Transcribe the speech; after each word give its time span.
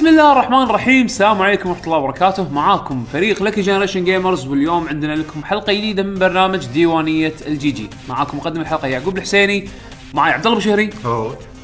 بسم 0.00 0.08
الله 0.08 0.32
الرحمن 0.32 0.62
الرحيم 0.62 1.04
السلام 1.06 1.42
عليكم 1.42 1.68
ورحمة 1.68 1.84
الله 1.84 1.96
وبركاته 1.98 2.48
معاكم 2.52 3.04
فريق 3.12 3.42
Generation 3.42 4.04
Gamers 4.04 4.46
واليوم 4.46 4.88
عندنا 4.88 5.12
لكم 5.12 5.44
حلقة 5.44 5.72
جديدة 5.72 6.02
من 6.02 6.18
برنامج 6.18 6.66
ديوانية 6.66 7.32
ال 7.46 7.70
GG 7.70 7.90
معاكم 8.08 8.36
مقدم 8.36 8.60
الحلقة 8.60 8.88
يعقوب 8.88 9.16
الحسيني 9.16 9.68
معاي 10.14 10.32
عبد 10.32 10.46
الله 10.46 10.58
بوشهري 10.58 10.90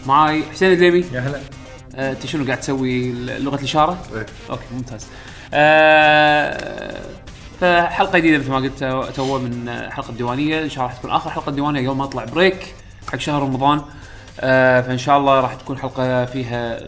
معاي 0.07 0.43
حسين 0.53 0.73
الدليمي 0.73 1.05
يا 1.13 1.21
هلا 1.21 1.39
آه، 1.97 2.13
أنت 2.13 2.27
شنو 2.27 2.45
قاعد 2.45 2.61
تسوي 2.61 3.13
لغة 3.13 3.55
الإشارة؟ 3.57 3.99
إيه. 4.15 4.27
okay 4.51 4.63
ممتاز. 4.75 5.07
آه 5.55 7.01
فحلقة 7.61 8.19
جديدة 8.19 8.39
مثل 8.39 8.51
ما 8.51 8.57
قلت 8.57 8.85
تو- 9.17 9.39
من 9.39 9.71
حلقة 9.91 10.13
ديوانيه 10.13 10.63
إن 10.63 10.69
شاء 10.69 10.85
الله 10.85 10.89
راح 10.93 10.99
تكون 10.99 11.11
آخر 11.11 11.31
حلقة 11.31 11.53
ديوانيه 11.53 11.81
يوم 11.81 11.99
ما 11.99 12.05
أطلع 12.05 12.25
break 12.25 12.75
حق 13.13 13.19
شهر 13.19 13.43
رمضان. 13.43 13.83
آه 14.41 14.81
فإن 14.81 14.99
شاء 14.99 15.19
الله 15.19 15.41
راح 15.41 15.55
تكون 15.55 15.79
حلقة 15.79 16.25
فيها 16.25 16.79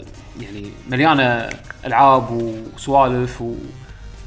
يعني 0.41 0.70
مليانة 0.91 1.48
ألعاب 1.84 2.30
وسوالف 2.77 3.42
و 3.42 3.55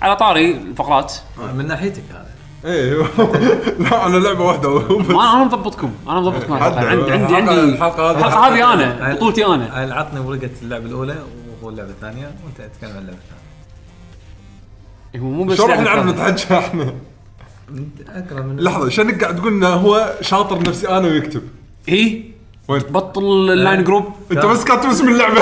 على 0.01 0.15
طاري 0.15 0.51
الفقرات. 0.51 1.13
من 1.55 1.67
ناحيتك 1.67 2.03
هذا. 2.11 2.31
إيه 2.65 2.93
لا 3.89 4.05
أنا 4.05 4.17
لعبة 4.17 4.45
واحدة 4.45 4.87
ما 4.99 5.33
أنا 5.33 5.43
مضبطكم. 5.43 5.91
أنا 6.07 6.19
مضبطكم. 6.19 6.53
عندي 6.53 7.11
عندي 7.11 7.35
عندي 7.35 7.51
هذه- 7.51 7.63
الحلقة 7.63 8.47
هذه 8.47 8.73
أنا 8.73 9.13
بطولتي 9.13 9.45
أنا. 9.45 9.83
العطني 9.83 10.19
ورقة 10.19 10.49
اللعبة 10.61 10.85
الأولى 10.85 11.15
وهو 11.61 11.69
اللعبة 11.69 11.89
الثانية 11.89 12.25
وأنت 12.45 12.71
تتكلم 12.73 12.91
عن 12.91 12.97
اللعبة 12.97 13.17
الثانية. 13.17 13.41
هو 15.27 15.31
مو 15.31 15.43
بس 15.43 15.57
شو 15.57 15.65
راح 15.65 15.79
نعرف. 15.79 16.05
نتحكى 16.05 16.57
إحنا؟ 16.57 16.93
اقرا 18.09 18.41
من 18.41 18.59
لحظة 18.59 18.89
شنك 18.89 19.21
قاعد 19.23 19.35
تقول 19.35 19.53
إنه 19.53 19.67
هو 19.67 20.13
شاطر 20.21 20.59
نفسي 20.59 20.87
أنا 20.89 21.07
ويكتب؟ 21.07 21.41
اي 21.89 22.30
وين؟ 22.71 22.81
بطل 22.81 23.51
ال 23.51 23.58
LINE 23.58 23.83
group. 23.83 24.05
أنت 24.31 24.45
بس 24.45 24.63
كاتب 24.63 24.89
اسم 24.89 25.09
اللعبة. 25.09 25.41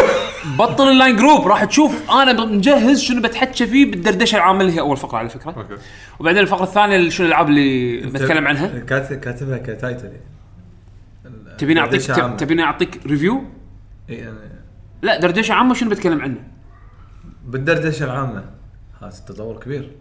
بطل 0.58 0.89
ال 0.89 0.95
LINE 0.95 1.16
group. 1.16 1.47
راح 1.47 1.63
تشوف. 1.63 2.11
أنا 2.11 2.45
مجهز 2.45 3.02
شنو 3.02 3.21
بتحكى 3.21 3.67
فيه 3.67 3.91
بالدردشة 3.91 4.36
العامة 4.36 4.61
اللي 4.61 4.73
هي 4.73 4.80
أول 4.80 4.97
فقرة 4.97 5.17
على 5.17 5.30
فكرة. 5.30 5.52
okay. 5.52 5.81
وبعدين 6.19 6.41
الفقرة 6.41 6.63
الثانية 6.63 6.95
اللي 6.95 7.11
شنو 7.11 7.27
الألعاب 7.27 7.49
اللي 7.49 7.97
بتكلم 7.97 8.47
عنها؟ 8.47 8.80
كاتب 8.80 9.19
كاتبها 9.19 9.58
ك 9.58 9.65
title. 9.65 10.11
تبيني 11.58 11.80
أعطيك. 11.80 12.02
تبيني 12.38 12.63
أعطيك 12.63 12.99
review 13.05 13.44
إي، 14.09 14.16
يعني 14.16 14.38
لا 15.02 15.19
دردشة 15.19 15.53
عامة 15.53 15.73
شنو 15.73 15.89
بتكلم 15.89 16.21
عنه؟ 16.21 16.38
بالدردشة 17.47 18.03
العامة. 18.03 18.43
هذا 19.02 19.17
التطور 19.19 19.59
كبير. 19.59 19.91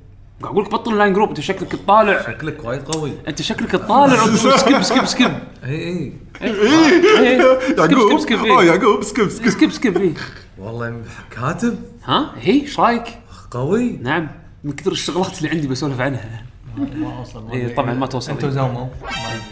قاعد 0.42 0.52
أقول 0.52 0.64
لك 0.64 0.70
بطل 0.70 0.92
ال 0.92 0.96
LINE 0.96 1.12
group. 1.12 1.28
أنت 1.28 1.40
شكلك 1.40 1.72
تطالع. 1.72 2.22
شكلك 2.22 2.64
وايد 2.64 2.82
قوي. 2.82 3.12
أنت 3.28 3.42
شكلك 3.42 3.70
تطالع. 3.70 4.16
skip 4.56 4.82
skip 4.82 5.04
skip 5.04 5.30
اي 5.64 5.70
اي 5.70 6.12
إيه. 6.42 7.58
skip 7.60 7.98
يعقوب. 7.98 8.18
skip 8.20 8.38
اوه 8.38 8.60
skip 8.60 8.66
يعقوب 8.66 9.02
skip 9.02 9.28
skip 9.28 9.50
skip 9.50 9.70
skip 9.72 9.96
إيه. 9.96 10.14
والله 10.58 11.02
كاتب. 11.30 11.78
ها؟ 12.04 12.32
هي 12.36 12.60
إيش 12.60 12.80
رأيك؟ 12.80 13.04
قوي. 13.50 13.90
نعم. 14.02 14.28
من 14.64 14.72
كثر 14.72 14.92
الشغلات 14.92 15.38
اللي 15.38 15.48
عندي 15.50 15.68
بسولف 15.68 16.00
عنها. 16.00 16.44
ما 16.76 17.18
اوصل 17.18 17.50
إيه، 17.50 17.74
طبعاً 17.74 17.94
ما 17.94 18.06
توصل. 18.06 18.32
انت 18.32 18.44
وزومو 18.44 18.84
ما 18.84 18.90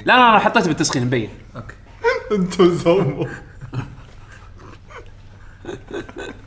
لا 0.04 0.12
لا 0.16 0.28
أنا 0.30 0.38
حطيته 0.38 0.66
بالتسخين 0.68 1.04
مبين. 1.04 1.28
okay. 1.56 1.74
انت 2.32 2.60
وزومو 2.60 3.22
ها، 3.74 3.86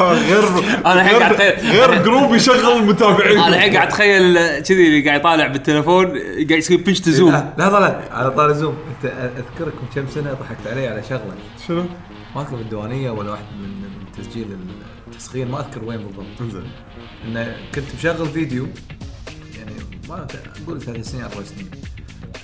غير 0.00 0.48
أنا 0.86 0.92
الحين 1.02 1.18
قاعد 1.18 1.32
غير, 1.32 1.56
أتخيل- 1.56 1.64
غير 1.64 2.02
group 2.02 2.34
يشغل 2.34 2.78
المتابعين. 2.78 3.38
أنا 3.38 3.48
الحين 3.48 3.72
قاعد 3.76 3.86
اتخيل 3.88 4.34
كذي 4.60 4.86
اللي 4.86 5.06
قاعد 5.08 5.20
يطالع 5.20 5.46
بالتليفون 5.46 6.06
قاعد 6.48 6.50
يسوي 6.50 6.76
pinch 6.76 7.00
to 7.00 7.10
zoom 7.10 7.32
لا 7.32 7.54
لحظه 7.58 7.80
لا 7.80 8.00
على 8.10 8.30
طاري 8.30 8.54
zoom 8.54 8.76
أنت 8.88 9.12
اذكرك 9.14 9.74
من 9.74 9.88
كم 9.94 10.08
سنة 10.14 10.32
ضحكت 10.32 10.66
علي 10.66 10.88
على 10.88 11.02
شغلة. 11.02 11.34
شنو؟ 11.68 11.84
ما 12.36 12.42
اذكر 12.42 12.56
بالديوانية 12.56 13.10
ولا 13.10 13.30
واحد 13.30 13.44
من 13.62 13.68
من 13.68 14.12
تسجيل 14.18 14.46
التسخين 15.12 15.50
ما 15.50 15.60
أذكر 15.60 15.84
وين 15.84 15.98
بالضبط. 15.98 16.24
انزين. 16.40 16.62
انه 17.26 17.56
كنت 17.74 17.84
مشغل 17.98 18.26
فيديو 18.28 18.66
يعني 19.58 19.72
ما 20.08 20.26
أقول 20.66 20.80
ثلاث 20.82 21.10
سنين 21.10 21.22
أربع 21.24 21.36
سنين. 21.44 21.70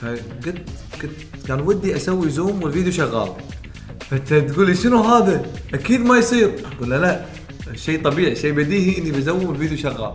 فقلت 0.00 0.68
كنت 1.02 1.46
كان 1.48 1.60
ودي 1.60 1.96
أسوي 1.96 2.30
zoom 2.30 2.62
والفيديو 2.62 2.92
شغال. 2.92 3.28
فانت 4.10 4.34
تقول 4.34 4.66
لي 4.66 4.74
شنو 4.74 5.02
هذا؟ 5.02 5.42
أكيد 5.74 6.00
ما 6.00 6.18
يصير. 6.18 6.54
أقول 6.76 6.90
له 6.90 6.98
لا 6.98 7.20
شيء 7.74 8.02
طبيعي 8.02 8.36
شيء 8.36 8.52
بديهي 8.52 8.98
إني 8.98 9.10
ب 9.10 9.18
zoom 9.18 9.50
الفيديو 9.50 9.78
شغال. 9.78 10.12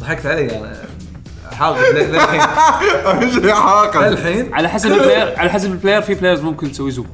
ضحكت 0.00 0.26
علي 0.26 0.58
أنا. 0.58 0.82
للحين 1.92 2.40
شيء 3.30 3.54
حاقد 3.54 4.12
للحين 4.12 4.54
على 4.54 4.68
حسب 4.68 4.92
ال 4.92 4.99
player 4.99 5.38
على 5.38 5.50
حسب 5.50 5.72
ال 5.72 5.76
player 5.76 6.02
في 6.02 6.14
players 6.14 6.40
ممكن 6.40 6.72
تسوي 6.72 6.90
zoom. 6.90 7.06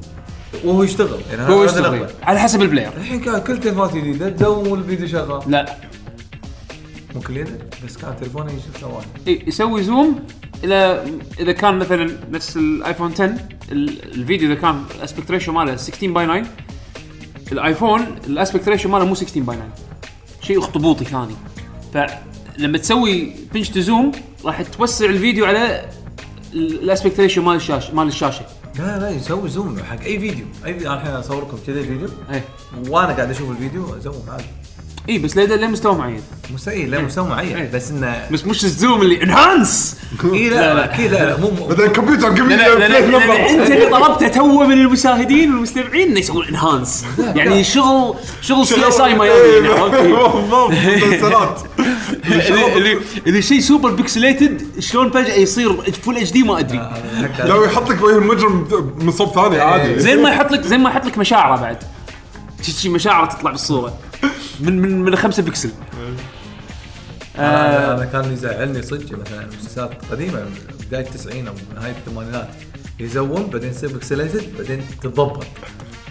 وهو 0.63 0.83
يشتغل. 0.83 1.19
يعني 1.31 1.53
هو 1.53 1.61
هذا 1.61 1.65
يشتغل. 1.65 2.07
على 2.23 2.39
حسب 2.39 2.61
ال 2.61 2.65
player 2.65 2.91
الحين 2.97 3.19
كان 3.19 3.41
كل 3.41 3.59
تليفونات 3.59 3.95
جديده 3.95 4.29
ت 4.29 4.38
zoom 4.38 4.73
الفيديو 4.73 5.07
شغال. 5.07 5.51
لا. 5.51 5.75
ممكن 7.15 7.37
يدك 7.37 7.59
بس 7.85 7.97
كان 7.97 8.15
تليفوني 8.19 8.49
شو 8.51 8.79
سواه 8.81 9.01
إيه، 9.27 9.47
يسوي 9.47 9.83
zoom 9.83 10.19
اذا 10.63 11.05
اذا 11.39 11.51
كان 11.51 11.77
مثلا 11.79 12.17
نفس 12.31 12.57
الايفون 12.57 13.11
10 13.11 13.25
ال- 13.71 14.13
الفيديو 14.15 14.51
اذا 14.51 14.61
كان 14.61 14.83
ال 14.95 15.00
aspect 15.00 15.31
ratio 15.31 15.53
ماله 15.53 15.75
16 15.75 16.11
by 16.11 16.25
9 16.25 16.43
الايفون 17.51 18.01
ال 18.27 18.33
aspect 18.33 18.69
ratio 18.69 18.91
ماله 18.91 19.05
مو 19.05 19.15
16 19.15 19.39
by 19.41 19.55
9 19.57 19.67
شيء 20.41 20.59
اخطبوطي 20.59 21.05
ثاني 21.05 21.35
فلما 21.93 22.77
تسوي 22.77 23.31
pinch 23.53 23.69
to 23.69 23.79
zoom 23.79 24.11
راح 24.45 24.61
توسع 24.61 25.05
الفيديو 25.05 25.45
على 25.45 25.85
ال 26.53 26.62
aspect 26.62 27.19
ratio 27.19 27.43
مال 27.43 27.55
الشاشه 27.55 27.95
مال 27.95 28.07
الشاشه 28.07 28.45
لا 28.79 28.99
لا 28.99 29.09
يسوي 29.09 29.49
zoom 29.49 29.79
حق 29.79 29.99
اي 30.01 30.19
فيديو 30.19 30.45
اي 30.65 30.73
فيديو 30.73 30.91
أنا 30.91 31.01
الحين 31.01 31.13
اصوركم 31.15 31.57
كذا 31.67 31.81
فيديو 31.81 32.07
إيه 32.31 32.43
وأنا 32.89 33.13
قاعد 33.13 33.29
أشوف 33.29 33.51
الفيديو 33.51 33.97
ا 33.97 34.02
zoom 34.02 34.23
عادي 34.27 34.43
اي 35.09 35.17
بس 35.17 35.37
لا 35.37 35.41
لا 35.55 35.67
مستوى 35.67 35.95
معين. 35.95 36.21
مستحيل 36.53 36.91
لا 36.91 37.01
مستوى 37.01 37.27
معين. 37.29 37.57
إيه. 37.57 37.71
بس 37.73 37.91
إنه 37.91 38.27
بس 38.31 38.45
مش 38.45 38.63
ال 38.63 38.71
zoom 38.71 39.01
اللي 39.01 39.23
enhance 39.23 39.97
اي 40.33 40.49
لا، 40.49 40.55
لا 40.55 40.61
لا. 40.61 40.73
لا. 40.73 40.93
أكيد 40.93 41.11
لا 41.11 41.25
لا 41.25 41.37
مو 41.37 41.49
بعدين 41.67 41.85
الكمبيوتر 41.85 42.27
قبل 42.29 42.53
أنت 42.53 43.71
اللي 43.71 43.85
طلبته 43.85 44.27
تو 44.27 44.63
من 44.63 44.71
المشاهدين 44.71 45.53
والمستمعين 45.53 46.07
إنه 46.09 46.19
يسوون 46.19 46.45
enhance 46.47 47.05
يعني 47.19 47.63
شغل 47.63 48.15
شغل 48.41 48.67
CSI 48.67 48.99
Miami 48.99 49.67
عرفت؟ 49.67 50.01
بالضبط 50.01 50.71
مسلسلات. 50.71 51.61
اللي- 52.77 52.97
اللي 53.27 53.41
شيء 53.41 53.59
super 53.59 53.91
pixelated 53.91 54.79
شلون 54.79 55.11
فجأة 55.11 55.35
يصير 55.35 55.91
full 55.91 56.17
HD 56.17 56.43
ما 56.43 56.59
أدري. 56.59 56.89
لو 57.39 57.63
يحط 57.63 57.89
لك 57.89 58.01
وجه 58.03 58.17
المجرم 58.17 58.67
من 59.01 59.11
صوب 59.11 59.29
ثاني 59.35 59.59
عادي. 59.61 59.99
زين 59.99 60.21
ما 60.21 60.29
يحط 60.29 60.51
لك 60.51 60.61
زين 60.61 60.79
ما 60.79 60.89
يحط 60.89 61.05
لك 61.05 61.17
مشاعره 61.17 61.61
بعد. 61.61 61.77
شي 62.61 62.89
مشاعره 62.89 63.25
تطلع 63.25 63.51
بالصورة. 63.51 63.93
من 64.59 64.81
من 64.81 65.01
من 65.01 65.15
5 65.15 65.43
بكسل 65.43 65.69
أنا 67.37 67.93
أنا 67.93 68.05
كان 68.05 68.33
يزعلني 68.33 68.81
صدق 68.81 69.19
مثلا 69.19 69.47
مسلسلات 69.59 69.91
قديمة 70.11 70.45
بداية 70.87 71.05
التسعين 71.05 71.47
أو 71.47 71.53
نهاية 71.75 71.91
الثمانينات. 71.91 72.49
ي 72.99 73.09
zoom 73.09 73.47
بعدين 73.53 73.69
يصير 73.69 73.89
pixelated 73.89 74.57
بعدين 74.57 74.83
تتضبط. 75.01 75.45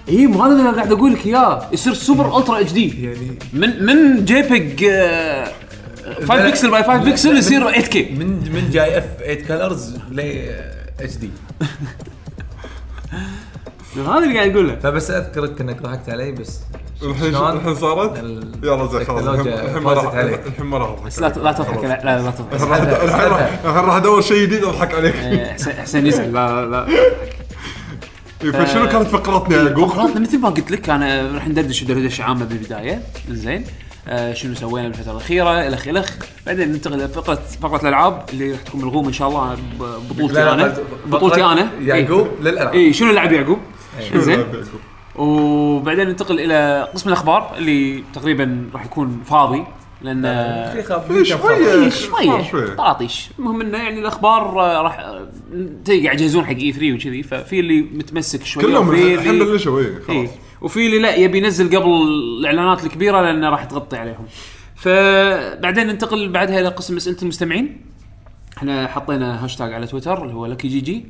إي 0.08 0.26
مو 0.26 0.42
هذا 0.42 0.52
اللي 0.52 0.62
أنا 0.62 0.76
قاعد 0.76 0.92
أقول 0.92 1.12
لك 1.12 1.26
إياه. 1.26 1.68
يصير 1.72 1.94
super 1.94 2.38
ultra 2.38 2.60
HD. 2.60 3.04
يعني 3.04 3.38
من 3.52 3.86
من 3.86 4.24
JPEG 4.24 4.84
5 6.26 6.48
pixel 6.48 6.70
by 6.70 6.82
5 6.82 6.96
بكسل 6.96 7.36
يصير 7.36 7.60
8K 7.60 8.02
من 8.02 8.52
من 8.52 8.70
GIF 8.70 9.04
8 9.18 9.44
colors 9.44 9.96
ل 10.10 10.20
HD 11.00 11.30
هذا 13.96 14.18
اللي 14.18 14.38
قاعد 14.38 14.50
اقوله 14.50 14.76
فبس 14.76 15.10
أذكرك 15.10 15.60
إنك 15.60 15.82
ضحكت 15.82 16.08
علي 16.08 16.32
بس 16.32 16.60
الحين؟ 17.04 17.34
الحين 17.36 17.74
صارت؟ 17.74 18.18
يلا 18.62 18.86
زين 18.86 19.04
خلاص 19.04 19.24
الحين 19.24 19.82
فازت 19.82 20.04
راح 20.04 20.14
عليك. 20.14 20.40
الحين 20.46 20.66
ما 20.66 20.78
راح 20.78 20.88
اضحك 20.90 21.18
لا 21.20 21.28
لا 21.42 21.52
تضحك 21.52 21.84
لا 21.84 21.88
لا, 22.04 22.22
لا 22.22 22.30
تضحك 22.30 22.62
الحين 23.04 23.28
راح- 23.84 23.94
أدور 23.96 24.20
شيء 24.20 24.42
جديد 24.42 24.64
اضحك 24.64 24.94
عليك. 24.94 25.14
إيه، 25.14 25.56
حسين 25.82 26.06
يزعل 26.06 26.32
لا 26.32 26.64
لا 26.66 26.88
إيه، 28.44 28.50
فشنو 28.50 28.88
كانت 28.88 29.06
فقرتنا 29.08 29.56
يا 29.56 29.62
يعقوب؟ 29.68 29.88
فقراتنا 29.88 30.20
مثل 30.20 30.38
ما 30.38 30.48
قلت 30.48 30.70
لك 30.70 30.90
أنا 30.90 31.30
راح 31.34 31.48
ندردش 31.48 31.84
دردشه 31.84 32.24
عامه 32.24 32.44
بالبداية. 32.44 33.02
زين 33.30 33.64
آه 34.08 34.32
شنو 34.34 34.54
سوينا 34.54 34.88
بالفترة 34.88 35.12
الأخيرة 35.12 35.66
الخ 35.68 35.88
الخ 35.88 36.10
بعدين 36.46 36.72
ننتقل 36.72 36.94
إلى 36.94 37.08
فقره 37.62 37.80
الألعاب 37.82 38.24
اللي 38.32 38.52
راح 38.52 38.60
تكون 38.62 38.80
ملغومة 38.82 39.08
إن 39.08 39.12
شاء 39.12 39.28
الله. 39.28 39.56
بطولتي 40.10 40.42
أنا. 40.42 40.74
بطولتي 41.06 41.44
أنا. 41.44 41.68
يعقوب 41.80 42.28
للألعاب. 42.40 42.74
اي 42.74 42.92
شنو 42.92 43.12
لعب 43.12 43.32
يعقوب؟ 43.32 43.58
زين 44.14 44.38
يعقوب؟ 44.40 44.64
وبعدين 45.16 46.08
ننتقل 46.08 46.40
إلى 46.40 46.88
قسم 46.94 47.08
الأخبار 47.08 47.54
اللي 47.58 48.04
تقريبا 48.14 48.70
راح 48.74 48.84
يكون 48.84 49.22
فاضي 49.24 49.64
لأن 50.02 50.22
في. 50.22 51.14
إيه، 51.14 51.22
شوية. 51.88 52.42
شوية. 52.42 52.74
طاطيش. 52.74 53.30
المهم 53.38 53.60
إنه 53.60 53.78
يعني 53.78 54.00
الأخبار 54.00 54.52
راح 54.54 54.96
تي 55.84 56.04
قاعد 56.04 56.20
يجهزون 56.20 56.44
حق 56.44 56.50
اي 56.52 56.72
3 56.72 56.92
وكذي 56.92 57.22
ففي 57.22 57.60
اللي 57.60 57.80
متمسك 57.80 58.44
شوية 58.44 58.64
كلهم 58.64 58.88
وفي 58.88 59.14
الحين 59.14 59.30
اللي 59.30 59.44
بلشوا 59.44 59.80
اي 59.80 60.00
خلاص. 60.06 60.28
وفي 60.60 60.86
اللي 60.86 60.98
لا 60.98 61.14
يبي 61.14 61.38
ينزل 61.38 61.76
قبل 61.76 61.90
الإعلانات 61.90 62.84
الكبيرة 62.84 63.20
لأنه 63.20 63.48
راح 63.50 63.64
تغطي 63.64 63.96
عليهم. 63.96 64.26
فبعدين 64.76 65.86
ننتقل 65.86 66.28
بعدها 66.28 66.60
إلى 66.60 66.68
قسم 66.68 66.96
اسئله 66.96 67.16
المستمعين 67.22 67.80
إحنا 68.58 68.86
حطينا 68.86 69.44
هاشتاج 69.44 69.72
على 69.72 69.86
تويتر 69.86 70.22
اللي 70.22 70.34
هو 70.34 70.46
لكي 70.46 70.68
جي 70.68 70.80
جي 70.80 71.06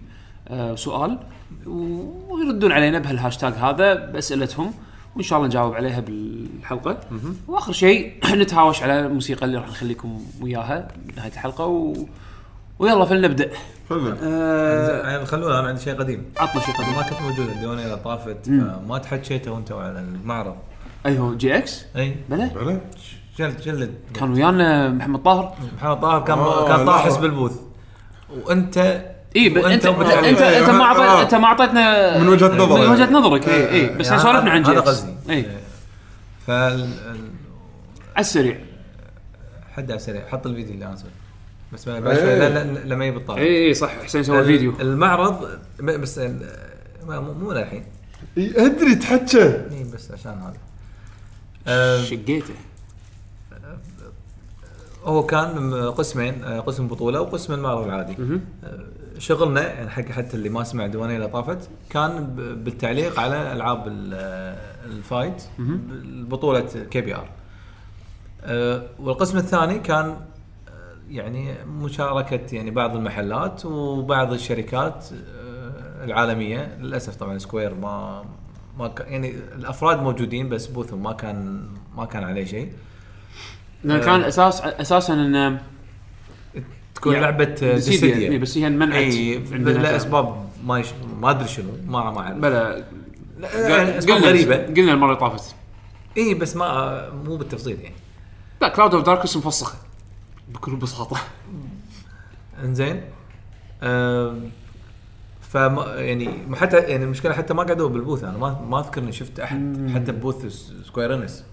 آه، 0.49 0.75
سؤال. 0.75 1.19
ويردون 1.66 2.72
علينا 2.72 2.99
بهالهاشتاج 2.99 3.52
هذا 3.52 3.94
بأسئلتهم 3.94 4.75
وإن 5.16 5.22
شاء 5.22 5.37
الله 5.38 5.49
نجاوب 5.49 5.75
عليها 5.75 6.00
بالحلقة. 6.00 7.00
وآخر 7.49 7.72
شيء 7.72 8.12
نتهاوش 8.43 8.82
على 8.82 9.00
الموسيقى 9.06 9.46
اللي 9.46 9.58
راح 9.58 9.69
نخليكم 9.69 10.22
وياها 10.40 10.88
بنهايه 11.06 11.32
الحلقة 11.32 11.66
و... 11.66 11.94
ويلا 12.78 13.04
فلنبدأ. 13.04 13.50
فعلا 13.88 14.16
آه 14.22 15.10
يعني 15.10 15.26
خلونا 15.26 15.60
أنا 15.60 15.69
عندي 15.69 15.81
شيء 15.81 15.94
قديم. 15.94 16.25
عطنا 16.37 16.60
شيء 16.62 16.75
قديم. 16.75 16.94
ما 16.96 17.02
كنت 17.02 17.20
موجود 17.22 17.49
الديوانيه 17.49 17.84
اللي 17.84 17.96
طافت 17.96 18.46
فما 18.46 18.99
تحكيتوا 18.99 19.58
أنتم 19.58 19.76
على 19.76 19.99
المعرض. 19.99 20.56
اي 21.06 21.19
هو 21.19 21.34
GX؟ 21.35 21.85
إي. 21.96 22.16
بلى؟ 22.31 22.50
بلى؟ 22.54 22.81
جلد 23.38 23.60
جلد. 23.60 23.94
كان 24.14 24.32
ويانا 24.32 24.88
محمد 24.88 25.22
طاهر. 25.22 25.54
محمد 25.76 26.00
طاهر 26.00 26.25
كان 26.25 26.38
آه، 26.38 26.69
كان. 26.76 26.87
طاحس 26.87 27.16
بال 27.17 27.29
booth 27.29 27.61
وأنت 28.44 29.04
اي 29.37 29.49
ب... 29.49 29.56
انت 29.58 29.87
انت 29.87 30.00
انت, 30.00 30.40
إيه، 30.40 30.58
أنت 30.61 30.70
ما 30.70 30.81
آه. 30.84 30.84
اعطيت 30.84 31.23
أنت 31.25 31.34
ما 31.34 31.44
اعطيتنا 31.44 32.19
من 32.19 32.29
وجهة 32.29 32.56
نظرك. 32.56 32.81
من 32.81 32.90
وجهة 32.93 33.11
نظرك 33.11 33.49
اي 33.49 33.70
اي 33.70 33.88
بس 33.96 34.06
إحنا 34.08 34.23
يعني 34.23 34.32
سولفنا 34.32 34.50
عن 34.50 34.62
جي 34.62 34.70
هذا 34.70 34.81
قصدي. 34.81 35.14
اي 35.31 35.40
ال- 36.49 36.88
على 38.17 38.20
السريع. 38.20 38.58
حد 39.73 39.90
على 39.90 39.96
السريع. 39.99 40.26
حط 40.29 40.46
الفيديو 40.46 40.75
اللي 40.75 40.87
أنا 40.87 40.96
سويته 40.96 41.17
بس 41.73 41.88
بعد 41.88 42.02
شوي 42.19 42.38
لا- 42.38 42.64
لما 42.84 43.05
يبي 43.05 43.17
الطاقه 43.17 43.38
اي 43.38 43.67
اي 43.69 43.75
صح. 43.75 43.90
حسين 44.05 44.23
سوى 44.23 44.40
الفيديو 44.40 44.75
المعرض 44.81 45.49
ب- 45.81 45.90
بس 46.00 46.19
ال- 46.19 46.49
ما- 47.06 47.20
مو 47.20 47.32
مو 47.32 47.52
للحين. 47.52 47.85
إي، 48.38 48.67
أدري 48.67 48.94
تحكى. 48.94 49.43
اي 49.44 49.85
بس 49.94 50.11
عشان 50.11 50.32
هذا. 50.32 50.56
آه، 51.67 52.02
شقيته. 52.02 52.55
هو 55.05 55.26
كان 55.26 55.75
قسمين 55.90 56.44
آه، 56.44 56.61
قسم 56.61 56.88
بطولة 56.88 57.20
وقسم 57.20 57.52
المعرض 57.55 57.85
العادي. 57.85 58.12
آه، 58.64 58.78
شغلنا 59.27 59.73
يعني 59.73 59.91
حق 59.91 60.03
حتى 60.05 60.37
اللي 60.37 60.49
ما 60.49 60.65
سمع 60.65 60.85
الديوانيه 60.85 61.17
اللي 61.17 61.29
طافت 61.29 61.71
كان 61.91 62.27
بالتعليق 62.65 63.21
على 63.21 63.53
ألعاب 63.53 63.87
ال- 63.87 64.57
الفايت 64.87 65.43
بطولة 66.29 66.61
KBR. 66.91 67.29
والقسم 68.99 69.39
الثاني 69.39 69.79
كان 69.79 70.05
آه، 70.07 70.17
يعني 71.11 71.55
مشاركة 71.65 72.55
يعني 72.57 72.71
بعض 72.71 72.97
المحلات 72.97 73.65
وبعض 73.67 74.33
الشركات 74.33 75.05
آه، 75.13 76.05
العالمية. 76.05 76.77
للأسف 76.81 77.17
طبعا 77.17 77.39
Square 77.38 77.75
ما 77.75 78.25
ما 78.79 78.89
كان 78.89 79.13
يعني 79.13 79.31
الأفراد 79.31 80.03
موجودين 80.03 80.49
بس 80.49 80.67
booth 80.67 80.92
هم 80.92 81.03
ما 81.03 81.13
كان 81.13 81.69
ما 81.97 82.05
كان 82.05 82.25
عليه 82.25 82.45
شيء. 82.45 82.73
لأن 83.85 84.01
كان 84.01 84.21
أساس 84.23 84.61
أساسا 84.63 85.15
إن 85.15 85.59
تكون 87.02 87.12
يعني 87.12 87.25
لعبة 87.25 87.75
Dissidia، 87.75 88.38
بس 88.38 88.58
هي 88.58 88.66
انمنعت 88.66 89.02
اي 89.02 89.38
لاسباب 89.58 90.49
ما 90.64 90.78
يش... 90.78 90.87
ما 91.20 91.31
أدري 91.31 91.49
شنو 91.49 91.70
ما 91.87 92.10
ما 92.10 92.20
أعرف. 92.20 92.37
بلا 92.37 92.84
لا، 93.38 93.69
يعني 93.69 93.99
قلنا 93.99 94.28
غريبة. 94.28 94.56
قلنا 94.56 94.93
المرة 94.93 95.08
اللي 95.08 95.20
طافت. 95.20 95.54
اي 96.16 96.34
بس 96.34 96.56
ما 96.56 97.10
مو 97.10 97.37
بالتفصيل 97.37 97.81
يعني. 97.81 97.94
لا 98.60 98.69
Cloud 98.69 98.94
of 98.94 99.06
Darkness 99.06 99.37
مفسخة. 99.37 99.78
بكل 100.49 100.76
بساطة. 100.76 101.16
إنزين. 102.64 103.02
فما 105.40 105.84
يعني 105.96 106.56
حتى 106.56 106.78
يعني 106.78 107.04
المشكلة 107.04 107.32
حتى 107.32 107.54
ما 107.54 107.62
قعدوا 107.62 107.88
بال 107.88 107.98
booth. 107.98 108.25
أنا 108.25 108.38
ما 108.38 108.60
ما 108.69 108.81
أذكر 108.81 109.02
إني 109.02 109.12
شفت 109.12 109.40
أحد 109.40 109.90
حتى 109.94 110.12
ب 110.12 110.18
booth 110.18 110.47
Square 110.87 111.14
Enix. 111.14 111.44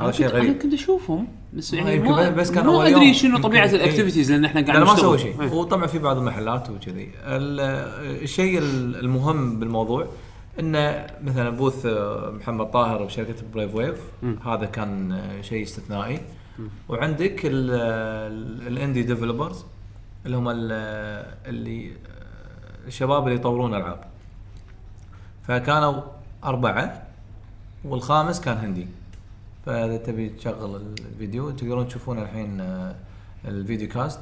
هذا 0.00 0.10
شيء 0.10 0.26
أنا 0.30 0.34
غريب. 0.38 0.58
كنت 0.62 0.74
أشوفهم 0.74 1.28
بس 1.54 1.72
يعني 1.72 1.98
ما 1.98 2.30
بس 2.30 2.50
كان 2.50 2.66
ما 2.66 2.86
أدري. 2.88 3.14
شنو 3.14 3.38
طبيعة. 3.38 3.66
ال 3.66 3.72
activities 3.72 4.32
لأن 4.32 4.44
إحنا 4.44 4.60
قاعد 4.66 4.78
لا 4.78 4.84
ما. 4.84 4.96
سوى 4.96 5.18
شيء. 5.18 5.42
إي. 5.42 5.46
وطبعا 5.46 5.86
في 5.86 5.98
بعض 5.98 6.16
المحلات 6.18 6.70
وكذي. 6.70 7.10
ال- 7.24 7.60
الشيء 8.22 8.58
ال- 8.58 8.96
المهم 8.96 9.58
بالموضوع 9.60 10.06
إنه 10.60 11.06
مثلا 11.24 11.50
booth 11.50 11.86
آه، 11.86 12.30
محمد 12.30 12.70
طاهر 12.70 13.04
بشركة 13.04 13.34
Brave 13.54 13.74
Wave 13.74 14.00
هذا 14.46 14.64
كان 14.66 15.12
آه، 15.12 15.40
شيء 15.40 15.62
استثنائي. 15.62 16.20
وعندك 16.88 17.40
ال- 17.44 18.68
ال 18.72 18.77
indie 18.77 19.02
developers 19.02 19.64
اللي 20.26 20.36
هم 20.36 20.48
ال- 20.48 20.56
اللي 21.46 21.86
آه، 21.90 22.86
الشباب 22.86 23.24
اللي 23.24 23.34
يطورون 23.34 23.74
ألعاب. 23.74 24.04
فكانوا 25.48 26.00
أربعة 26.44 27.02
والخامس 27.84 28.40
كان 28.40 28.56
هندي. 28.56 28.86
فإذا 29.66 29.96
تبي 29.96 30.28
تشغل 30.28 30.82
الفيديو 31.12 31.50
تقدرون 31.50 31.88
تشوفون 31.88 32.18
الحين 32.18 32.60
آه، 32.60 32.94
ال 33.48 33.55
video 33.55 33.88
cast 33.88 34.20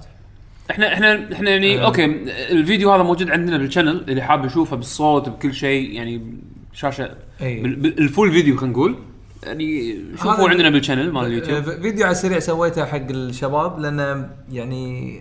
إحنا 0.71 0.93
إحنا 0.93 1.33
إحنا 1.33 1.51
يعني 1.51 1.81
آه. 1.81 1.85
أوكي 1.87 2.05
الفيديو 2.53 2.93
هذا 2.93 3.03
موجود 3.03 3.31
عندنا 3.31 3.59
بال 3.59 3.69
channel 3.69 4.05
اللي 4.09 4.23
حاب 4.23 4.45
يشوفه 4.45 4.77
بالصوت 4.77 5.29
بكل 5.29 5.55
شيء 5.55 5.91
يعني 5.91 6.37
شاشة 6.73 7.11
أي. 7.43 7.63
بال- 7.63 7.77
بال- 7.77 7.99
ال 7.99 8.05
full 8.05 8.33
video 8.33 8.57
خلينا 8.57 8.73
نقول. 8.73 8.97
يعني 9.43 9.99
شوفوا 10.17 10.49
عندنا 10.49 10.71
بال 10.71 10.80
channel 10.80 11.13
مال 11.13 11.27
اليوتيوب. 11.27 11.69
آه، 11.69 11.81
فيديو 11.81 12.05
على 12.05 12.13
السريع 12.13 12.39
سويته 12.39 12.85
حق 12.85 12.97
الشباب 13.11 13.79
لأن 13.79 14.31
يعني 14.53 15.21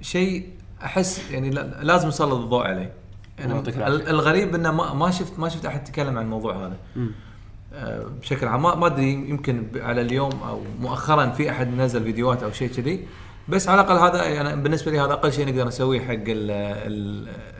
شيء 0.00 0.48
أحس 0.84 1.30
يعني 1.30 1.50
لا- 1.50 1.80
لازم 1.82 2.08
نسلط 2.08 2.32
الضوء 2.32 2.62
عليه. 2.62 2.92
يعني 3.38 3.58
الغريب 4.10 4.54
إنه 4.54 4.70
ما 4.94 5.10
شفت 5.10 5.38
ما 5.38 5.48
شفت 5.48 5.66
أحد 5.66 5.84
تكلم 5.84 6.18
عن 6.18 6.24
الموضوع 6.24 6.56
هذا. 6.66 6.76
آه، 6.96 7.06
بشكل 8.20 8.46
عام 8.46 8.62
ما 8.62 8.86
أدري 8.86 9.12
يمكن 9.12 9.66
على 9.76 10.00
اليوم 10.00 10.32
أو 10.48 10.60
مؤخرا 10.80 11.26
في 11.26 11.50
أحد 11.50 11.74
نزل 11.74 12.04
فيديوهات 12.04 12.42
أو 12.42 12.52
شيء 12.52 12.68
كذي. 12.68 13.04
بس 13.48 13.68
على 13.68 13.80
الأقل 13.80 13.98
هذا 13.98 14.24
يعني 14.24 14.62
بالنسبة 14.62 14.92
لي 14.92 15.00
هذا 15.00 15.12
أقل 15.12 15.32
شيء 15.32 15.46
نقدر 15.46 15.66
نسويه 15.66 16.00
حق 16.00 16.24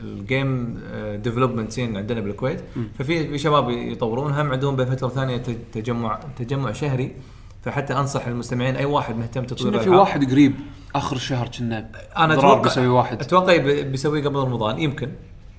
ال 0.03 0.18
game 0.18 0.81
development 1.23 1.73
scene 1.73 1.97
عندنا 1.97 2.21
بالكويت. 2.21 2.61
ففي 2.99 3.29
في 3.29 3.39
شباب 3.39 3.71
يطورون 3.71 4.33
هم 4.33 4.53
عندهم 4.53 4.77
بفترة 4.77 5.09
ثانية 5.09 5.43
تجمع 5.73 6.21
تجمع 6.39 6.73
شهري. 6.73 7.17
فحتى 7.65 7.95
أنصح 7.95 8.27
المستمعين 8.27 8.77
أي 8.77 8.85
واحد 8.85 9.17
مهتم 9.17 9.45
تطوير 9.45 9.79
في. 9.79 9.91
واحد 9.91 10.31
قريب 10.31 10.55
آخر 10.95 11.17
الشهر 11.17 11.49
كنا 11.59 11.91
أنا 12.17 12.35
أتوقع 12.35 12.63
بيسوي 12.63 12.87
واحد؟ 12.87 13.21
أتوقع 13.21 13.57
بيسويه 13.83 14.25
قبل 14.25 14.37
رمضان 14.37 14.79
يمكن. 14.79 15.11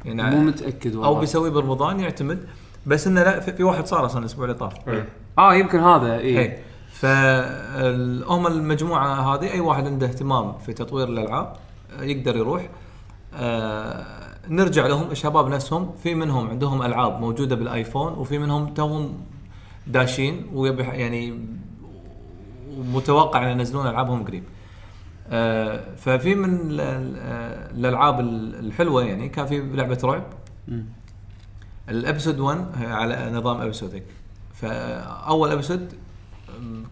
يعني 0.05 0.35
مو 0.35 0.41
متأكد 0.41 0.95
والله. 0.95 1.07
أو 1.07 1.19
بيسويه 1.19 1.49
برمضان 1.49 1.99
يعتمد. 1.99 2.39
بس 2.85 3.07
إنه 3.07 3.23
لا 3.23 3.39
في 3.39 3.53
في 3.53 3.63
واحد 3.63 3.85
صار 3.87 4.05
أصلا 4.05 4.19
الأسبوع 4.21 4.45
اللي 4.45 4.55
طاف. 4.55 4.73
آه 5.37 5.55
يمكن 5.55 5.79
هذا 5.79 6.13
اي 6.13 6.39
اي 6.39 6.57
فهم 6.91 8.47
المجموعة 8.47 9.35
هذه 9.35 9.51
أي 9.51 9.59
واحد 9.59 9.85
عنده 9.87 10.07
اهتمام 10.07 10.57
في 10.57 10.73
تطوير 10.73 11.07
الألعاب 11.07 11.53
يقدر 12.01 12.35
يروح. 12.37 12.69
آه، 13.35 14.05
نرجع 14.47 14.87
لهم 14.87 15.11
الشباب 15.11 15.47
نفسهم. 15.47 15.91
في 16.03 16.15
منهم 16.15 16.49
عندهم 16.49 16.81
ألعاب 16.81 17.21
موجودة 17.21 17.55
بالآيفون 17.55 18.13
وفي 18.13 18.37
منهم 18.39 18.73
توهم 18.73 19.17
داشين 19.87 20.45
ويبي 20.53 20.83
يعني 20.83 21.39
ومتوقع 22.77 23.45
أن 23.51 23.59
ينزلون 23.59 23.87
ألعابهم 23.87 24.23
قريب. 24.23 24.43
آه، 25.31 25.95
ففي 25.97 26.35
من 26.35 26.79
آه، 26.79 27.69
الألعاب 27.71 28.19
ال- 28.19 28.59
الحلوة 28.59 29.03
يعني 29.03 29.29
كان 29.29 29.45
في 29.45 29.59
لعبة 29.61 29.97
رعب. 30.03 30.23
ال 31.89 31.96
episode 31.96 32.39
1 32.39 32.65
على 32.81 33.31
نظام 33.33 33.61
episodic 33.61 34.03
فأول 34.53 35.51
episode 35.51 35.93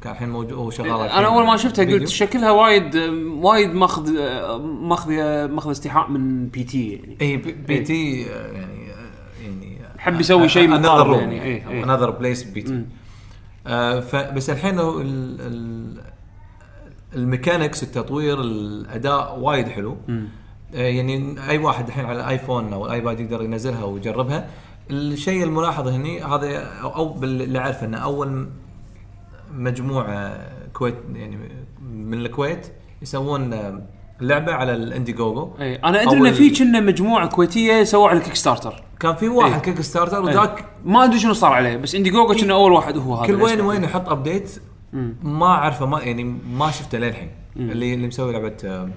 كان 0.02 0.14
الحين 0.14 0.30
موجود 0.30 0.54
هو 0.54 0.70
شغال 0.70 1.10
أنا 1.10 1.28
أول 1.28 1.46
ما 1.46 1.58
شفتها 1.58 1.86
فيديو. 1.86 2.00
قلت 2.00 2.08
شكلها 2.08 2.52
وايد 2.52 2.96
وايد 3.28 3.74
ماخذ 3.74 4.12
ماخذ 4.62 5.12
ماخذ 5.48 5.72
استيحاء 5.72 6.10
من 6.10 6.48
PT 6.48 6.92
يعني. 6.92 7.18
اي 7.22 7.38
بي, 7.38 7.52
بي 7.52 7.80
تي 7.80 8.22
يعني 8.22 8.88
يعني 9.44 9.78
حب 9.98 10.20
يسوي 10.20 10.50
شيء 10.50 10.68
مقارب 10.68 11.20
يعني. 11.20 11.44
إيه. 11.44 11.84
another 11.84 12.10
place 12.10 12.44
PT 12.44 12.86
آه 13.68 14.00
فبس 14.00 14.50
الحين 14.50 14.80
ال 17.16 17.23
mechanics 17.23 17.84
التطوير 17.84 18.42
الأداء 18.42 19.40
وايد 19.40 19.68
حلو. 19.68 19.98
آه 20.10 20.26
يعني 20.76 21.36
أي 21.50 21.58
واحد 21.58 21.88
الحين 21.88 22.06
على 22.06 22.20
الايفون 22.20 22.74
أو 22.74 22.86
الايباد 22.86 23.20
يقدر 23.20 23.42
ينزلها 23.42 23.84
ويجربها. 23.84 24.48
الشيء 24.92 25.44
الملاحظ 25.44 25.88
هني 25.88 26.24
هذا 26.24 26.64
أو, 26.84 27.24
اللي 27.24 27.60
أعرفه 27.60 27.86
إنه 27.86 27.98
أول 27.98 28.50
مجموعة 29.54 30.48
كويت 30.74 30.96
يعني 31.14 31.38
من 31.92 32.14
الكويت 32.14 32.68
يسوون 33.02 33.54
لعبة 34.22 34.54
على 34.54 34.74
ال 34.74 35.12
Indiegogo 35.12 35.52
إي 35.60 35.76
أنا 35.76 36.04
أدري 36.04 36.30
إن 36.30 36.34
في 36.34 36.50
كنا 36.50 36.80
مجموعة 36.80 37.28
كويتية 37.28 37.84
سووا 37.84 38.10
على 38.10 38.20
ال 38.20 38.36
Kickstarter 38.36 38.84
كان 39.00 39.16
في 39.16 39.28
واحد. 39.28 39.62
Kickstarter. 39.62 40.22
وذاك 40.22 40.66
ما 40.86 41.04
أدري 41.04 41.20
شنو 41.20 41.34
صار 41.34 41.52
عليه 41.52 41.78
بس 41.78 41.96
Indiegogo 41.96 42.34
كنا 42.34 42.54
أول 42.54 42.72
واحد 42.72 42.98
هو 42.98 43.16
هذا 43.16 43.28
كل 43.28 43.42
وين. 43.42 43.62
وين 43.62 43.84
يحط 43.84 44.10
update 44.10 44.62
ما 45.24 45.46
أعرفه 45.46 45.86
ما 45.86 46.02
يعني 46.02 46.24
ما 46.50 46.72
شفته 46.72 46.98
للحين 46.98 47.32
اللي 47.56 47.94
اللي 47.94 48.08
مسوي 48.08 48.34
لعبة 48.34 48.58
آه 48.66 48.90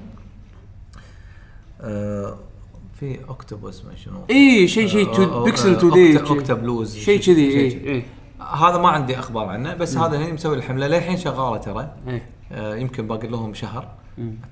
آه 1.81 2.39
في 3.01 3.19
octopus 3.29 3.85
ما 3.85 3.97
شنو. 3.97 4.21
اي 4.31 4.69
شيء 4.69 4.87
شيء 4.87 5.09
آه، 5.11 5.15
two 5.15 5.23
آه، 5.25 5.45
بيكسل 5.45 5.75
آه، 5.75 5.79
2D 5.79 6.19
octa- 6.19 6.29
octa 6.31 6.55
blues. 6.55 6.97
شيء 6.97 7.21
كذي 7.21 7.51
اي 7.61 7.95
اي 7.95 8.03
هذا 8.55 8.79
ما 8.79 8.89
عندي 8.89 9.19
أخبار 9.19 9.47
عنه 9.47 9.75
بس 9.75 9.97
هذا 9.97 10.19
هني 10.19 10.33
مسوي 10.33 10.57
الحملة. 10.57 10.87
للحين 10.89 11.17
شغالة 11.17 11.57
ترى. 11.57 11.91
إيه. 12.09 12.23
آه 12.53 12.77
يمكن 12.77 13.07
باقي 13.07 13.29
لهم 13.29 13.55
شهر. 13.55 13.89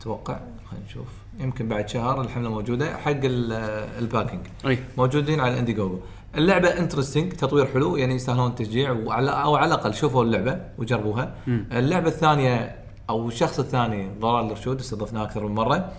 أتوقع. 0.00 0.40
خلينا 0.70 0.84
نشوف. 0.86 1.06
يمكن 1.40 1.68
بعد 1.68 1.88
شهر 1.88 2.20
الحملة 2.20 2.50
موجودة. 2.50 2.96
حق 2.96 3.10
ال- 3.10 3.52
ال 3.98 4.03
backing. 4.03 4.40
اي 4.66 4.78
موجودين 4.98 5.40
على 5.40 5.52
ال 5.54 5.72
Indiegogo 5.72 5.98
اللعبة 6.36 6.68
interesting 6.68 7.32
تطوير 7.32 7.66
حلو 7.66 7.96
يعني 7.96 8.14
يستاهلون 8.14 8.46
التشجيع. 8.50 8.90
وعلى 8.92 9.30
أو 9.30 9.56
على 9.56 9.66
الأقل 9.74 9.94
شوفوا 9.94 10.24
اللعبة 10.24 10.60
وجربوها. 10.78 11.34
اللعبة 11.48 12.08
الثانية 12.08 12.76
أو 13.10 13.28
الشخص 13.28 13.58
الثاني 13.58 14.08
ضلال 14.20 14.46
الرشود 14.46 14.80
استضفناه 14.80 15.22
أكثر 15.22 15.46
من 15.46 15.54
مرة. 15.54 15.92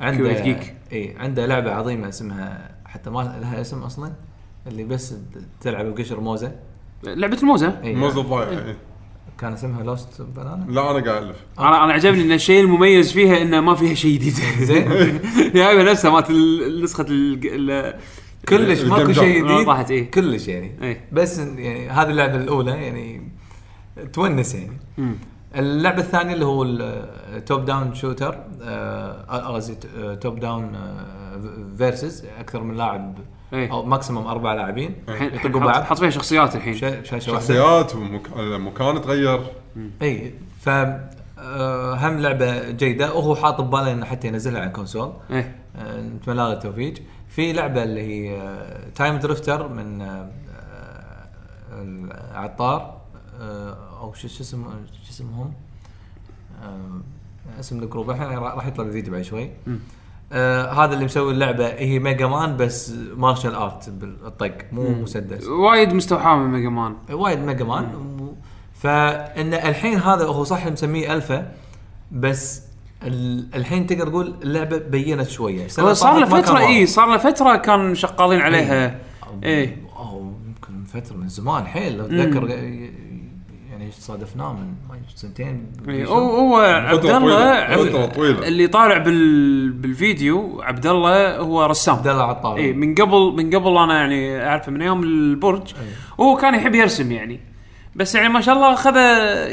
عنده 0.00 0.18
Kuwait 0.24 0.42
Geek. 0.42 0.74
اي 0.92 1.14
عنده 1.18 1.46
لعبة 1.46 1.70
عظيمة 1.72 2.08
اسمها 2.08 2.70
حتى 2.86 3.10
ما 3.10 3.20
لها 3.40 3.60
اسم 3.60 3.82
أصلا 3.82 4.12
اللي 4.66 4.84
بس 4.84 5.14
تلعب 5.60 5.86
بقشر 5.94 6.20
موزة 6.20 6.52
لعبة 7.04 7.38
الموزة 7.42 7.80
اي 7.82 7.94
موز 7.94 8.18
الضايع 8.18 8.48
إيه. 8.48 8.76
كان 9.38 9.52
اسمها 9.52 9.82
Lost 9.82 10.22
Banana 10.22 10.66
لا 10.68 10.90
أنا 10.90 11.10
قاعد 11.10 11.22
ألف 11.22 11.36
أنا 11.58 11.84
أنا 11.84 11.92
عجبني 11.92 12.22
إن 12.22 12.32
الشيء 12.32 12.60
المميز 12.60 13.12
فيها 13.12 13.42
إنه 13.42 13.60
ما 13.60 13.74
فيها 13.74 13.94
شيء 13.94 14.14
جديد 14.14 14.32
زين 14.60 14.88
جايبه 15.54 15.82
نفسها 15.90 16.10
مالت 16.10 16.30
ال- 16.30 16.82
نسخة 16.84 17.04
كلش 18.48 18.80
ماكو 18.80 19.12
شيء. 19.12 19.38
جديد 19.38 19.50
آه، 19.50 19.64
طاحت 19.64 19.90
إيه. 19.90 20.10
كلش 20.10 20.48
يعني 20.48 20.72
إيه. 20.82 21.04
بس 21.12 21.38
يعني 21.38 21.88
هذه 21.90 22.10
اللعبة 22.10 22.36
الأولى 22.36 22.70
يعني 22.70 23.28
تونس 24.12 24.54
يعني 24.54 24.76
مم. 24.98 25.14
اللعبة 25.56 25.98
الثانية 26.02 26.34
اللي 26.34 26.44
هو 26.44 26.62
ال 26.64 26.89
top 26.89 27.64
down 27.64 27.94
shooter 27.94 28.38
آه، 28.62 29.54
قصدي 29.54 29.74
top 30.16 30.40
down 30.40 30.72
versus 31.78 32.24
أكثر 32.40 32.62
من 32.62 32.76
لاعب 32.76 33.14
إيه. 33.52 33.72
أو 33.72 33.84
maximum 33.84 34.26
أربع 34.26 34.54
لاعبين. 34.54 34.94
الحين 35.08 35.34
يطقوا 35.34 35.60
بعض. 35.60 35.82
حط 35.82 35.98
فيها 35.98 36.10
شخصيات 36.10 36.56
الحين. 36.56 36.74
شا- 36.74 37.02
شاشة 37.02 37.32
واحدة. 37.32 37.46
شخصيات 37.46 37.94
ومكان 37.94 39.00
تغير. 39.02 39.40
اي 40.02 40.34
ف 40.60 40.68
آه، 40.68 41.94
هم 41.94 42.18
لعبة 42.18 42.70
جيدة. 42.70 43.14
وهو 43.14 43.34
حاط 43.36 43.60
بباله 43.60 43.92
إنه 43.92 44.06
حتى 44.06 44.28
ينزلها 44.28 44.60
على 44.60 44.70
console 44.70 45.12
إيه. 45.30 45.56
آه، 45.76 46.00
نتمنى 46.00 46.36
له 46.38 46.52
التوفيق. 46.52 46.94
في 47.28 47.52
لعبة 47.52 47.82
اللي 47.82 48.00
هي 48.02 48.40
Time 48.94 49.16
Drifter 49.18 49.68
من 49.68 50.02
آه، 50.02 50.28
آه، 51.72 51.82
العطار. 51.82 52.98
آه، 53.40 53.76
أو 54.08 54.14
شو 54.14 54.28
شو 54.28 54.42
اسم 54.42 54.64
شو 55.04 55.10
اسمهم؟ 55.10 55.52
آه، 56.62 57.00
اسم 57.60 57.82
ال 57.82 57.86
group. 57.86 58.10
الحين 58.10 58.26
راح 58.38 58.66
يطلع 58.66 58.84
الفيديو 58.84 59.12
بعد 59.12 59.22
شوي. 59.22 59.50
آه 60.32 60.72
هذا 60.72 60.94
اللي 60.94 61.04
مسوي 61.04 61.32
اللعبة. 61.32 61.66
هي 61.66 61.98
Mega 61.98 62.26
Man 62.26 62.56
بس 62.56 62.92
martial 63.16 63.54
art 63.54 63.90
بالطق 63.90 64.56
مو 64.72 64.88
مسدس. 64.88 65.46
وايد 65.46 65.92
مستوحاة 65.92 66.36
من 66.36 66.50
Mega 66.50 66.68
Man 66.68 66.96
وايد 67.10 67.38
Mega 67.38 67.64
Man 67.64 68.08
فإن 68.74 69.54
الحين 69.54 69.98
هذا 69.98 70.24
هو 70.24 70.44
صح 70.44 70.66
مسميه 70.66 71.14
ألفا 71.14 71.52
بس 72.12 72.62
ال- 73.02 73.54
الحين 73.54 73.86
تقدر 73.86 74.08
تقول 74.08 74.34
اللعبة 74.42 74.78
بينت 74.78 75.28
شوية. 75.28 75.66
هو 75.80 75.92
صار 75.92 76.18
له 76.18 76.26
فترة 76.26 76.58
اي. 76.58 76.86
صار 76.86 77.06
له 77.10 77.16
فترة 77.18 77.56
كان 77.56 77.94
شغالين 77.94 78.40
عليها. 78.40 78.98
إيه. 79.42 79.76
أو 79.96 80.32
يمكن 80.46 80.84
فترة 80.84 81.16
من 81.16 81.28
زمان. 81.28 81.66
حيل 81.66 81.98
لو 81.98 82.04
أتذكر. 82.04 82.46
يعني 83.88 84.00
صادفناه 84.00 84.52
من 84.52 84.74
سنتين. 85.14 85.72
إيه، 85.88 86.06
هو 86.06 86.36
هو 86.36 86.56
عبد 86.56 87.04
الله. 87.04 88.48
اللي 88.48 88.66
طالع 88.66 88.98
بال 88.98 89.70
بالفيديو 89.70 90.62
عبد 90.62 90.86
الله 90.86 91.36
هو 91.36 91.64
رسام. 91.64 91.96
عبد 91.96 92.08
الله 92.08 92.22
عطار 92.22 92.56
اي 92.56 92.72
من 92.72 92.94
قبل 92.94 93.34
من 93.36 93.54
قبل 93.54 93.76
أنا 93.76 93.98
يعني 93.98 94.46
أعرفه 94.46 94.72
من 94.72 94.82
أيام 94.82 95.02
البرج. 95.02 95.74
وهو 96.18 96.36
كان 96.36 96.54
يحب 96.54 96.74
يرسم 96.74 97.12
يعني. 97.12 97.40
بس 97.96 98.14
يعني 98.14 98.28
ما 98.28 98.40
شاء 98.40 98.54
الله 98.54 98.74
خذ 98.74 98.92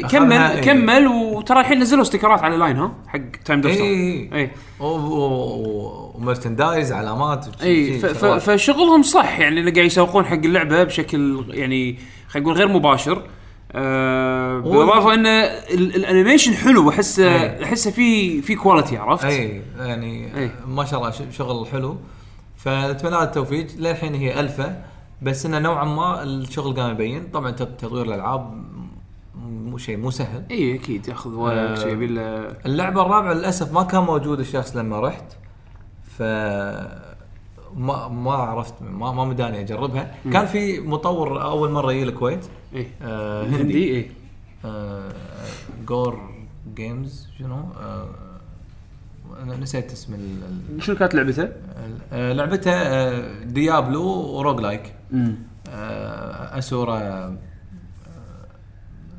كمل 0.08 0.38
إيه. 0.38 0.62
كمل 0.62 1.08
وترى 1.08 1.60
الحين 1.60 1.80
نزلوا 1.80 2.02
استيكرات 2.02 2.44
على 2.44 2.58
LINE 2.58 2.78
ها؟ 2.78 2.92
حق 3.08 3.20
Time 3.46 3.62
Drifter 3.62 3.84
اي 3.84 4.30
اي 4.34 4.52
و 4.80 4.97
merchandise 4.97 6.92
علامات 6.92 7.48
اي. 7.62 8.00
فشغلهم 8.40 9.02
صح 9.02 9.40
يعني 9.40 9.60
اللي 9.60 9.72
قاعد 9.72 9.86
يسوقون 9.86 10.26
حق 10.26 10.34
اللعبة 10.34 10.84
بشكل 10.84 11.46
يعني 11.50 12.00
خلينا 12.28 12.50
نقول 12.50 12.58
غير 12.58 12.68
مباشر. 12.68 13.22
آه 13.76 14.60
بالاضافه 14.60 15.14
إن 15.14 15.26
ال- 15.28 15.96
ال 15.96 16.01
animation 16.01 16.54
حلو 16.54 16.90
احسه 16.90 17.24
إيه. 17.36 17.64
احسه 17.64 17.92
في 17.92 18.42
في 18.42 18.56
quality 18.56 18.98
عرفت؟ 18.98 19.26
اي 19.26 19.62
يعني 19.80 20.38
إي. 20.38 20.52
ما 20.68 20.86
شاء 20.86 21.00
الله 21.00 21.14
شغل 21.32 21.68
حلو 21.68 21.98
فنتمنى 22.58 23.12
له 23.16 23.24
التوفيق 23.24 23.68
للحين 23.78 24.16
هي 24.16 24.40
الفا 24.40 24.84
بس 25.22 25.46
إنه 25.46 25.60
نوعا 25.60 25.86
ما 25.86 26.24
الشغل 26.24 26.80
قام 26.82 26.92
يبين 26.92 27.28
طبعا 27.34 27.52
تط- 27.52 27.78
تطوير 27.78 28.06
الألعاب 28.06 28.64
مو 29.46 29.78
شيء 29.78 29.98
مو 29.98 30.12
سهل 30.12 30.44
اي 30.52 30.76
أكيد 30.76 31.08
ياخذ 31.08 31.34
وقت 31.34 31.54
آه. 31.58 31.76
شيء 31.76 31.88
يبي 31.92 32.06
اللعبة 32.66 33.02
الرابعة 33.02 33.34
للأسف 33.34 33.72
ما 33.74 33.84
كان 33.84 34.04
موجود 34.04 34.40
الشخص 34.40 34.76
لما 34.76 35.00
رحت 35.00 35.24
ف 36.18 36.24
ما 37.76 38.08
ما 38.08 38.32
عرفت 38.34 38.74
ما 38.82 39.12
ما 39.12 39.26
مداني 39.26 39.60
أجربها. 39.60 40.16
كان 40.34 40.46
في 40.46 40.80
مطور 40.80 41.42
أول 41.44 41.72
مرة 41.72 41.94
يجي 41.94 42.04
الكويت. 42.04 42.46
اي 42.76 42.88
آه 43.02 43.44
هندي 43.44 43.62
هندي. 43.62 43.96
اي 43.98 44.12
آه 44.66 45.12
جور 45.88 46.30
Games 46.76 47.28
شنو؟ 47.40 47.56
آه 47.82 48.08
أنا 49.44 49.58
نسيت 49.58 49.92
اسم 49.92 50.14
ال- 50.14 50.84
شنو 50.84 50.96
كانت 50.96 51.16
لعبته؟ 51.16 51.50
آه، 52.14 52.34
لعبته 52.34 52.72
آه، 52.72 53.44
Diablo 53.44 54.04
و 54.08 54.62
roguelike 54.62 54.94
آه، 55.70 56.58
Asura 56.58 56.98
آه، 56.98 57.38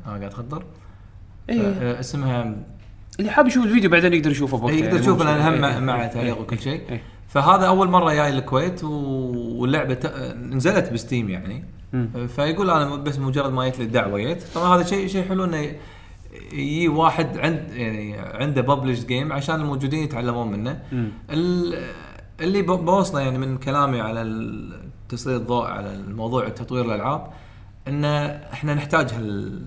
آه، 0.05 0.09
قاعد 0.17 0.29
تخطر 0.29 0.63
اي 1.49 1.61
آه، 1.61 1.99
اسمها 1.99 2.55
اللي 3.19 3.31
حاب 3.31 3.47
يشوف 3.47 3.65
الفيديو 3.65 3.89
بعدين 3.89 4.13
يقدر 4.13 4.31
يشوفه 4.31 4.57
بوقته. 4.57 4.73
إيه، 4.75 4.83
يقدر 4.83 4.99
يشوف 4.99 5.17
مو 5.17 5.23
لأن 5.23 5.41
هم. 5.41 5.61
مع- 5.61 5.73
إيه، 5.73 5.79
مع 5.79 6.01
إيه، 6.01 6.07
تعليق 6.07 6.35
إيه، 6.35 6.41
وكل 6.41 6.59
شيء. 6.59 6.81
إيه. 6.89 7.01
فهذا 7.27 7.65
أول 7.67 7.89
مرة 7.89 8.13
جاي 8.13 8.29
الكويت 8.29 8.83
واللعبة 8.83 9.93
ت- 9.93 10.35
نزلت 10.35 10.93
ب 10.93 10.99
Steam 10.99 11.29
يعني 11.29 11.63
مم. 11.93 12.27
فيقول 12.27 12.69
أنا 12.69 12.95
بس 12.95 13.19
مجرد 13.19 13.51
ما 13.51 13.67
جت 13.69 13.79
لي 13.79 13.85
الدعوه 13.85 14.19
جيت 14.19 14.43
طبعا 14.55 14.75
هذا 14.75 14.83
شيء 14.83 15.07
شيء 15.07 15.27
حلو 15.29 15.43
إنه 15.43 15.71
يجي 16.53 16.87
واحد 16.87 17.37
عند 17.37 17.63
يعني 17.73 18.17
عنده 18.17 18.61
ببلش 18.61 19.05
جيم 19.05 19.33
عشان 19.33 19.55
الموجودين 19.61 20.03
يتعلمون 20.03 20.51
منه. 20.51 20.79
ال- 21.29 21.83
اللي 22.41 22.61
بوصله 22.61 23.19
يعني 23.21 23.37
من 23.37 23.57
كلامي 23.57 24.01
على 24.01 24.21
تسليط 25.09 25.41
الضوء 25.41 25.65
على 25.65 25.93
الموضوع 25.95 26.49
تطوير 26.49 26.85
الألعاب 26.85 27.27
ان 27.87 28.05
إحنا 28.53 28.73
نحتاج 28.73 29.13
هال 29.13 29.61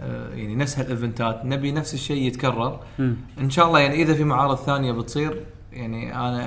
آه، 0.00 0.34
يعني 0.34 0.54
نفس 0.56 0.78
هالإيفنتات 0.78 1.44
نبي 1.44 1.72
نفس 1.72 1.94
الشيء 1.94 2.22
يتكرر 2.22 2.80
مم. 2.98 3.16
إن 3.40 3.50
شاء 3.50 3.66
الله 3.66 3.78
يعني 3.80 4.02
إذا 4.02 4.14
في 4.14 4.24
معارض 4.24 4.56
ثانية 4.56 4.92
بتصير 4.92 5.40
يعني 5.76 6.16
أنا 6.16 6.46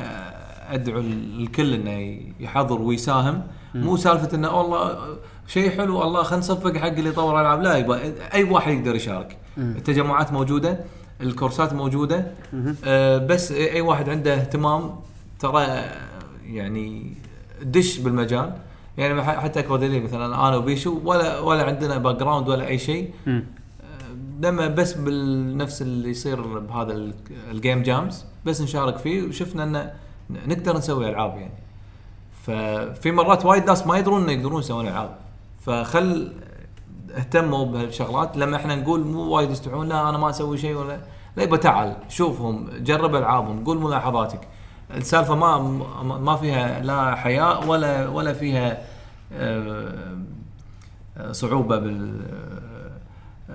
أدعو 0.73 0.99
الكل 0.99 1.73
إنه 1.73 2.21
يحضر 2.39 2.81
ويساهم. 2.81 3.43
مو 3.75 3.97
سالفة 3.97 4.35
إنه 4.35 4.57
والله 4.57 4.97
شيء 5.47 5.69
حلو 5.69 6.03
الله 6.03 6.23
خلينا 6.23 6.39
نصفق 6.39 6.77
حق 6.77 6.87
اللي 6.87 7.09
يطور 7.09 7.41
ألعاب. 7.41 7.61
لا 7.61 7.77
يبا 7.77 7.99
أي 8.33 8.43
واحد 8.43 8.73
يقدر 8.73 8.95
يشارك. 8.95 9.37
التجمعات 9.57 10.33
موجودة 10.33 10.79
الكورسات 11.21 11.73
موجودة. 11.73 12.31
آه 12.85 13.17
بس 13.17 13.51
أي 13.51 13.81
واحد 13.81 14.09
عنده 14.09 14.33
اهتمام 14.33 14.95
ترى 15.39 15.83
يعني 16.45 17.13
دش 17.61 17.97
بالمجال. 17.97 18.53
يعني 18.97 19.23
حتى 19.23 19.61
دليل 19.61 20.03
مثلا 20.03 20.25
أنا 20.25 20.55
وبيشو 20.55 20.99
ولا 21.03 21.39
ولا 21.39 21.63
عندنا 21.63 21.97
background 21.97 22.49
ولا 22.49 22.67
أي 22.67 22.77
شيء. 22.77 23.11
لما 24.41 24.67
بس 24.67 24.93
بالنفس 24.93 25.81
اللي 25.81 26.09
يصير 26.09 26.41
بهذا 26.41 26.93
ال- 26.93 27.13
ال 27.51 27.58
game 27.58 27.83
jams 27.83 28.25
بس 28.45 28.61
نشارك 28.61 28.97
فيه 28.97 29.27
وشفنا 29.27 29.63
إنه 29.63 29.93
نقدر 30.47 30.77
نسوي 30.77 31.09
ألعاب 31.09 31.37
يعني. 31.37 31.53
ففي 32.43 33.11
مرات 33.11 33.45
وايد 33.45 33.65
ناس 33.65 33.87
ما 33.87 33.97
يدرون 33.97 34.21
إنه 34.23 34.31
يقدرون 34.31 34.59
يسوون 34.59 34.87
ألعاب. 34.87 35.15
فخل 35.61 36.33
اهتموا 37.17 37.65
بهالشغلات. 37.65 38.37
لما 38.37 38.55
إحنا 38.57 38.75
نقول 38.75 38.99
مو 39.03 39.21
وايد 39.21 39.51
يستوعبون 39.51 39.89
لا 39.89 40.09
أنا 40.09 40.17
ما 40.17 40.29
أسوي 40.29 40.57
شيء 40.57 40.75
ولا. 40.75 40.99
لا 41.37 41.43
يبا 41.43 41.57
تعال 41.57 41.95
شوفهم 42.09 42.69
جرب 42.79 43.15
ألعابهم 43.15 43.63
قول 43.63 43.77
ملاحظاتك. 43.81 44.47
السالفة 44.95 45.35
ما 45.35 45.57
ما- 46.17 46.35
فيها 46.35 46.79
لا 46.79 47.15
حياء 47.15 47.67
ولا 47.67 48.07
ولا 48.07 48.33
فيها 48.33 48.77
آه، 49.33 49.93
آه، 51.17 51.31
صعوبة 51.31 51.77
بال 51.77 52.19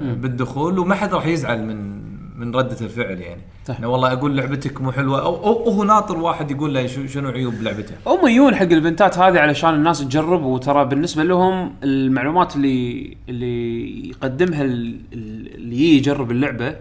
بالدخول 0.00 0.78
وما 0.78 0.94
حد 0.94 1.14
راح 1.14 1.26
يزعل 1.26 1.64
من 1.66 1.93
من 2.34 2.56
ردة 2.56 2.76
الفعل 2.80 3.20
يعني. 3.20 3.40
صح. 3.68 3.78
إنه 3.78 3.88
والله 3.88 4.12
أقول 4.12 4.36
لعبتك 4.36 4.80
مو 4.80 4.92
حلوة. 4.92 5.22
أو 5.22 5.36
أو 5.46 5.70
هو 5.70 5.84
ناطر 5.84 6.18
واحد 6.18 6.50
يقول 6.50 6.74
له 6.74 6.86
شنو 6.86 7.28
عيوب 7.28 7.54
لعبته. 7.62 7.94
هم 8.06 8.26
يجون 8.28 8.54
حق 8.54 8.62
الايفنتات 8.62 9.18
هذه 9.18 9.38
علشان 9.38 9.74
الناس 9.74 9.98
تجرب 10.00 10.42
وترى 10.44 10.84
بالنسبة 10.84 11.22
لهم 11.24 11.72
المعلومات 11.84 12.56
اللي 12.56 13.16
اللي 13.28 14.08
يقدمها 14.08 14.62
ال- 14.62 15.00
ال- 15.12 15.54
اللي 15.54 15.96
يجرب 15.96 16.30
اللعبة 16.30 16.76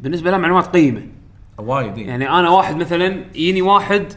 بالنسبة 0.00 0.30
له 0.30 0.38
معلومات 0.38 0.66
قيمة. 0.66 1.02
وايد 1.58 1.98
يعني 1.98 2.28
أنا 2.30 2.50
واحد 2.50 2.76
مثلا 2.76 3.24
يجيني 3.34 3.62
واحد 3.62 4.12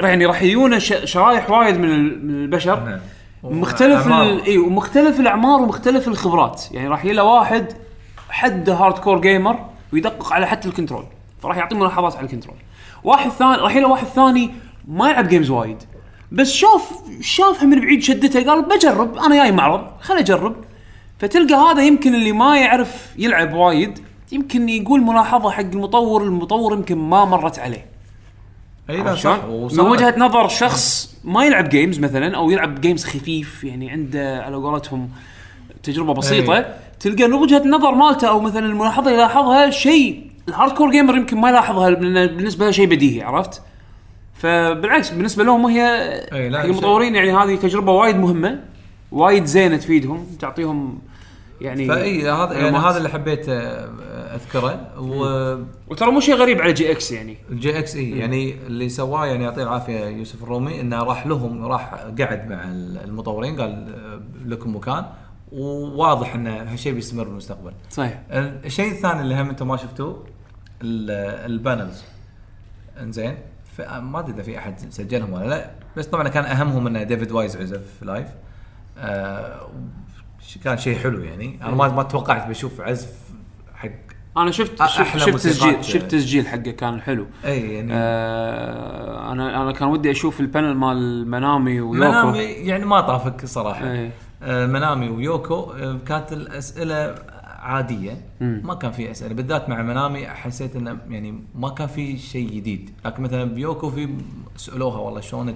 يعني 0.00 0.26
راح 0.26 0.42
يجونا 0.42 0.78
شرايح 0.78 1.50
وايد 1.50 1.78
من 1.78 2.26
من 2.26 2.44
البشر. 2.44 2.84
نعم. 2.84 2.98
مختلف. 3.44 4.08
إي 4.46 4.58
ومختلف 4.58 5.20
الأعمار 5.20 5.60
ومختلف 5.60 6.08
الخبرات. 6.08 6.62
يعني 6.72 6.88
راح 6.88 7.04
له 7.04 7.24
واحد 7.24 7.66
حد 8.30 8.70
hardcore 8.70 9.20
gamer 9.20 9.70
ويدقق 9.92 10.32
على 10.32 10.46
حتى 10.46 10.68
ال 10.68 10.72
control. 10.72 11.04
فراح 11.42 11.56
يعطي 11.56 11.74
ملاحظات 11.74 12.16
على 12.16 12.24
ال 12.26 12.29
control. 12.29 12.56
واحد 13.04 13.30
ثاني 13.30 13.56
راح 13.56 13.76
يلا 13.76 13.86
واحد 13.86 14.06
ثاني 14.06 14.50
ما 14.88 15.10
يلعب 15.10 15.28
games 15.28 15.50
وايد. 15.50 15.82
بس 16.32 16.52
شاف 16.52 16.92
شافها 17.20 17.64
من 17.64 17.80
بعيد 17.80 18.02
شدته 18.02 18.50
قال 18.50 18.62
بجرب 18.62 19.18
أنا 19.18 19.36
جاي 19.36 19.52
معرض 19.52 19.86
خل 20.00 20.16
أجرب. 20.16 20.56
فتلقى 21.18 21.54
هذا 21.54 21.82
يمكن 21.82 22.14
اللي 22.14 22.32
ما 22.32 22.58
يعرف 22.58 23.14
يلعب 23.18 23.54
وايد 23.54 23.98
يمكن 24.32 24.68
يقول 24.68 25.00
ملاحظة 25.00 25.50
حق 25.50 25.60
المطور 25.60 26.22
المطور 26.22 26.72
يمكن 26.72 26.98
ما 26.98 27.24
مرت 27.24 27.58
عليه. 27.58 27.86
أي 28.90 29.02
لا 29.02 29.14
شلون؟ 29.14 29.68
صح. 29.68 29.84
من 29.84 29.90
وجهة 29.90 30.14
نظر 30.18 30.48
شخص 30.48 31.16
ما 31.24 31.44
يلعب 31.44 31.68
games 31.68 31.98
مثلا 31.98 32.36
أو 32.36 32.50
يلعب 32.50 32.80
games 32.80 33.04
خفيف 33.04 33.64
يعني 33.64 33.90
عنده 33.90 34.42
على 34.42 34.56
قولتهم 34.56 35.10
تجربة 35.82 36.14
بسيطة 36.14 36.56
أي. 36.56 36.64
تلقى 37.00 37.28
من 37.28 37.34
وجهة 37.34 37.62
نظر 37.68 37.94
مالته 37.94 38.28
أو 38.28 38.40
مثلا 38.40 38.66
الملاحظة 38.66 39.06
اللي 39.06 39.18
يلاحظها 39.18 39.70
شيء. 39.70 40.30
ال 40.48 40.72
hardcore 40.72 40.90
gamer 40.90 41.16
يمكن 41.16 41.36
ما 41.36 41.48
يلاحظها 41.48 41.90
لأن 41.90 42.36
بالنسبة 42.36 42.64
له 42.64 42.70
شيء 42.70 42.86
بديهي 42.86 43.22
عرفت؟ 43.22 43.62
فبالعكس 44.34 45.10
بالنسبة 45.10 45.44
لهم 45.44 45.66
هي 45.66 46.10
حق 46.30 46.64
المطورين 46.64 47.14
يعني 47.14 47.32
هذه 47.32 47.56
تجربة 47.56 47.92
وايد 47.92 48.16
مهمة 48.16 48.60
وايد 49.12 49.44
زينة 49.44 49.76
تفيدهم 49.76 50.26
تعطيهم 50.38 50.98
يعني 51.60 51.86
فإي 51.86 52.30
هذا 52.30 52.52
يعني. 52.52 52.76
هذا 52.76 52.96
اللي 52.96 53.08
حبيت 53.08 53.48
آه، 53.48 53.90
أذكره. 54.34 54.98
والجي 54.98 55.64
وترى 55.88 56.10
مو 56.10 56.20
شيء 56.20 56.34
غريب 56.34 56.60
على 56.60 56.72
GX 56.72 57.12
يعني. 57.12 57.36
إكس 57.64 57.96
إي 57.96 58.10
يعني 58.10 58.54
اللي 58.66 58.88
سواه 58.88 59.26
يعني 59.26 59.44
يعطيه 59.44 59.62
العافية 59.62 60.04
يوسف 60.04 60.42
الرومي 60.42 60.80
إنه 60.80 61.02
راح 61.02 61.26
لهم 61.26 61.64
راح 61.64 61.94
قعد 61.94 62.50
مع 62.50 62.64
المطورين 63.04 63.60
قال 63.60 63.70
آه، 63.70 64.48
لكم 64.48 64.76
مكان. 64.76 65.04
وواضح 65.52 66.34
إن 66.34 66.46
هالشيء 66.46 66.92
بيستمر 66.94 67.24
بالمستقبل. 67.24 67.72
صحيح. 67.90 68.20
الشيء 68.30 68.92
الثاني 68.92 69.20
اللي 69.20 69.34
هم 69.40 69.48
أنتم 69.48 69.68
ما 69.68 69.76
شفتوه 69.76 70.24
ال- 70.82 71.50
ال 71.52 71.59
panels. 71.59 72.04
إنزين. 73.00 73.34
ما 74.00 74.18
أدري 74.18 74.32
إذا 74.34 74.42
في 74.42 74.58
أحد 74.58 74.74
سجلهم 74.90 75.32
ولا 75.32 75.44
لا 75.48 75.70
بس 75.96 76.06
طبعا 76.06 76.28
كان 76.28 76.44
أهمهم 76.44 76.86
إن 76.86 77.06
ديفيد 77.06 77.32
وايز 77.32 77.56
عزف 77.56 78.02
live 78.02 78.28
آه 78.98 79.68
كان 80.64 80.78
شيء 80.78 80.98
حلو 80.98 81.20
يعني. 81.20 81.58
أنا 81.62 81.70
ما 81.74 81.88
ما 81.88 82.02
توقعت 82.02 82.48
بشوف 82.48 82.80
عزف 82.80 83.12
حق 83.74 83.88
أنا 84.36 84.50
شفت 84.50 84.80
أحلى 84.80 85.20
شفت. 85.20 85.34
تسجيل 85.34 85.84
شفت 85.84 86.04
تسجيل 86.10 86.46
حقه 86.48 86.70
كان 86.70 87.00
حلو. 87.00 87.26
إي 87.44 87.74
يعني 87.74 87.90
آه 87.94 89.32
أنا 89.32 89.62
أنا 89.62 89.72
كان 89.72 89.88
ودي 89.88 90.10
أشوف 90.10 90.40
ال 90.40 90.46
panel 90.46 90.74
مال 90.74 91.28
منامي 91.30 91.80
ويوكو. 91.80 92.08
منامي 92.08 92.38
يعني 92.42 92.84
ما 92.84 93.00
طافك 93.00 93.46
صراحة. 93.46 93.90
إيه. 93.92 94.10
آه 94.42 94.66
منامي 94.66 95.08
ويوكو 95.08 95.72
آه 95.72 95.98
كانت 96.06 96.32
الأسئلة 96.32 97.14
عادية. 97.44 98.20
ما 98.40 98.74
كان 98.74 98.92
في 98.92 99.10
أسئلة 99.10 99.34
بالذات 99.34 99.68
مع 99.68 99.82
منامي 99.82 100.26
حسيت 100.26 100.76
إنه 100.76 100.98
يعني 101.08 101.44
ما 101.54 101.68
كان 101.68 101.88
في 101.88 102.18
شيء 102.18 102.50
جديد. 102.50 102.90
لكن 103.04 103.22
مثلا 103.22 103.44
بيوكو 103.44 103.90
في 103.90 104.08
سألوها 104.56 104.98
والله 104.98 105.20
شلون 105.20 105.54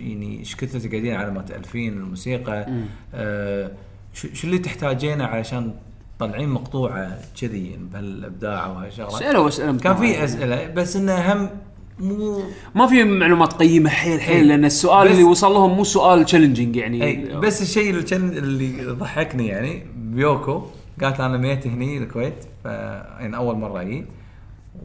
يعني 0.00 0.38
إيش 0.38 0.56
كثر 0.56 0.78
تقعدين 0.80 1.14
على 1.14 1.30
ما 1.30 1.42
تألفين 1.42 1.92
الموسيقى؟ 1.92 2.66
آه 3.14 3.70
شو 4.14 4.28
اللي 4.44 4.58
تحتاجينه 4.58 5.24
علشان 5.24 5.74
تطلعين 6.18 6.48
مقطوعة 6.48 7.18
كذي 7.40 7.78
بهالإبداع 7.92 8.66
وهالشغلة؟ 8.66 9.16
اسئله 9.16 9.48
أسئلة 9.48 9.78
كان 9.78 9.96
في 9.96 10.24
أسئلة 10.24 10.66
بس 10.66 10.96
إنه 10.96 11.32
هم 11.32 11.50
مو 11.98 12.42
ما 12.74 12.86
في 12.86 13.04
معلومات 13.04 13.52
قيمة 13.52 13.90
حيل 13.90 14.20
حيل 14.20 14.36
إيه. 14.36 14.42
لأن 14.42 14.64
السؤال 14.64 15.06
اللي 15.06 15.22
وصل 15.22 15.52
لهم 15.52 15.76
مو 15.76 15.84
سؤال 15.84 16.24
challenging 16.24 16.76
يعني 16.76 17.04
اي 17.04 17.36
بس 17.36 17.62
الشيء 17.62 17.90
اللي 17.90 18.38
اللي 18.38 18.84
ضحكني 18.84 19.46
يعني 19.46 19.86
بيوكو 19.96 20.62
قالت 21.02 21.20
أنا 21.20 21.36
جيت 21.38 21.66
هني 21.66 21.98
الكويت 21.98 22.44
ف 22.64 22.66
يعني 22.66 23.36
أول 23.36 23.56
مرة 23.56 23.80
أجي 23.80 24.04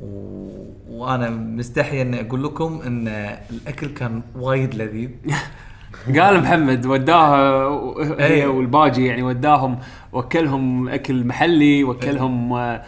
و... 0.02 0.50
وأنا 0.90 1.30
مستحي 1.30 2.02
إني 2.02 2.22
أقول 2.22 2.44
لكم 2.44 2.82
إن 2.86 3.08
الأكل 3.52 3.88
كان 3.88 4.22
وايد 4.36 4.76
لذيذ 4.76 5.10
قال 6.20 6.42
محمد 6.42 6.86
وداها 6.86 7.68
هي 8.20 8.26
إيه. 8.26 8.48
والباجي 8.48 9.06
يعني 9.06 9.24
وداهم 9.24 9.80
وكلهم 10.14 10.90
أكل 10.90 11.24
محلي 11.24 11.84
وكلهم 11.84 12.54
آه، 12.54 12.84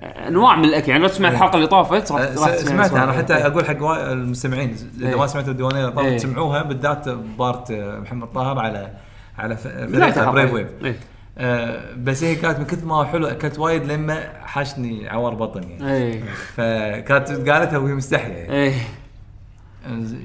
أنواع 0.00 0.56
من 0.56 0.64
الأكل 0.64 0.88
يعني 0.90 1.02
لو 1.02 1.08
تسمع 1.08 1.28
الحلقة 1.28 1.56
اللي 1.56 1.66
طافت 1.66 2.12
راح- 2.12 2.20
راح 2.20 2.28
أه، 2.28 2.34
س- 2.34 2.62
تسمع 2.62 2.68
سمعت 2.68 2.90
سؤال. 2.90 3.02
أنا 3.02 3.12
حتى 3.12 3.36
إيه. 3.36 3.46
أقول 3.46 3.64
حق 3.64 3.82
المستمعين 3.84 4.76
إذا 4.98 5.08
إيه. 5.08 5.18
ما 5.18 5.26
سمعتوا 5.26 5.50
الديوانية 5.52 5.80
اللي 5.80 5.92
طافت 5.92 6.06
إيه. 6.08 6.18
سمعوها 6.18 6.62
بالذات 6.62 7.08
part 7.08 7.72
محمد 7.72 8.28
طاهر 8.32 8.58
على 8.58 8.90
على 9.38 9.56
فريق. 9.56 10.30
Brave 10.30 10.52
Wave 10.52 10.68
إيه. 10.84 10.96
آه، 11.38 11.94
بس 11.96 12.24
هي 12.24 12.34
كانت 12.34 12.58
من 12.58 12.64
كثر 12.64 12.86
ما 12.86 12.94
هو 12.94 13.04
حلو 13.04 13.26
اكلت 13.26 13.58
وايد 13.58 13.84
لما 13.84 14.32
حاشني 14.44 15.08
عوار 15.08 15.34
بطن 15.34 15.62
يعني 15.62 16.20
فكانت 16.54 17.28
قالتها 17.50 17.78
وهي 17.78 17.94
مستحيه 17.94 18.32
يعني. 18.32 18.72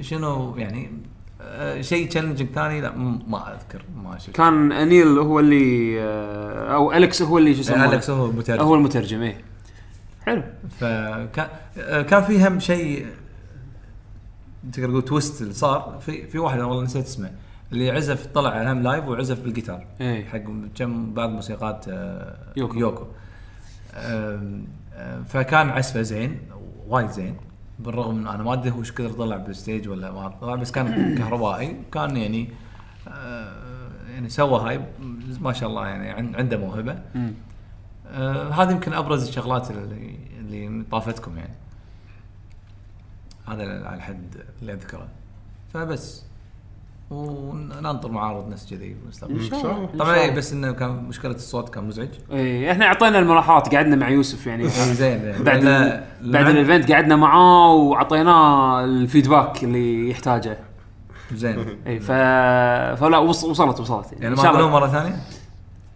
شنو 0.02 0.56
يعني 0.58 0.92
آه، 1.42 1.82
شيء 1.82 2.08
challenging 2.10 2.50
ثاني 2.52 2.82
لا 2.82 2.92
ما 3.28 3.54
أذكر 3.56 3.82
ما 4.04 4.18
شفت 4.18 4.36
كان 4.36 4.72
أنيل 4.72 5.08
هو 5.20 5.40
اللي 5.40 5.96
آه، 6.02 6.74
أو 6.76 6.94
الكس 6.94 7.22
هو 7.22 7.38
اللي 7.38 7.54
شو 7.54 7.60
يسمونه 7.60 7.86
الكس 7.94 8.10
هو 8.10 8.26
المترجم 8.26 8.62
هو 8.64 8.76
المترجم 8.76 9.22
إيه 9.22 9.51
حلو. 10.26 10.44
فكان 10.80 11.48
آه، 11.78 12.02
كان 12.02 12.24
في 12.24 12.48
هم 12.48 12.60
شيء 12.60 13.08
تقدر 14.74 14.88
تقول 14.90 15.02
twist 15.06 15.42
اللي 15.42 15.54
صار. 15.54 15.98
في 16.02 16.28
في 16.28 16.40
واحد 16.40 16.60
والله 16.60 16.84
نسيت 16.84 17.06
اسمه 17.06 17.32
اللي 17.72 17.92
عزف 17.92 18.26
طلع 18.26 18.72
هم 18.72 18.82
لايف 18.84 19.08
وعزف 19.08 19.40
بالجيتار. 19.42 19.86
إيه. 20.02 20.26
حق 20.26 20.42
كم 20.76 21.14
بعض 21.14 21.30
موسيقات 21.30 21.86
آه، 21.90 22.36
يوكو. 22.58 22.78
يوكو. 22.78 23.06
آه، 23.96 24.42
فكان 25.30 25.70
عزفه 25.70 26.02
زين 26.02 26.40
وايد 26.88 27.10
زين. 27.10 27.36
بالرغم 27.80 28.16
من 28.16 28.28
أنا 28.28 28.44
ما 28.44 28.54
أدري 28.54 28.72
هو 28.72 28.80
إيش 28.80 28.92
كثر 28.92 29.10
طلع 29.10 29.38
بالستيج 29.38 29.90
ولا 29.90 30.12
ما 30.12 30.28
طلع 30.42 30.56
بس 30.56 30.72
كان 30.72 31.16
كهربائي. 31.18 31.78
كان 31.94 32.18
يعني 32.18 32.50
يعني 34.14 34.30
سوى 34.30 34.60
هاي 34.60 34.82
ما 35.42 35.54
شاء 35.54 35.70
الله 35.70 35.88
يعني 35.88 36.10
عن- 36.10 36.36
عنده 36.36 36.58
موهبة. 36.58 37.00
آه 38.12 38.50
هذه 38.50 38.72
يمكن 38.72 38.94
أبرز 38.94 39.28
الشغلات 39.28 39.72
اللي 39.72 40.16
اللي 40.40 40.84
طافتكم 40.92 41.38
يعني. 41.38 41.54
هذا 43.48 43.88
على 43.88 43.96
الحد 43.96 44.36
اللي 44.62 44.74
أذكره. 44.74 45.08
فبس. 45.74 46.24
وننطر 47.12 48.12
معارض 48.12 48.50
نفس 48.50 48.70
كذي 48.70 48.96
إن 49.30 49.42
شاء 49.42 49.62
الله. 49.62 49.90
طبعا 50.00 50.16
إيه، 50.16 50.36
بس 50.36 50.54
إنه 50.54 50.72
كان 50.72 51.04
مشكلة 51.04 51.32
الصوت 51.36 51.70
كان 51.70 51.84
مزعج. 51.84 52.10
إيه 52.32 52.72
إحنا 52.72 52.86
أعطينا 52.86 53.20
الملاحظات 53.20 53.76
قعدنا 53.76 53.96
مع 53.96 54.10
يوسف 54.10 54.48
يعني. 54.48 54.70
زين 55.02 55.44
بعد 55.44 55.64
لا- 55.64 56.04
ال... 56.22 56.32
بعد 56.32 56.48
ال 56.48 56.55
event 56.55 56.92
قعدنا 56.92 57.16
معاه 57.16 57.74
وأعطيناه 57.74 58.84
ال 58.84 58.93
feedback 58.93 59.64
اللي 59.64 60.10
يحتاجه. 60.10 60.58
زين. 61.34 61.78
اي 61.88 62.00
ف... 62.00 62.12
فلا 63.02 63.18
وص... 63.18 63.44
وصلت 63.44 63.80
وصلت. 63.80 64.14
يعني 64.20 64.28
إن 64.28 64.42
ما 64.42 64.68
مرة 64.68 64.88
ثانية؟ 64.88 65.16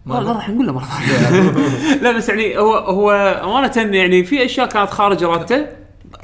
لا 0.06 0.20
لا 0.20 0.32
راح 0.32 0.50
نقول 0.50 0.66
له 0.66 0.72
مرة 0.72 0.84
ثانية. 0.84 1.50
لا 2.02 2.12
بس 2.16 2.28
يعني 2.28 2.58
هو 2.58 2.74
هو 2.74 3.10
أمانة 3.44 3.96
يعني 3.96 4.24
في 4.24 4.44
أشياء 4.44 4.66
كانت 4.68 4.90
خارج 4.90 5.24
إرادته 5.24 5.66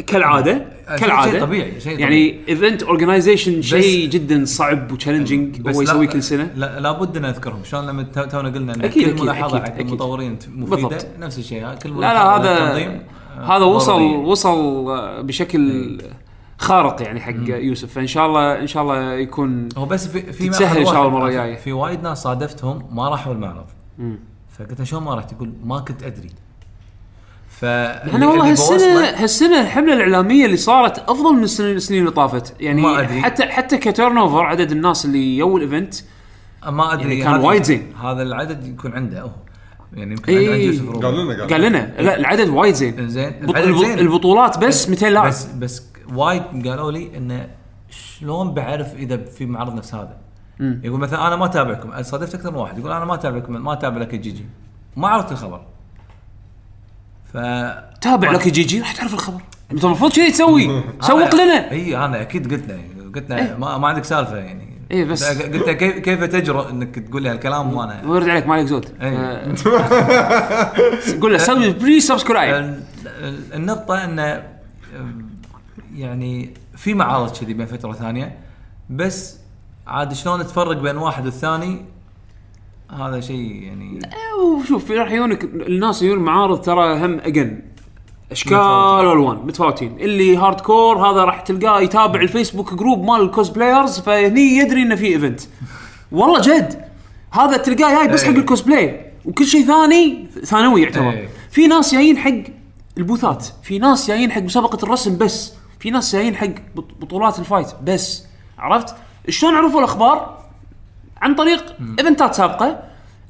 كالعادة 0.07 0.53
شيء- 0.89 0.97
كالعادة. 0.99 1.31
شيء 1.33 1.41
طبيعي، 1.41 1.81
شيء 1.81 1.99
يعني 1.99 2.41
event 2.49 2.83
organization 2.83 3.63
شيء 3.63 4.09
جدا 4.09 4.45
صعب 4.45 4.93
و 4.93 4.99
challenging 4.99 5.61
بس 5.61 5.75
هو 5.77 5.83
لا- 5.83 5.91
يسويه 5.91 6.07
كل 6.09 6.23
سنه 6.23 6.51
لا 6.57 6.81
لابد 6.81 7.17
أن 7.17 7.23
نذكرهم 7.23 7.65
شلون 7.65 7.87
لما 7.87 8.03
تو- 8.03 8.25
تونا 8.25 8.49
قلنا 8.49 8.75
إن 8.75 8.83
أكيد، 8.85 9.03
كل 9.05 9.11
أكيد، 9.11 9.23
ملاحظة 9.23 9.57
أكيد، 9.59 9.75
حق. 9.75 9.81
المطورين 9.81 10.39
مفيدة 10.55 10.77
بالضبط. 10.77 11.07
نفس 11.21 11.39
الشيء. 11.39 11.75
كل 11.75 11.89
لا 11.91 11.95
ملاحظة 11.97 12.43
لا 12.43 12.73
هذا 12.77 13.01
آه، 13.39 13.57
هذا 13.57 13.65
وصل. 13.65 14.03
وصل 14.03 14.85
بشكل 15.23 15.99
خارق 16.63 17.03
يعني 17.03 17.21
حق 17.21 17.33
يوسف 17.47 17.93
فإن 17.93 18.07
شاء 18.07 18.27
الله 18.27 18.59
إن 18.61 18.67
شاء 18.67 18.83
الله 18.83 19.13
يكون 19.13 19.69
هو 19.77 19.85
بس 19.87 20.09
في 20.09 20.33
في 20.33 20.47
إن 20.49 20.53
شاء 20.53 20.79
الله 20.79 21.07
المرة 21.07 21.27
الجاية. 21.29 21.57
في 21.57 21.73
وايد 21.73 22.03
ناس 22.03 22.23
صادفتهم 22.23 22.87
ما 22.93 23.09
راحوا 23.09 23.33
المعرض. 23.33 23.65
فقلت 24.59 24.79
له 24.79 24.85
شلون 24.85 25.03
ما 25.03 25.15
رحت 25.15 25.33
يقول 25.33 25.53
ما 25.65 25.79
كنت 25.81 26.03
أدري 26.03 26.31
ف 27.49 27.65
إحنا 27.65 28.29
والله 28.29 28.51
هالسنه 28.51 29.01
هالسنة 29.05 29.61
الحملة 29.61 29.95
الإعلامية 29.95 30.45
اللي 30.47 30.57
صارت 30.57 30.99
أفضل 30.99 31.33
من 31.35 31.43
السنين 31.45 31.77
السنين 31.77 32.01
اللي 32.01 32.11
طافت 32.11 32.55
يعني 32.61 32.83
ما 32.83 33.01
أدري. 33.01 33.23
حتى 33.23 33.43
حتى 33.45 33.79
ك 33.79 34.19
turnover 34.19 34.43
عدد 34.43 34.71
الناس 34.73 35.05
اللي 35.05 35.37
يو 35.39 35.57
ال 35.57 35.63
event 35.63 35.95
ما 36.67 36.93
أدري 36.93 37.03
يعني 37.19 37.23
كان 37.23 37.33
هذا- 37.35 37.47
وايد 37.47 37.63
زين. 37.63 37.93
هذا 38.03 38.23
العدد 38.23 38.67
يكون 38.67 38.93
عنده 38.93 39.21
هو 39.23 39.31
يعني 39.95 40.11
يمكن 40.13 40.33
إيه. 40.33 40.53
عند 40.53 40.61
يوسف. 40.63 40.91
قال 40.91 41.15
لنا 41.15 41.45
قال 41.47 41.61
لنا 41.61 41.93
لا 41.99 42.17
العدد 42.17 42.49
وايد 42.49 42.75
زين 42.75 42.99
العدد 42.99 43.73
زين. 43.77 43.99
البطولات 43.99 44.59
بس 44.59 44.89
200 44.89 45.09
لاعب 45.09 45.29
بس 45.29 45.45
بس 45.47 45.83
وايد 46.15 46.69
قالوا 46.69 46.93
لي 46.93 47.17
انه 47.17 47.49
شلون 47.91 48.55
بعرف 48.55 48.95
إذا 48.95 49.17
في 49.17 49.47
معرض 49.47 49.75
نفس 49.75 49.95
هذا. 49.95 50.17
مم. 50.61 50.81
يقول 50.85 51.01
مثلا 51.01 51.27
أنا 51.27 51.37
ما 51.37 51.45
أتابعكم 51.45 52.03
صادفت 52.03 52.35
أكثر 52.35 52.51
من 52.51 52.57
واحد 52.57 52.79
يقول 52.79 52.93
أنا 52.93 53.05
ما 53.05 53.15
أتابعكم 53.15 53.65
ما 53.65 53.73
أتابع 53.73 53.97
LIKGG. 54.01 54.45
ما 54.97 55.09
عرفت 55.09 55.33
الخبر. 55.33 55.61
ف 57.33 57.37
تابع 58.01 58.31
LIKGG؟ 58.31 58.81
راح 58.81 58.93
تعرف 58.93 59.15
الخبر. 59.15 59.41
أنت 59.73 59.85
المفروض 59.85 60.13
شيء 60.13 60.31
تسوي. 60.31 60.83
سوق 61.01 61.35
لنا. 61.35 61.71
إي 61.71 61.97
أنا 61.97 62.21
أكيد 62.21 62.53
قلت 62.53 62.69
له 62.69 62.81
قلت 63.15 63.31
له 63.31 63.57
ما, 63.59 63.79
ما 63.79 63.89
عندك 63.89 64.05
سالفة 64.05 64.37
يعني. 64.37 64.73
اي 64.93 65.05
بس 65.05 65.25
قلت 65.43 65.71
كيف 65.71 65.99
كيف 65.99 66.25
تجرؤ 66.25 66.71
إنك 66.71 66.99
تقول 66.99 67.23
لي 67.23 67.29
هالكلام 67.31 67.75
وأنا 67.75 68.03
ورد 68.07 68.29
عليك 68.29 68.47
ما 68.47 68.55
عليك 68.55 68.67
زود. 68.67 68.89
إيه. 69.03 69.55
قول 71.21 71.33
له 71.33 71.39
سوي 71.39 71.73
pre 71.73 72.01
subscribe 72.01 72.55
ال- 72.55 72.83
ال- 73.07 73.55
النقطة 73.55 74.05
انه 74.05 74.43
يعني 75.97 76.55
في 76.77 76.95
معارض 76.95 77.31
كذي 77.31 77.55
بين 77.55 77.67
فترة 77.67 77.93
ثانية 77.93 78.39
بس 78.91 79.39
عاد 79.87 80.13
شلون 80.13 80.47
تفرق 80.47 80.77
بين 80.77 80.97
واحد 80.97 81.25
والثاني 81.25 81.85
هذا 82.91 83.21
شيء 83.21 83.63
يعني 83.63 83.99
وشوف 84.43 84.85
في 84.85 84.95
راح 84.95 85.13
يجونك 85.13 85.45
الناس 85.45 86.03
يجون 86.03 86.19
معارض 86.19 86.61
ترى 86.61 87.07
هم 87.07 87.19
اجن 87.19 87.63
أشكال. 88.33 88.57
والوان 89.07 89.37
متفاوتين 89.37 89.97
اللي 90.01 90.37
hardcore 90.37 91.11
هذا 91.11 91.25
راح 91.25 91.41
تلقاه 91.41 91.81
يتابع 91.81 92.21
الفيسبوك 92.21 92.75
group 92.75 93.05
مال 93.05 93.21
ال 93.21 93.49
cosplayers 93.49 94.01
فهني 94.01 94.57
يدري 94.57 94.83
إنه 94.83 94.95
في 94.95 95.07
event 95.07 95.41
والله 96.13 96.41
جد 96.41 96.85
هذا 97.31 97.57
تلقاه 97.57 97.99
جاي 97.99 98.13
بس 98.13 98.25
حق 98.25 98.31
إيه. 98.31 98.39
الكوسبلاي 98.39 99.13
وكل 99.25 99.47
شيء 99.47 99.67
ثاني 99.67 100.27
ثانوي 100.45 100.83
يعتبر 100.83 101.11
إيه. 101.11 101.29
في 101.51 101.67
ناس 101.67 101.95
جايين 101.95 102.19
حق 102.19 102.53
ال 102.99 103.06
booth 103.06 103.40
ات 103.40 103.47
في 103.63 103.79
ناس 103.79 104.09
جايين 104.09 104.33
حق 104.33 104.41
مسابقة 104.43 104.79
الرسم 104.83 105.19
بس 105.19 105.53
في 105.83 105.91
ناس 105.91 106.13
جايين 106.17 106.37
حق 106.37 106.47
بط- 106.77 106.95
بطولات 107.01 107.39
ال 107.39 107.44
fight 107.44 107.67
بس 107.85 108.25
عرفت 108.59 108.95
شلون 109.29 109.55
عرفوا 109.55 109.79
الأخبار 109.79 110.39
عن 111.23 111.35
طريق 111.35 111.77
event 111.99 112.29
ات 112.29 112.35
سابقة 112.35 112.83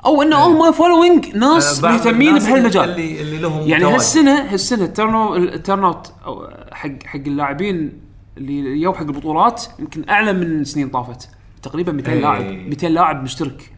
أو 0.06 0.22
إنه 0.22 0.36
هم 0.46 0.72
following 0.72 1.36
ناس 1.36 1.84
مهتمين 1.84 2.38
بهالمجال 2.38 2.90
اللي 2.90 3.20
اللي 3.20 3.38
لهم 3.38 3.60
يعني 3.68 3.82
تواجد. 3.82 3.94
هالسنة 3.94 4.52
هالسنة 4.52 4.84
ال 4.84 4.94
turn 4.94 5.33
ال 5.33 5.42
turnout 5.42 6.12
حق 6.72 7.02
حق 7.04 7.16
اللاعبين 7.26 8.00
اللي 8.38 8.80
يو 8.80 8.92
حق 8.92 9.00
البطولات 9.02 9.64
يمكن 9.78 10.08
أعلى 10.10 10.32
من 10.32 10.64
سنين 10.64 10.88
طافت 10.88 11.28
تقريبا 11.62 11.92
200 11.92 12.12
إيه. 12.12 12.20
لاعب 12.20 12.42
200 12.68 12.88
لاعب 12.88 13.22
مشترك 13.22 13.72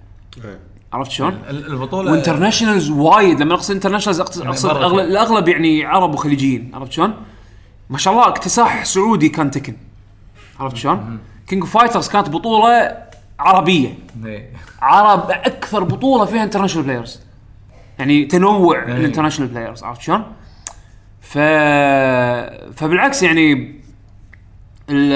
إيه. 0.45 0.59
عرفت 0.93 1.11
شلون؟ 1.11 1.39
ال- 1.51 1.67
البطولة 1.67 2.13
و 2.12 2.18
internationals 2.18 2.90
وايد 2.91 3.41
لما 3.41 3.55
أقصد 3.55 3.75
internationals 3.75 4.21
اقصد 4.21 4.41
يعني 4.41 4.53
أقصد. 4.53 4.71
الأغلب 4.71 5.49
يعني 5.49 5.85
عرب 5.85 6.15
وخليجيين 6.15 6.71
عرفت 6.75 6.93
شلون؟ 6.93 7.15
ما 7.95 7.99
شاء 7.99 8.15
الله 8.15 8.29
اكتساح 8.29 8.85
سعودي 8.85 9.29
كان 9.29 9.51
تكن 9.51 9.77
عرفت 10.61 10.77
شلون؟ 10.77 11.19
King 11.47 11.62
of 11.62 11.79
Fighters 11.79 12.09
كانت 12.09 12.29
بطولة 12.29 12.99
عربية 13.39 13.99
إيه. 14.25 14.51
عرب 14.83 15.31
أكثر 15.31 15.85
بطولة 15.85 16.25
فيها 16.25 16.43
international 16.43 16.87
players 16.87 17.21
يعني 17.99 18.25
تنوع. 18.25 18.83
ال 18.83 18.87
international 18.87 19.51
players 19.51 19.85
عرفت 19.85 20.01
شلون؟ 20.01 20.25
ف 21.21 21.39
فبالعكس 22.79 23.23
يعني 23.23 23.75
ال 24.91 25.13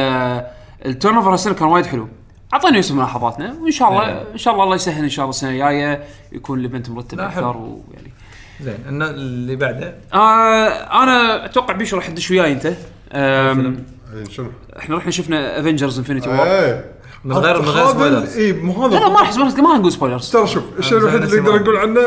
ال 0.87 1.17
turnover 1.17 1.33
هالسنة 1.33 1.55
كان 1.55 1.69
وايد 1.69 1.87
حلو 1.87 2.09
اعطينا 2.55 2.77
يوسف 2.77 2.95
ملاحظاتنا 2.95 3.53
وإن 3.63 3.71
شاء 3.71 3.89
الله 3.89 4.07
أي. 4.07 4.33
إن 4.33 4.39
شاء 4.39 4.55
الله 4.55 4.65
الله 4.65 4.77
يسهل 4.77 5.03
إن 5.05 5.11
شاء 5.11 5.25
الله 5.25 5.31
السنة 5.31 5.51
الجاية 5.51 6.05
يكون 6.33 6.59
ال 6.59 6.64
event 6.64 6.91
مرتب 6.91 7.21
أكثر. 7.21 7.57
ويعني 7.57 8.13
زين 8.61 8.79
إنه 8.89 9.11
اللي 9.11 9.57
بعده؟ 9.57 9.95
آه 10.15 10.69
أنا 11.03 11.45
أتوقع 11.45 11.75
بيشو 11.75 11.97
راح 11.97 12.07
تدش 12.09 12.31
وياي 12.31 12.53
أنت. 12.53 12.67
آم، 13.13 13.85
إيه، 14.15 14.25
شنو؟ 14.31 14.47
إحنا 14.79 14.97
رحنا 14.97 15.11
شفنا 15.11 15.61
Avengers 15.61 15.99
Infinity 15.99 16.29
War 16.29 16.39
إيه. 16.47 16.85
من 17.25 17.33
غير- 17.37 17.63
من 17.63 17.69
غير 17.69 17.85
هذا- 17.85 17.91
spoilers. 17.93 18.37
اي 18.39 18.53
مو 18.53 18.87
لا 18.87 18.95
لا 18.95 18.99
هذا 19.01 19.09
ما 19.09 19.21
راح 19.21 19.31
spoilers 19.31 19.61
ما 19.61 19.79
نقول 19.79 19.93
spoilers 19.93 20.31
ترى 20.31 20.47
شوف 20.47 20.63
الشيء 20.79 20.99
زين، 20.99 21.09
الوحيد 21.09 21.23
اللي 21.23 21.51
هذا. 21.51 21.59
نقول 21.63 21.77
عنه 21.77 22.01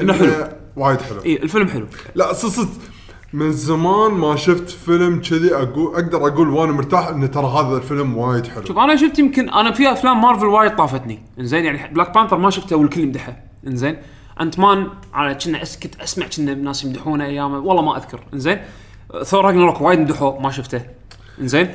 إنه 0.00 0.12
حلو. 0.12 0.32
وايد 0.76 1.00
حلو. 1.00 1.20
اي 1.26 1.36
الفيلم 1.42 1.68
حلو. 1.68 1.86
لا 2.14 2.32
صدق 2.32 2.50
صدق. 2.52 2.68
من 3.32 3.52
زمان 3.52 4.10
ما 4.10 4.36
شفت 4.36 4.70
فيلم 4.70 5.20
كذي 5.20 5.54
أقول 5.54 5.94
أقدر 5.94 6.26
أقول 6.26 6.48
وأنا 6.48 6.72
مرتاح 6.72 7.08
إنه 7.08 7.26
ترى 7.26 7.46
هذا 7.46 7.76
الفيلم 7.76 8.16
وايد 8.18 8.46
حلو. 8.46 8.64
شوف 8.64 8.78
أنا 8.78 8.96
شفت 8.96 9.18
يمكن 9.18 9.50
أنا 9.50 9.72
في 9.72 9.92
أفلام 9.92 10.22
مارفل 10.22 10.46
وايد 10.46 10.76
طافتني. 10.76 11.22
إنزين 11.38 11.64
يعني 11.64 11.94
Black 11.94 12.14
Panther 12.14 12.36
ما 12.38 12.50
شفته 12.50 12.76
والكل 12.76 13.00
يمدحه. 13.00 13.36
إنزين 13.66 13.96
Ant-Man 14.40 14.88
انا 15.14 15.32
كنا 15.32 15.60
كنت 15.82 16.00
أسمع 16.00 16.26
كنا 16.26 16.52
الناس 16.52 16.84
يمدحونه 16.84 17.24
أيامه. 17.24 17.58
والله 17.58 17.82
ما 17.82 17.96
أذكر. 17.96 18.20
إنزين. 18.34 18.58
Thor 19.22 19.44
Ragnarok 19.44 19.80
وايد 19.80 19.98
مدحوه 19.98 20.40
ما 20.40 20.50
شفته. 20.50 20.82
إنزين. 21.40 21.70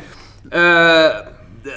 آه 0.54 1.28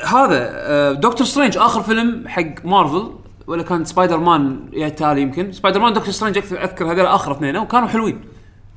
هذا 0.06 0.50
آه 0.52 0.92
Doctor 0.92 1.26
Strange 1.26 1.58
آخر 1.58 1.82
فيلم 1.82 2.28
حق 2.28 2.64
مارفل 2.64 3.12
ولا 3.46 3.62
كان 3.62 3.84
سبايدر 3.84 4.18
مان 4.18 4.68
يا 4.72 4.88
تالي 4.88 5.22
يمكن. 5.22 5.52
Spider-Man 5.52 5.92
Doctor 5.92 6.10
Strange 6.10 6.38
أذكر 6.38 6.64
اذكر 6.64 6.92
هذول 6.92 7.06
آخر 7.06 7.32
اثنين 7.32 7.56
وكانوا 7.56 7.88
حلوين. 7.88 8.20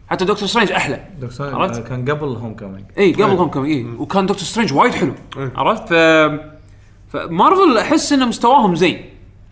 حتى 0.10 0.26
Doctor 0.26 0.48
Strange 0.48 0.72
أحلى. 0.72 1.04
دكتور 1.22 1.56
عرفت؟ 1.56 1.88
كان 1.88 2.10
قبل 2.10 2.28
Homecoming 2.28 2.86
اي 2.98 3.14
قبل. 3.14 3.24
هوم 3.24 3.48
coming 3.50 3.88
اي 3.88 3.94
وكان 3.98 4.26
Doctor 4.26 4.44
Strange 4.44 4.74
وايد 4.74 4.94
حلو. 4.94 5.14
أي. 5.38 5.52
عرفت؟ 5.56 5.94
ف 5.94 7.18
فمارفل 7.18 7.78
أحس 7.78 8.14
إن 8.14 8.28
مستواهم 8.28 8.76
زين. 8.76 9.06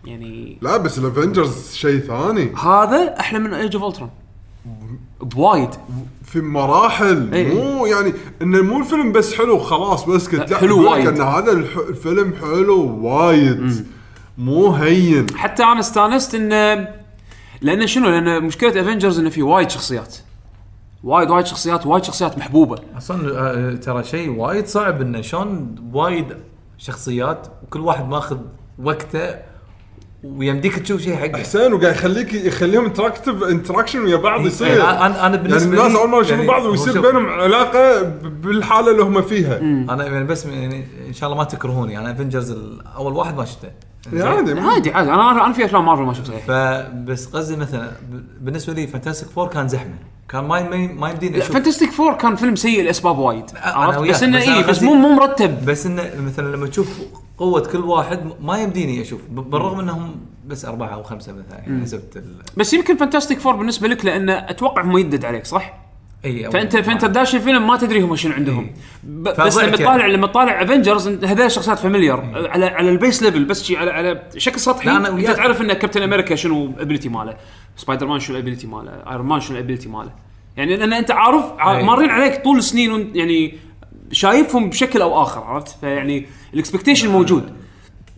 يعني 0.06 0.58
لا 0.62 0.76
بس 0.76 0.98
ال 0.98 1.06
Avengers 1.06 1.72
شيء 1.74 1.98
ثاني. 2.00 2.52
هذا 2.56 3.14
أحلى 3.20 3.38
من 3.38 3.54
Age 3.54 3.76
of 3.76 3.84
Ultron 3.84 4.10
بوايد 5.20 5.68
في 6.24 6.40
مراحل. 6.40 7.34
إيه. 7.34 7.54
مو 7.54 7.86
يعني 7.86 8.12
إنه 8.42 8.62
مو 8.62 8.78
الفيلم 8.80 9.12
بس 9.12 9.34
حلو 9.34 9.58
خلاص 9.58 10.04
بس 10.04 10.28
كنت 10.28 10.50
لا، 10.50 10.58
حلو 10.58 10.90
وايد. 10.90 11.06
إن 11.06 11.20
هذا 11.20 11.52
الح- 11.52 11.76
الفيلم 11.88 12.34
حلو 12.40 13.06
وايد. 13.06 13.86
مو 14.38 14.70
هين. 14.70 15.26
حتى 15.36 15.62
أنا 15.64 15.80
استانست 15.80 16.34
إن 16.34 16.48
لأن 17.60 17.86
شنو؟ 17.86 18.08
لأن 18.08 18.44
مشكلة 18.44 18.80
Avengers 18.80 19.18
إنه 19.18 19.30
في 19.30 19.42
وايد 19.42 19.70
شخصيات. 19.70 20.16
وايد 21.04 21.30
وايد 21.30 21.46
شخصيات 21.46 21.86
وايد 21.86 22.04
شخصيات 22.04 22.38
محبوبة. 22.38 22.78
أصلا 22.98 23.38
آه، 23.40 23.74
ترى 23.74 24.04
شيء 24.04 24.30
وايد 24.30 24.66
صعب 24.66 25.00
إنه 25.00 25.20
شلون 25.20 25.74
وايد 25.92 26.26
شخصيات 26.78 27.46
وكل 27.62 27.80
واحد 27.80 28.08
ماخذ 28.08 28.38
وقته 28.82 29.34
ويمديك 30.24 30.78
تشوف 30.78 31.00
شيء 31.00 31.16
حقه. 31.16 31.38
حسين 31.38 31.72
وقاعد 31.72 31.94
يخليك 31.94 32.34
يخليهم 32.34 32.84
interactive 32.84 33.42
interaction 33.42 33.98
ويا 34.04 34.16
بعض 34.16 34.46
يصير. 34.46 34.66
يعني 34.66 34.82
أنا 34.82 35.06
أنا 35.06 35.18
يعني 35.18 35.38
بالنسبة 35.38 35.70
الناس 35.72 35.92
لي 35.92 35.98
أول 35.98 36.08
ما 36.10 36.18
يشوفوا 36.18 36.36
يعني 36.36 36.46
بعض 36.48 36.64
ويصير 36.64 37.00
بينهم 37.00 37.26
علاقة 37.26 38.02
بالحالة 38.42 38.90
اللي 38.90 39.02
هم 39.02 39.22
فيها. 39.22 39.58
أنا 39.58 40.04
يعني 40.06 40.24
بس 40.24 40.46
يعني 40.46 40.84
إن 41.08 41.12
شاء 41.12 41.30
الله 41.30 41.38
ما 41.42 41.48
تكرهوني. 41.48 41.98
أنا 41.98 42.10
Avengers 42.12 42.56
أول 42.96 43.12
واحد 43.12 43.36
ما 43.36 43.44
شفته. 43.44 43.68
زين؟ 44.12 44.22
عادي 44.22 44.52
عادي 44.60 44.90
عادي. 44.90 45.12
أنا 45.12 45.30
أنا 45.46 45.52
في 45.52 45.64
أفلام 45.64 45.86
مارفل 45.86 46.02
ما 46.02 46.14
شفتها 46.14 46.38
فبس 46.38 47.26
قصدي 47.26 47.56
مثلا 47.56 47.92
بالنسبة 48.40 48.72
لي 48.72 48.86
Fantastic 48.86 49.28
Four 49.28 49.48
كان 49.48 49.68
زحمة. 49.68 49.94
كان 50.28 50.44
ما 50.44 50.62
ما 50.62 50.76
ما 50.76 51.10
يمديني 51.10 51.38
أشوف. 51.38 51.52
فانتستيك 51.52 51.90
Four 51.90 52.14
كان 52.14 52.36
فيلم 52.36 52.56
سيء 52.56 52.84
لأسباب 52.84 53.18
وايد. 53.18 53.44
عرفت؟ 53.56 53.98
بس 53.98 54.22
إنه 54.22 54.38
اي 54.38 54.62
بس 54.62 54.68
قصدي- 54.68 54.86
مو 54.86 54.94
مو 54.94 55.08
مرتب. 55.08 55.64
بس 55.66 55.86
إنه 55.86 56.10
مثلا 56.26 56.56
لما 56.56 56.66
تشوف 56.66 56.88
قوة 57.38 57.60
كل 57.60 57.78
واحد 57.78 58.30
ما 58.40 58.58
يمديني 58.58 59.02
أشوف 59.02 59.20
بالرغم 59.30 59.80
إنهم 59.80 60.16
بس 60.46 60.64
أربعة 60.64 60.88
أو 60.88 61.02
خمسة 61.02 61.32
مثلا 61.32 61.58
يعني 61.58 61.82
حسبت 61.82 62.16
ال... 62.16 62.36
بس 62.56 62.74
يمكن 62.74 62.96
Fantastic 62.96 63.38
Four 63.38 63.56
بالنسبة 63.56 63.88
لك 63.88 64.04
لأنه 64.04 64.32
أتوقع 64.32 64.82
هم 64.82 64.98
يدد 64.98 65.24
عليك 65.24 65.46
صح؟ 65.46 65.84
إي 66.24 66.50
فأنت 66.50 66.76
فأنت 66.76 67.04
داش 67.04 67.34
الفيلم 67.34 67.66
ما 67.66 67.76
تدري 67.76 68.00
هم 68.00 68.16
شنو 68.16 68.32
عندهم. 68.32 68.70
بس 69.04 69.56
لما 69.56 69.64
يعني. 69.64 69.76
تطالع 69.76 70.06
لما 70.06 70.26
تطالع 70.26 70.62
Avengers 70.62 71.08
هذول 71.08 71.50
شخصيات 71.50 71.78
familiar 71.78 72.48
على 72.50 72.66
على 72.66 72.90
ال 72.90 72.96
base 72.96 73.22
level 73.22 73.44
بس 73.44 73.62
شي 73.62 73.76
على 73.76 73.90
على 73.90 74.22
شكل 74.36 74.60
سطحي. 74.60 74.90
أنت 74.90 75.08
وياك. 75.08 75.36
تعرف 75.36 75.60
إن 75.60 75.72
Captain 75.72 76.02
America 76.02 76.34
شنو 76.34 76.66
ال 76.66 76.71
ability 76.71 77.08
ماله؟ 77.08 77.36
سبايدر 77.76 78.06
مان 78.06 78.20
شنو 78.20 78.36
ال 78.36 78.40
ability 78.40 78.66
ماله؟ 78.66 78.92
Iron 79.10 79.26
Man 79.26 79.40
شنو 79.40 79.56
ال 79.56 79.60
ability 79.60 79.88
ماله؟ 79.88 80.12
يعني 80.56 80.76
لأن 80.76 80.92
أنت 80.92 81.10
عارف. 81.10 81.44
مارين 81.60 82.10
عليك 82.10 82.44
طول 82.44 82.58
السنين 82.58 83.16
يعني 83.16 83.54
شايفهم 84.12 84.70
بشكل 84.70 85.02
أو 85.02 85.22
آخر 85.22 85.40
عرفت؟ 85.40 85.68
فيعني 85.80 86.26
ال 86.54 86.59
expectation 86.59 87.08
موجود. 87.10 87.52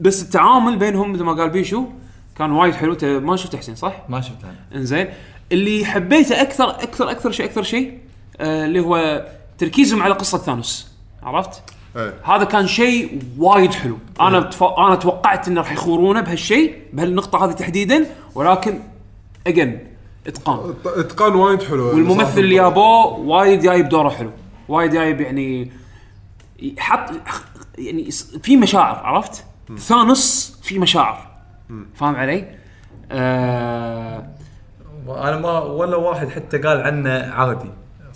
بس 0.01 0.23
التعامل 0.23 0.77
بينهم 0.77 1.13
مثل 1.13 1.23
ما 1.23 1.33
قال 1.33 1.51
بيشو 1.51 1.85
كان 2.39 2.51
وايد 2.51 2.75
حلو. 2.75 2.93
أنت 2.93 3.05
ما 3.05 3.37
شفت 3.37 3.57
حسين 3.57 3.75
صح؟ 3.75 4.03
ما 4.09 4.21
شفتها 4.21 4.55
إنزين. 4.75 5.09
اللي 5.53 5.85
حبيته 5.85 6.43
أكثر 6.43 6.71
أكثر 6.71 7.11
أكثر 7.11 7.31
شيء 7.31 7.47
أكثر 7.47 7.63
شيء 7.63 7.99
آه 8.41 8.65
اللي 8.65 8.81
هو 8.81 9.27
تركيزهم 9.59 10.03
على 10.03 10.15
قصة 10.15 10.39
Thanos. 10.39 10.89
عرفت؟ 11.23 11.63
إيه. 11.97 12.15
هذا 12.25 12.45
كان 12.45 12.67
شيء 12.67 13.23
وايد 13.39 13.73
حلو. 13.75 13.99
أنا 14.21 14.41
تف... 14.41 14.63
أنا 14.63 14.95
توقعت 14.95 15.49
إنه 15.49 15.61
راح 15.61 15.73
يخورونه 15.73 16.21
بهالشيء 16.21 16.75
بهالنقطة 16.93 17.45
هذه 17.45 17.53
تحديدا 17.53 18.07
ولكن 18.35 18.79
again 19.47 19.79
إتقان. 20.27 20.71
ات- 20.71 20.87
إتقان 20.99 21.35
وايد 21.35 21.63
حلو. 21.63 21.89
والممثل 21.89 22.39
اللي 22.41 22.55
جابوه 22.55 23.07
وايد 23.19 23.61
جايب 23.61 23.89
دوره 23.89 24.09
حلو. 24.09 24.31
وايد 24.69 24.93
جايب 24.93 25.21
يعني 25.21 25.71
حط 26.79 27.11
يعني 27.79 28.11
في 28.43 28.57
مشاعر 28.57 28.97
عرفت؟ 28.97 29.45
ثانوس 29.79 30.57
في 30.63 30.79
مشاعر. 30.79 31.27
فاهم 31.95 32.17
علي؟ 32.17 32.57
آه 33.13 34.29
أنا 35.09 35.39
ما 35.39 35.59
ولا 35.59 35.97
واحد 35.97 36.29
حتى 36.29 36.59
قال 36.59 36.81
عنه 36.81 37.11
عادي. 37.11 37.71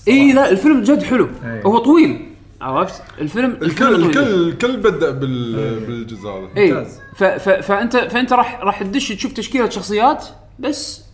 إي 0.09 0.33
لا 0.33 0.51
الفيلم 0.51 0.83
جد 0.83 1.03
حلو. 1.03 1.29
أي. 1.45 1.63
هو 1.65 1.79
طويل 1.79 2.27
عرفت؟ 2.61 3.03
الفيلم 3.19 3.59
الكل 3.63 4.05
الكل 4.05 4.49
الكل 4.49 4.77
بدأ 4.77 5.11
بال 5.11 5.81
بالجزء 5.81 6.29
هذا. 6.29 6.49
إي. 6.57 6.73
ممتاز. 6.73 7.01
ف 7.17 7.25
ف 7.25 7.49
فانت 7.49 7.97
فأنت 7.97 8.33
راح 8.33 8.61
راح 8.61 8.83
تدش 8.83 9.09
تشوف 9.09 9.33
تشكيلة 9.33 9.69
شخصيات 9.69 10.27
بس 10.59 11.05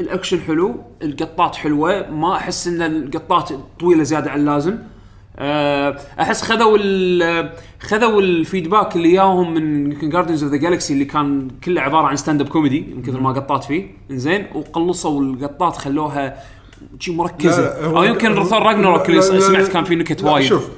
الأكشن 0.00 0.40
حلو 0.40 0.84
القطات 1.02 1.56
حلوة 1.56 2.10
ما 2.10 2.36
أحس 2.36 2.66
إن 2.66 2.82
القطات 2.82 3.50
طويلة 3.80 4.02
زيادة 4.02 4.30
عن 4.30 4.40
اللازم. 4.40 4.78
أحس 5.38 6.42
خذوا 6.42 6.78
ال- 6.80 7.52
خذوا 7.80 8.20
ال 8.20 8.28
feedback 8.28 8.96
اللي 8.96 9.12
ياهم 9.12 9.54
من 9.54 9.92
يمكن 9.92 10.10
Guardians 10.10 10.42
of 10.42 10.52
the 10.52 10.58
Galaxy 10.58 10.92
اللي 10.92 11.04
كان 11.04 11.48
كله 11.64 11.80
عبارة 11.80 12.06
عن 12.06 12.16
stand 12.16 12.40
up 12.40 12.48
comedy 12.48 12.80
من 12.96 13.02
كثر 13.02 13.20
ما 13.20 13.32
قطات 13.32 13.64
فيه 13.64 13.86
زين 14.10 14.46
وقلصوا 14.54 15.20
القطات 15.22 15.76
خلوها 15.76 16.42
شي 16.98 17.12
مركزة. 17.12 17.66
أو 17.68 18.02
يمكن 18.02 18.34
Ragnarok 18.34 19.08
اللي 19.08 19.22
سمعت 19.40 19.68
كان 19.68 19.84
فيه 19.84 19.94
نكت 19.96 20.24
وايد. 20.24 20.46
شوف 20.46 20.68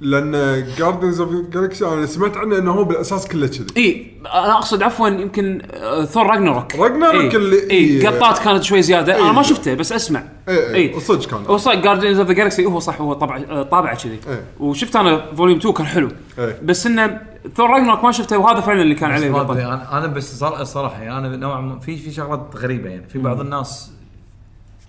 لأن 0.00 0.64
Guardians 0.78 1.20
of 1.20 1.30
Galaxy 1.52 1.86
أنا 1.88 2.06
سمعت 2.06 2.36
عنه 2.36 2.58
إنه 2.58 2.70
هو 2.72 2.84
بالأساس 2.84 3.28
كله 3.28 3.46
كذي. 3.46 3.66
إي 3.76 4.06
أنا 4.26 4.52
أقصد 4.52 4.82
عفوا 4.82 5.08
يمكن 5.08 5.62
آه، 5.70 6.04
Thor 6.04 6.26
Ragnarok 6.26 6.74
Ragnarok 6.76 7.34
اللي- 7.34 7.70
إي. 7.70 8.06
قطات 8.06 8.38
كانت 8.38 8.62
شوي 8.62 8.82
زيادة. 8.82 9.18
أنا 9.18 9.28
إي. 9.28 9.32
ما 9.32 9.42
شفته 9.42 9.74
بس 9.74 9.92
أسمع. 9.92 10.22
إي 10.48 10.74
إي 10.74 10.94
وصدق 10.94 11.26
كان. 11.30 11.44
هو 11.46 11.56
صح 11.56 11.74
Guardians 11.74 12.18
of 12.18 12.28
the 12.28 12.32
Galaxy 12.34 12.64
هو 12.66 12.78
صح 12.78 13.00
هو 13.00 13.12
طبع 13.12 13.36
آه، 13.50 13.62
طابعه 13.62 13.96
كذي. 13.96 14.20
إيه. 14.28 14.42
وشفت 14.60 14.96
أنا 14.96 15.34
Volume 15.36 15.58
2 15.58 15.74
كان 15.74 15.86
حلو. 15.86 16.08
إيه. 16.38 16.58
بس 16.62 16.86
إنه 16.86 17.20
Thor 17.56 17.70
Ragnarok 17.70 18.04
ما 18.04 18.12
شفته 18.12 18.38
وهذا 18.38 18.60
فعلا 18.60 18.82
اللي 18.82 18.94
كان 18.94 19.10
عليه 19.10 19.42
أنا 19.42 19.98
أنا 19.98 20.06
بس 20.06 20.42
الصراحه 20.42 21.02
يعني 21.02 21.18
أنا 21.26 21.36
نوعا 21.36 21.60
ما 21.60 21.78
في 21.78 21.96
في 21.96 22.10
شغلات 22.10 22.46
غريبة 22.56 22.90
يعني. 22.90 23.08
في 23.08 23.18
بعض 23.18 23.40
الناس 23.40 23.90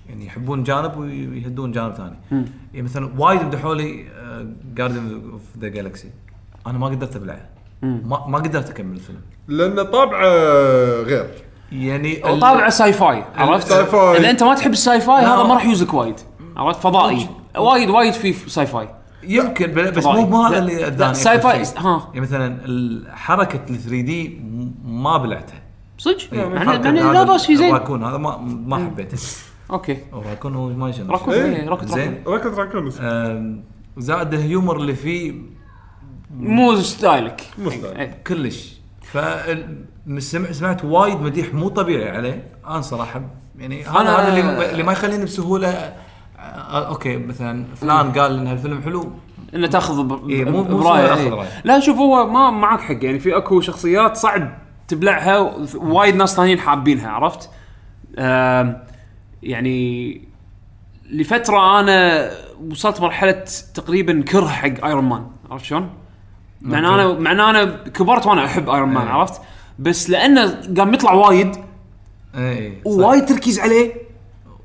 يعني 0.09 0.25
يحبون 0.25 0.63
جانب 0.63 0.97
ويهدون 0.97 1.71
جانب 1.71 1.93
ثاني. 1.93 2.15
يعني 2.73 2.81
مثلا 2.81 3.11
وايد 3.17 3.41
مدحوا 3.43 3.75
لي 3.75 4.05
Guardian 4.75 5.21
of 5.31 5.41
the 5.59 5.67
Galaxy 5.67 6.09
أنا 6.67 6.77
ما 6.77 6.87
قدرت 6.87 7.15
أبلعه. 7.15 7.49
ما 7.81 8.27
ما 8.27 8.37
قدرت 8.37 8.69
أكمل 8.69 8.95
الفيلم. 8.95 9.19
لأن 9.47 9.83
طابعه 9.83 10.23
غير. 11.03 11.29
يعني 11.71 12.33
ال- 12.33 12.39
طابعه 12.39 12.69
sci-fi 12.69 13.23
عرفت؟ 13.35 13.67
sci-fi. 13.67 14.17
إذا 14.17 14.29
أنت 14.29 14.43
ما 14.43 14.55
تحب 14.55 14.71
ال 14.71 15.01
sci-fi 15.01 15.21
لا. 15.21 15.35
هذا 15.35 15.43
ما 15.43 15.53
راح 15.53 15.65
يوز 15.65 15.82
لك 15.82 15.93
وايد. 15.93 16.15
عرفت؟ 16.57 16.79
فضائي. 16.79 17.27
وايد 17.57 17.89
وايد 17.89 18.13
في 18.13 18.33
sci-fi 18.49 18.89
يمكن 19.23 19.73
بس 19.73 20.03
فضائي. 20.03 20.25
مو 20.25 20.41
هذا 20.43 20.51
لا- 20.53 20.59
اللي 20.59 20.87
اداني 20.87 21.13
sci-fi-. 21.13 21.77
ها. 21.77 22.07
يعني 22.07 22.21
مثلا 22.21 22.57
حركة 23.15 23.59
ال 23.69 23.77
3D 23.77 24.41
ما 24.85 25.17
بلعتها. 25.17 25.61
صدق؟ 25.97 26.17
يعني 26.33 26.55
يعني 26.55 26.85
يعني 26.85 26.99
لا 27.13 27.23
بأس 27.23 27.45
في 27.45 27.55
زين. 27.55 27.75
هذا 27.75 28.17
ما 28.17 28.37
ما 28.37 28.75
حبيته. 28.77 29.17
أوكي 29.71 29.97
الراكون 30.13 30.55
هو 30.55 30.67
ما 30.69 30.89
يشنو 30.89 31.11
راكون 31.11 31.33
إيه. 31.33 31.55
إيه، 31.55 31.69
راكون 31.69 31.87
زين. 31.87 32.23
راكون. 32.27 32.33
Rocket 32.33 32.59
Raccoon 32.59 33.63
زائد 33.97 34.33
ال 34.33 34.40
humor 34.40 34.75
اللي 34.77 34.93
فيه 34.95 35.33
مو 36.39 36.75
style 36.75 37.30
ك 37.30 37.41
مو 37.57 37.69
style. 37.69 37.97
إيه. 37.97 38.17
كلش 38.27 38.79
ف 39.01 39.17
سمعت 40.17 40.51
سمعت 40.51 40.85
وايد 40.85 41.21
مديح 41.21 41.53
مو 41.53 41.69
طبيعي 41.69 42.09
عليه 42.17 42.43
أنا 42.67 42.81
صراحة 42.81 43.21
يعني 43.59 43.83
هذا 43.83 43.91
أنا- 43.93 43.97
هذا 44.19 44.27
اللي 44.27 44.71
اللي 44.71 44.83
ما 44.83 44.91
يخليني 44.91 45.23
بسهولة 45.25 45.69
آه، 45.69 46.87
أوكي 46.87 47.17
مثلا 47.17 47.65
فلان 47.75 48.11
قال 48.11 48.37
إن 48.39 48.47
الفيلم 48.47 48.81
حلو 48.81 49.11
إنه 49.55 49.67
تاخذ 49.67 50.03
ب- 50.03 50.29
إيه، 50.29 50.45
مو- 50.45 50.63
مو 50.63 50.83
سهل 50.83 51.05
آخذ 51.05 51.21
إيه. 51.21 51.29
رأيه. 51.33 51.47
لا 51.63 51.79
شوف 51.79 51.97
هو 51.97 52.27
ما 52.27 52.49
معك 52.49 52.79
حق 52.81 52.97
يعني 53.05 53.19
في 53.19 53.37
أكو 53.37 53.61
شخصيات 53.61 54.17
صعب 54.17 54.57
تبلعها 54.87 55.55
وايد 55.75 56.15
ناس 56.15 56.35
ثانيين 56.35 56.59
حابينها 56.59 57.09
عرفت؟ 57.09 57.49
آم، 58.17 58.77
يعني 59.43 60.21
لفترة 61.11 61.79
أنا 61.79 62.29
وصلت 62.71 63.01
مرحلة 63.01 63.45
تقريبا 63.73 64.21
كره 64.27 64.47
حق 64.47 64.85
Iron 64.85 65.03
Man 65.05 65.27
عرفت 65.51 65.65
شلون؟ 65.65 65.89
مع 66.61 66.79
إن 66.79 66.85
أنا 66.85 67.13
مع 67.19 67.31
إن 67.31 67.39
أنا 67.39 67.65
كبرت 67.87 68.27
وأنا 68.27 68.45
أحب 68.45 68.69
Iron 68.69 68.89
Man 68.89 69.07
إيه. 69.07 69.13
عرفت؟ 69.13 69.41
بس 69.79 70.09
لأنه 70.09 70.61
قام 70.77 70.93
يطلع 70.93 71.13
وايد 71.13 71.55
اي 72.35 72.73
ووايد 72.85 73.25
تركيز 73.25 73.59
عليه 73.59 73.93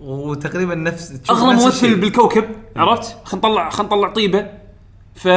وتقريبا 0.01 0.75
نفس 0.75 1.21
اغلى 1.31 1.55
ممثل. 1.55 2.01
بالكوكب 2.01 2.45
عرفت؟ 2.77 3.17
خلينا 3.25 3.47
نطلع 3.49 3.71
خلينا 3.71 3.95
نطلع 3.95 4.09
طيبة 4.09 4.47
ف 5.15 5.29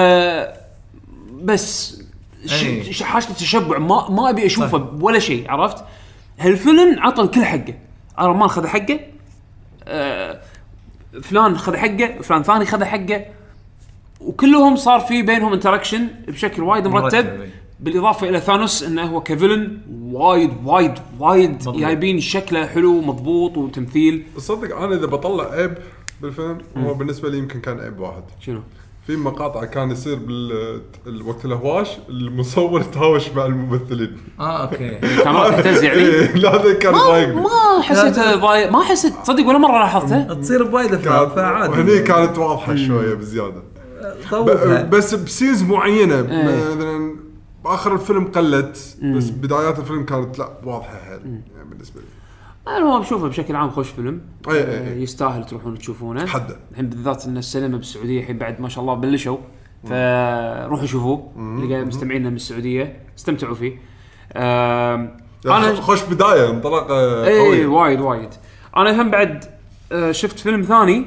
بس 1.43 1.97
ش- 2.45 3.04
حاجة 3.04 3.23
تشبع 3.23 3.78
ما 3.78 4.10
ما 4.10 4.30
أبي 4.30 4.45
أشوفه. 4.45 4.89
ولا 5.02 5.19
شيء 5.19 5.52
عرفت؟ 5.52 5.84
هالفيلم 6.39 7.00
عطى 7.00 7.21
الكل 7.21 7.43
حقه 7.45 7.73
Iron 8.20 8.38
Man 8.38 8.48
خذ 8.50 8.67
حقه 8.67 9.00
فلان 11.21 11.58
خذ 11.58 11.76
حقه 11.76 12.21
فلان 12.21 12.43
ثاني 12.43 12.65
خذ 12.65 12.84
حقه 12.84 13.26
وكلهم 14.21 14.76
صار 14.76 15.00
في 15.00 15.21
بينهم 15.21 15.54
interaction 15.54 16.08
بشكل 16.28 16.63
وايد 16.63 16.88
مرتب. 16.88 17.50
بالإضافة 17.80 18.30
إلى 18.30 18.39
Thanos 18.40 18.84
إنه 18.84 19.04
هو 19.04 19.21
ك 19.22 19.29
villain 19.29 19.78
وايد 20.12 20.52
وايد 20.65 20.93
وايد. 21.19 21.58
جايبين 21.60 22.19
شكله 22.19 22.65
حلو 22.65 23.02
مضبوط 23.02 23.58
وتمثيل 23.58 24.23
صدق 24.38 24.78
أنا 24.78 24.95
إذا 24.95 25.06
بطلع 25.06 25.52
عيب 25.52 25.78
بالفيلم 26.21 26.58
هو 26.78 26.93
بالنسبة 26.93 27.30
لي 27.30 27.38
يمكن 27.38 27.60
كان 27.62 27.80
عيب 27.80 28.00
واحد 28.00 28.23
شنو؟ 28.39 28.62
في 29.08 29.15
مقاطع 29.15 29.65
كان 29.65 29.91
يصير 29.91 30.15
بالوقت 31.06 31.46
الهواش 31.46 31.98
المصور 32.10 32.82
يتهاوش 32.82 33.30
مع 33.30 33.46
الممثلين. 33.46 34.17
آه 34.39 34.63
أوكي. 34.63 34.89
كاميرات 35.24 35.54
تهتز 35.54 35.84
يعني 35.84 36.28
لا 36.41 36.56
هذا 36.56 36.74
كان 36.74 36.91
ما 36.93 37.00
ضايقني 37.08 37.36
ما 37.41 37.82
ضايق 38.36 38.72
ما 38.72 38.84
حسيت 38.84 39.13
صدق 39.24 39.46
ولا 39.48 39.58
مرة 39.58 39.80
لاحظته؟ 39.80 40.34
تصير 40.34 40.63
بوايد 40.63 40.93
أفلام 40.93 41.30
فعادي. 41.30 41.74
هني 41.74 42.00
كانت 42.00 42.38
واضحة 42.38 42.76
شوية 42.76 43.13
بزيادة. 43.13 43.63
ب- 44.32 44.89
بس 44.89 45.15
ب 45.16 45.22
scenes 45.22 45.63
معينة 45.63 46.15
إيه. 46.15 46.43
مثلا 46.43 47.15
باخر 47.63 47.93
الفيلم 47.93 48.26
قلت 48.26 48.98
بس 49.04 49.30
بدايات 49.30 49.80
الفيلم 49.80 50.06
كانت 50.06 50.39
لا 50.39 50.50
واضحة 50.63 50.98
حيل 51.06 51.20
يعني 51.56 51.70
بالنسبة 51.70 52.00
لي. 52.02 52.08
أنا 52.68 52.86
هو 52.86 53.00
بشوفه 53.00 53.28
بشكل 53.28 53.56
عام 53.56 53.70
خوش 53.70 53.90
فيلم. 53.90 54.22
إي 54.50 54.54
إي 54.54 54.62
آه، 54.62 54.94
إي. 54.94 55.02
يستاهل 55.02 55.46
تروحون 55.46 55.78
تشوفونه. 55.78 56.26
حده. 56.26 56.56
الحين 56.72 56.90
بالذات 56.90 57.26
إن 57.26 57.38
السينما 57.38 57.78
بالسعودية 57.78 58.20
الحين 58.22 58.38
بعد 58.38 58.62
ما 58.62 58.70
شاء 58.70 58.82
الله 58.82 58.94
بلشوا. 58.94 59.38
فروحوا 59.84 60.86
شوفوه. 60.86 61.32
اللي 61.38 61.74
قاعد 61.74 61.88
مستمعينا 61.88 62.30
من 62.30 62.36
السعودية 62.36 63.00
استمتعوا 63.18 63.56
فيه. 63.56 63.74
آم، 64.36 65.18
أنا 65.46 65.76
خوش 65.76 66.04
بداية 66.04 66.50
انطلاقة 66.50 67.26
اي 67.26 67.66
وايد 67.66 68.00
وايد. 68.00 68.30
أنا 68.78 69.02
هم 69.02 69.12
بعد 69.12 69.46
آه، 69.92 70.12
شفت 70.12 70.40
فيلم 70.40 70.62
ثاني. 70.62 71.06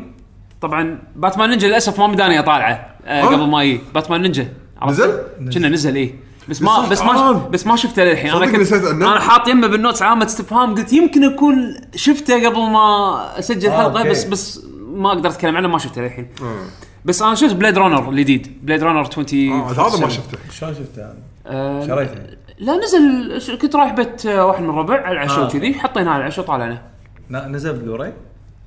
طبعا 0.61 0.99
Batman 1.17 1.51
Ninja 1.51 1.69
للأسف 1.69 1.99
ما 1.99 2.07
مداني 2.07 2.39
أطالعه 2.39 2.97
آه،؟ 3.05 3.25
قبل 3.25 3.49
ما 3.49 3.63
يجي. 3.63 3.81
Batman 3.95 4.23
Ninja؟ 4.23 4.49
نزل؟ 4.87 5.23
كنا 5.55 5.69
نزل 5.69 5.97
إيه. 5.97 6.15
بس 6.49 6.63
ما 6.63 6.89
بس 6.89 7.03
ما. 7.03 7.33
بس 7.33 7.67
ما 7.67 7.77
شفته 7.77 8.05
للحين 8.05 8.31
أنا 8.31 8.47
كنت. 8.47 8.73
أنا 8.73 9.21
حاط 9.21 9.49
يمه 9.49 9.67
بال 9.67 9.77
notes 9.77 10.03
علامه 10.03 10.25
استفهام 10.25 10.75
قلت 10.75 10.93
يمكن 10.93 11.25
أكون 11.25 11.77
شفته 11.95 12.47
قبل 12.49 12.59
ما 12.59 13.39
أسجل 13.39 13.69
آه، 13.69 13.83
حلقة. 13.83 14.11
بس 14.11 14.25
بس 14.25 14.65
ما 14.93 15.09
أقدر 15.09 15.29
أتكلم 15.29 15.57
عنه 15.57 15.69
ما 15.69 15.79
شفته 15.79 16.03
للحين 16.03 16.29
آه. 16.43 16.65
بس 17.05 17.23
أنا 17.23 17.35
شفت 17.35 17.55
Blade 17.55 17.79
Runner 17.79 18.11
الجديد 18.11 18.59
Blade 18.63 18.83
Runner 18.83 18.99
20 18.99 19.27
آه، 19.53 19.71
هذا 19.73 20.01
ما 20.01 20.09
شفته 20.09 20.39
شلون 20.53 20.75
شفته 20.75 21.03
هذا؟ 21.03 21.17
آه، 21.47 21.87
شريته 21.87 22.15
لا 22.59 22.77
نزل 22.77 23.59
كنت 23.59 23.77
رايح 23.77 23.93
بيت 23.93 24.27
واحد 24.27 24.63
من 24.63 24.71
الربع 24.71 24.95
على 25.01 25.13
العشاء 25.13 25.45
آه. 25.45 25.47
وكذي 25.47 25.75
حطيناه 25.75 26.11
على 26.13 26.21
العشاء 26.21 26.45
وطالعنا 26.45 26.83
لا 27.31 27.49
نزل 27.49 27.73
بلوراي 27.73 28.13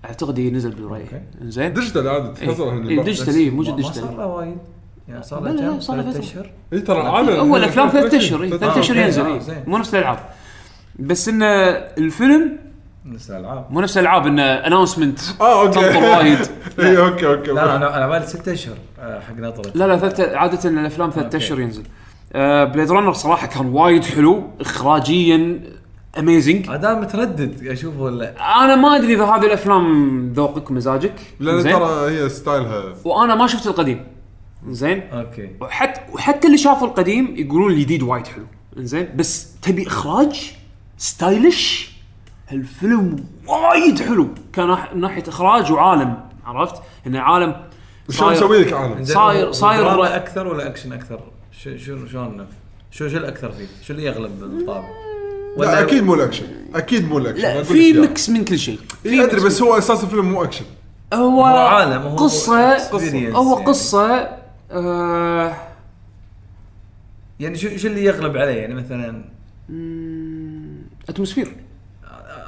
أعتقد 0.06 0.40
إيه 0.40 0.52
نزل 0.52 0.72
بلوراي. 0.72 1.06
زين 1.42 1.74
digital 1.74 2.08
عادي 2.08 2.46
تحصل 2.46 2.68
هني 2.68 2.90
إيه،. 2.90 3.02
digital 3.04 3.36
اي 3.36 3.50
موجود 3.50 3.74
ما- 3.74 3.82
ما 3.82 3.84
صار 3.84 3.94
digital 3.94 4.18
له 4.18 4.28
وايد 4.28 4.58
يعني 5.08 5.24
صار 5.24 5.42
لا، 5.44 5.50
لا، 5.50 5.56
له 5.56 5.62
لا، 5.62 5.72
كم؟ 5.72 5.80
صار 5.80 5.96
له 5.96 6.04
ثلاث. 6.04 6.18
أشهر؟ 6.18 6.50
إي 6.74 6.80
ترى 6.80 7.02
عادي 7.02 7.38
هو 7.39 7.58
الافلام 7.58 7.89
ثلاث 7.89 8.13
أشهر 8.13 8.48
ثلاث 8.50 8.63
آه، 8.63 8.80
أشهر. 8.80 8.98
ينزل 8.98 9.22
آه،. 9.22 9.39
مو 9.68 9.78
نفس 9.78 9.96
الألعاب. 9.96 10.20
بس 11.00 11.30
انه 11.30 11.46
الفيلم 11.98 12.58
نفس 13.06 13.32
الألعاب. 13.32 13.66
مو 13.70 13.82
نفس 13.82 13.98
الألعاب 13.98 14.28
انه 14.28 14.44
announcement 14.44 15.20
آه 15.42 15.62
أوكي. 15.62 15.74
تنطر 15.74 16.04
وايد. 16.04 16.39
إي 16.80 16.98
أوكي 16.98 17.28
أوكي 17.28 17.52
لا 17.52 17.54
لا 17.54 17.76
أنا 17.76 17.98
أنا 17.98 18.08
بالي 18.08 18.28
ست 18.28 18.48
أشهر 18.48 18.76
آه، 19.00 19.20
حق 19.20 19.36
ناطرة. 19.36 19.72
لا 19.76 19.88
لا 19.88 19.98
ثلاث 19.98 20.20
عادة 20.20 20.70
الأفلام 20.70 21.10
ثلاث. 21.10 21.36
أشهر 21.36 21.60
ينزل. 21.60 21.84
آه 22.34 22.63
Blade 22.63 22.92
Runner 22.92 23.13
صراحة 23.13 23.48
كان 23.48 23.66
وايد 23.66 24.04
حلو 24.04 24.44
اخراجيا 24.62 25.60
amazing 26.20 26.70
أنا 26.70 27.00
متردد 27.00 27.68
أشوفه 27.68 28.02
ولا؟ 28.02 28.63
أنا 28.63 28.76
ما 28.76 28.96
أدري 28.96 29.13
إذا 29.13 29.24
هذه 29.24 29.46
الأفلام 29.46 30.34
ذوقك 30.34 30.70
ومزاجك 30.70 31.13
لأن؟ 31.39 31.63
ترى 31.63 32.10
هي 32.12 32.30
style 32.30 32.68
ها. 32.68 32.84
وأنا 33.06 33.36
ما 33.36 33.48
شفت 33.48 33.68
القديم. 33.68 34.12
زين 34.69 35.02
أوكي 35.10 35.49
وحتى 35.62 36.02
وحتى 36.13 36.47
اللي 36.47 36.58
شافوا 36.58 36.88
القديم 36.88 37.36
يقولون 37.38 37.71
الجديد 37.71 38.04
وايد 38.04 38.28
حلو 38.28 38.43
زين 38.78 39.10
بس 39.15 39.47
تبي 39.62 39.88
إخراج 39.88 40.52
stylish 40.98 41.92
الفيلم 42.52 43.26
وايد 43.47 44.02
حلو 44.02 44.28
كان 44.54 44.78
من 44.93 45.02
ناحية 45.02 45.23
إخراج 45.28 45.71
وعالم 45.71 46.17
عرفت؟ 46.45 46.76
إنه 47.08 47.19
عالم 47.19 47.56
شلون 48.10 48.30
صاير- 48.30 48.38
مسوي 48.38 48.58
لك 48.63 48.73
عالم 48.73 49.04
صاير- 49.06 49.52
صاير- 49.52 49.82
دراما 49.84 50.15
أكثر 50.15 50.47
ولا 50.47 50.67
أكشن 50.67 50.93
أكثر؟ 50.93 51.19
شو 51.63 51.78
شو 51.78 52.08
شلون 52.08 52.47
شو 52.91 53.08
شو 53.08 53.17
الأكثر 53.17 53.52
فيه؟ 53.52 53.65
شو 53.84 53.93
اللي 53.93 54.06
يغلب 54.06 54.39
بالطابع؟ 54.39 54.88
لا 55.58 55.82
أكيد 55.82 56.04
مو 56.04 56.13
الأكشن 56.13 56.45
أكيد 56.76 57.10
مو 57.10 57.17
الأكشن 57.17 57.41
لا 57.41 57.63
في. 57.63 57.93
ميكس 57.93 58.30
من 58.30 58.45
كل 58.45 58.60
شيء 58.60 58.80
في 59.04 59.10
اي 59.10 59.23
أدري 59.23 59.41
بس 59.41 59.62
هو 59.62 59.78
أساس 59.78 60.04
الفيلم 60.04 60.26
مو 60.32 60.43
أكشن 60.43 60.65
هو, 61.13 61.19
هو 61.19 61.43
عالم، 61.43 62.02
هو- 62.02 62.15
قصه 62.15 62.73
هو 62.73 62.78
experience 62.78 63.36
هو 63.36 63.54
يعني. 63.56 63.65
قصة 63.65 64.30
آه 64.74 65.56
يعني 67.40 67.58
شو 67.58 67.78
شو 67.78 67.88
اللي 67.88 68.06
يغلب 68.06 68.38
عليه؟ 68.38 68.54
يعني 68.54 68.74
مثلا 68.74 69.26
atmosphere 71.10 71.56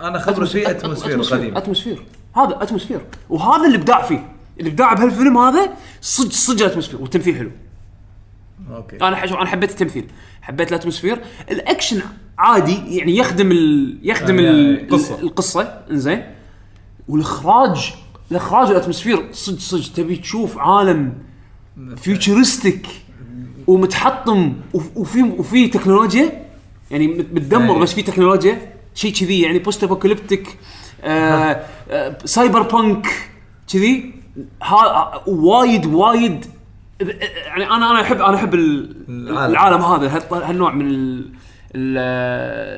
أنا 0.01 0.19
خبرة 0.19 0.45
في 0.45 0.71
atmosphere 0.71 1.21
قديم 1.21 1.57
atmosphere 1.57 2.05
هذا 2.35 2.63
atmosphere 2.63 3.01
وهذا 3.29 3.67
الابداع 3.67 4.01
فيه. 4.01 4.29
الابداع 4.59 4.93
بهالفيلم 4.93 5.37
هذا 5.37 5.73
صدق 6.01 6.31
صدق 6.31 6.65
ال 6.65 6.69
atmosphere 6.69 7.01
والتمثيل 7.01 7.35
حلو. 7.35 7.51
أوكي. 8.71 8.95
أنا 8.95 9.15
حشوف 9.15 9.37
أنا 9.37 9.45
حبيت 9.45 9.71
التمثيل. 9.71 10.07
حبيت 10.41 10.69
ال 10.69 10.74
atmosphere 10.74 11.21
الأكشن 11.51 12.01
عادي 12.37 12.97
يعني 12.97 13.17
يخدم 13.17 13.51
ال... 13.51 13.99
يخدم 14.03 14.39
آه، 14.39 14.49
ال... 14.49 14.81
القصة. 14.81 15.19
القصة. 15.21 15.61
إنزين. 15.91 16.23
والاخراج 17.07 17.93
الإخراج 18.31 18.67
وال 18.67 18.78
atmosphere 18.78 19.31
صدق 19.31 19.59
صدق. 19.59 19.93
تبي 19.93 20.15
تشوف 20.15 20.57
عالم 20.57 21.13
futuristic 21.97 22.87
ومتحطم 23.67 24.53
وف- 24.73 24.97
وفي 24.97 25.23
وفي 25.23 25.67
تكنولوجيا 25.67 26.45
يعني 26.91 27.07
مت- 27.07 27.27
متدمر 27.33 27.75
أي. 27.75 27.79
بس 27.81 27.93
في 27.93 28.01
تكنولوجيا 28.01 28.71
شيء 28.95 29.13
كذي 29.13 29.41
يعني 29.41 29.59
post-apocalyptic 29.59 30.57
آه 31.03 31.65
آه 31.91 32.17
cyberpunk 32.25 33.07
كذي 33.73 34.13
وايد 35.27 35.85
وايد 35.85 36.45
يعني 37.45 37.65
أنا 37.69 37.91
أنا 37.91 38.01
احب 38.01 38.21
أنا 38.21 38.35
أحب 38.35 38.53
ال- 38.53 38.95
العالم. 39.09 39.51
العالم 39.51 39.81
هذا 39.81 40.21
هالنوع 40.31 40.73
من 40.73 41.21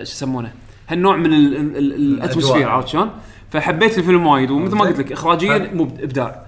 شو 0.06 0.12
يسمونه 0.14 0.52
هالنوع 0.88 1.16
من 1.16 1.26
ال- 1.34 1.56
ال- 1.58 1.78
ال- 1.78 1.94
ال 1.94 2.00
atmosphere. 2.00 2.70
عرفت 2.70 2.88
شلون؟ 2.88 3.10
فحبيت 3.52 3.98
الفيلم 3.98 4.28
وايد 4.28 4.52
ومثل 4.52 4.76
ما. 4.76 4.82
قلت 4.86 5.00
لك 5.00 5.12
إخراجيا. 5.12 5.72
مو 5.74 5.84
إبداع 5.84 6.47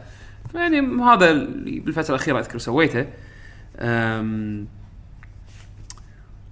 يعني 0.56 1.04
هذا 1.04 1.32
اللي 1.32 1.80
بالفترة 1.80 2.10
الأخيرة 2.10 2.40
أذكر 2.40 2.58
سويته. 2.58 3.06
أم... 3.80 4.68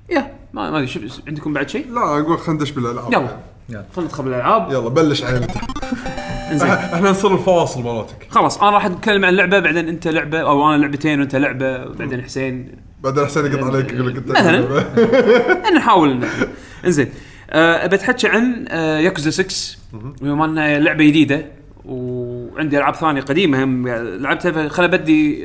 يا 0.10 0.32
ما 0.54 0.72
ما 0.72 0.78
أدري 0.78 0.88
شو 0.88 1.00
عندكم 1.28 1.54
بعد 1.54 1.70
شيء؟ 1.70 1.92
لا 1.92 2.02
أقول 2.02 2.40
خلينا 2.40 2.54
ندش 2.54 2.72
بالألعاب. 2.72 3.14
يلا. 3.14 3.38
يلا. 3.70 3.86
خلينا 3.96 4.10
ندخل 4.10 4.24
بالألعاب. 4.24 4.72
يلا 4.72 4.90
بلش 4.90 5.24
عيلتك 5.24 5.62
إنزين. 6.52 6.70
إحنا 6.70 7.10
نصير 7.10 7.34
الفواصل 7.34 7.84
مالتك. 7.84 8.28
خلاص 8.30 8.58
أنا 8.58 8.70
راح 8.70 8.86
أتكلم 8.86 9.26
عن 9.26 9.34
لعبة 9.34 9.60
بعدين 9.60 9.88
أنت 9.88 10.08
لعبة 10.08 10.40
أو 10.40 10.70
أنا 10.70 10.82
لعبتين 10.82 11.20
وأنت 11.20 11.36
لعبة 11.36 11.86
بعدين 11.86 12.22
حسين. 12.22 12.72
بعدين 13.04 13.26
حسين 13.26 13.46
يقط 13.46 13.64
عليك 13.64 13.94
يقول 13.94 14.08
لك 14.08 14.18
أنت 14.18 14.32
مثلاً. 14.32 15.70
نحاول 15.78 16.26
إنزين. 16.86 17.10
أه 17.50 17.88
بتحكي 17.88 18.28
عن 18.28 18.66
أه 18.70 19.00
ياكوزا 19.00 19.30
6 19.30 19.78
بما 19.94 20.46
انها 20.46 20.80
لعبة 20.80 21.04
جديدة 21.06 21.46
وعندي 22.58 22.78
ألعاب 22.78 22.96
ثانية 22.96 23.22
قديمة 23.22 23.64
هم 23.64 23.88
لعبتها 23.88 24.68
خل 24.68 24.88
بدي 24.88 25.42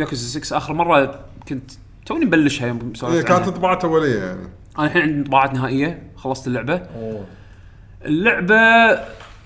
ياكوزا 0.00 0.40
6 0.40 0.56
آخر 0.56 0.74
مرة 0.74 1.20
كنت 1.48 1.70
توني 2.06 2.24
مبلشها 2.24 2.68
يوم 2.68 2.94
سولفت 2.94 3.26
كانت 3.26 3.30
عنها. 3.30 3.50
انطباعات 3.50 3.84
أولية 3.84 4.18
يعني. 4.18 4.48
أنا 4.78 4.86
الحين 4.86 5.02
عندي 5.02 5.22
انطباعات 5.22 5.54
نهائية 5.54 6.02
خلصت 6.16 6.46
اللعبة. 6.46 6.74
أوه. 6.74 7.24
اللعبة 8.04 8.56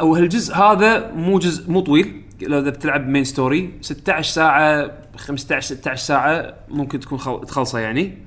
أو 0.00 0.14
هالجزء 0.14 0.54
هذا 0.54 1.12
مو 1.12 1.38
جزء 1.38 1.70
مو 1.70 1.80
طويل. 1.80 2.22
لو 2.42 2.58
إذا 2.58 2.70
بتلعب 2.70 3.08
main 3.08 3.24
story 3.24 3.72
16 3.80 4.32
ساعة 4.32 4.92
15 5.16 5.74
16 5.74 6.04
ساعة 6.04 6.54
ممكن 6.68 7.00
تكون 7.00 7.18
خل... 7.18 7.40
تخلصه 7.46 7.78
يعني. 7.78 8.18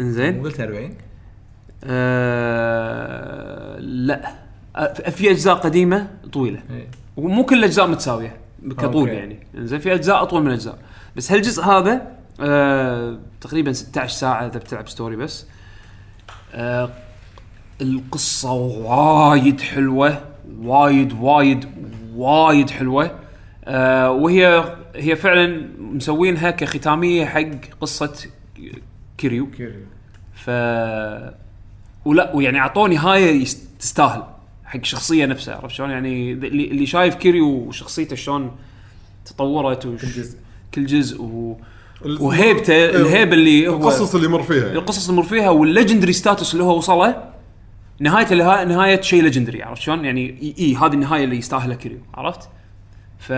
إنزين. 0.00 0.42
قلت 0.42 0.60
40 0.60 0.94
آه... 1.84 3.78
لا. 3.78 4.32
في 5.10 5.30
أجزاء 5.30 5.54
قديمة 5.54 6.10
طويلة. 6.32 6.60
إيه. 6.70 7.01
ومو 7.16 7.44
كل 7.44 7.58
الاجزاء 7.58 7.86
متساوية 7.86 8.36
كطول 8.70 9.08
أوكي. 9.08 9.18
يعني. 9.20 9.46
إنزين 9.56 9.78
في 9.78 9.94
أجزاء 9.94 10.22
أطول 10.22 10.42
من 10.42 10.50
أجزاء. 10.50 10.78
بس 11.16 11.32
هالجزء 11.32 11.62
هذا 11.64 12.12
آه... 12.40 13.18
تقريبا 13.40 13.72
16 13.72 14.14
ساعة 14.18 14.46
إذا 14.46 14.58
بتلعب 14.58 14.88
story 14.88 15.16
بس. 15.16 15.46
آه... 16.54 16.90
القصة 17.80 18.52
وايد 18.52 19.60
حلوة 19.60 20.24
وايد 20.58 21.12
وايد 21.20 21.64
وايد 22.14 22.70
حلوة. 22.70 23.18
آه 23.64 24.10
وهي 24.10 24.74
هي 24.96 25.16
فعلا 25.16 25.68
مسوينها 25.78 26.50
كختامية 26.50 27.24
حق 27.26 27.44
قصة 27.80 28.12
كيريو. 29.18 29.46
كيريو. 29.50 29.80
ف 30.34 30.50
ولا 32.04 32.34
ويعني 32.36 32.58
أعطوني 32.58 32.96
يست- 33.42 33.68
تستاهل. 33.80 34.22
حق 34.72 34.78
الشخصيه 34.78 35.26
نفسها 35.26 35.54
عرفت 35.54 35.74
شلون 35.74 35.90
يعني 35.90 36.32
اللي 36.32 36.86
شايف 36.86 37.14
كيريو 37.14 37.48
وشخصيته 37.48 38.16
شلون 38.16 38.50
تطورت 39.24 39.86
وش 39.86 40.00
كل 40.00 40.08
جزء. 40.08 40.38
كل 40.74 40.86
جزء 40.86 41.22
و... 41.22 41.56
وهيبته 42.04 42.84
الهيبة 42.84 43.34
اللي 43.34 43.68
هو 43.68 43.76
القصص 43.76 44.14
اللي 44.14 44.26
يمر 44.26 44.42
فيها 44.42 44.66
يعني. 44.66 44.78
القصص 44.78 45.08
اللي 45.08 45.20
مر 45.20 45.28
فيها 45.28 45.50
وال 45.50 45.61
legendary 45.61 46.12
status 46.12 46.52
اللي 46.52 46.64
هو 46.64 46.76
وصله 46.78 47.24
نهايته 48.00 48.34
لها 48.34 48.64
نهاية 48.64 49.00
شيء 49.00 49.22
legendary 49.22 49.62
عرفت 49.62 49.82
شلون؟ 49.82 50.04
يعني 50.04 50.30
اي, 50.42 50.54
إي 50.58 50.76
هذه 50.76 50.92
النهاية 50.92 51.24
اللي 51.24 51.36
يستاهلها 51.36 51.76
كيريو 51.76 51.98
عرفت؟ 52.14 52.48
ف 53.18 53.32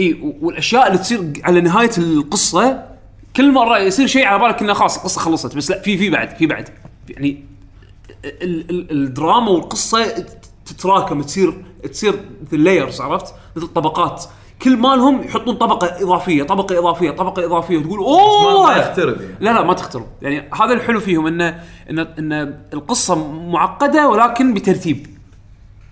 إي 0.00 0.36
والأشياء 0.40 0.86
اللي 0.86 0.98
تصير 0.98 1.32
على 1.44 1.60
نهاية 1.60 1.90
القصة 1.98 2.84
كل 3.36 3.52
مرة 3.52 3.78
يصير 3.78 4.06
شيء 4.06 4.24
على 4.24 4.38
بالك 4.38 4.62
إنه 4.62 4.72
خلاص 4.72 4.96
القصة 4.96 5.20
خلصت 5.20 5.56
بس 5.56 5.70
لا 5.70 5.82
في 5.82 5.98
في 5.98 6.10
بعد 6.10 6.36
في 6.36 6.46
بعد 6.46 6.68
يعني 7.08 7.50
الدراما 8.90 9.50
والقصة 9.50 10.24
تتراكم 10.66 11.22
تصير 11.22 11.64
تصير 11.92 12.14
مثل 12.42 12.64
لايرز 12.64 13.00
عرفت؟ 13.00 13.34
مثل 13.56 13.66
طبقات 13.66 14.24
كل 14.62 14.76
مالهم 14.76 15.22
يحطون 15.22 15.54
طبقة 15.54 16.02
إضافية 16.02 16.42
طبقة 16.42 16.78
إضافية 16.78 17.10
طبقة 17.10 17.44
إضافية 17.44 17.76
وتقول 17.76 17.98
اوه 17.98 18.66
ما 18.66 18.76
يخترب 18.76 19.20
يعني. 19.20 19.34
لا 19.40 19.50
لا 19.50 19.62
ما 19.62 19.74
تخترب 19.74 20.06
يعني 20.22 20.50
هذا 20.60 20.72
الحلو 20.72 21.00
فيهم 21.00 21.26
انه 21.26 21.64
إن 21.90 21.98
إن 21.98 22.32
القصة 22.72 23.32
معقدة 23.32 24.08
ولكن 24.08 24.54
بترتيب. 24.54 25.06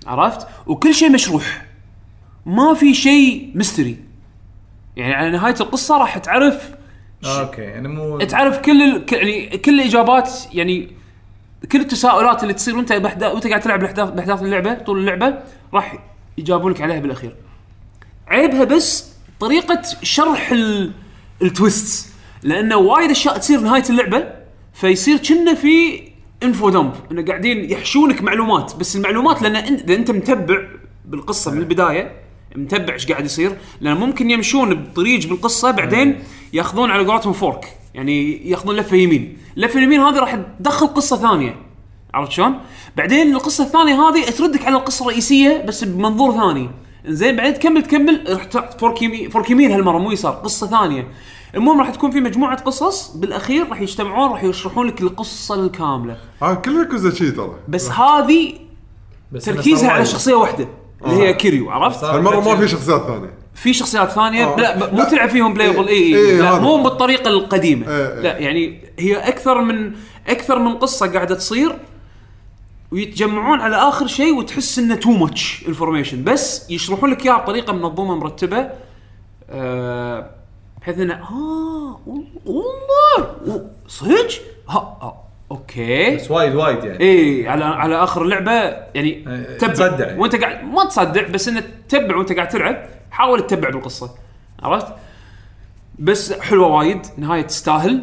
عرفت؟ 0.07 0.47
وكل 0.67 0.95
شيء 0.95 1.11
مشروح. 1.11 1.67
ما 2.47 2.75
في 2.75 2.95
شيء 2.95 3.53
mystery 3.55 3.97
يعني 4.97 5.15
على 5.15 5.31
نهاية 5.31 5.55
القصة 5.61 5.99
راح 5.99 6.19
تعرف 6.19 6.71
أوكي 7.25 7.63
يعني 7.63 7.89
مو 7.89 8.19
تعرف 8.19 8.59
كل 8.59 8.83
ال... 8.83 9.05
يعني 9.13 9.59
كل 9.59 9.81
الإجابات 9.81 10.31
يعني 10.53 10.98
كل 11.73 11.81
التساؤلات 11.81 12.43
اللي 12.43 12.55
تصير 12.55 12.77
وانت 12.77 12.93
بحدا... 12.93 13.29
وانت 13.29 13.47
قاعد 13.47 13.61
تلعب 13.61 13.81
باحداث 13.81 14.11
باحداث 14.11 14.43
اللعبة 14.43 14.75
طول 14.75 14.99
اللعبة 14.99 15.39
راح 15.75 15.99
يجاوبون 16.39 16.73
لك 16.73 16.81
عليها 16.81 17.01
بالأخير. 17.01 17.37
عيبها 18.29 18.65
بس 18.65 19.13
طريقة 19.41 19.83
شرح 20.03 20.53
ال... 20.53 20.93
ال 21.43 21.54
twist 21.54 22.13
لأنه 22.43 22.77
وايد 22.77 23.11
أشياء 23.11 23.39
تصير 23.39 23.61
نهاية 23.61 23.85
اللعبة 23.91 24.25
فيصير 24.75 25.17
كنا 25.17 25.55
في 25.55 26.03
info 26.43 26.71
dump 26.71 26.93
إنه 27.13 27.25
قاعدين 27.25 27.71
يحشونك 27.71 28.23
معلومات. 28.23 28.77
بس 28.77 28.97
المعلومات 28.97 29.43
لأن 29.43 29.57
إذا 29.57 29.95
أنت 29.95 30.11
متبع 30.11 30.69
بالقصة 31.05 31.51
من 31.51 31.59
البداية 31.59 32.13
متبع 32.57 32.95
إيش 32.95 33.07
قاعد 33.07 33.25
يصير 33.25 33.57
لأن 33.81 33.97
ممكن 33.97 34.31
يمشون 34.31 34.75
بطريق 34.75 35.29
بالقصة 35.29 35.71
بعدين 35.71 36.19
ياخذون 36.53 36.91
على 36.91 37.07
قولتهم 37.07 37.33
fork 37.33 37.78
يعني 37.95 38.49
ياخذون 38.51 38.77
لفة 38.77 38.97
يمين 38.97 39.39
اللفه 39.57 39.79
اليمين 39.79 40.01
هذه 40.01 40.19
راح 40.19 40.39
تدخل 40.61 40.87
قصة 40.87 41.17
ثانية 41.17 41.57
عرفت 42.15 42.33
شلون؟ 42.33 42.61
بعدين 42.97 43.35
القصة 43.35 43.65
الثانية 43.65 43.95
هذه 44.09 44.31
تردك 44.31 44.65
على 44.65 44.77
القصة 44.77 45.03
الرئيسية 45.03 45.65
بس 45.69 45.85
بمنظور 45.85 46.33
ثاني 46.33 46.71
زين 47.07 47.37
بعدين 47.37 47.55
تكمل 47.55 47.83
تكمل 47.83 48.39
راح 48.55 48.71
fork 48.71 49.03
يمين 49.03 49.31
fork 49.31 49.51
يمين 49.51 49.71
هالمرة 49.71 49.99
مو 49.99 50.11
يسار 50.11 50.33
قصة 50.33 50.67
ثانية 50.67 51.09
المهم 51.55 51.81
راح 51.81 51.91
تكون 51.91 52.11
في 52.11 52.21
مجموعة 52.21 52.63
قصص 52.63 53.17
بالأخير 53.17 53.69
راح 53.69 53.81
يجتمعون 53.81 54.31
راح 54.31 54.45
يشرحون 54.45 54.87
لك 54.87 55.01
القصة 55.03 55.55
الكاملة 55.55 56.17
ها 56.43 56.55
كل 56.55 56.79
ياكوزا 56.79 57.15
شي 57.15 57.31
ترى 57.31 57.55
بس 57.69 57.91
هذه 57.91 58.55
تركيزها 59.41 59.91
على. 59.91 60.07
شخصية 60.07 60.35
واحدة 60.35 60.69
اللي 61.05 61.17
هي 61.17 61.35
كيريو 61.35 61.71
عرفت؟ 61.71 62.05
هالمرة 62.05 62.41
ما. 62.41 62.57
في 62.57 62.69
شخصيات 62.69 63.03
ثانية 63.03 63.38
في 63.63 63.75
شخصيات 63.75 64.11
ثانية 64.11 64.45
آه. 64.45 64.57
لا 64.57 64.91
مو 64.93 64.99
لا. 64.99 65.05
تلعب 65.05 65.29
فيهم 65.29 65.55
playable 65.55 65.89
اي 65.89 65.95
إيه، 65.95 66.31
اي 66.31 66.39
لا. 66.39 66.59
مو 66.59 66.83
بالطريقة 66.83 67.29
القديمة 67.29 67.89
إيه، 67.89 68.09
إيه. 68.09 68.21
لا 68.21 68.39
يعني 68.39 68.81
هي 68.99 69.17
أكثر 69.17 69.61
من 69.61 69.93
أكثر 70.29 70.59
من 70.59 70.75
قصة 70.75 71.13
قاعدة 71.13 71.35
تصير 71.35 71.79
ويتجمعون 72.93 73.61
على 73.61 73.77
آخر 73.77 74.07
شيء 74.07 74.35
وتحس 74.35 74.79
إنه 74.79 74.95
too 74.95 75.11
much 75.11 75.65
information 75.69 76.25
بس 76.25 76.71
يشرحون 76.71 77.11
لك 77.11 77.27
إياها 77.27 77.39
بطريقة 77.39 77.73
منظمه 77.73 78.15
مرتبة 78.17 78.71
آه 79.51 80.31
بحيث 80.81 80.99
إنه 80.99 81.15
آه 81.15 82.01
والله 82.47 83.65
صدق؟ 83.89 84.29
ها 84.69 85.28
أوكي. 85.51 86.17
بس 86.17 86.31
وايد 86.31 86.55
وايد 86.55 86.85
يعني. 86.85 87.01
اي 87.01 87.49
على 87.49 87.65
على 87.65 88.03
آخر 88.03 88.23
اللعبه 88.23 88.53
يعني 88.95 89.09
إيه، 89.09 89.59
تبع. 89.59 89.73
تصدع 89.73 90.07
يعني. 90.07 90.21
وأنت 90.21 90.37
قاعد 90.37 90.65
ما 90.65 90.85
تصدع 90.85 91.29
بس 91.29 91.49
إنك 91.49 91.65
تتبع 91.89 92.17
وأنت 92.17 92.33
قاعد 92.33 92.49
تلعب 92.49 92.87
حاول 93.11 93.47
تتبع 93.47 93.71
بالقصة. 93.71 94.15
عرفت؟ 94.63 94.87
بس 95.99 96.33
حلوة 96.33 96.69
وايد 96.69 97.01
نهاية 97.17 97.43
تستاهل. 97.43 98.03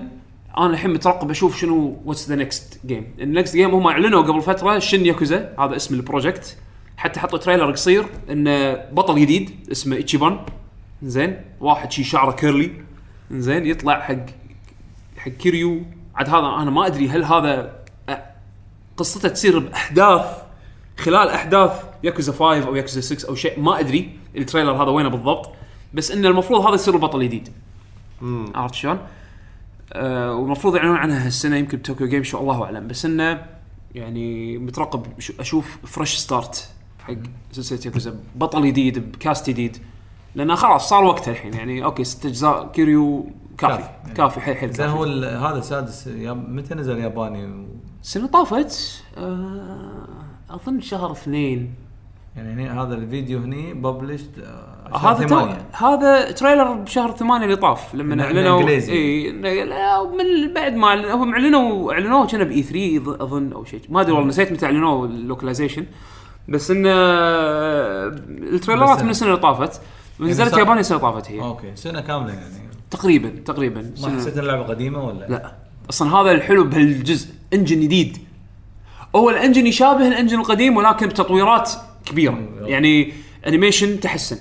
أنا 0.57 0.69
الحين 0.69 0.93
مترقب 0.93 1.31
أشوف 1.31 1.59
شنو 1.59 2.01
what's 2.05 2.29
the 2.29 2.35
next 2.35 2.79
game 2.85 3.07
ال 3.19 3.26
next 3.26 3.55
game 3.55 3.75
هم 3.75 3.87
أعلنوا 3.87 4.21
قبل 4.21 4.41
فترة 4.41 4.79
شين 4.79 5.05
ياكوزا 5.05 5.55
هذا 5.59 5.75
اسم 5.75 5.95
ال 5.95 6.02
project. 6.02 6.57
حتى 6.97 7.19
حطوا 7.19 7.39
trailer 7.39 7.71
قصير 7.71 8.05
إنه 8.29 8.73
بطل 8.73 9.19
جديد 9.19 9.49
اسمه 9.71 9.95
ايتشيبان 9.95 10.39
زين. 11.03 11.41
واحد 11.59 11.91
شي 11.91 12.03
شعره 12.03 12.31
curly 12.31 12.71
زين. 13.31 13.65
يطلع 13.65 14.01
حق 14.01 14.25
حق 15.17 15.31
كيريو 15.31 15.81
عاد 16.15 16.29
هذا 16.29 16.37
أنا 16.61 16.71
ما 16.71 16.85
أدري 16.87 17.09
هل 17.09 17.23
هذا 17.23 17.75
قصته 18.97 19.29
تصير 19.29 19.59
بأحداث 19.59 20.25
خلال 20.97 21.29
أحداث 21.29 21.71
ياكوزا 22.03 22.31
5 22.31 22.67
أو 22.67 22.75
ياكوزا 22.75 23.01
6 23.01 23.29
أو 23.29 23.35
شيء 23.35 23.59
ما 23.59 23.79
أدري 23.79 24.17
ال 24.37 24.41
trailer 24.42 24.71
هذا 24.83 24.89
وينه 24.91 25.09
بالضبط 25.09 25.49
بس 25.93 26.11
انه 26.11 26.27
المفروض 26.27 26.65
هذا 26.65 26.75
يصير 26.75 26.93
البطل 26.93 27.21
الجديد. 27.21 27.49
عرفت 28.55 28.73
شلون؟ 28.75 28.99
آه 29.93 30.33
والمفروض 30.33 30.75
يعلنون 30.75 30.95
عنها 30.97 31.25
هالسنة 31.25 31.55
يمكن 31.55 31.77
بتوكيو 31.77 32.07
جيم 32.07 32.23
شو 32.23 32.39
الله 32.39 32.63
أعلم 32.63 32.87
بس 32.87 33.05
إنه 33.05 33.45
يعني 33.95 34.57
مترقب 34.57 35.05
شو- 35.19 35.33
أشوف 35.39 35.77
fresh 35.85 36.15
start 36.15 36.69
حق 37.07 37.13
سلسلة 37.51 37.79
ياكوزا 37.85 38.15
بطل 38.35 38.67
جديد 38.67 39.11
ب 39.11 39.19
cast 39.19 39.49
جديد 39.49 39.77
لأنه 40.35 40.55
خلاص 40.55 40.89
صار 40.89 41.03
وقته 41.03 41.29
الحين 41.31 41.53
يعني 41.53 41.83
أوكي 41.85 42.03
ست 42.03 42.25
اجزاء 42.25 42.67
كيريو 42.73 43.25
كافي 43.57 43.77
كافي. 43.77 44.13
كافي 44.15 44.41
حيل 44.41 44.55
حيل 44.57 44.71
زين 44.71 44.89
هو 44.89 45.03
هذا 45.23 45.57
السادس 45.57 46.07
متى 46.47 46.75
نزل 46.75 46.97
ياباني؟ 46.99 47.65
السنة 48.03 48.27
طافت 48.27 49.03
آه 49.17 50.07
أظن 50.49 50.81
شهر 50.81 51.11
اثنين. 51.11 51.73
يعني 52.35 52.53
هني 52.53 52.69
هذا 52.69 52.93
الفيديو 52.95 53.39
هني 53.39 53.73
ببلشت 53.73 54.29
هذا 54.95 55.25
تو 55.27 55.47
هذا 55.87 56.31
trailer 56.31 56.73
بشهر 56.73 57.11
ثمانية 57.11 57.45
اللي 57.45 57.55
طاف 57.55 57.95
لما 57.95 58.23
اعلنوا. 58.23 58.69
إي 58.69 59.31
من 59.31 60.53
بعد 60.53 60.75
ما 60.75 61.13
هم 61.13 61.33
اعلنوا 61.33 61.93
أعلنوه 61.93 62.27
كان 62.27 62.43
ب 62.43 62.63
E3 62.63 63.23
أظن 63.23 63.53
أو 63.53 63.63
شيء. 63.65 63.81
ما 63.89 64.01
أدري 64.01 64.11
والله 64.11 64.27
نسيت 64.27 64.51
متى 64.51 64.65
أعلنوه 64.65 65.05
ال 65.05 65.12
localization 65.12 65.85
بس 66.49 66.71
إنه 66.71 66.89
ال 68.53 68.58
trailers 68.58 68.93
ات 68.93 68.97
بس- 68.97 69.03
من 69.03 69.09
السنة 69.09 69.29
اللي 69.29 69.39
طافت. 69.41 69.81
نزلت 70.19 70.49
صار- 70.51 70.59
ياباني 70.59 70.79
السنة 70.79 70.97
اللي 70.97 71.11
طافت 71.11 71.31
هي. 71.31 71.41
أوكي 71.41 71.71
سنة 71.75 72.01
كاملة 72.01 72.33
يعني. 72.33 72.45
تقريبا 72.91 73.29
تقريبا. 73.45 73.91
ما 74.01 74.17
حسيت 74.19 74.37
اللعبة 74.37 74.63
قديمة 74.63 75.03
ولا؟ 75.03 75.25
لا. 75.25 75.51
أصلا 75.89 76.15
هذا 76.15 76.31
الحلو 76.31 76.63
بهالجزء 76.63 77.29
engine 77.53 77.79
جديد. 77.79 78.17
هو 79.15 79.29
ال 79.29 79.35
engine 79.35 79.67
يشابه 79.67 80.07
ال 80.07 80.12
engine 80.12 80.39
القديم 80.39 80.77
ولكن 80.77 81.07
بتطويرات 81.07 81.71
كبيرة. 82.05 82.31
مم. 82.31 82.47
يعني 82.65 83.13
animation 83.47 83.99
تحسن. 83.99 84.37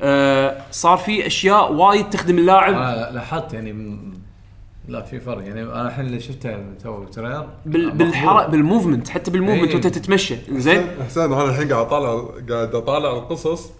آه 0.00 0.62
صار 0.70 0.96
في 0.98 1.26
أشياء 1.26 1.72
وايد 1.72 2.10
تخدم 2.10 2.38
اللاعب. 2.38 2.74
أنا 2.74 3.10
لاحظت 3.12 3.54
يعني 3.54 3.72
م- 3.72 4.18
لا 4.88 5.02
في 5.02 5.20
فرق. 5.20 5.44
يعني 5.46 5.62
أنا 5.62 5.88
الحين 5.88 6.06
اللي 6.06 6.20
شفته 6.20 6.56
تو 6.84 7.04
trailer. 7.04 7.48
بال 7.66 7.90
بالحرق 7.90 8.48
بال 8.48 8.60
movement 8.60 9.08
حتى 9.08 9.30
بال 9.30 9.38
movement 9.38 9.68
إيه. 9.68 9.74
وأنت 9.74 9.86
تتمشى. 9.86 10.36
زين؟ 10.50 10.86
حسين 11.06 11.22
أنا 11.22 11.44
الحين 11.44 11.72
قاعد 11.72 11.86
اطالع 11.86 12.28
قاعد 12.50 12.74
أطالع 12.74 13.10
القصص. 13.12 13.70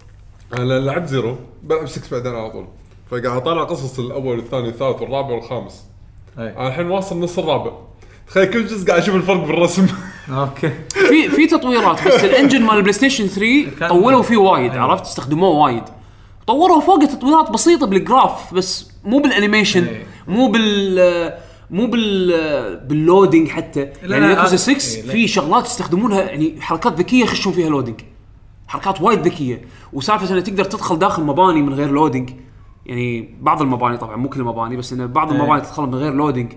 أنا 0.53 0.79
لعبت 0.79 1.07
Zero 1.07 1.35
بلعب 1.63 1.87
6 1.87 2.11
بعدين 2.11 2.35
على 2.35 2.49
طول. 2.49 2.67
فقاعد 3.11 3.25
أطالع 3.25 3.63
قصص 3.63 3.99
الأول 3.99 4.37
والثاني 4.39 4.67
والثالث 4.67 5.01
والرابع 5.01 5.29
والخامس. 5.33 5.83
أي. 6.39 6.57
أنا 6.57 6.67
الحين 6.67 6.91
واصل 6.91 7.19
نص 7.19 7.39
الرابع. 7.39 7.71
تخيل 8.27 8.45
كل 8.45 8.65
جزء 8.67 8.87
قاعد 8.87 9.01
أشوف 9.01 9.15
الفرق 9.15 9.45
بالرسم. 9.45 9.87
أوكي. 10.29 10.71
في 10.89 11.29
في 11.29 11.47
تطويرات 11.47 12.07
بس 12.07 12.23
ال 12.23 12.28
engine 12.28 12.61
مال 12.61 12.75
ال 12.77 12.93
PlayStation 12.93 13.27
3 13.27 13.67
كان- 13.79 13.89
طولوا 13.89 14.21
فيه 14.21 14.37
وايد 14.37 14.71
أيوة. 14.71 14.83
عرفت؟ 14.83 15.03
استخدموه 15.03 15.49
وايد. 15.49 15.83
طوروا 16.47 16.81
فوقه 16.81 17.05
تطويرات 17.05 17.51
بسيطة 17.51 17.87
بال 17.87 18.06
graph 18.06 18.53
بس 18.53 18.91
مو 19.03 19.19
بال 19.19 19.31
animation 19.31 19.83
أي. 19.87 20.05
مو 20.27 20.51
بال 20.51 21.33
مو 21.71 21.87
بال 21.87 22.77
بال 22.87 23.00
loading 23.00 23.47
حتى. 23.49 23.79
لا، 24.03 24.17
يعني 24.17 24.33
لا، 24.33 24.39
ياكوزا 24.39 24.71
أي، 24.71 24.79
6 24.79 25.05
لا. 25.05 25.11
في 25.11 25.27
شغلات 25.27 25.65
يستخدمونها 25.65 26.21
يعني 26.21 26.61
حركات 26.61 26.93
ذكية 26.99 27.23
يخشون 27.23 27.53
فيها 27.53 27.69
loading 27.69 27.99
حركات 28.69 29.01
وايد 29.01 29.19
ذكية. 29.19 29.61
وسالفة 29.93 30.33
إنه 30.33 30.39
تقدر 30.41 30.63
تدخل 30.63 30.99
داخل 30.99 31.23
مباني 31.23 31.61
من 31.61 31.73
غير 31.73 31.91
loading 31.91 32.29
يعني 32.85 33.35
بعض 33.41 33.61
المباني 33.61 33.97
طبعا 33.97 34.15
مو 34.15 34.29
كل 34.29 34.39
المباني 34.39 34.77
بس 34.77 34.93
إنه 34.93 35.05
بعض 35.05 35.31
أي. 35.31 35.37
المباني 35.39 35.61
تدخل 35.61 35.83
من 35.83 35.95
غير 35.95 36.13
loading 36.13 36.53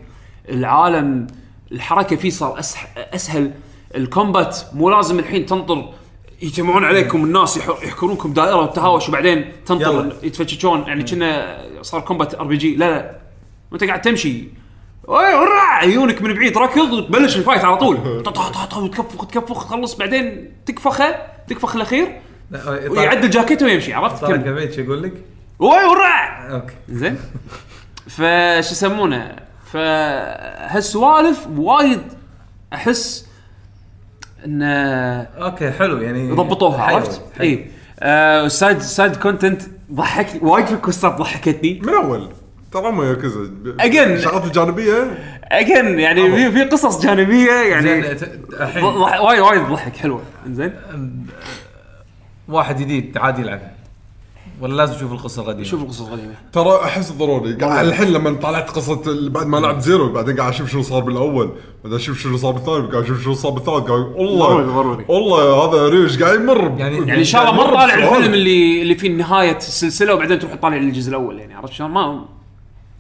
العالم 0.49 1.27
الحركة 1.73 2.17
فيه 2.17 2.31
صار 2.31 2.59
أسح 2.59 2.95
أسهل. 2.97 3.53
ال 3.97 4.05
combat 4.05 4.59
مو 4.75 4.91
لازم 4.91 5.19
الحين 5.19 5.47
تنطر 5.47 5.89
يجتمعون 6.43 6.85
عليكم 6.85 7.25
الناس 7.25 7.57
يح- 7.57 7.83
يحكرونكم 7.85 8.33
دائرة 8.33 8.57
وتهاوش 8.63 9.09
وبعدين 9.09 9.53
تنطر. 9.67 10.13
يتفتشون 10.23 10.81
يعني 10.81 11.05
كنا 11.05 11.59
صار 11.83 12.01
combat 12.01 12.35
RPG 12.35 12.77
لا 12.77 12.91
لا. 12.91 13.21
وأنت 13.73 13.85
قاعد 13.85 14.01
تمشي. 14.01 14.45
عيونك 15.09 16.23
من 16.23 16.35
بعيد. 16.35 16.59
ركض 16.59 16.93
وتبلش 16.93 17.37
الفايت 17.37 17.65
على 17.65 17.77
طول. 17.77 17.97
طا- 18.27 18.31
طا- 18.31 18.53
طا- 18.53 18.73
طا- 18.75 18.77
وتكفخ 18.77 19.27
تكفخ 19.27 19.65
تخلص 19.65 19.95
بعدين 19.95 20.53
تكفخه 20.67 21.15
تكفخ 21.49 21.77
الأخير. 21.77 22.21
ويعدل 22.89 23.31
جاكيته 23.31 23.67
ويمشي 23.67 23.95
عرفت؟ 23.95 24.21
طارق 24.23 24.37
كم. 24.37 24.43
كبيت 24.43 24.73
شو 24.73 24.81
يقول 24.81 25.03
لك؟ 25.03 25.13
أوي 25.61 25.85
ورع 25.85 26.49
أوكي. 26.53 26.75
زين. 26.89 27.19
فش 28.09 28.73
يسمونه؟ 28.73 29.37
فهالسوالف 29.73 31.47
وايد 31.57 32.03
أحس 32.73 33.27
انه 34.45 34.67
أوكي 35.23 35.71
حلو 35.71 35.99
يعني 35.99 36.33
ضبطوها 36.33 36.87
حلو، 36.87 36.97
عرفت؟ 36.97 37.23
حلو. 37.39 37.47
اي 37.47 37.71
آه 38.01 38.49
سايد 38.49 38.79
سايد 38.79 39.17
كونتنت 39.17 39.63
ضحك 39.93 40.43
وايد 40.43 40.67
في 40.67 40.77
كوستات 40.77 41.13
ضحكتني. 41.19 41.81
من 41.85 41.89
أول. 41.95 42.29
ترى 42.73 42.93
ما 42.93 43.05
ياكوزا 43.09 43.51
Again. 43.81 43.97
الشغلات 44.09 44.45
الجانبية؟ 44.45 45.18
اجين 45.45 45.99
يعني 45.99 46.31
في 46.37 46.51
في 46.53 46.62
قصص 46.64 47.03
جانبية 47.03 47.53
يعني 47.53 48.11
الحين. 48.12 48.83
ضح- 48.83 49.20
وايد 49.20 49.41
وايد 49.41 49.62
ضحك 49.62 49.97
حلوة. 49.97 50.23
زين 50.51 50.73
واحد 52.49 52.77
جديد 52.81 53.18
عادي 53.18 53.43
يلعبها 53.43 53.73
ولا 54.61 54.75
لازم 54.75 54.95
تشوف 54.95 55.12
القصة 55.12 55.43
القديمة؟ 55.43 55.64
شوف 55.64 55.83
القصص 55.83 56.01
القديمة. 56.01 56.35
ترى 56.53 56.81
أحس 56.85 57.12
ضروري. 57.12 57.53
قاعد 57.55 57.87
الحين 57.87 58.09
لما 58.12 58.35
طلعت 58.43 58.70
قصة 58.70 59.03
ال- 59.07 59.31
بعد 59.31 59.47
ما 59.47 59.57
لعبت 59.57 59.81
زيرو 59.83 60.12
بعدين 60.12 60.37
قاعد 60.37 60.53
أشوف 60.53 60.70
شنو 60.70 60.83
صار 60.83 61.01
بالأول. 61.03 61.51
بعدين 61.85 61.99
أشوف 61.99 62.18
شنو 62.18 62.37
صار 62.37 62.53
بالثاني 62.53 62.87
قاعد 62.91 63.03
أشوف 63.05 63.23
شنو 63.25 63.35
صار 63.35 63.51
بالثالث. 63.53 63.89
قاعد 63.89 64.01
والله 64.01 64.47
ضروري- 64.49 64.66
ضروري. 64.66 65.05
والله 65.09 65.64
هذا 65.64 65.89
ريش 65.89 66.23
قاعد 66.23 66.41
يمر 66.41 66.75
يعني- 66.79 66.97
يعني 66.99 67.14
إن 67.18 67.25
شاء 67.25 67.43
الله 67.51 67.53
ما 67.64 67.70
مرة 67.70 67.75
طالع. 67.77 67.95
الفيلم 67.95 68.35
اللي 68.35 68.83
اللي 68.83 68.95
فيه 68.95 69.09
نهاية 69.11 69.57
السلسله 69.57 70.14
وبعدين 70.14 70.39
تروح 70.39 70.55
تطالع 70.55 70.77
الجزء 70.77 71.11
الأول 71.11 71.39
يعني 71.39 71.55
عرفت 71.55 71.73
شلون؟ 71.73 71.91
ما 71.91 72.25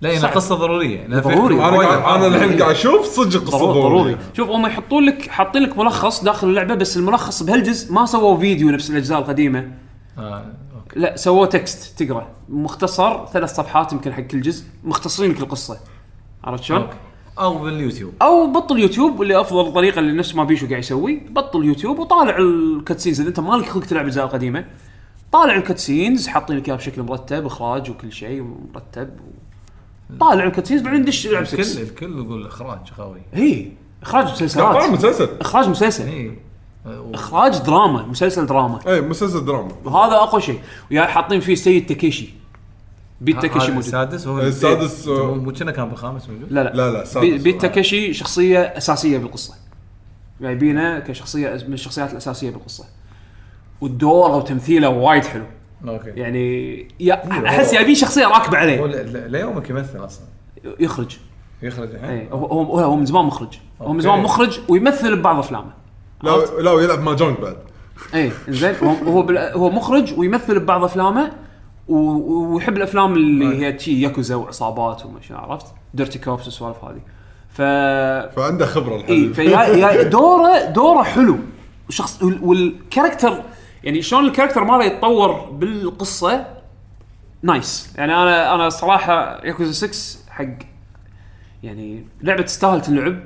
لا 0.02 0.08
يعني 0.08 0.20
صعب. 0.20 0.32
قصة 0.32 0.54
ضرورية. 0.54 0.98
يعني 0.98 1.16
ضروري. 1.20 1.54
أنا 1.54 1.76
قاعد 1.78 2.22
الحين 2.22 2.58
قاعد 2.62 2.70
أشوف 2.70 3.06
صدق 3.06 3.40
قصة 3.40 3.58
ضروري, 3.58 3.80
ضروري. 3.80 4.12
ضروري. 4.12 4.18
شوف 4.36 4.50
هم 4.50 4.66
يحطون 4.66 5.04
لك 5.04 5.28
حاطين 5.28 5.62
لك 5.62 5.78
ملخص 5.78 6.24
داخل 6.24 6.48
اللعبة 6.48 6.74
بس 6.74 6.96
الملخص 6.96 7.42
بهالجزء 7.42 7.92
ما 7.92 8.06
سووا 8.06 8.36
فيديو 8.36 8.70
نفس 8.70 8.90
الأجزاء 8.90 9.18
القديمة. 9.18 9.70
آه، 10.18 10.44
أوكي. 10.76 11.00
لا 11.00 11.16
سووا 11.16 11.46
text 11.46 12.02
تقرأ. 12.02 12.28
مختصر 12.48 13.26
ثلاث 13.26 13.54
صفحات 13.54 13.92
يمكن 13.92 14.12
حق 14.12 14.20
كل 14.20 14.40
جزء. 14.40 14.64
مختصرين 14.84 15.30
لك 15.30 15.40
القصة 15.40 15.78
عرفت 16.44 16.64
شلون؟ 16.64 16.86
أو 17.38 17.58
باليوتيوب. 17.58 18.12
أو 18.22 18.52
بطل 18.52 18.78
يوتيوب 18.78 19.20
واللي 19.20 19.40
أفضل 19.40 19.72
طريقة 19.72 19.98
اللي 19.98 20.12
نفس 20.12 20.34
ما 20.34 20.44
بيشو 20.44 20.66
قاعد 20.66 20.78
يسوي 20.78 21.22
بطل 21.30 21.64
يوتيوب 21.64 21.98
وطالع 21.98 22.38
ال 22.38 22.46
cutscenes 22.46 23.20
إذا 23.20 23.28
أنت 23.28 23.40
مالك 23.40 23.68
خلق 23.68 23.84
تلعب 23.84 24.02
الأجزاء 24.02 24.24
القديمة 24.24 24.64
طالع 25.32 25.56
ال 25.56 25.63
cutscenes 25.63 26.28
حاطين 26.28 26.56
لك 26.56 26.68
إياها 26.68 26.76
بشكل 26.76 27.02
مرتب 27.02 27.46
إخراج 27.46 27.90
وكل 27.90 28.12
شيء 28.12 28.42
مرتب 28.74 29.10
طالع 30.20 30.44
ال 30.44 30.48
cutscenes 30.48 30.82
بعدين 30.82 31.04
دش 31.04 31.26
العب 31.26 31.42
الكل 31.42 31.64
6 31.64 31.82
الكل 31.82 32.18
يقول 32.18 32.46
إخراج 32.46 32.78
قوي. 32.98 33.20
اي 33.36 33.72
إخراج 34.02 34.24
طبعا 34.24 34.32
مسلسلات 34.32 34.90
مسلسل. 34.90 35.28
إخراج 35.40 35.68
مسلسل. 35.68 36.08
اي 36.08 36.38
إخراج 37.14 37.58
دراما 37.58 38.06
مسلسل 38.06 38.46
دراما. 38.46 38.78
اي 38.86 39.00
مسلسل 39.00 39.44
دراما. 39.44 39.72
وهذا 39.84 40.14
أقوى 40.14 40.40
شيء. 40.40 40.60
ويا 40.90 41.02
حاطين 41.02 41.40
فيه 41.40 41.54
سيد 41.54 41.86
تاكيشي. 41.86 42.28
بيت 43.20 43.42
تاكيشي 43.42 43.66
موجود. 43.66 43.84
السادس 43.84 44.26
هو 44.26 44.40
السادس، 44.40 45.08
إيه، 45.08 45.20
آه. 45.20 45.34
مو 45.34 45.52
كنا 45.52 45.72
كان 45.72 45.88
بالخامس 45.88 46.28
موجود؟ 46.28 46.52
لا 46.52 46.64
لا. 46.64 46.72
لا 46.74 46.90
لا 46.92 47.04
سادس. 47.04 47.26
بي- 47.26 47.38
بيت 47.38 47.60
تاكيشي 47.62 48.12
شخصية 48.14 48.58
أساسية 48.60 49.18
بالقصة. 49.18 49.54
جايبينه 50.40 50.98
كشخصية 50.98 51.48
من 51.68 51.74
الشخصيات 51.74 52.12
الأساسية 52.12 52.50
بالقصة. 52.50 52.84
والدور 53.80 54.30
وتمثيله 54.30 54.88
وايد 54.88 55.24
حلو. 55.24 55.44
أوكي. 55.88 56.10
يعني 56.10 56.86
يا 57.00 57.46
أحس 57.46 57.72
جايبين 57.74 57.94
شخصية 57.94 58.26
راكبة 58.26 58.58
هو 58.58 58.62
عليه 58.62 58.80
ل- 58.86 59.12
ل- 59.12 59.30
ليومك 59.32 59.70
يمثل 59.70 60.04
أصلا. 60.04 60.24
يخرج. 60.80 61.16
يخرج 61.62 61.88
الحين 61.94 62.10
اي 62.10 62.28
هو 62.32 62.46
هو 62.46 62.78
هو 62.80 62.96
من 62.96 63.06
زمان 63.06 63.24
مخرج. 63.24 63.58
هو 63.80 63.86
من 63.86 63.90
أوكي. 63.90 64.00
زمان 64.02 64.20
مخرج 64.20 64.60
ويمثل 64.68 65.16
ببعض 65.16 65.38
أفلامه. 65.38 65.70
لا 66.22 66.30
لا 66.60 66.70
ويلعب 66.72 67.02
ماجونج 67.02 67.36
بعد. 67.38 67.56
اي 68.14 68.32
زين 68.48 68.74
هو 68.82 68.90
هو, 69.12 69.22
بال- 69.22 69.38
هو 69.38 69.70
مخرج 69.70 70.18
ويمثل 70.18 70.58
ببعض 70.58 70.84
أفلامه 70.84 71.32
و- 71.88 72.54
ويحب 72.54 72.76
الأفلام 72.76 73.14
اللي 73.14 73.66
هي 73.66 73.72
تشي 73.72 74.00
ياكوزا 74.02 74.34
وعصابات 74.34 75.06
وما 75.06 75.20
شنو 75.20 75.38
عرفت؟ 75.38 75.66
dirty 75.94 76.18
cops 76.18 76.44
والسوالف 76.44 76.84
هذه. 76.84 77.00
ف 77.50 77.62
فعنده 78.36 78.66
خبرة 78.66 78.94
اي 78.94 79.00
الحين. 79.00 79.32
فيا 79.32 79.62
يا 79.62 80.02
دوره 80.18 80.64
دوره 80.64 81.02
حلو. 81.02 81.38
شخص 81.88 82.22
وال- 82.22 82.38
وال 82.44 82.62
character 82.62 83.42
يعني 83.84 84.02
شلون 84.02 84.24
الكاركتر 84.26 84.64
ماله 84.64 84.84
يتطور 84.84 85.32
بالقصة؟ 85.50 86.46
nice. 87.42 87.94
يعني 87.98 88.14
أنا 88.14 88.54
أنا 88.54 88.68
صراحة 88.68 89.44
ياكوزا 89.46 89.86
6 89.88 90.18
حق 90.30 90.44
يعني 91.62 92.04
لعبة 92.22 92.42
تستاهل 92.42 92.80
تلعب 92.82 93.18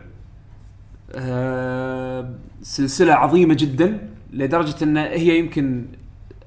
آه 1.14 2.30
سلسلة 2.62 3.14
عظيمة 3.14 3.54
جدا 3.54 4.08
لدرجة 4.32 4.84
إن 4.84 4.96
هي 4.96 5.38
يمكن 5.38 5.86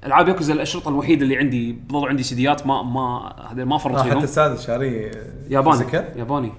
ألعاب 0.06 0.28
ياكوزا 0.28 0.52
الأشرطة 0.52 0.88
الوحيدة 0.88 1.22
اللي 1.22 1.36
عندي 1.36 1.72
بظل 1.72 2.08
عندي 2.08 2.22
سيديات 2.22 2.66
ما 2.66 2.82
ما 2.82 3.34
هذا 3.52 3.64
ما 3.64 3.78
فرط 3.78 3.94
آه، 3.96 4.02
فيهم. 4.02 4.14
حتى 4.16 4.24
السادس 4.24 4.66
شاري 4.66 5.10
ياباني؟ 5.48 5.84
ياباني. 6.16 6.52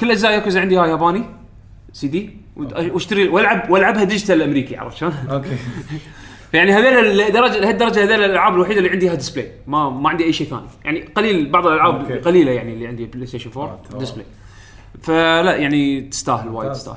كل 0.00 0.10
أجزاء 0.10 0.32
ياكوزا 0.32 0.60
عندي 0.60 0.76
ها 0.76 0.86
ياباني. 0.86 1.24
سي 1.92 2.08
دي. 2.08 2.36
واشتري 2.56 3.28
والعب 3.28 3.70
وألعبها 3.70 4.04
digital 4.04 4.42
أمريكي 4.42 4.76
عرفت 4.76 4.96
شلون؟ 4.96 5.14
أوكي. 5.30 5.56
فيعني 6.54 6.72
هذول 6.72 7.20
الدرجه 7.20 7.58
لهالدرجة 7.58 8.02
هذول 8.04 8.24
الألعاب 8.24 8.54
الوحيدة 8.54 8.78
اللي 8.78 8.90
عندها 8.90 9.14
display 9.14 9.52
ما 9.66 9.90
ما 9.90 10.08
عندي 10.08 10.24
أي 10.24 10.32
شيء 10.32 10.46
ثاني. 10.46 10.62
يعني 10.84 11.00
قليل 11.00 11.50
بعض 11.50 11.66
الألعاب 11.66 12.00
أوكي. 12.00 12.18
قليلة 12.18 12.50
يعني 12.52 12.72
اللي 12.72 12.86
عندي 12.86 13.04
PlayStation 13.04 13.50
4 13.56 13.78
آه، 13.94 13.98
display 13.98 14.26
فلا 15.02 15.56
يعني 15.56 16.00
تستاهل 16.00 16.48
وايد 16.48 16.72
تستاهل. 16.72 16.96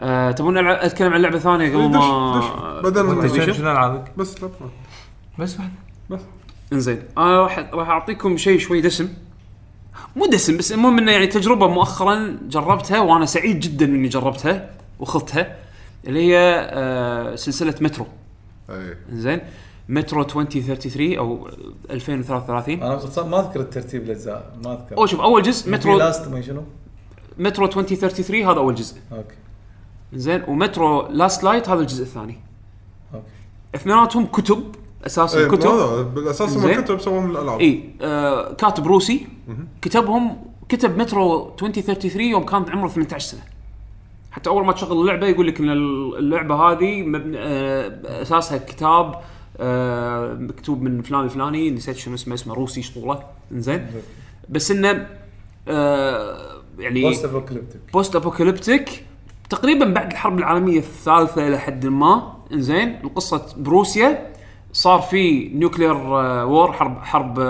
آه 0.00 0.30
تبون 0.30 0.58
أتكلم 0.68 1.12
عن 1.12 1.20
لعبة 1.22 1.38
ثانية 1.38 1.68
قبل 1.76 1.90
دش- 1.90 1.96
ما. 1.96 2.80
بدل 2.84 3.00
ما- 3.02 3.52
شنو 3.52 3.70
ألعابك؟ 3.72 4.12
بس 4.16 4.42
لا 4.42 4.48
بس 5.38 5.56
واحدة. 5.56 5.72
بس. 6.10 6.20
إنزين. 6.72 7.02
أنا 7.18 7.40
راح 7.42 7.58
راح 7.72 7.88
أعطيكم 7.88 8.36
شيء 8.36 8.58
شوي 8.58 8.80
دسم. 8.80 9.08
مو 10.16 10.26
دسم 10.26 10.56
بس 10.56 10.72
المهم 10.72 10.98
إنه 10.98 11.12
يعني 11.12 11.26
تجربة 11.26 11.68
مؤخرا 11.68 12.38
جربتها 12.48 13.00
وأنا 13.00 13.26
سعيد 13.26 13.60
جدا 13.60 13.86
إني 13.86 14.08
جربتها 14.08 14.70
وخذتها 15.00 15.56
اللي 16.06 16.20
هي 16.32 16.38
آه 16.70 17.34
سلسلة 17.36 17.74
مترو. 17.80 18.06
اي 18.70 18.96
انزين 19.12 19.40
مترو 19.88 20.22
2033 20.22 21.18
أو 21.18 21.48
2033 21.90 22.82
أنا 22.82 23.00
ما 23.24 23.40
أذكر 23.40 23.60
الترتيب 23.60 24.02
الأجزاء 24.02 24.56
ما 24.64 24.72
أذكر. 24.72 24.98
أو 24.98 25.06
شوف 25.06 25.20
أول 25.20 25.42
جزء 25.42 25.72
Metro 25.72 25.98
Last 25.98 26.28
ما 26.28 26.40
شنو؟ 26.40 26.62
مترو 27.38 27.66
2033 27.66 28.42
هذا 28.42 28.58
أول 28.58 28.74
جزء. 28.74 28.96
أوكي. 29.12 29.34
زين. 30.12 30.42
و 30.48 30.58
Metro 30.58 31.08
Last 31.08 31.44
Light 31.44 31.68
هذا 31.68 31.80
الجزء 31.80 32.02
الثاني. 32.02 32.38
أوكي. 33.14 33.26
اثنيناتهم 33.74 34.26
كتب 34.26 34.74
أساسا 35.06 35.38
اي 35.38 35.48
كتب. 35.48 35.66
هذا 35.66 36.02
بالأساس 36.02 36.52
هم 36.52 36.60
زين. 36.60 36.80
كتب 36.80 37.00
سووا 37.00 37.20
من 37.20 37.30
الألعاب. 37.30 37.60
اي 37.60 37.90
آه 38.00 38.52
كاتب 38.52 38.86
روسي. 38.86 39.26
كتبهم 39.82 40.36
كتب 40.68 40.98
مترو 40.98 41.52
2033 41.54 42.20
يوم 42.20 42.44
كان 42.44 42.64
عمره 42.70 42.88
18 42.88 43.18
سنة. 43.18 43.40
حتى 44.32 44.50
أول 44.50 44.66
ما 44.66 44.72
تشغل 44.72 45.00
اللعبة 45.00 45.26
يقول 45.26 45.46
لك 45.46 45.60
إن 45.60 45.70
اللعبة 45.70 46.54
هذه 46.54 47.02
مبني 47.02 47.38
آه 47.38 48.22
أساسها 48.22 48.58
كتاب 48.58 49.14
آه 49.60 50.34
مكتوب 50.34 50.82
من 50.82 51.02
فلان 51.02 51.24
الفلاني 51.24 51.70
نسيت 51.70 51.96
شنو 51.96 52.14
اسمه 52.14 52.34
اسمه 52.34 52.54
روسي 52.54 52.82
شطوله 52.82 53.22
زين 53.52 53.86
بس 54.48 54.70
إنه 54.70 55.06
آه 55.68 56.36
يعني 56.78 57.02
post 57.02 57.24
apocalyptic 57.24 57.80
post 57.92 58.16
apocalyptic 58.16 59.04
تقريبا 59.50 59.84
بعد 59.84 60.10
الحرب 60.10 60.38
العالمية 60.38 60.78
الثالثة 60.78 61.48
إلى 61.48 61.58
حد 61.58 61.86
ما. 61.86 62.32
إنزين. 62.52 63.00
القصة 63.04 63.46
بروسيا. 63.56 64.32
صار 64.72 65.00
في 65.00 65.48
nuclear 65.48 65.96
war 66.46 66.72
حرب 66.72 66.98
حرب 67.02 67.40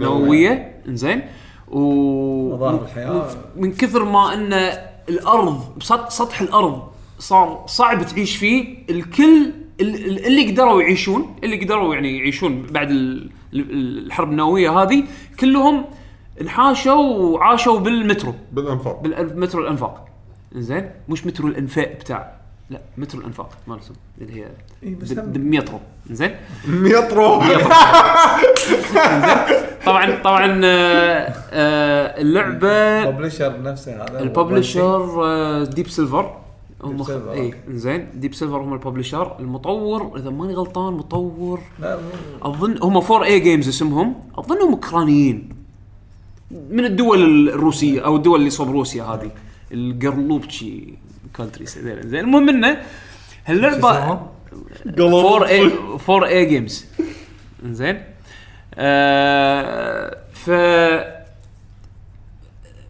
نووية. 0.00 0.82
إنزين. 0.88 1.22
و 1.68 2.54
مظاهر 2.54 2.82
الحياة. 2.82 3.28
من 3.56 3.72
كثر 3.72 4.04
ما 4.04 4.34
ان 4.34 4.72
الأرض 5.08 5.78
بسط- 5.78 6.08
سطح 6.08 6.40
الأرض 6.40 6.82
صار 7.18 7.64
صعب 7.66 8.02
تعيش 8.06 8.36
فيه. 8.36 8.78
الكل 8.90 9.52
ال- 9.80 9.94
ال- 10.06 10.26
اللي 10.26 10.50
قدروا 10.50 10.82
يعيشون 10.82 11.36
اللي 11.44 11.64
قدروا 11.64 11.94
يعني 11.94 12.18
يعيشون 12.18 12.62
بعد 12.62 12.90
ال- 12.90 13.30
ال- 13.54 14.06
الحرب 14.06 14.30
النووية 14.30 14.82
هذه 14.82 15.04
كلهم 15.40 15.84
انحاشوا 16.40 16.94
وعاشوا 17.16 17.78
بالمترو. 17.78 18.34
بالأنفاق. 18.52 19.00
بالمترو 19.02 19.62
الأنفاق. 19.62 20.08
زين 20.54 20.90
مش 21.08 21.26
مترو 21.26 21.48
الأنفاق 21.48 21.92
بتاع 22.00 22.37
لا 22.70 22.80
مترو 22.98 23.20
الأنفاق 23.20 23.50
مالتهم 23.66 23.96
اللي 24.20 24.40
هي 24.40 24.46
إي 24.84 24.94
بس 24.94 25.12
د- 25.12 25.18
هم- 25.18 25.32
د- 25.32 25.38
مترو 25.38 25.78
زين 26.10 26.30
مترو 26.68 27.40
طبعا 29.86 30.22
طبعا 30.24 30.60
آه، 30.64 31.34
آه، 31.52 32.20
اللعبة 32.20 33.02
ال 33.08 33.13
publisher 33.13 33.62
نفسه 33.62 34.02
هذا 34.04 34.20
ال 34.20 34.30
publisher 34.30 35.24
آه، 35.24 35.64
Deep 35.64 35.88
Silver 35.88 36.36
هم 36.82 36.96
Deep 36.96 37.06
Silver، 37.06 37.32
اي. 37.32 37.54
زين 37.68 38.08
Deep 38.14 38.34
Silver 38.34 38.56
هم 38.56 38.72
ال 38.72 38.78
publisher 38.78 39.36
المطور 39.40 40.16
إذا 40.18 40.30
ماني 40.30 40.54
غلطان 40.54 40.92
مطور. 40.92 41.60
لا 41.80 41.96
مو- 41.96 42.50
أظن 42.50 42.78
هم 42.82 42.96
4A 42.96 43.24
Games 43.24 43.68
اسمهم. 43.68 44.14
اظنهم 44.38 44.70
أوكرانيين. 44.72 45.48
من 46.70 46.84
الدول 46.84 47.48
الروسية 47.48 48.00
أو 48.04 48.16
الدول 48.16 48.38
اللي 48.40 48.50
صوب 48.50 48.70
روسيا 48.70 49.02
هذه. 49.04 49.30
القرلوبتشي. 49.72 50.94
countries 51.36 51.78
هذيل. 51.78 52.08
زين 52.08 52.20
المهم 52.20 52.48
إنه 52.48 52.82
هاللعبة 53.46 53.90
اسمهم؟ 53.98 54.26
4A 54.98 55.48
4A 55.48 55.72
Games 56.08 56.86
زين 57.64 58.02
آه 58.74 60.18
ف 60.32 60.50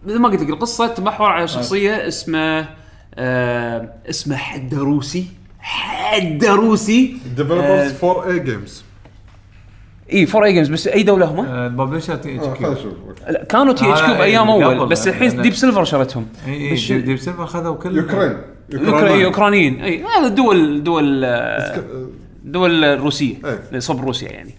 مثل 0.06 0.18
ما 0.18 0.28
قلت 0.28 0.40
لك 0.42 0.50
القصة 0.50 0.86
تمحور 0.86 1.30
على 1.30 1.48
شخصية 1.48 2.08
اسمه 2.08 2.68
آه 3.14 3.94
اسمه 4.10 4.36
حده 4.36 4.78
روسي 4.78 5.26
حده 5.60 6.52
روسي 6.54 7.16
developers 7.36 7.92
4A 7.92 8.30
Games 8.30 8.84
اي 10.12 10.26
4 10.34 10.44
اي 10.44 10.52
جيمز 10.52 10.68
بس 10.68 10.86
أي 10.88 11.02
دولة 11.02 11.26
هم؟ 11.26 11.44
الببلشر 11.46 12.16
تي 12.16 12.36
اتش 12.36 12.58
كيو 12.58 12.74
لا 13.28 13.44
كانوا 13.44 13.72
تي 13.72 13.92
اتش 13.92 14.00
كيو 14.02 14.14
بأيام 14.14 14.50
أول 14.50 14.80
قبل، 14.80 14.86
بس 14.88 15.08
الحين 15.08 15.30
لأن- 15.30 15.40
ديب 15.42 15.54
سيلفر 15.54 15.84
شرتهم. 15.84 16.26
اي 16.46 16.52
اي 16.70 16.98
ديب- 17.00 17.16
سيلفر 17.18 17.46
خذوا 17.46 17.74
كل 17.76 17.96
يوكرين 17.96 18.36
يوكرا- 18.72 19.24
اوكرانيين 19.24 19.80
اي 19.82 20.04
هذا 20.04 20.26
الدول 20.26 20.82
دول 20.84 21.20
دول 22.44 22.84
الروسيه 22.84 23.34
إيه. 23.72 23.78
صوب 23.78 24.00
روسيا 24.04 24.28
يعني. 24.28 24.54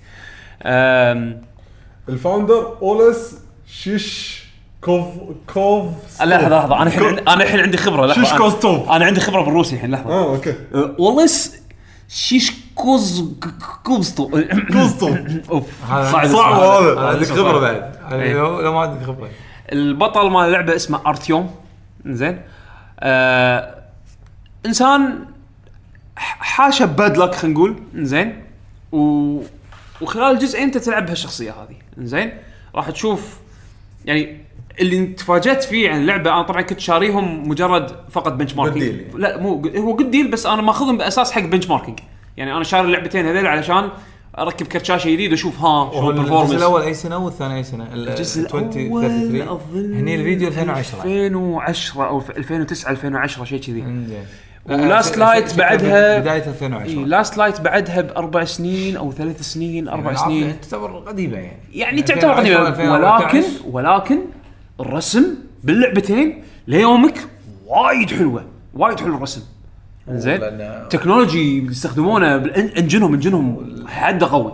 الفاوندر 2.09 2.77
اولس 2.81 3.37
شيش 3.67 4.39
كوف 4.81 5.05
كوف 5.53 5.85
لحظة 6.23 6.49
لحظة. 6.49 6.75
أنا 6.81 6.83
الحين 6.87 7.03
عندي- 7.03 7.21
أنا 7.21 7.43
الحين 7.43 7.59
عندي 7.59 7.77
خبرة 7.77 8.05
لحظة. 8.05 8.23
شيش 8.23 8.33
أنا- 8.33 8.37
كوستوف. 8.37 8.89
أنا 8.89 9.05
عندي 9.05 9.19
خبرة 9.19 9.41
بالروسي 9.41 9.75
الحين 9.75 9.91
لحظة. 9.91 10.09
آه 10.09 10.35
أوكي. 10.35 10.53
أه، 10.73 10.95
والله 10.99 11.25
س- 11.25 11.55
شيش 12.07 12.51
كوز 12.79 13.33
كوزتو. 13.83 14.41
كوستوف 14.73 15.17
أوف. 15.51 15.65
صعب. 15.89 16.27
صعب. 16.27 16.53
هذا. 16.53 16.99
عندك 16.99 17.27
خبرة. 17.27 17.59
بعد. 17.59 17.95
إيه. 18.11 18.33
لو 18.33 18.61
لو 18.61 18.73
ما 18.73 18.79
عندك 18.79 19.05
خبرة. 19.05 19.29
البطل 19.71 20.29
مال 20.29 20.45
اللعبة 20.45 20.75
اسمه 20.75 20.99
أرتيوم. 21.07 21.55
زين. 22.05 22.41
آه 22.99 23.75
إنسان 24.65 25.25
حاشه 26.17 26.85
bad 26.85 27.17
luck 27.17 27.35
خلينا 27.35 27.57
نقول. 27.57 27.75
زين. 27.95 28.43
و... 28.91 29.41
وخلال 30.01 30.31
الجزئين 30.31 30.63
أنت 30.63 30.77
تلعب 30.77 31.05
بهالشخصية 31.05 31.51
هذه. 31.51 31.75
زين. 31.97 32.31
راح 32.75 32.89
تشوف 32.89 33.37
يعني 34.05 34.37
اللي 34.79 35.05
تفاجأت 35.05 35.63
فيه 35.63 35.89
عن 35.89 36.01
اللعبة 36.01 36.31
أنا 36.33 36.41
طبعا 36.41 36.61
كنت 36.61 36.79
شاريهم 36.79 37.49
مجرد 37.49 37.91
فقط 38.11 38.31
benchmarking 38.33 38.83
يعني. 38.83 39.07
لا 39.15 39.37
مو 39.37 39.71
هو 39.77 39.93
good 39.93 40.11
deal 40.11 40.31
بس 40.31 40.45
أنا 40.45 40.61
ماخذهم 40.61 40.97
بأساس 40.97 41.31
حق 41.31 41.41
benchmarking 41.41 41.99
يعني 42.39 42.55
أنا 42.55 42.63
شاري 42.63 42.87
اللعبتين 42.87 43.25
هذول 43.25 43.47
علشان 43.47 43.89
أركب 44.39 44.67
كرت 44.67 44.85
شاشه 44.85 45.09
جديد 45.09 45.31
وأشوف 45.31 45.59
ها 45.61 45.91
شو 45.93 45.99
هو 45.99 46.09
الجزء 46.11 46.55
الأول 46.57 46.81
أي 46.81 46.93
سنة 46.93 47.17
والثاني 47.17 47.55
أي 47.57 47.63
سنة؟ 47.63 47.93
ال- 47.93 48.09
الجزء 48.09 48.45
20 48.47 48.63
الأول 48.71 49.01
33 49.01 49.41
أظن 49.47 49.93
هني 49.93 50.15
الفيديو 50.15 50.47
2010 50.47 50.97
2010 51.03 52.03
أو 52.07 52.21
2009 52.37 52.91
2010 52.91 53.43
شيء 53.45 53.59
كذي. 53.61 53.83
ولاست 54.69 55.17
لا، 55.17 55.25
لايت 55.25 55.57
بعدها- 55.57 56.19
بداية 56.19 56.41
إي 56.43 56.47
2010 56.49 57.05
لاست 57.05 57.37
لايت 57.37 57.61
بعدها 57.61 58.01
بأربع 58.01 58.43
سنين 58.43 58.97
أو 58.97 59.11
ثلاث 59.11 59.41
سنين 59.41 59.87
أربع 59.87 60.13
سنين. 60.15 60.55
تعتبر 60.61 60.97
قديمة 60.99 61.37
يعني. 61.37 61.57
يعني 61.73 62.01
تعتبر 62.01 62.39
2010 62.39 62.63
قديمه 62.65 62.67
2014. 62.67 63.35
ولكن 63.35 63.43
ولكن 63.71 64.19
الرسم 64.79 65.25
باللعبتين 65.63 66.43
ليومك 66.67 67.17
وايد 67.67 68.09
حلوة 68.11 68.45
وايد 68.73 68.99
حلو 68.99 69.15
الرسم. 69.15 69.41
زين؟ 70.17 70.39
لأن- 70.39 70.87
technology 70.89 71.65
يستخدمونه 71.65 72.43
بال 72.43 72.57
en- 72.57 72.77
engine 72.77 73.04
هم 73.04 73.13
engine 73.13 73.60
هم 73.60 73.75
حد 73.87 74.23
قوي. 74.23 74.53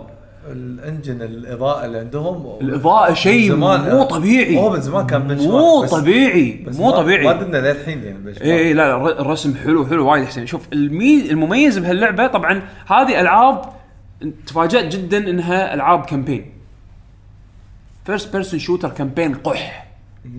ال 0.52 0.62
engine 0.62 1.22
الإضاءة 1.22 1.86
اللي 1.86 1.98
عندهم 1.98 2.58
الإضاءة 2.62 3.14
شيء 3.14 3.56
مو 3.56 4.04
طبيعي. 4.04 4.58
هو 4.58 4.70
من 4.70 4.82
زمان 4.82 5.08
كان 5.08 5.22
benchmark 5.28 5.42
مو 5.42 5.86
طبيعي 5.86 6.64
بس 6.68 6.76
مو 6.80 6.92
طبيعي. 6.92 7.26
ما 7.26 7.34
درنا 7.34 7.58
للحين 7.72 8.04
يعني 8.04 8.18
اي 8.42 8.60
اي 8.60 8.74
لا 8.74 8.88
لا 8.88 8.96
الر- 8.96 9.20
الرسم 9.22 9.56
حلو 9.56 9.86
حلو 9.88 10.08
وايد 10.12 10.26
حسين 10.26 10.46
شوف 10.46 10.68
المي 10.74 11.32
المميز 11.32 11.78
بهاللعبة 11.78 12.28
طبعا 12.28 12.62
هذه 12.88 13.22
ألعاب 13.22 13.62
تفاجأت 14.48 14.96
جدا 14.96 15.18
إنها 15.30 15.74
ألعاب 15.74 16.06
campaign 16.06 16.46
first 18.06 18.34
person 18.34 18.60
shooter 18.60 18.90
campaign 18.90 19.34
قح. 19.36 19.85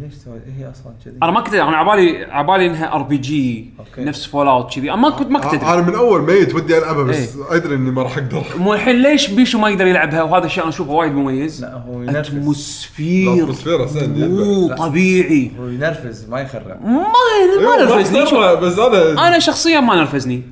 ليش 0.01 0.15
سوي 0.15 0.39
هي 0.59 0.71
أصلا 0.71 0.93
كذي؟ 1.05 1.15
أنا 1.23 1.31
ما 1.31 1.41
كنت 1.41 1.55
أنا 1.55 1.77
عبالي 1.77 2.25
عبالي 2.25 2.67
إنها 2.67 2.95
RPG. 2.95 3.71
نفس 3.99 4.27
Fallout 4.27 4.75
كذي. 4.75 4.93
أنا 4.93 5.01
ما 5.01 5.11
كنت 5.11 5.31
ما 5.31 5.39
كنت 5.39 5.55
أدري. 5.55 5.75
أنا 5.75 5.83
من 5.83 5.95
أول 5.95 6.23
ميت 6.23 6.55
ودي 6.55 6.79
ألعبها 6.79 7.05
بس 7.05 7.37
أدري 7.51 7.75
إني 7.75 7.91
ما 7.91 8.03
راح 8.03 8.17
أقدر. 8.17 8.45
مو 8.59 8.75
الحين 8.75 9.03
ليش 9.03 9.31
بيشو 9.31 9.59
ما 9.59 9.69
يقدر 9.69 9.87
يلعبها؟ 9.87 10.23
وهذا 10.23 10.47
الشيء 10.47 10.63
أنا 10.63 10.71
أشوفه 10.71 10.93
وايد 10.93 11.13
مميز. 11.13 11.63
لا 11.63 11.75
هو 11.75 12.03
ينرفز. 12.03 12.35
atmosphere 12.35 13.33
ال 13.33 13.38
atmosphere 13.38 13.87
زين 13.87 14.29
مو. 14.29 14.75
طبيعي. 14.75 15.51
هو 15.61 15.67
ينرفز 15.67 16.29
ما 16.29 16.41
يخرع 16.41 16.79
ما 16.85 17.07
إيوه، 17.61 17.77
ما 17.77 17.85
نرفزني 17.85 18.23
بس 18.61 18.79
أنا 18.79 19.29
أنا 19.29 19.39
شخصيا 19.39 19.81
ما 19.81 19.97
نرفزني 19.97 20.43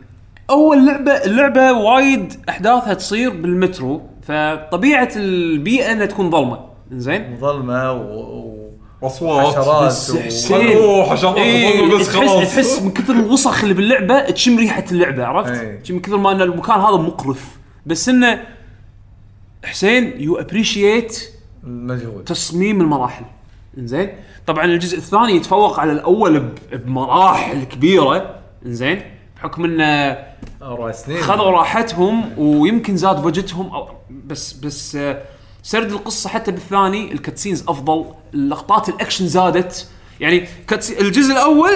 أول 0.51 0.87
لعبه 0.87 1.13
اللعبة 1.13 1.73
وايد 1.73 2.33
أحداثها 2.49 2.95
تصير 2.95 3.31
بالمترو 3.31 4.03
فطبيعة 4.23 5.13
البيئة 5.17 5.93
إنها 5.93 6.07
تكون 6.07 6.31
ظلمة. 6.31 6.75
زين 6.93 7.33
مظلمة 7.33 7.93
و... 7.93 8.44
أصوات 9.07 9.47
حشرات 9.47 9.87
بس 9.87 10.17
حسين 10.17 10.77
أوه 10.77 11.11
حشرات 11.11 11.37
إيه 11.37 11.95
بس 11.97 12.07
تحس 12.07 12.17
خلاص. 12.17 12.55
تحس 12.55 12.83
من 12.83 12.91
كثر 12.91 13.13
الوسخ 13.13 13.63
اللي 13.63 13.75
باللعبة 13.75 14.31
تشم 14.31 14.59
ريحة 14.59 14.85
اللعبة 14.93 15.25
عرفت؟ 15.25 15.51
إيه. 15.51 15.83
من 15.91 16.01
كثر 16.01 16.17
ما 16.17 16.33
إن 16.33 16.43
المكان 16.43 16.81
هذا 16.81 16.97
مقرف. 16.97 17.45
بس 17.87 18.09
إنه 18.09 18.45
حسين 19.65 20.21
you 20.21 20.37
appreciate 20.37 21.31
المجهود. 21.65 22.25
تصميم 22.25 22.81
المراحل. 22.81 23.25
إنزين؟ 23.79 24.09
طبعا 24.47 24.65
الجزء 24.65 24.99
الثاني 24.99 25.37
يتفوق 25.37 25.81
على 25.81 25.93
الأول 25.93 26.49
بمراحل 26.73 27.65
كبيرة. 27.65 28.35
إنزين؟ 28.67 29.03
بحكم 29.37 29.65
انه 29.65 30.19
أربع 30.63 30.93
سنين. 30.93 31.19
خذوا 31.23 31.51
راحتهم 31.51 32.39
ويمكن 32.39 32.97
زاد 32.97 33.23
budget 33.23 33.56
هم 33.56 33.67
أو 33.75 33.89
بس 34.27 34.53
بس 34.53 34.97
آه، 34.97 35.23
سرد 35.65 35.93
القصة 35.93 36.31
حتى 36.31 36.51
بالثاني 36.51 37.13
ال 37.13 37.18
cutscenes 37.18 37.65
أفضل 37.69 38.05
اللقطات 38.35 38.89
الأكشن 38.89 39.27
زادت. 39.27 39.89
يعني 40.21 40.49
الجزء 41.01 41.33
الأول 41.33 41.71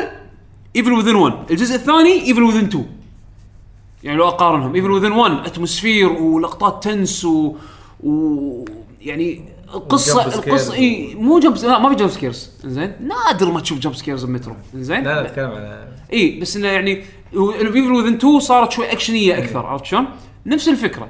Evil 0.77 0.93
Within 0.93 1.15
1 1.15 1.51
الجزء 1.51 1.75
الثاني 1.75 2.27
Evil 2.27 2.43
Within 2.43 2.65
2 2.65 2.87
يعني 4.05 4.19
لو 4.19 4.29
أقارنهم 4.29 4.75
Evil 4.75 4.91
Within 4.91 5.13
1 5.13 5.47
atmosphere 5.47 6.09
ولقطات 6.09 6.85
tense 6.85 7.25
و, 7.25 7.55
و 8.05 8.65
يعني 9.01 9.45
القصة 9.75 10.27
القصة 10.27 10.75
إي 10.75 11.15
مو 11.15 11.39
jump 11.39 11.57
لا 11.57 11.79
ما 11.79 11.89
في 11.89 11.95
jump 11.95 12.11
scares. 12.11 12.51
زين 12.65 12.93
نادر 13.01 13.51
ما 13.51 13.61
تشوف 13.61 13.79
jump 13.79 13.95
scares 13.95 14.25
بمترو. 14.25 14.55
زين 14.75 15.05
لا 15.05 15.23
لا 15.23 15.27
أتكلم 15.27 15.51
عن 15.51 15.89
إي 16.13 16.41
بس 16.41 16.57
إنه 16.57 16.69
يعني 16.69 17.03
Evil 17.35 17.93
Within 17.93 18.15
2 18.15 18.41
صارت 18.41 18.73
شوي 18.73 18.93
أكشنية 18.93 19.39
أكثر 19.39 19.67
عرفت 19.67 19.85
شلون؟ 19.85 20.07
نفس 20.47 20.69
الفكرة. 20.69 21.09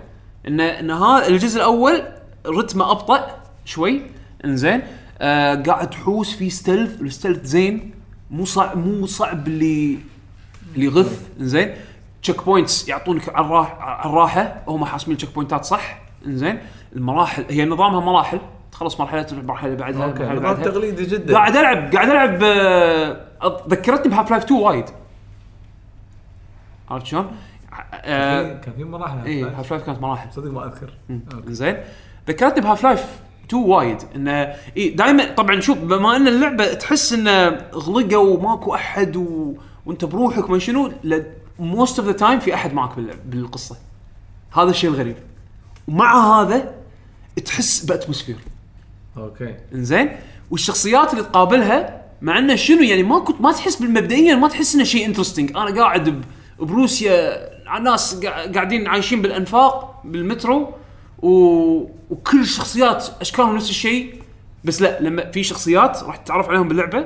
ان 0.48 0.60
إن 0.60 0.90
هذا 0.90 1.28
الجزء 1.28 1.56
الأول 1.56 2.02
رتمه 2.47 2.91
أبطأ 2.91 3.36
شوي. 3.64 4.03
إنزين. 4.45 4.82
آه 5.18 5.55
قاعد 5.55 5.91
تحوس 5.91 6.36
في 6.36 6.51
stealth 6.50 7.00
ال 7.00 7.06
stealth 7.06 7.44
زين. 7.45 7.95
مو 8.30 8.45
صعب 8.45 8.76
مو 8.78 9.07
صعب 9.07 9.49
اللي 9.49 9.99
اللي 10.74 10.86
يغث. 10.86 11.28
إنزين. 11.41 11.74
checkpoints 12.22 12.88
يعطونك 12.89 13.28
على 13.28 13.47
الراحه 13.47 13.80
على 13.82 14.11
الراحة. 14.11 14.62
هم 14.68 14.84
حاسمين 14.84 15.12
ال 15.16 15.34
checkpoint 15.34 15.62
ات 15.62 15.64
صح. 15.64 16.01
إنزين. 16.26 16.59
المراحل 16.97 17.45
هي 17.51 17.64
نظامها 17.64 18.01
مراحل. 18.01 18.41
تخلص 18.72 19.01
مرحلة 19.01 19.22
تروح 19.22 19.41
المرحله 19.41 19.72
اللي 19.72 19.82
بعدها 19.82 20.05
أوكي 20.05 20.22
اللي 20.22 20.34
نظام 20.34 20.43
بعدها. 20.55 20.64
تقليدي 20.64 21.05
جدا. 21.07 21.34
قاعد 21.34 21.57
ألعب 21.57 21.95
قاعد 21.95 22.09
ألعب 22.09 22.39
آه، 22.43 23.26
ذكرتني 23.68 24.12
ب 24.12 24.30
Half-Life 24.30 24.44
2 24.45 24.61
وايد. 24.61 24.84
عرفت 26.91 27.07
شلون؟ 27.07 27.26
آه، 27.95 28.43
كان 28.61 28.74
في 28.76 28.84
مراحل 28.84 29.24
اي 29.26 29.45
Half-Life 29.44 29.82
كانت 29.82 30.01
مراحل. 30.03 30.32
صدق 30.32 30.51
ما 30.51 30.64
أذكر. 30.64 30.91
زين 31.47 31.76
ذكرتني 32.28 32.60
ب 32.61 32.84
Half-Life 32.84 33.04
2 33.48 33.62
وايد. 33.62 33.98
إنه 34.16 34.54
دائما 34.94 35.34
طبعا 35.34 35.60
شوف 35.60 35.78
بما 35.78 36.16
إن 36.16 36.28
اللعبة 36.28 36.72
تحس 36.74 37.12
إنه 37.12 37.48
غلقة 37.74 38.18
وماكو 38.18 38.74
أحد 38.74 39.16
و... 39.16 39.54
وأنت 39.86 40.04
بروحك 40.04 40.50
ما 40.50 40.58
شنو 40.58 40.92
most 41.59 41.98
of 41.98 42.09
the 42.09 42.12
time 42.12 42.38
في 42.40 42.54
أحد 42.54 42.72
معك 42.74 42.90
بالقصة. 43.26 43.76
هذا 44.52 44.70
الشيء 44.70 44.90
الغريب. 44.90 45.16
ومع 45.88 46.40
هذا 46.42 46.74
تحس 47.44 47.84
ب 47.84 47.89
atmosphere. 47.89 48.36
أوكي. 49.16 49.54
إنزين؟ 49.74 50.10
والشخصيات 50.50 51.12
اللي 51.12 51.24
تقابلها 51.24 52.02
مع 52.22 52.38
إنه 52.38 52.54
شنو 52.56 52.82
يعني 52.82 53.02
ما 53.02 53.18
كنت 53.18 53.40
ما 53.40 53.52
تحس 53.52 53.76
بالمبدئيا 53.76 54.34
ما 54.34 54.48
تحس 54.48 54.74
إنه 54.74 54.84
شيء 54.84 55.06
interesting 55.06 55.50
أنا 55.56 55.80
قاعد 55.80 56.22
بروسيا 56.60 57.38
ناس 57.82 58.20
قا- 58.20 58.54
قاعدين 58.54 58.86
عايشين 58.86 59.22
بالأنفاق 59.22 60.00
بالمترو. 60.04 60.72
و... 61.22 61.30
وكل 62.10 62.40
الشخصيات 62.40 63.06
اشكالهم 63.20 63.56
نفس 63.56 63.70
الشيء؟ 63.70 64.14
بس 64.64 64.82
لا 64.82 65.00
لما 65.00 65.30
في 65.30 65.42
شخصيات 65.42 66.02
راح 66.02 66.16
تتعرف 66.16 66.48
عليهم 66.48 66.68
باللعبة. 66.68 67.04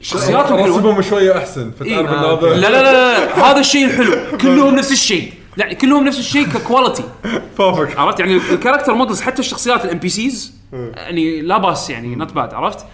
شخصياتهم 0.00 0.58
حلوة 0.58 0.78
رسمهم 0.78 1.02
شوية 1.02 1.38
أحسن 1.38 1.70
فتعرف 1.70 1.88
إيه. 1.88 1.98
آه، 1.98 2.38
هذا 2.38 2.46
لا 2.46 2.70
لا 2.70 2.82
لا, 2.82 2.92
لا 3.26 3.50
هذا 3.50 3.60
الشيء 3.60 3.84
الحلو. 3.84 4.38
كلهم 4.38 4.74
نفس 4.74 4.92
الشيء. 4.92 5.32
لا 5.56 5.72
كلهم 5.72 6.04
نفس 6.04 6.18
الشيء 6.18 6.46
ك 6.46 6.53
quality 6.53 7.04
فاهمك. 7.58 7.98
عرفت؟ 7.98 8.20
يعني 8.20 8.36
ال 8.36 8.42
character 8.42 8.94
models 8.94 9.20
حتى 9.20 9.38
الشخصيات 9.38 9.84
ال 9.84 9.98
NPCs 9.98 10.54
يعني 10.72 11.40
لا 11.40 11.58
بأس 11.58 11.90
يعني 11.90 12.14
not 12.14 12.32
bad 12.32 12.54
عرفت؟ 12.54 12.86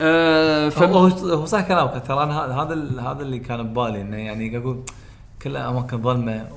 آه 0.00 0.68
ف... 0.68 0.82
هو 0.82 1.06
هو 1.06 1.44
صح 1.46 1.60
كلامك 1.60 2.02
ترى 2.08 2.22
أنا 2.22 2.44
هذا 2.44 2.54
هذا 2.54 2.74
ال- 2.74 3.00
هذا 3.00 3.22
اللي 3.22 3.38
كان 3.38 3.62
ببالي 3.62 4.00
إنه 4.00 4.16
يعني 4.16 4.58
أقول 4.58 4.80
كلها 5.42 5.68
اماكن 5.68 6.02
ظلمة 6.02 6.48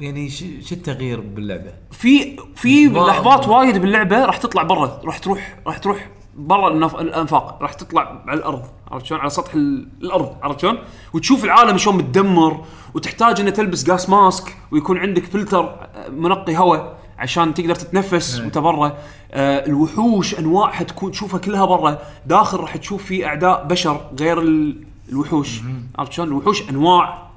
ويعني 0.00 0.30
ش- 0.30 0.44
شو 0.68 0.74
التغيير 0.74 1.20
باللعبة؟ 1.20 1.72
في 1.90 2.36
في 2.56 2.86
لحظات 2.86 3.48
وايد 3.48 3.78
باللعبة 3.78 4.24
راح 4.24 4.36
تطلع 4.36 4.62
برا 4.62 5.00
راح 5.04 5.18
تروح 5.18 5.58
راح 5.66 5.78
تروح 5.78 6.08
برا. 6.36 6.68
الأنفاق 7.00 7.58
راح 7.62 7.72
تطلع 7.72 8.22
على 8.26 8.38
الأرض 8.38 8.62
عرفت 8.90 9.06
شلون؟ 9.06 9.20
على 9.20 9.30
سطح 9.30 9.54
ال- 9.54 9.88
الأرض 10.02 10.36
عرفت 10.42 10.60
شلون؟ 10.60 10.78
وتشوف 11.12 11.44
العالم 11.44 11.78
شلون 11.78 11.96
متدمر 11.96 12.64
وتحتاج 12.94 13.40
إنك 13.40 13.56
تلبس 13.56 13.84
جاس 13.84 14.08
ماسك 14.10 14.56
ويكون 14.70 14.98
عندك 14.98 15.24
فلتر 15.24 15.64
آه، 15.64 16.08
منقي 16.08 16.56
هواء 16.56 16.98
عشان 17.18 17.54
تقدر 17.54 17.74
تتنفس 17.74 18.40
وانت 18.40 18.58
برا 18.58 18.96
آه 19.32 19.66
الوحوش 19.66 20.38
أنواعها 20.38 20.82
تكون 20.82 21.10
تشوفها 21.10 21.40
كلها 21.40 21.64
برا. 21.64 21.98
داخل 22.26 22.58
راح 22.60 22.76
تشوف 22.76 23.04
في 23.04 23.26
أعداء 23.26 23.64
بشر 23.66 24.00
غير 24.20 24.40
ال- 24.40 24.84
الوحوش. 25.08 25.60
عرفت 25.98 26.12
شلون؟ 26.12 26.28
الوحوش 26.28 26.70
أنواع. 26.70 27.30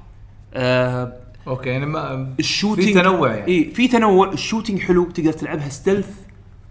آه 0.54 1.12
أوكي 1.46 1.68
يعني 1.68 1.86
ما 1.86 2.34
ال 2.38 2.44
shooting 2.44 2.88
في 2.88 2.94
تنوع 2.94 3.34
يعني. 3.34 3.48
اي 3.52 3.70
في 3.74 3.88
تنوع. 3.88 4.32
ال 4.32 4.37
shooting 4.37 4.80
حلو 4.80 5.04
تقدر 5.04 5.32
تلعبها 5.32 5.68
stealth 5.68 6.08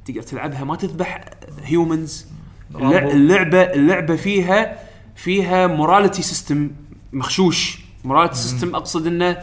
تقدر 0.06 0.22
تلعبها 0.22 0.64
ما 0.64 0.76
تذبح 0.76 1.26
humans. 1.64 2.28
اللعبة 2.76 3.62
اللعبة 3.62 4.16
فيها 4.16 4.80
فيها 5.16 5.68
morality 5.68 6.22
system 6.22 6.72
مخشوش. 7.14 7.80
morality 8.04 8.36
system 8.36 8.76
أقصد 8.76 9.08
إنه 9.08 9.38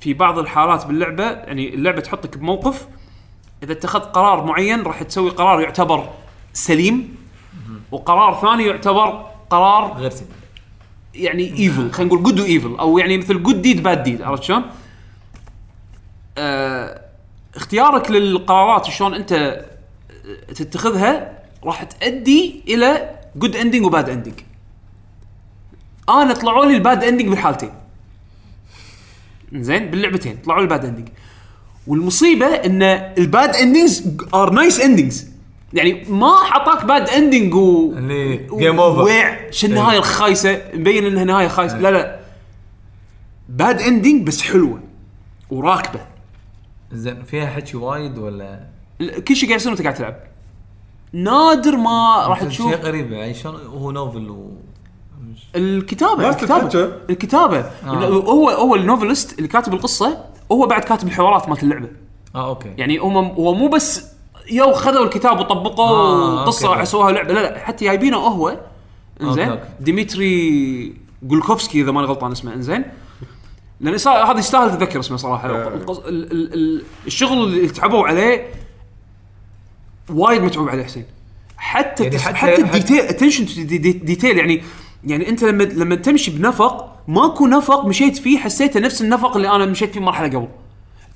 في 0.00 0.14
بعض 0.14 0.38
الحالات 0.38 0.86
باللعبة 0.86 1.24
يعني 1.24 1.74
اللعبة 1.74 2.00
تحطك 2.00 2.38
بموقف 2.38 2.86
إذا 3.62 3.72
اتخذت 3.72 4.04
قرار 4.04 4.44
معين 4.44 4.82
راح 4.82 5.02
تسوي 5.02 5.30
قرار 5.30 5.60
يعتبر 5.60 6.08
سليم 6.52 7.16
وقرار 7.92 8.40
ثاني 8.42 8.66
يعتبر 8.66 9.26
قرار 9.50 9.92
غير 9.92 10.10
سيء 10.10 10.26
يعني 11.14 11.58
evil 11.58 11.92
خلينا 11.92 12.14
نقول 12.14 12.22
good 12.22 12.40
و 12.40 12.47
evil 12.47 12.76
أو 12.76 12.98
يعني 12.98 13.18
مثل 13.18 13.42
good 13.42 13.62
deed 13.62 13.82
bad 13.82 14.02
deed 14.02 14.22
عرفت 14.22 14.42
شلون؟ 14.42 14.64
آه 16.38 17.00
اختيارك 17.56 18.10
للقرارات 18.10 18.84
شلون 18.84 19.14
أنت 19.14 19.64
تتخذها 20.48 21.38
راح 21.64 21.82
تؤدي 21.82 22.62
إلى 22.68 23.10
good 23.36 23.56
ending 23.56 23.84
و 23.86 23.91
bad 23.91 24.08
ending. 24.08 24.34
أنا 26.08 26.34
طلعوا 26.34 26.64
لي 26.64 26.74
ال 26.74 26.82
bad 26.82 27.04
ending 27.04 27.28
بالحالتين. 27.28 27.70
زين 29.52 29.90
باللعبتين 29.90 30.36
طلعوا 30.44 30.60
لي 30.60 30.64
ال 30.64 30.69
bad 30.69 30.84
ending. 30.84 31.08
والمصيبة 31.86 32.46
إن 32.46 32.82
ال 33.18 33.28
bad 33.28 33.56
endings 33.56 34.16
are 34.34 34.50
nice 34.50 34.80
endings. 34.80 35.33
يعني 35.74 36.04
ما 36.08 36.36
حطاك 36.36 36.84
bad 36.84 37.08
ending 37.08 37.54
و 37.54 37.92
اللي 37.96 38.48
game 38.48 38.78
over. 38.78 39.04
ويع 39.04 39.50
شو 39.50 39.66
النهايه 39.66 39.98
الخايسة؟ 39.98 40.62
مبين 40.74 41.04
إنها 41.06 41.24
نهاية 41.24 41.48
خايسة. 41.48 41.78
لا 41.78 41.90
لا. 41.90 42.20
bad 43.48 43.80
ending 43.80 44.26
بس 44.26 44.42
حلوة. 44.42 44.80
وراكبة. 45.50 46.00
زين 46.92 47.22
فيها 47.24 47.46
حكي 47.46 47.76
وايد 47.76 48.18
ولا؟ 48.18 48.60
كل 49.28 49.36
شيء 49.36 49.48
قاعد 49.48 49.60
يصير 49.60 49.72
وأنت 49.72 49.82
قاعد 49.82 49.94
تلعب. 49.94 50.16
نادر 51.12 51.76
ما 51.76 52.26
راح 52.26 52.38
شيء 52.38 52.48
تشوف. 52.48 52.74
غريب 52.74 53.12
يعني 53.12 53.34
شلون 53.34 53.66
هو 53.66 53.90
novel 53.90 54.30
و 54.30 54.50
الكتابة 55.56 56.30
الكتابة. 56.30 56.92
الكتابة. 57.10 57.58
آه. 57.58 58.04
هو 58.06 58.50
هو 58.50 58.74
ال 58.74 58.81
novelist 58.81 59.38
اللي 59.38 59.48
كاتب 59.48 59.74
القصة 59.74 60.24
هو 60.52 60.66
بعد 60.66 60.84
كاتب 60.84 61.08
الحوارات 61.08 61.48
مالت 61.48 61.62
اللعبة. 61.62 61.88
آه 62.34 62.48
أوكي. 62.48 62.74
يعني 62.78 62.98
هو 62.98 63.54
مو 63.54 63.68
بس 63.68 64.13
يو 64.50 64.72
خذوا 64.72 65.04
الكتاب 65.04 65.40
وطبقوه 65.40 65.88
آه، 65.88 66.44
قصه 66.44 66.68
أوكي. 66.68 66.82
وسووها 66.82 67.12
لعبة. 67.12 67.32
لا 67.34 67.40
لا 67.40 67.58
حتى 67.58 67.84
جايبينه 67.84 68.16
هو. 68.16 68.60
إنزين. 69.22 69.48
أوكي. 69.48 69.62
ديمتري 69.80 70.94
جلوكوفسكي 71.22 71.80
إذا 71.82 71.92
ماني 71.92 72.06
غلطان 72.06 72.32
اسمه. 72.32 72.54
إنزين. 72.54 72.84
لأن 73.80 73.94
هذا 74.08 74.38
يستاهل 74.38 74.70
تذكر 74.78 75.00
اسمه 75.00 75.16
صراحة. 75.16 75.48
آه. 75.50 75.68
القص- 75.68 75.98
ال- 76.06 76.32
ال- 76.32 76.54
ال- 76.54 76.84
الشغل 77.06 77.38
اللي 77.44 77.68
تعبوا 77.68 78.06
عليه 78.06 78.46
وايد 80.10 80.42
متعوب 80.42 80.68
عليه 80.68 80.84
حسين. 80.84 81.04
حتى 81.56 82.04
يعني 82.04 82.16
يعني 82.16 82.26
حتى- 82.26 82.36
حتى, 82.36 82.52
حتى 82.52 82.56
حتى- 82.56 82.64
ال 82.74 82.78
detail 82.78 83.00
attention 83.00 83.44
detail 84.04 84.38
يعني 84.38 84.62
يعني 85.04 85.28
أنت 85.28 85.44
لما 85.44 85.62
لما 85.64 85.94
تمشي 85.94 86.30
بنفق 86.30 86.96
ماكو 87.08 87.46
نفق 87.46 87.86
مشيت 87.86 88.16
فيه 88.16 88.38
حسيته 88.38 88.80
نفس 88.80 89.02
النفق 89.02 89.36
اللي 89.36 89.48
أنا 89.50 89.66
مشيت 89.66 89.92
فيه 89.92 90.00
مرحلة 90.00 90.28
قبل. 90.28 90.48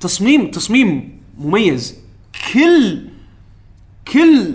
تصميم 0.00 0.50
تصميم 0.50 1.20
مميز. 1.38 1.96
كل 2.54 2.98
كل 4.12 4.54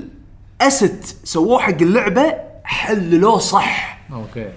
asset 0.61 1.05
سووه 1.23 1.59
حق 1.59 1.81
اللعبة 1.81 2.33
حللوه 2.63 3.37
صح. 3.39 3.99
أوكي. 4.13 4.49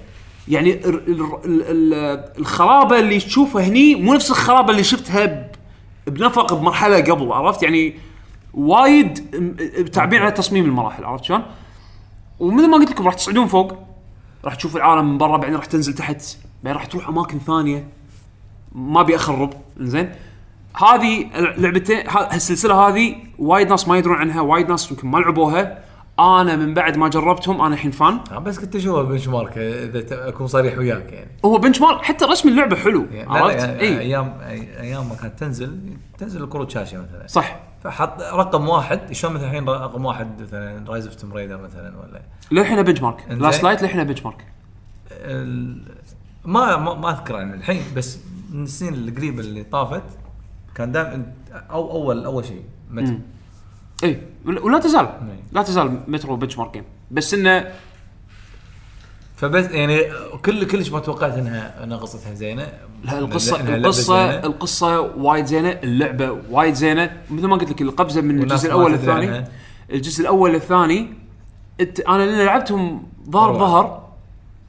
يعني 0.49 0.73
ال 0.73 0.87
ال 1.09 1.21
ال 1.45 1.63
ال 1.63 1.95
الخرابة 2.39 2.99
اللي 2.99 3.19
تشوفها 3.21 3.63
هني 3.65 3.95
مو 3.95 4.15
نفس 4.15 4.31
الخرابة 4.31 4.71
اللي 4.71 4.85
شفتها 4.85 5.25
ب- 5.27 5.51
بنفق 6.07 6.55
بمرحلة 6.55 6.97
قبل 7.01 7.33
عرفت؟ 7.33 7.63
يعني 7.63 7.95
وايد 8.55 9.37
م- 9.37 9.85
تعبين 9.87 10.23
على 10.23 10.31
تصميم 10.31 10.65
المراحل 10.65 11.05
عرفت 11.05 11.25
شلون؟ 11.25 11.43
ومثل 12.41 12.69
ما 12.71 12.77
قلت 12.77 12.91
لكم 12.91 13.05
راح 13.07 13.15
تصعدون 13.15 13.47
فوق 13.47 13.73
راح 14.45 14.55
تشوف 14.55 14.77
العالم 14.77 15.11
من 15.13 15.19
برا 15.19 15.37
بعدين 15.37 15.57
راح 15.57 15.65
تنزل 15.65 15.95
تحت 15.95 16.23
بعدين 16.65 16.77
راح 16.79 16.87
تروح 16.87 17.09
أماكن 17.09 17.39
ثانية. 17.39 17.89
ما 18.75 19.01
ابي 19.01 19.17
اخرب 19.17 19.53
زين 19.81 20.13
هذه 20.77 21.27
لعبتين 21.59 22.05
السلسلة 22.33 22.75
هذه 22.75 23.17
وايد 23.39 23.69
ناس 23.69 23.89
ما 23.89 23.99
يدرون 23.99 24.17
عنها 24.17 24.41
وايد 24.41 24.69
ناس 24.69 24.91
يمكن 24.91 25.09
ما 25.09 25.19
لعبوها. 25.19 25.87
أنا 26.19 26.57
من 26.57 26.75
بعد 26.75 26.97
ما 26.97 27.09
جربتهم 27.09 27.61
أنا 27.61 27.75
الحين 27.75 27.91
فان 27.91 28.21
آه، 28.33 28.39
بس 28.39 28.59
كنت 28.59 28.77
أشوفها 28.77 29.03
بنش 29.03 29.29
مارك 29.29 29.59
اذا 29.59 30.29
أكون 30.29 30.47
صريح 30.47 30.79
وياك 30.79 31.13
يعني. 31.13 31.31
هو 31.45 31.59
بنش 31.59 31.81
مارك 31.81 32.03
حتى 32.03 32.25
رسم 32.25 32.49
اللعبة 32.49 32.77
حلو 32.77 33.07
يعني 33.13 33.39
عرفت؟ 33.39 33.59
يعني 33.59 33.81
إي. 33.81 34.01
أيام 34.01 34.39
أيام 34.81 35.09
ما 35.09 35.15
كانت 35.15 35.39
تنزل 35.39 35.79
تنزل 36.19 36.45
الكروت 36.45 36.71
شاشة 36.71 36.99
مثلا. 36.99 37.27
صح. 37.27 37.57
فحط 37.85 38.21
رقم 38.21 38.69
واحد 38.69 39.13
شلون 39.13 39.35
مثلا 39.35 39.47
الحين 39.47 39.69
رقم 39.69 40.05
واحد 40.05 40.43
مثلا 40.43 40.85
Rise 40.89 41.07
of 41.07 41.15
Tomb 41.15 41.33
Raider 41.33 41.63
مثلا 41.63 41.95
ولا؟ 41.99 42.23
للحين 42.51 42.83
benchmark. 42.83 43.25
Last 43.31 43.63
Light 43.63 43.83
للحين 43.83 44.05
benchmark 44.05 44.47
ما 46.45 46.77
ما, 46.77 46.95
ما 46.95 47.11
أذكر 47.11 47.37
عن 47.37 47.55
الحين 47.55 47.83
بس 47.97 48.19
من 48.51 48.63
السنين 48.63 48.95
القريبة 48.95 49.41
اللي 49.41 49.63
طافت 49.63 50.03
كان 50.77 50.93
دائما 50.93 51.33
أو 51.55 51.91
اول 51.91 52.25
أول 52.25 52.45
شيء 52.45 52.63
متى 52.91 53.19
اي 54.05 54.23
ولا 54.45 54.79
تزال. 54.79 55.07
إيه. 55.07 55.43
لا 55.53 55.63
تزال 55.63 56.01
مترو 56.09 56.37
benchmark 56.37 56.73
game 56.73 56.85
بس 57.11 57.35
إنه 57.35 57.73
فبس 59.37 59.71
يعني 59.71 60.13
كل 60.45 60.67
كلش 60.67 60.91
ما 60.91 61.01
توقعت 61.01 61.39
انها 61.39 61.85
إنها 61.85 61.97
قصتها 61.97 62.35
زينة. 62.35 62.73
لا 63.05 63.19
القصة 63.19 63.61
إنها 63.61 63.77
القصة 63.77 64.31
زينة. 64.31 64.47
القصة 64.47 65.01
وايد 65.01 65.45
زينة 65.45 65.69
اللعبة 65.69 66.39
وايد 66.51 66.75
زينة. 66.75 67.17
مثل 67.31 67.47
ما 67.47 67.57
قلت 67.57 67.71
لك 67.71 67.83
القفزه 67.83 68.21
من 68.21 68.43
الجزء 68.43 68.67
الأول 68.67 68.93
للثاني. 68.93 69.45
الجزء 69.93 70.21
الأول 70.21 70.53
للثاني 70.53 71.15
أنا 72.09 72.23
لأن 72.23 72.47
لعبتهم 72.47 73.09
ظهر 73.31 73.53
مرة 73.53 73.59
ظهر 73.59 74.06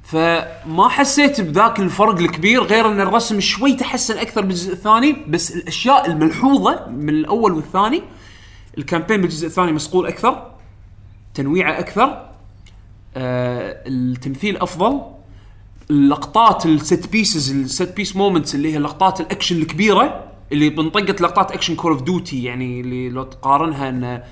فما 0.07 0.89
حسيت 0.89 1.41
بذاك 1.41 1.79
الفرق 1.79 2.17
الكبير 2.19 2.63
غير 2.63 2.87
أن 2.91 3.01
الرسم 3.01 3.39
شوي 3.39 3.73
تحسن 3.73 4.17
أكثر 4.17 4.41
بالجزء 4.41 4.73
الثاني 4.73 5.15
بس 5.27 5.55
الأشياء 5.55 6.05
الملحوظة 6.07 6.87
من 6.89 7.09
الأول 7.09 7.53
والثاني 7.53 8.01
الكامبين 8.77 9.21
بالجزء 9.21 9.47
الثاني 9.47 9.71
مسقول 9.71 10.07
أكثر 10.07 10.51
تنويعه 11.33 11.79
أكثر 11.79 12.25
آه 13.15 13.83
التمثيل 13.87 14.57
أفضل 14.57 15.01
اللقطات 15.89 16.65
ال 16.65 16.76
set 16.76 17.07
pieces 17.07 17.51
ال 17.51 17.62
set 17.62 17.95
piece 17.95 18.15
moments 18.15 18.55
اللي 18.55 18.73
هي 18.73 18.77
لقطات 18.77 19.21
الأكشن 19.21 19.55
الكبيرة 19.57 20.23
اللي 20.51 20.69
بنطقت 20.69 21.21
لقطات 21.21 21.51
أكشن 21.51 21.75
Call 21.75 21.91
of 21.91 22.01
Duty 22.01 22.43
يعني 22.43 22.81
اللي 22.81 23.09
لو 23.09 23.23
تقارنها 23.23 23.89
انه 23.89 24.23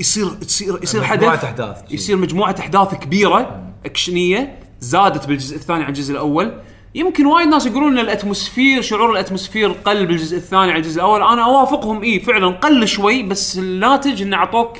يصير 0.00 0.26
يصير 0.42 0.78
يصير 0.82 1.04
حدث 1.04 1.44
أحداث. 1.44 1.92
يصير 1.92 2.16
مجموعة 2.16 2.56
أحداث 2.58 2.94
كبيرة 2.94 3.62
أكشنية 3.84 4.63
زادت 4.84 5.26
بالجزء 5.26 5.56
الثاني 5.56 5.82
عن 5.82 5.88
الجزء 5.88 6.12
الأول. 6.12 6.60
يمكن 6.94 7.26
وايد 7.26 7.48
ناس 7.48 7.66
يقولون 7.66 7.92
إن 7.92 8.04
ال 8.04 8.11
atmosphere 8.11 8.82
شعور 8.82 9.12
ال 9.12 9.18
atmosphere 9.18 9.72
قل 9.72 10.06
بالجزء 10.06 10.36
الثاني 10.36 10.72
عن 10.72 10.78
الجزء 10.78 10.96
الأول. 10.96 11.22
أنا 11.22 11.44
أوافقهم 11.44 12.02
اي 12.02 12.20
فعلا 12.20 12.46
قل 12.46 12.88
شوي 12.88 13.22
بس 13.22 13.58
الناتج 13.58 14.22
انه 14.22 14.36
اعطوك 14.36 14.78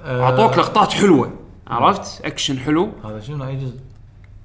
آه، 0.00 0.22
أعطوك 0.22 0.58
لقطات 0.58 0.92
حلوة. 0.92 1.32
عرفت؟ 1.66 2.24
أكشن 2.24 2.58
حلو. 2.58 2.92
هذا 3.04 3.20
شنو؟ 3.20 3.44
اي 3.44 3.56
جزء؟ 3.56 3.74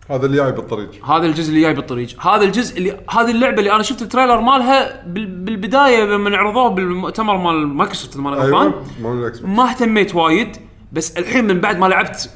هذا 0.09 0.25
اللي 0.25 0.37
جاي 0.37 0.51
بالطريق. 0.51 1.05
هذا 1.05 1.25
الجزء 1.25 1.49
اللي 1.49 1.61
جاي 1.61 1.73
بالطريق. 1.73 2.27
هذا 2.27 2.43
الجزء 2.43 2.77
اللي 2.77 2.99
هذه 3.09 3.31
اللعبة 3.31 3.59
اللي 3.59 3.71
أنا 3.71 3.83
شفت 3.83 4.01
ال 4.01 4.06
trailer 4.06 4.41
مالها 4.41 5.03
بال... 5.05 5.25
بالبداية 5.25 6.03
لما 6.03 6.37
عرضوه 6.37 6.69
بالمؤتمر 6.69 7.37
مال 7.37 7.67
مايكروسوفت 7.67 8.17
مال 8.17 8.33
غلطان 8.33 8.73
بوكس. 8.99 9.41
ما 9.41 9.69
اهتميت 9.69 10.15
وايد 10.15 10.57
بس 10.91 11.17
الحين 11.17 11.45
من 11.45 11.59
بعد 11.59 11.79
ما 11.79 11.85
لعبت 11.85 12.29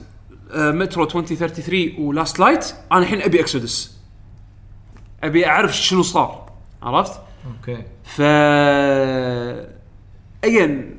مترو 0.56 1.04
2033 1.04 1.94
و 2.00 2.08
Last 2.08 2.40
Light 2.40 2.76
أنا 2.92 3.00
الحين 3.00 3.22
أبي 3.22 3.40
Exodus 3.40 3.98
أبي 5.24 5.48
أعرف 5.48 5.76
شنو 5.78 6.02
صار. 6.02 6.52
عرفت؟ 6.84 7.20
أوكي. 7.48 7.84
ف 8.04 8.22
ايا 10.44 10.90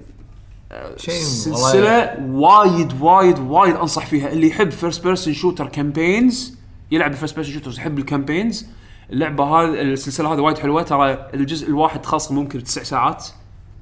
شيء 0.97 1.15
سلسلة 1.15 2.17
وايد 2.27 3.03
وايد 3.03 3.39
وايد 3.39 3.77
أنصح 3.77 4.07
فيها. 4.07 4.33
اللي 4.33 4.49
يحب 4.49 4.71
first 4.71 5.05
person 5.05 5.35
shooter 5.35 5.69
campaigns 5.69 6.59
يلعب 6.91 7.13
ال 7.13 7.17
first 7.17 7.35
person 7.37 7.55
shooters 7.55 7.79
يحب 7.79 7.99
ال 7.99 8.06
campaigns 8.06 8.67
اللعبة 9.11 9.45
هذه 9.45 9.81
السلسلة 9.81 10.35
هذه 10.35 10.41
وايد 10.41 10.59
حلوة. 10.59 10.83
ترى 10.83 11.29
الجزء 11.35 11.69
الواحد 11.69 12.07
خاص 12.07 12.33
ممكن 12.33 12.65
تسع 12.65 12.83
ساعات. 12.83 13.27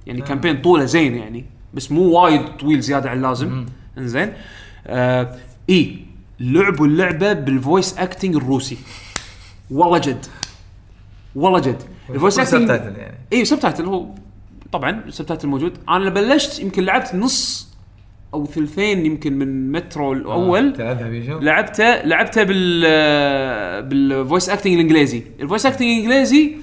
يعني 0.07 0.21
campaign 0.21 0.63
طوله 0.63 0.85
زين 0.85 1.15
يعني. 1.15 1.47
بس 1.75 1.93
مو 1.93 2.03
وايد 2.03 2.57
طويل 2.57 2.81
زيادة 2.81 3.11
عن 3.11 3.17
اللازم. 3.17 3.67
إنزين. 3.99 4.33
آه 4.87 5.37
إي 5.71 5.97
لعبوا 6.41 6.87
اللعبة 6.87 7.33
بال 7.33 7.52
voice 7.52 7.99
acting 7.99 8.37
الروسي. 8.37 8.77
والله 9.71 9.99
جد. 9.99 10.27
والله 11.35 11.61
جد. 11.61 11.83
ال 12.11 12.16
voice 12.16 12.39
acting 12.39 12.61
subtitle 12.61 12.99
يعني. 12.99 13.19
إي 13.33 13.45
subtitle 13.45 13.85
هو 13.85 14.07
طبعا 14.73 14.91
ال 14.91 15.27
subtitle 15.27 15.49
موجود. 15.49 15.79
أنا 15.89 16.11
بلشت 16.11 16.61
يمكن 16.61 16.85
لعبت 16.85 17.15
نص 17.15 17.73
أو 18.35 18.47
ثلثين 18.47 19.07
يمكن 19.07 19.39
من 19.39 19.73
مترو 19.73 20.13
الأول. 20.13 20.71
بيشو؟ 21.11 21.39
لعبته 21.39 22.03
لعبته 22.03 22.43
بال 22.43 23.83
بال 23.83 24.02
voice 24.02 24.49
acting 24.49 24.75
الإنجليزي. 24.75 25.23
ال 25.41 25.45
voice 25.45 25.67
acting 25.67 25.89
الإنجليزي 25.89 26.57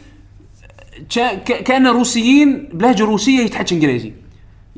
كانه 1.46 1.92
روسيين 1.92 2.70
بلهجة 2.74 3.04
روسية 3.04 3.40
يتحكي 3.40 3.76
إنجليزي. 3.76 4.14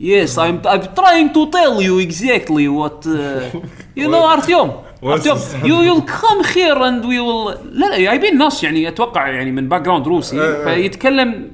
Yes, 0.01 0.35
I'm, 0.39 0.65
I'm 0.65 0.85
trying 0.95 1.31
to 1.31 1.51
tell 1.51 1.79
you 1.79 1.99
exactly 1.99 2.67
what 2.67 3.05
uh, 3.05 3.51
you 3.99 4.07
know 4.07 4.23
ارتيوم 4.31 4.81
ارتيوم 5.03 5.37
you 5.63 5.83
you'll 5.85 6.07
come 6.07 6.43
here 6.43 6.77
and 6.77 7.05
we 7.05 7.19
will 7.19 7.57
لا 7.65 7.85
لا 7.85 7.99
جايبين 7.99 8.37
ناس 8.37 8.63
يعني 8.63 8.87
أتوقع 8.87 9.27
يعني 9.27 9.51
من 9.51 9.69
باك 9.69 9.81
جراوند 9.81 10.07
روسي 10.07 10.41
إيه. 10.41 10.63
فيتكلم 10.63 11.51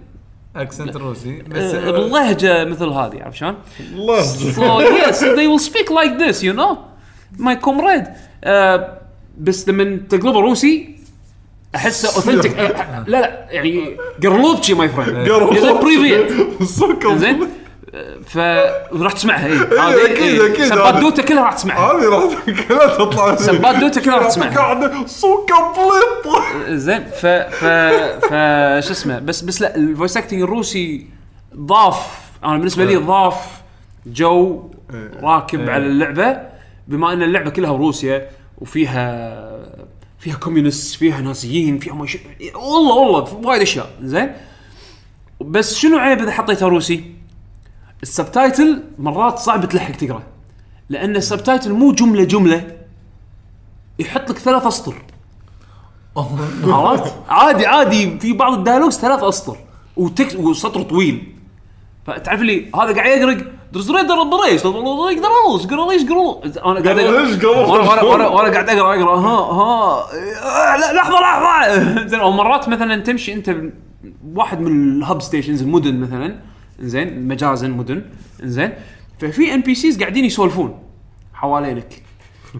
اكسنت 0.55 0.97
روسي 0.97 1.41
بس 1.41 1.73
آه، 1.73 1.91
باللهجه 1.91 2.65
مثل 2.65 2.87
هذه 2.87 3.23
عرفت 3.23 3.35
شلون؟ 3.35 3.55
الله 3.93 4.23
So 4.23 4.79
yes, 4.79 5.19
they 5.19 5.47
will 5.47 5.71
speak 5.71 5.89
like 5.89 6.17
this, 6.17 6.43
you 6.43 6.53
know, 6.53 6.77
my 7.37 7.55
comrade. 7.55 8.07
بس 9.37 9.69
لما 9.69 9.99
تقلبه 10.09 10.39
روسي 10.39 10.95
احسه 11.75 12.15
اوثنتيك 12.15 12.57
لا 12.59 13.03
لا 13.07 13.47
يعني 13.49 13.97
قرلوبتشي 14.23 14.73
ماي 14.73 14.89
فريند 14.89 15.29
بريفيت 15.81 16.31
السكر 16.61 17.17
زين 17.17 17.47
ف 18.25 18.37
راح 18.93 19.11
تسمعها 19.11 19.47
اي 19.47 19.53
إيه، 19.53 20.13
أكيد، 20.13 20.41
أكيد. 20.41 20.65
سبات 20.65 20.95
دوتا 20.95 21.21
كلها 21.21 21.43
راح 21.43 21.53
تسمعها. 21.53 21.91
هذه 21.91 22.09
راح 22.09 22.49
كلها 22.67 22.87
تطلع 22.87 23.35
سبات 23.35 23.75
دوتا 23.75 24.01
كلها 24.01 24.17
راح 24.17 24.27
تسمعها. 24.27 25.05
سوكا 25.05 25.73
بليط. 25.77 26.43
زين 26.69 27.03
ف 27.05 27.25
ف 27.25 27.65
ف 28.25 28.31
شو 28.85 28.91
اسمه 28.91 29.19
بس 29.19 29.41
بس 29.41 29.61
لا 29.61 29.75
ال 29.75 29.82
voice 29.82 30.17
acting 30.17 30.41
الروسي 30.41 31.07
ضاف 31.55 32.29
أنا 32.43 32.57
بالنسبة 32.57 32.85
لي 32.85 32.95
ضاف 32.95 33.61
جو 34.05 34.69
راكب 35.21 35.69
على 35.69 35.85
اللعبة 35.85 36.37
بما 36.87 37.13
إن 37.13 37.23
اللعبة 37.23 37.49
كلها 37.49 37.71
بروسيا 37.71 38.29
وفيها 38.57 39.67
فيها 40.19 40.35
communist 40.35 40.95
فيها 40.95 41.21
نازيين 41.21 41.79
فيها 41.79 41.93
ما. 41.93 42.07
والله 42.55 42.95
والله 42.95 43.41
وايد 43.43 43.61
أشياء 43.61 43.89
زين. 44.01 44.31
بس 45.41 45.75
شنو 45.75 45.97
عيب 45.97 46.21
إذا 46.21 46.31
حطيتها 46.31 46.67
روسي؟ 46.67 47.17
ال 48.03 48.12
subtitle 48.12 48.83
مرات 48.99 49.39
صعب 49.39 49.65
تلحق 49.65 49.91
تقرأ 49.91 50.23
لأن 50.89 51.15
ال 51.15 51.22
subtitle 51.22 51.73
مو 51.73 51.91
جملة 51.91 52.23
جملة 52.23 52.77
يحط 53.99 54.29
لك 54.29 54.37
ثلاث 54.37 54.65
أسطر. 54.65 54.95
عرفت؟ 56.63 57.13
عادي 57.29 57.65
عادي 57.65 58.19
في 58.19 58.33
بعض 58.33 58.53
الدايلوجز 58.53 58.97
ثلاث 58.97 59.23
أسطر 59.23 59.57
وتكس 59.97 60.35
وسطر 60.35 60.81
طويل. 60.81 61.35
فتعرف 62.07 62.41
لي 62.41 62.65
هذا 62.75 62.95
قاعد 62.95 63.19
يقرأ 63.21 63.57
درس 63.73 63.89
ريدر 63.89 64.23
بريس 64.23 64.65
يقدر 64.65 65.29
ليش 65.53 65.67
قرا 65.67 65.91
ليش 65.91 66.03
قرا 66.09 66.41
أنا 66.71 66.83
قاعد؟ 66.83 66.97
وأنا 67.45 67.89
وأنا 67.89 68.01
وأنا 68.01 68.27
وأنا 68.27 68.53
قاعد 68.53 68.69
أقرأ 68.69 68.95
أقرأ. 68.95 69.15
ها 69.15 69.51
ها 69.51 70.03
آه، 70.73 70.77
لا 70.77 70.93
لحظة 70.93 71.19
لحظة. 71.19 71.67
زين 72.09 72.19
أو 72.19 72.31
مرات 72.31 72.69
مثلا 72.69 73.03
تمشي 73.03 73.33
أنت 73.33 73.55
واحد 74.35 74.59
من 74.61 74.97
الهب 74.97 75.21
ستيشنز 75.21 75.61
المدن 75.61 75.99
مثلا 75.99 76.39
زين 76.79 77.27
مجازا 77.27 77.67
مدن. 77.67 78.01
زين 78.43 78.73
ففي 79.19 79.53
NPCs 79.53 79.99
قاعدين 79.99 80.25
يسولفون 80.25 80.79
حوالينك. 81.33 82.01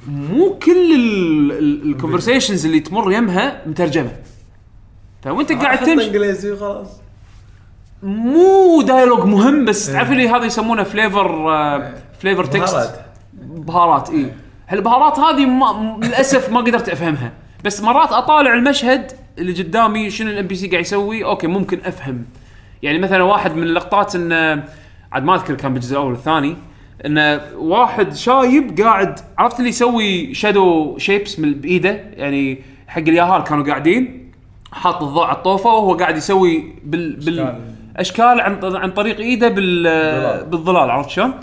مو 0.07 0.59
كل 0.65 1.51
ال 1.85 1.91
conversations 1.91 2.65
اللي 2.65 2.79
تمر 2.79 3.11
يمها 3.11 3.61
مترجمة. 3.65 4.11
فوانت 5.23 5.51
قاعد 5.51 5.77
تمشي. 5.77 6.07
إنجليزي 6.07 6.51
وخلاص. 6.51 6.87
مو 8.03 8.81
dialogue 8.81 9.25
مهم 9.25 9.65
بس 9.65 9.91
تعرف 9.91 10.11
لي 10.11 10.29
هذا 10.29 10.45
يسمونه 10.45 10.83
flavor 10.83 11.27
flavor 12.19 12.45
text 12.45 12.75
بهارات. 12.75 13.05
بهارات 13.33 14.09
اي 14.09 14.31
هالبهارات 14.67 15.19
هذه 15.19 15.45
ما 15.45 15.99
للأسف 16.03 16.49
ما 16.49 16.59
قدرت 16.59 16.89
أفهمها. 16.89 17.31
بس 17.63 17.81
مرات 17.81 18.11
أطالع 18.11 18.53
المشهد 18.53 19.11
اللي 19.37 19.63
قدامي 19.63 20.09
شنو 20.09 20.29
ال 20.29 20.47
NPC 20.47 20.67
قاعد 20.67 20.81
يسوي. 20.81 21.23
okay 21.23 21.47
ممكن 21.47 21.79
أفهم. 21.85 22.25
يعني 22.83 22.99
مثلا 22.99 23.23
واحد 23.23 23.55
من 23.55 23.63
اللقطات 23.63 24.15
انه 24.15 24.63
عاد 25.11 25.23
ما 25.23 25.35
أذكر 25.35 25.55
كان 25.55 25.73
بالجزء 25.73 25.91
الأول 25.91 26.11
والثاني 26.11 26.55
انه 27.05 27.41
واحد 27.57 28.15
شايب 28.15 28.81
قاعد 28.81 29.19
عرفت 29.37 29.59
اللي 29.59 29.69
يسوي 29.69 30.33
شادو 30.33 30.97
شيبس 30.97 31.39
من 31.39 31.53
بإيده 31.53 32.01
يعني 32.13 32.61
حق 32.87 32.99
الياهال 32.99 33.43
كانوا 33.43 33.65
قاعدين 33.65 34.31
حاط 34.71 35.03
الضوء 35.03 35.23
على 35.23 35.37
الطوفة 35.37 35.69
وهو 35.69 35.93
قاعد 35.93 36.17
يسوي 36.17 36.73
بال 36.83 37.15
بال. 37.15 37.59
أشكال 37.97 38.41
عن 38.41 38.59
عن 38.75 38.91
طريق 38.91 39.19
إيده 39.19 39.47
بال 39.47 39.83
بالظلال 40.45 40.89
عرفت 40.89 41.09
شلون؟ 41.09 41.33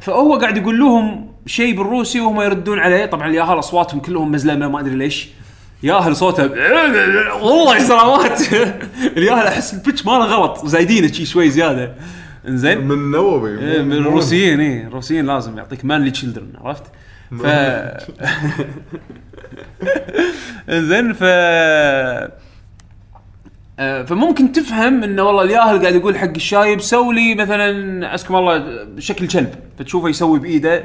فهو 0.00 0.36
قاعد 0.36 0.56
يقول 0.56 0.78
لهم 0.78 1.28
شيء 1.46 1.76
بالروسي 1.76 2.20
وهم 2.20 2.40
يردون 2.40 2.78
عليه 2.78 3.06
طبعا 3.06 3.28
الياهال 3.28 3.58
أصواتهم 3.58 4.00
كلهم 4.00 4.32
مزلمة 4.32 4.68
ما 4.68 4.80
أدري 4.80 4.94
ليش 4.94 5.28
ياهل 5.84 6.16
صوته. 6.16 6.44
والله 7.42 7.78
سلامات 7.78 8.40
الياهل 9.16 9.46
أحس 9.46 9.74
البتش 9.74 10.06
ماله 10.06 10.24
غلط. 10.24 10.66
زايدينه 10.66 11.12
شي 11.12 11.26
شوي 11.26 11.50
زيادة. 11.50 11.94
إنزين. 12.48 12.78
من 12.80 13.10
نووي. 13.10 13.58
إيه، 13.58 13.82
من 13.82 13.92
الروسيين 13.92 14.60
إيه. 14.60 14.86
الروسيين 14.86 15.26
لازم 15.26 15.58
يعطيك 15.58 15.84
مانلي 15.84 16.10
تشيلدرن 16.10 16.52
عرفت؟ 16.64 16.82
ف 17.42 17.46
زين 20.88 21.12
ف 21.12 21.22
آه، 23.78 24.02
فممكن 24.02 24.52
تفهم 24.52 25.02
إنه 25.04 25.22
والله 25.22 25.42
الياهل 25.42 25.80
قاعد 25.80 25.94
يقول 25.94 26.18
حق 26.18 26.30
الشايب 26.36 26.80
سوي 26.80 27.14
لي 27.14 27.34
مثلا 27.34 28.08
عسكم 28.08 28.36
الله 28.36 28.86
شكل 28.98 29.28
كلب. 29.28 29.54
فتشوفه 29.78 30.08
يسوي 30.08 30.38
بإيده. 30.38 30.84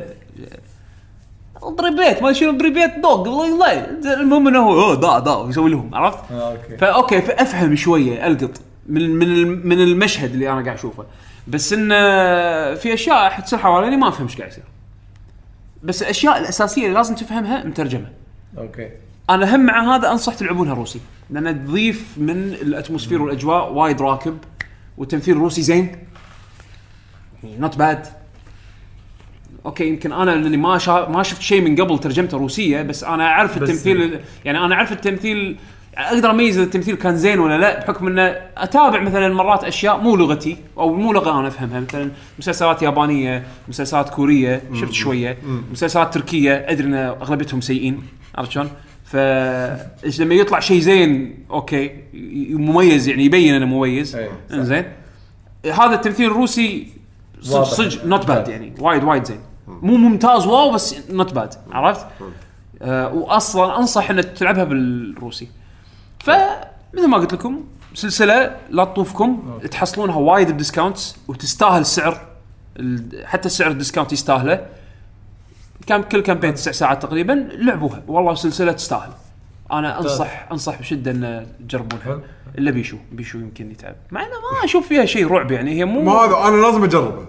привет 1.64 2.24
ما 2.24 2.34
شنو 2.34 2.57
привет 2.58 3.00
دوغ 2.99 3.30
والله. 3.30 3.74
المهم 4.14 4.47
إنه 4.47 4.60
هو 4.60 4.93
دا 4.93 5.20
دا 5.20 5.45
يسوي 5.49 5.70
لهم 5.70 5.95
عرفت؟ 5.95 6.32
آه، 6.32 6.51
okay. 6.52 6.78
ف 6.78 6.86
okay 6.86 7.22
فافهم 7.22 7.76
شوية 7.76 8.28
ألقط 8.28 8.62
من 8.88 9.10
من 9.10 9.68
من 9.68 9.82
المشهد 9.82 10.34
اللي 10.34 10.51
أنا 10.51 10.62
قاعد 10.62 10.78
أشوفه. 10.78 11.05
بس 11.47 11.74
انه 11.74 11.95
في 12.76 12.93
أشياء 12.93 13.30
حتصير 13.30 13.60
حواليني 13.60 13.97
ما 13.97 14.07
أفهم 14.07 14.28
إيش 14.28 14.38
قاعد 14.38 14.51
يصير. 14.51 14.64
بس 15.84 16.03
الاشياء 16.03 16.39
الأساسية 16.39 16.84
اللي 16.84 16.95
لازم 16.95 17.16
تفهمها 17.16 17.64
مترجمة. 17.64 18.07
okay. 18.58 18.90
أنا 19.30 19.55
هم 19.55 19.66
مع 19.66 19.95
هذا 19.95 20.12
انصح 20.12 20.34
تلعبونها 20.34 20.74
روسي 20.74 20.99
لأن 21.30 21.66
تضيف 21.66 22.14
من 22.18 22.53
ال 22.54 22.60
atmosphere 22.60 23.22
والأجواء 23.22 23.74
وايد 23.74 24.01
راكب 24.01 24.38
والتمثيل 24.97 25.38
الروسي 25.38 25.62
زين. 25.62 25.95
not 27.44 27.78
bad 27.78 28.08
okay 29.66 29.88
يمكن 29.88 30.12
أنا 30.12 30.32
لأني 30.32 30.57
ما 30.57 30.78
شا... 30.78 31.07
ما 31.12 31.24
شفت 31.24 31.41
شيء 31.41 31.62
من 31.62 31.76
قبل 31.76 31.99
ترجمته 31.99 32.38
روسية 32.38 32.82
بس 32.82 33.03
أنا 33.03 33.28
أعرف 33.28 33.60
بس- 33.60 33.70
التمثيل 33.70 34.20
يعني 34.45 34.57
أنا 34.66 34.76
أعرف 34.76 34.91
التمثيل 34.91 35.57
أقدر 35.97 36.32
أميز 36.32 36.57
إذا 36.57 36.66
التمثيل 36.66 36.95
كان 36.95 37.18
زين 37.18 37.39
ولا 37.39 37.57
لا 37.57 37.80
بحكم 37.80 38.07
إنه 38.07 38.36
أتابع 38.57 38.99
مثلا 39.01 39.34
مرات 39.34 39.64
أشياء 39.64 39.97
مو 40.01 40.16
لغتي 40.16 40.57
أو 40.78 40.93
مو 40.93 41.14
لغة 41.14 41.39
أنا 41.39 41.47
أفهمها 41.47 41.80
مثلا 41.80 42.12
مسلسلات 42.39 42.82
يابانية 42.82 43.43
مسلسلات 43.68 44.10
كورية 44.10 44.62
شفت 44.82 44.93
شوية 44.93 45.38
مسلسلات 45.72 46.14
تركية 46.14 46.66
أدري 46.70 46.88
إن 46.88 46.93
أغلبيتهم 46.93 47.62
سيئين 47.62 48.01
عرفت 48.36 48.51
شلون؟ 48.51 48.70
ف 49.03 49.16
لما 50.20 50.36
يطلع 50.36 50.60
شيء 50.60 50.80
زين 50.80 51.36
okay 51.52 51.92
مميز 52.49 53.07
يعني 53.07 53.26
يبين 53.26 53.55
إنه 53.55 53.66
مميز. 53.66 54.16
إنزين 54.53 54.84
هذا 55.66 55.93
التمثيل 55.95 56.32
الروسي. 56.32 56.88
صدق 57.41 58.05
not 58.06 58.28
bad 58.28 58.48
يعني 58.47 58.74
وايد 58.80 59.03
وايد 59.03 59.24
زين 59.24 59.39
مو 59.82 59.98
ممتاز 59.98 60.48
wow 60.48 60.72
بس 60.72 60.96
not 61.10 61.34
bad 61.34 61.54
عرفت؟ 61.72 62.06
آه 62.82 63.14
واصلا 63.14 63.78
أنصح 63.78 64.10
إنك 64.10 64.26
تلعبها 64.26 64.64
بالروسي. 64.64 65.48
فمثل 66.20 67.08
ما 67.08 67.18
قلت 67.18 67.34
لكم 67.34 67.64
سلسلة 67.94 68.56
لا 68.70 68.84
تطوفكم 68.86 69.60
تحصلونها 69.72 70.16
وايد 70.16 70.52
ب 70.52 70.58
discounts 70.58 71.18
وتستاهل 71.28 71.82
السعر 71.82 72.22
ال- 72.80 73.28
حتى 73.28 73.46
السعر 73.46 73.72
ال 73.72 73.76
discount 73.76 74.14
يستاهله. 74.14 74.66
كان 75.88 76.04
كل 76.04 76.22
campaign 76.22 76.54
تسع 76.54 76.72
ساعات 76.72 77.04
تقريبا 77.04 77.50
لعبوها. 77.52 78.04
والله 78.08 78.36
سلسلة 78.36 78.72
تستاهل. 78.72 79.10
أنا 79.72 80.00
أنصح 80.00 80.48
أنصح 80.52 80.80
بشدة 80.80 81.12
إن 81.12 81.48
تجربونها. 81.70 82.22
إلا 82.58 82.72
بيشو. 82.72 82.98
بيشو 83.12 83.38
يمكن 83.38 83.72
يتعب. 83.72 83.96
مع 84.12 84.22
إنه 84.22 84.30
ما 84.30 84.66
أشوف 84.66 84.88
فيها 84.88 85.06
شيء 85.06 85.28
رعب 85.28 85.52
يعني 85.52 85.72
هي 85.72 85.86
مو 85.86 86.02
ما 86.02 86.12
هذا 86.12 86.48
أنا 86.48 86.62
لازم 86.62 86.84
اجربها 86.84 87.26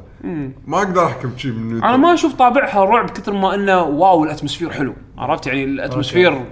ما 0.67 0.79
أقدر 0.79 1.07
أحكم 1.07 1.39
شيء 1.39 1.53
من 1.53 1.85
أنا 1.85 1.97
ما 1.97 2.15
أشوف 2.15 2.35
طابعها 2.35 2.85
رعب 2.85 3.11
كثر 3.11 3.33
ما 3.33 3.55
إنه 3.55 3.83
wow 3.83 4.25
ال 4.25 4.29
atmosphere 4.29 4.71
حلو. 4.71 4.95
عرفت؟ 5.19 5.47
يعني 5.47 5.65
ال 5.65 5.72
atmosphere 5.72 6.45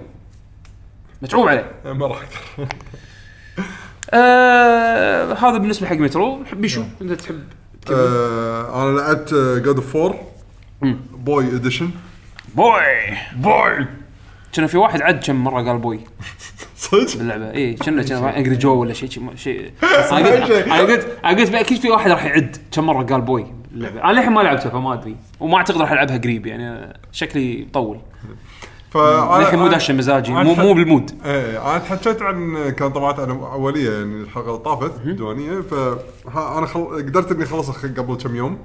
متعوب 1.21 1.47
عليه. 1.47 1.71
ما 1.85 2.07
راح 2.07 2.17
أقدر. 2.17 2.67
آه 4.13 5.33
هذا 5.33 5.57
بالنسبة 5.57 5.87
حق 5.87 5.95
مترو. 5.95 6.43
بيشو 6.53 6.83
انت 7.01 7.11
تحب 7.11 7.43
آه، 7.91 8.83
أنا 8.83 8.97
لعبت 8.97 9.33
God 9.33 9.75
of 9.75 9.95
War 9.95 10.19
boy 11.13 11.55
edition 11.55 11.89
boy 12.55 13.17
boy 13.35 13.87
كان 14.53 14.67
في 14.67 14.77
واحد 14.77 15.01
عد 15.01 15.23
كم 15.25 15.35
مرة 15.43 15.61
قال 15.61 15.77
boy 15.77 15.99
صدق؟ 16.77 17.17
باللعبة. 17.17 17.51
اي 17.51 17.73
كنا 17.73 18.03
كنا 18.03 18.37
Angry 18.37 18.55
Joe 18.55 18.73
ولا 18.73 18.93
شيء 18.93 19.09
شيء 19.35 19.71
أنا 20.11 20.27
قلت 20.81 21.17
أنا 21.23 21.33
قلت 21.33 21.53
أكيد 21.53 21.79
في 21.79 21.89
واحد 21.89 22.11
راح 22.11 22.25
يعد 22.25 22.57
كم 22.71 22.83
مرة 22.85 23.03
قال 23.03 23.21
boy 23.21 23.58
باللعبه 23.71 24.03
أنا 24.03 24.11
للحين 24.11 24.33
ما 24.33 24.41
لعبتها 24.41 24.69
فما 24.69 24.93
أدري. 24.93 25.15
وما 25.39 25.57
أعتقد 25.57 25.81
راح 25.81 25.91
ألعبها 25.91 26.17
قريب 26.17 26.45
يعني 26.45 26.93
شكلي 27.11 27.65
مطول. 27.65 27.99
فانا 28.91 29.41
للحين 29.41 29.59
مو 29.59 29.67
داشه 29.67 29.93
مزاجي 29.93 30.31
مو 30.31 30.55
مو 30.55 30.73
بال 30.73 30.84
mood. 30.84 31.11
إيه 31.25 31.71
أنا 31.71 31.77
تحكيت 31.77 32.21
عن 32.21 32.69
كانطباعات 32.69 33.29
أولية 33.29 33.91
يعني 33.91 34.21
الحلقة 34.21 34.47
اللي 34.47 34.59
طافت 34.59 35.01
ديوانية. 35.01 35.61
فانا 35.61 36.65
خل... 36.65 36.85
قدرت 36.85 37.31
إني 37.31 37.43
أخلصها 37.43 37.93
قبل 37.97 38.15
كم 38.15 38.35
يوم. 38.35 38.57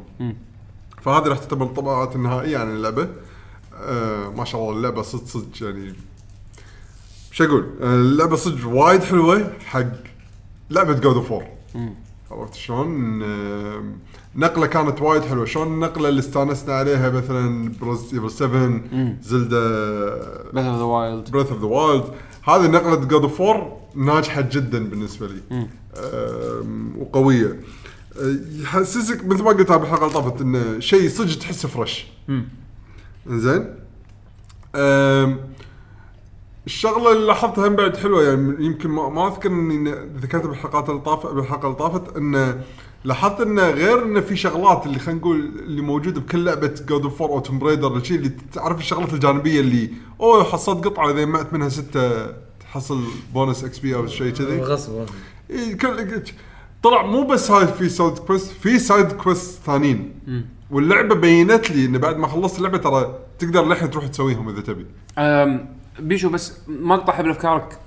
فهذه 1.02 1.28
راح 1.28 1.38
تعتبر 1.38 1.66
الانطباعات 1.66 2.16
النهائية 2.16 2.58
عن 2.58 2.68
اللعبة. 2.68 3.08
آه 3.74 4.28
ما 4.28 4.44
شاء 4.44 4.60
الله 4.60 4.72
اللعبة 4.72 5.02
صدق 5.02 5.26
صدق 5.26 5.62
يعني 5.62 5.94
شو 7.32 7.44
أقول؟ 7.44 7.70
آه، 7.82 7.94
اللعبة 7.94 8.36
صدق 8.36 8.68
وايد 8.68 9.02
حلوة 9.02 9.52
حق 9.66 9.84
لعبة 10.70 10.92
God 10.92 11.16
of 11.16 11.32
War 11.32 11.48
عرفت 12.30 12.54
شلون؟ 12.54 13.22
آه، 13.22 13.82
نقلة 14.36 14.66
كانت 14.66 15.02
وايد 15.02 15.22
حلوة، 15.22 15.44
شلون 15.44 15.66
النقلة 15.66 16.08
اللي 16.08 16.18
استانسنا 16.18 16.74
عليها؟ 16.74 17.10
مثلا 17.10 17.72
ب 17.80 17.84
Resident 17.84 18.14
Evil 18.14 18.30
7 18.30 18.80
Zelda 19.22 19.60
Breath 20.52 20.64
of 20.64 20.78
the 20.78 20.82
Wild 20.82 21.30
Breath 21.30 21.50
of 21.50 21.60
the 21.60 21.66
Wild 21.66 22.04
هذه 22.44 22.66
نقلة 22.70 22.94
God 22.96 23.22
of 23.22 23.42
War 23.42 23.80
ناجحة 23.94 24.40
جدا 24.40 24.88
بالنسبة 24.88 25.26
لي. 25.26 25.68
وقوية. 26.98 27.60
أه، 28.20 28.36
يحسسك 28.62 29.24
مثل 29.24 29.42
ما 29.42 29.50
قلت 29.50 29.72
بالحلقة 29.72 30.02
اللي 30.02 30.14
طافت 30.14 30.40
إنه 30.40 30.80
شيء 30.80 31.08
صدق 31.08 31.38
تحسه 31.38 31.68
fresh 31.68 32.06
زين؟ 33.26 33.74
الشغلة 36.66 37.12
اللي 37.12 37.26
لاحظتها 37.26 37.68
هم 37.68 37.76
بعد 37.76 37.96
حلوة 37.96 38.22
يعني 38.22 38.64
يمكن 38.64 38.88
ما, 38.88 39.08
ما 39.08 39.28
أذكر 39.28 39.50
إني 39.50 39.90
ذكرتها 40.20 40.48
بالحلقات 40.48 40.90
اللي 40.90 41.00
طافت 41.00 41.34
بالحلقة 41.34 41.66
اللي 41.66 41.76
طافت 41.76 42.16
إنه 42.16 42.60
لاحظت 43.04 43.40
إنه 43.40 43.70
غير 43.70 44.02
إنه 44.02 44.20
في 44.20 44.36
شغلات 44.36 44.86
اللي 44.86 44.98
خلينا 44.98 45.20
نقول 45.20 45.36
اللي 45.38 45.82
موجودة 45.82 46.20
بكل 46.20 46.44
لعبة 46.44 46.74
God 46.88 47.04
of 47.04 47.22
War 47.22 47.36
أو 47.36 47.40
Tomb 47.40 47.58
Raider 47.58 47.96
الشيء 47.96 48.16
اللي 48.16 48.30
تعرف 48.52 48.78
الشغلات 48.78 49.12
الجانبية 49.12 49.60
اللي 49.60 49.90
أوه 50.20 50.44
حصلت 50.44 50.84
قطعة 50.84 51.10
إذا 51.10 51.24
جمعت 51.24 51.52
منها 51.52 51.68
ستة 51.68 52.26
تحصل 52.60 53.00
bonus 53.34 53.64
XP 53.64 53.94
أو 53.94 54.06
شيء 54.06 54.32
كذي. 54.32 54.60
غصب 54.60 55.06
طلع 56.82 57.06
مو 57.06 57.22
بس 57.26 57.50
هاي 57.50 57.66
في 57.66 57.88
side 57.88 58.18
quest 58.18 58.52
في 58.52 58.78
side 58.78 59.12
quest 59.12 59.62
ثانيين. 59.66 60.12
واللعبة 60.70 61.14
بينت 61.14 61.70
لي 61.70 61.84
إنه 61.84 61.98
بعد 61.98 62.16
ما 62.16 62.28
خلصت 62.28 62.58
اللعبة 62.58 62.78
ترى 62.78 63.18
تقدر 63.38 63.64
للحين 63.66 63.90
تروح 63.90 64.06
تسويهم 64.06 64.48
إذا 64.48 64.60
تبي. 64.60 64.86
بيشو 65.98 66.28
بس 66.28 66.52
ما 66.68 66.94
اقطعها 66.94 67.22
بافكارك 67.22 67.78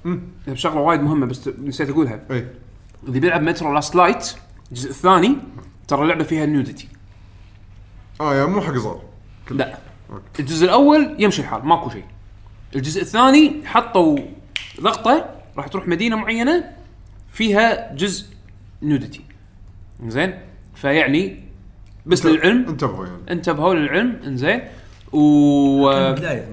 بشغله 0.47 0.79
وايد 0.81 1.01
مهمة 1.01 1.25
بس 1.25 1.49
نسيت 1.63 1.89
أقولها. 1.89 2.19
إي. 2.31 2.47
اللي 3.07 3.19
بيلعب 3.19 3.41
Metro 3.41 3.73
Last 3.73 3.95
Light 3.95 4.35
الجزء 4.71 4.89
الثاني 4.89 5.35
ترى 5.87 6.01
اللعبة 6.01 6.23
فيها 6.23 6.45
nudity 6.45 6.87
آه 8.21 8.35
يعني 8.35 8.49
مو 8.49 8.61
حق 8.61 8.77
صغار 8.77 9.01
لا. 9.51 9.77
الجزء 10.39 10.65
الأول 10.65 11.15
يمشي 11.19 11.41
الحال 11.41 11.65
ماكو 11.65 11.89
شيء. 11.89 12.05
الجزء 12.75 13.01
الثاني 13.01 13.61
حطوا 13.65 14.17
لقطة 14.81 15.29
راح 15.57 15.67
تروح 15.67 15.87
مدينة 15.87 16.15
معينة 16.15 16.63
فيها 17.31 17.95
جزء 17.95 18.25
nudity 18.81 19.21
زين 20.07 20.39
فيعني 20.75 21.43
بس 22.05 22.25
للعلم. 22.25 22.65
انتبهوا 22.69 23.05
يعني. 23.05 23.31
انتبهوا 23.31 23.73
للعلم. 23.73 24.19
إنزين؟ 24.25 24.61
و 25.13 26.11
بداية 26.11 26.47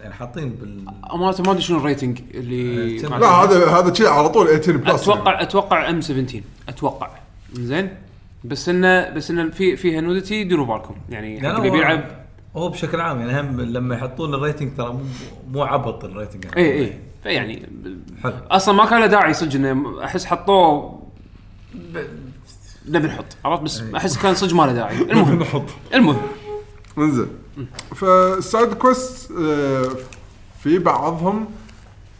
يعني 0.00 0.14
حاطين 0.14 0.48
بال 0.48 0.84
امانه 1.14 1.34
ما 1.46 1.50
أدري 1.52 1.62
شنو 1.62 1.78
ال 1.78 1.84
rating 1.84 2.20
اللي 2.34 2.96
لا، 2.98 3.08
لا 3.18 3.26
هذا 3.26 3.66
هذا 3.70 3.94
شيء 3.94 4.08
على 4.08 4.28
طول 4.28 4.46
18 4.60 4.76
plus 4.76 5.02
أتوقع 5.02 5.42
أتوقع 5.42 5.90
M 5.90 6.00
17 6.00 6.40
أتوقع. 6.68 7.08
زين؟ 7.52 7.90
بس 8.44 8.68
انه 8.68 9.10
بس 9.10 9.30
انه 9.30 9.50
في 9.50 9.76
فيها 9.76 10.00
nudity 10.00 10.44
ديروا 10.44 10.66
بالكم. 10.66 10.94
يعني 11.10 11.40
حق 11.40 11.48
اللي 11.56 11.68
هو- 11.68 11.72
بيلعب. 11.72 12.04
هو 12.56 12.68
بشكل 12.68 13.00
عام 13.00 13.20
يعني 13.20 13.40
هم 13.40 13.60
لما 13.60 13.94
يحطون 13.94 14.34
ال 14.34 14.40
rating 14.40 14.76
ترى 14.76 14.92
مو 14.92 15.00
مو 15.52 15.62
عبط 15.62 16.04
ال 16.04 16.10
rating 16.10 16.44
يعني. 16.44 16.56
اي 16.56 16.78
اي 16.84 16.98
فيعني 17.22 17.68
حلو. 18.22 18.32
أصلا 18.50 18.74
ما 18.74 18.86
كان 18.86 19.00
له 19.00 19.06
داعي 19.06 19.32
صدق 19.34 19.54
إنه 19.54 20.04
أحس 20.04 20.26
حطوه 20.26 21.02
ب- 21.74 22.06
نبي 22.88 23.06
نحط 23.08 23.24
عرفت؟ 23.44 23.62
بس 23.62 23.82
أحس 23.96 24.18
كان 24.18 24.34
صدق 24.34 24.54
ما 24.54 24.62
له 24.62 24.72
داعي. 24.72 24.96
المهم. 25.02 25.38
نحط. 25.42 25.62
المهم. 25.94 26.22
انزين. 26.98 27.26
فال 27.96 28.22
side 28.22 28.74
quest 28.74 29.30
آه، 29.30 29.88
في 30.62 30.78
بعضهم 30.78 31.46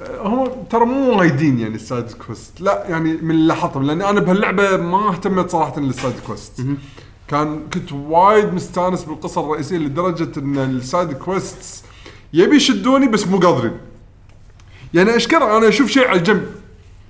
آه، 0.02 0.28
هم 0.28 0.48
ترى 0.70 0.84
مو 0.84 1.18
وايدين 1.18 1.58
يعني 1.60 1.74
ال 1.74 1.82
side 1.82 2.12
quest. 2.12 2.60
لا 2.60 2.84
يعني 2.88 3.16
من 3.16 3.30
اللي 3.30 3.46
لاحظتهم 3.46 3.82
لأني 3.82 4.10
أنا 4.10 4.20
بهاللعبة 4.20 4.76
ما 4.76 5.08
اهتميت 5.08 5.50
صراحة 5.50 5.80
لل 5.80 5.92
side 5.92 6.14
quest. 6.26 6.62
كان 7.28 7.60
كنت 7.74 7.92
وايد 7.92 8.54
مستانس 8.54 9.04
بالقصة 9.04 9.40
الرئيسية 9.40 9.76
لدرجة 9.76 10.38
إن 10.38 10.58
ال 10.58 10.69
side 10.69 11.12
quest 11.12 11.84
يبي 12.32 12.56
يشدوني 12.56 13.08
بس 13.08 13.26
مو 13.26 13.38
قادرين. 13.38 13.76
يعني 14.94 15.16
اشكر 15.16 15.56
أنا 15.56 15.68
أشوف 15.68 15.90
شيء 15.90 16.08
على 16.08 16.18
الجنب. 16.18 16.46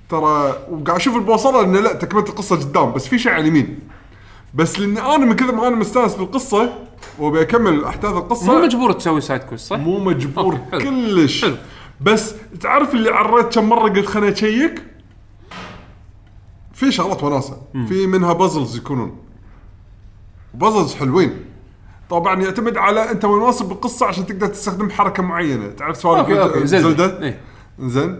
ترى 0.09 0.55
وقاعد 0.71 0.99
أشوف 0.99 1.15
البوصلة 1.15 1.63
انه 1.63 1.79
لا 1.79 1.93
تكمله 1.93 2.23
القصة 2.29 2.55
قدام 2.55 2.93
بس 2.93 3.07
في 3.07 3.19
شيء 3.19 3.31
على 3.31 3.41
اليمين. 3.41 3.79
بس 4.53 4.79
لاني 4.79 5.01
أنا 5.01 5.25
من 5.25 5.35
كثر 5.35 5.55
ما 5.55 5.67
أنا 5.67 5.75
مستانس 5.75 6.15
بالقصة 6.15 6.73
وابي 7.19 7.41
اكمل 7.41 7.85
أحداث 7.85 8.11
القصة. 8.11 8.53
مو 8.53 8.65
مجبور 8.65 8.91
تسوي 8.91 9.21
side 9.21 9.41
quest 9.41 9.67
صح؟ 9.67 9.77
مو 9.77 9.99
مجبور 9.99 10.53
أوكي، 10.53 10.71
حلو. 10.71 10.79
كلش. 10.79 11.45
حلو. 11.45 11.55
بس 12.01 12.35
تعرف 12.61 12.93
اللي 12.93 13.09
عريت 13.09 13.55
كم 13.55 13.69
مرة 13.69 13.89
قلت 13.89 14.05
خليني 14.05 14.33
أشيك؟ 14.33 14.83
في 16.73 16.91
شغلات 16.91 17.23
وناسة. 17.23 17.61
في 17.87 18.07
منها 18.07 18.33
puzzles 18.33 18.77
يكونون. 18.77 19.17
puzzles 20.53 20.95
حلوين. 20.95 21.45
طبعا 22.09 22.41
يعتمد 22.41 22.77
على 22.77 23.11
أنت 23.11 23.25
وين 23.25 23.41
واصل 23.41 23.67
بالقصة 23.67 24.05
عشان 24.05 24.25
تقدر 24.25 24.47
تستخدم 24.47 24.89
حركة 24.89 25.23
معينة. 25.23 25.69
تعرف 25.69 25.97
سوالف 25.97 26.57
زيلدا. 26.63 27.23
إيه. 27.23 27.39
زين. 27.79 28.19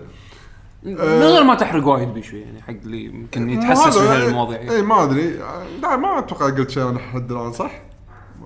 من 0.84 0.96
غير 1.24 1.44
ما 1.44 1.56
تحرق 1.56 1.88
وايد 1.88 2.14
بشوي 2.14 2.40
يعني 2.40 2.62
حق 2.62 2.70
اللي 2.70 3.06
يمكن 3.06 3.50
يتحسس 3.50 3.98
من 3.98 4.08
هالمواضيع 4.08 4.60
اي 4.60 4.82
ما 4.82 5.04
أدري. 5.04 5.40
لا 5.82 5.96
ما 5.96 6.20
أتوقع 6.20 6.50
قلت 6.50 6.70
شيء 6.70 6.84
أنا 6.84 6.98
لحد 6.98 7.32
الآن 7.32 7.52
صح؟ 7.52 7.72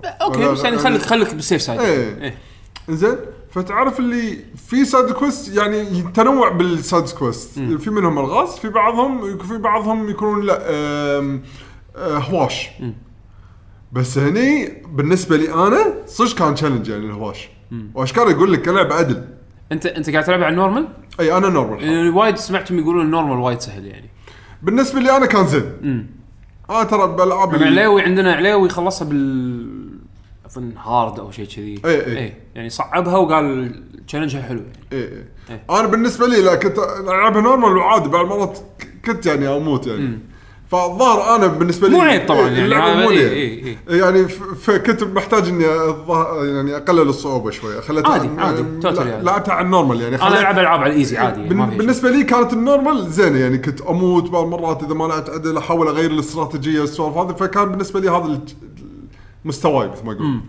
أوكي 0.05 0.51
بس 0.51 0.63
يعني 0.63 0.77
خليك 0.77 1.01
خليك 1.01 1.33
بال 1.33 1.43
safe 1.43 1.61
side. 1.61 1.79
إيه. 1.79 2.21
إيه. 2.21 2.35
زين 2.89 3.15
فتعرف 3.51 3.99
اللي 3.99 4.37
في 4.69 4.85
side 4.85 5.11
quest 5.11 5.55
يعني 5.55 6.01
تنوع 6.13 6.49
بال 6.49 6.69
side 6.69 7.09
quest. 7.09 7.59
في 7.59 7.89
منهم 7.89 8.19
الغاز 8.19 8.49
في 8.49 8.69
بعضهم 8.69 9.37
في 9.37 9.57
بعضهم 9.57 10.09
يكونون 10.09 10.45
لا 10.45 10.59
آه، 10.61 11.39
هواش. 11.95 12.69
بس 13.91 14.17
هني 14.17 14.81
بالنسبة 14.87 15.37
لي 15.37 15.53
أنا 15.53 15.93
صدق 16.05 16.37
كان 16.37 16.55
challenge 16.55 16.87
يعني 16.87 17.05
الهواش. 17.05 17.49
واشكال 17.93 18.31
يقول 18.31 18.53
لك؟ 18.53 18.61
كلعبه 18.61 18.95
عدل. 18.95 19.23
انت 19.71 19.85
أنت 19.85 20.09
قاعد 20.09 20.23
تلعب 20.23 20.43
على 20.43 20.51
ال 20.51 20.56
normal؟ 20.56 20.87
إي 21.19 21.37
أنا 21.37 21.49
normal 21.49 21.83
يعني 21.83 22.09
وايد 22.09 22.37
سمعتهم 22.37 22.79
يقولون 22.79 23.05
ال 23.05 23.10
normal 23.10 23.37
وايد 23.37 23.59
سهل 23.59 23.85
يعني. 23.85 24.09
بالنسبة 24.63 24.99
لي 24.99 25.17
أنا 25.17 25.25
كان 25.25 25.47
زين. 25.47 26.07
أنا 26.69 26.83
ترى 26.83 27.07
بالالعاب 27.07 27.55
علاوي 27.55 28.01
عندنا 28.01 28.33
علاوي 28.33 28.69
خلصها 28.69 29.07
بال 29.07 29.92
أظن 30.53 30.71
hard 30.77 31.19
أو 31.19 31.31
شيء 31.31 31.45
كذي 31.45 31.81
إيه، 31.85 32.05
إيه. 32.05 32.17
إيه. 32.17 32.37
يعني 32.55 32.69
صعبها 32.69 33.17
وقال 33.17 33.71
challenge 34.07 34.38
ها 34.38 34.41
حلو 34.41 34.59
يعني. 34.59 34.73
إيه 34.91 35.09
إيه. 35.09 35.27
إيه. 35.49 35.79
أنا 35.79 35.87
بالنسبة 35.87 36.27
لي 36.27 36.41
لا 36.41 36.55
كنت 36.55 36.77
ألعبها 36.99 37.41
normal 37.41 37.77
وعادي 37.77 38.09
بعض 38.09 38.25
المرات 38.25 38.57
ك- 38.79 39.05
كنت 39.05 39.25
يعني 39.25 39.47
أموت 39.47 39.87
يعني 39.87 40.19
فالظاهر 40.71 41.35
أنا 41.35 41.47
بالنسبة 41.47 41.87
لي 41.87 41.95
مو 41.95 42.01
عيب 42.01 42.27
طبعاً 42.27 42.49
يعني، 42.49 43.03
مو 43.03 43.09
إيه، 43.09 43.27
لي. 43.27 43.75
إيه، 43.89 44.01
يعني 44.01 44.27
فكنت 44.61 45.03
محتاج 45.03 45.47
إني 45.47 45.63
يعني 46.55 46.75
أقلل 46.77 47.01
الصعوبة 47.09 47.51
شوية 47.51 47.79
خليتها 47.79 48.11
عادي، 48.11 48.29
عادي، 48.37 48.61
لا- 48.61 48.89
عادي. 49.01 49.23
لعبتها 49.23 49.53
على 49.53 49.65
ال 49.65 49.70
normal 49.70 50.01
يعني 50.01 50.15
أنا 50.15 50.39
ألعب 50.39 50.59
ألعاب 50.59 50.79
على 50.81 50.91
ال 50.93 50.98
easy 50.98 51.17
عادي 51.17 51.41
يعني. 51.41 51.77
بالنسبة 51.77 52.09
لي 52.11 52.23
كانت 52.23 52.53
ال 52.53 52.62
normal 52.62 53.11
زينة 53.11 53.39
يعني 53.39 53.57
كنت 53.57 53.81
أموت 53.81 54.29
بعض 54.29 54.43
المرات 54.43 54.83
إذا 54.83 54.93
ما 54.93 55.03
لعبت 55.07 55.29
عدل 55.29 55.57
أحاول 55.57 55.87
أغير 55.87 56.11
الاستراتيجية 56.11 56.81
والسوالف 56.81 57.17
هذه 57.17 57.31
فكان 57.35 57.65
بالنسبة 57.69 57.99
لي 57.99 58.09
هذا 58.09 58.25
مستواي 59.45 59.89
مثل 59.89 60.05
ما 60.05 60.13
يقول 60.13 60.39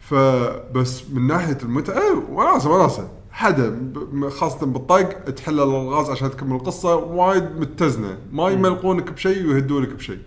فبس 0.00 1.02
من 1.12 1.26
ناحية 1.26 1.58
المتعة 1.62 2.30
وناسة 2.30 2.70
وناسة. 2.70 3.08
حدا 3.32 3.92
خاصة 4.28 4.66
بالطق 4.66 5.24
تحل 5.30 5.54
الالغاز 5.54 6.10
عشان 6.10 6.30
تكمل 6.30 6.56
القصة 6.56 6.96
وايد 6.96 7.44
متزنة. 7.60 8.18
ما 8.32 8.50
يملقونك 8.50 9.12
بشيء 9.12 9.46
ويهدونك 9.46 9.88
بشيء. 9.88 10.18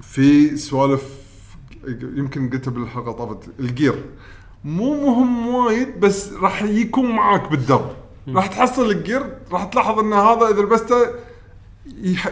في 0.00 0.56
سوالف 0.56 1.26
يمكن 1.86 2.50
قلتها 2.50 2.70
بالحلقة 2.70 3.12
طافت 3.12 3.48
الجير. 3.60 4.04
مو 4.64 4.94
مهم 4.94 5.46
وايد 5.46 6.00
بس 6.00 6.32
راح 6.32 6.62
يكون 6.62 7.10
معاك 7.10 7.50
بالدرب 7.50 7.90
راح 8.28 8.46
تحصل 8.46 8.90
الجير 8.90 9.36
راح 9.52 9.64
تلاحظ 9.64 9.98
إن 9.98 10.12
هذا 10.12 10.48
إذا 10.48 10.62
لبسته 10.62 11.06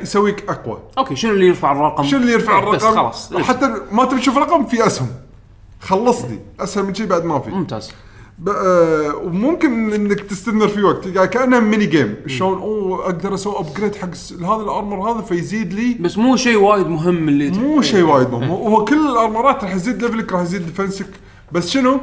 يسويك 0.02 0.44
أقوى. 0.48 0.78
أوكي 0.98 1.16
شنو 1.16 1.32
اللي 1.32 1.46
يرفع 1.46 1.72
الرقم؟ 1.72 2.04
شو 2.04 2.16
اللي 2.16 2.32
يرفع 2.32 2.58
إيه، 2.58 2.70
بس 2.70 2.82
الرقم؟ 2.82 2.96
خلاص 2.96 3.34
حتى 3.34 3.74
ما 3.92 4.04
تبي 4.04 4.20
تشوف 4.20 4.38
رقم 4.38 4.66
في 4.66 4.86
أسهم. 4.86 5.08
خلصني. 5.80 6.38
اسهل 6.60 6.84
من 6.84 6.94
شيء 6.94 7.06
بعد 7.06 7.24
ما 7.24 7.38
في. 7.38 7.50
ممتاز. 7.50 7.92
آه، 8.48 9.14
وممكن 9.16 9.92
إنك 9.92 10.20
تستثمر 10.20 10.68
في 10.68 10.82
وقت. 10.82 11.06
يعني 11.06 11.28
كأنها 11.28 11.60
mini 11.60 11.86
game 11.86 12.16
شلون؟ 12.26 12.58
أوه 12.58 13.04
أقدر 13.04 13.34
أسوي 13.34 13.58
upgrade 13.58 13.94
حق 13.94 14.08
هذا 14.40 14.62
ال 14.62 14.70
armor 14.70 15.10
هذا 15.10 15.20
فيزيد 15.20 15.72
لي 15.72 15.94
بس 15.94 16.18
مو 16.18 16.36
شيء 16.36 16.56
وايد 16.56 16.86
مهم 16.86 17.28
اللي 17.28 17.50
مو 17.50 17.82
شيء 17.82 18.02
وايد 18.02 18.30
مهم. 18.30 18.50
هو 18.50 18.84
كل 18.84 19.10
ال 19.10 19.18
armor 19.18 19.57
ات 19.57 19.64
راح 19.64 19.74
يزيد 19.74 20.02
level 20.02 20.27
ك 20.27 20.32
راح 20.32 20.42
يزيد 20.42 20.66
defense 20.66 21.05
ك 21.05 21.10
بس 21.52 21.70
شنو؟ 21.70 22.00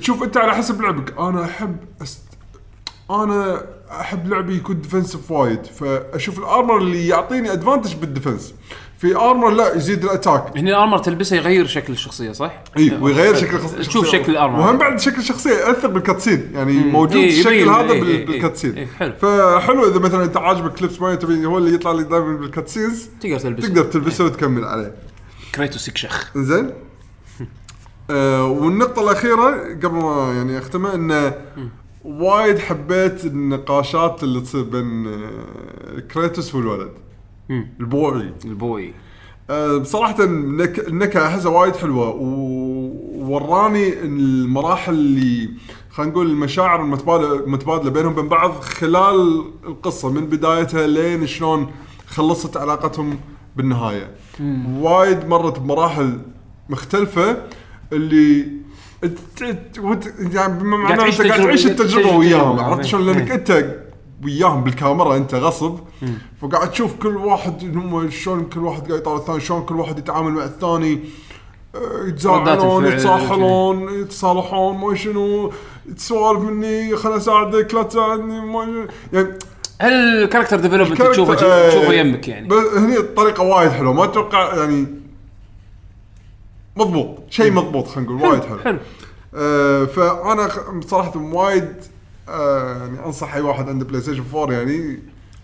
تشوف 0.00 0.22
أنت 0.22 0.36
على 0.36 0.54
حسب 0.54 0.82
لعبك. 0.82 1.18
أنا 1.18 1.44
أحب 1.44 1.76
أست... 2.02 2.22
أنا 3.10 3.66
أحب 4.00 4.28
لعبي 4.28 4.56
يكون 4.56 4.80
defensive 4.80 5.30
وايد 5.30 5.66
فأشوف 5.66 6.38
ال 6.38 6.45
armor 6.45 6.78
اللي 6.78 7.08
يعطيني 7.08 7.52
advantage 7.52 7.94
بال 7.94 8.07
defense 8.07 8.54
في 8.98 9.16
armor 9.16 9.50
لا 9.50 9.76
يزيد 9.76 10.04
ال 10.04 10.11
attack 10.11 10.56
هنا 10.58 10.70
ال 10.70 10.75
armor 10.75 10.98
تلبسه 10.98 11.36
يغير 11.36 11.66
شكل 11.66 11.92
الشخصية 11.92 12.32
صح؟ 12.32 12.62
إي 12.76 12.98
ويغير 13.00 13.34
شكل 13.34 13.56
الشخصيه 13.56 13.78
تشوف 13.78 14.06
شكل 14.06 14.32
ال 14.32 14.37
armor 14.37 14.60
وهم 14.60 14.78
بعد 14.78 15.00
شكل 15.00 15.18
الشخصية 15.18 15.50
ياثر 15.50 15.88
بال 15.88 16.00
cutscene 16.00 16.50
يعني 16.54 16.72
موجود 16.72 17.16
إيه، 17.16 17.28
الشكل 17.28 17.68
هذا 17.68 17.92
إيه، 17.92 18.00
بال- 18.00 18.26
بال 18.26 18.36
cutscene 18.36 18.74
إيه، 18.78 18.86
حلو. 18.86 19.12
فحلو 19.22 19.90
إذا 19.90 19.98
مثلا 19.98 20.24
أنت 20.24 20.36
عاجبك 20.36 20.82
لبس 20.82 21.00
معين 21.00 21.18
تبي 21.18 21.46
هو 21.46 21.58
اللي 21.58 21.74
يطلع 21.74 21.92
لك 21.92 22.06
دائما 22.06 22.36
بال 22.36 22.49
cutscenes 22.49 23.08
تقدر 23.20 23.38
تلبسه. 23.38 23.68
تقدر 23.68 23.84
تلبسه 23.84 24.24
وتكمل 24.24 24.64
عليه. 24.64 24.94
كريتوس 25.54 25.88
يكشخ 25.88 26.30
زين 26.38 26.70
آه 28.10 28.44
والنقطة 28.44 29.02
الأخيرة 29.02 29.50
قبل 29.82 29.88
ما 29.96 30.32
يعني 30.36 30.58
أختمها 30.58 30.94
إنه 30.94 31.34
وايد 32.04 32.58
حبيت 32.58 33.24
النقاشات 33.24 34.22
اللي 34.22 34.40
تصير 34.40 34.62
بين 34.62 35.06
آه، 35.06 36.00
كريتوس 36.14 36.54
والولد 36.54 36.90
مم. 37.48 37.68
البوعي 37.80 38.32
البوي 38.44 38.92
آه، 39.50 39.76
بصراحة 39.76 40.24
النك... 40.24 40.78
النكهة 40.88 41.26
أحسها 41.26 41.50
وايد 41.50 41.76
حلوة 41.76 42.08
ووراني 42.10 44.00
المراحل 44.02 44.92
اللي 44.92 45.50
خلينا 45.90 46.12
نقول 46.12 46.30
المشاعر 46.30 46.82
المتبادلة 46.82 47.34
المتبادلة 47.44 47.90
بينهم 47.90 48.12
وبين 48.12 48.28
بعض 48.28 48.50
خلال 48.52 49.44
القصة 49.66 50.10
من 50.12 50.26
بدايتها 50.26 50.86
لين 50.86 51.26
شلون 51.26 51.70
خلصت 52.06 52.56
علاقتهم 52.56 53.18
بالنهاية. 53.56 54.10
وايد 54.80 55.26
مرت 55.28 55.58
بمراحل 55.58 56.18
مختلفة 56.68 57.36
اللي 57.92 58.48
يعني 60.32 60.58
بما 60.58 60.76
معناه 60.76 60.96
تعيش 60.96 61.20
انت 61.20 61.26
قاعد 61.28 61.40
تجربة- 61.40 61.44
تعيش 61.44 61.66
التجربة 61.66 62.02
تعيش 62.02 62.14
وياهم. 62.16 62.50
التجربة. 62.50 62.62
عرفت 62.62 62.84
شلون؟ 62.84 63.06
لأنك 63.06 63.30
إيه. 63.30 63.34
أنت 63.36 63.76
وياهم 64.24 64.64
بالكاميرا 64.64 65.16
أنت 65.16 65.34
غصب. 65.34 65.78
فقاعد 66.42 66.70
تشوف 66.70 66.94
كل 67.02 67.16
واحد 67.16 67.76
هم 67.76 68.10
شلون 68.10 68.44
كل 68.44 68.60
واحد 68.60 68.86
قاعد 68.88 69.00
يطالع 69.00 69.16
الثاني 69.18 69.40
شلون 69.40 69.62
كل 69.62 69.74
واحد 69.80 69.98
يتعامل 69.98 70.32
مع 70.32 70.44
الثاني. 70.44 71.00
آه، 71.74 72.08
يتزاعلون 72.08 72.84
الفعل. 72.84 72.98
يتصاحلون 72.98 74.00
يتصالحون 74.00 74.78
ما 74.78 74.94
شنو. 74.94 75.52
سوالف 75.96 76.40
مني 76.40 76.96
خل 76.96 77.16
أساعدك 77.16 77.74
لا 77.74 77.82
تساعدني 77.82 78.40
ما 78.40 78.86
يعني 79.12 79.28
هل 79.80 79.92
ال 80.22 80.26
character 80.26 80.60
development 80.60 81.02
تشوفه 81.02 81.32
آه، 81.46 81.68
تشوفه 81.70 81.92
يمك 81.92 82.28
يعني؟ 82.28 82.48
بس 82.48 82.56
هني 82.76 82.96
الطريقة 82.96 83.42
وايد 83.42 83.70
حلوة. 83.70 83.92
ما 83.92 84.04
أتوقع 84.04 84.54
يعني 84.56 84.86
مضبوط. 86.76 87.18
شيء 87.30 87.52
مضبوط 87.52 87.88
خلينا 87.88 88.10
نقول 88.10 88.28
وايد 88.28 88.44
حلو. 88.44 88.58
حلو. 88.58 88.78
آه 89.34 89.84
فأنا 89.84 90.48
صراحة 90.86 91.20
وايد 91.20 91.72
آه 92.28 92.76
يعني 92.76 93.06
أنصح 93.06 93.34
أي 93.34 93.40
واحد 93.40 93.68
عنده 93.68 93.84
بلاي 93.84 94.00
ستيشن 94.00 94.24
4 94.34 94.52
يعني 94.54 95.02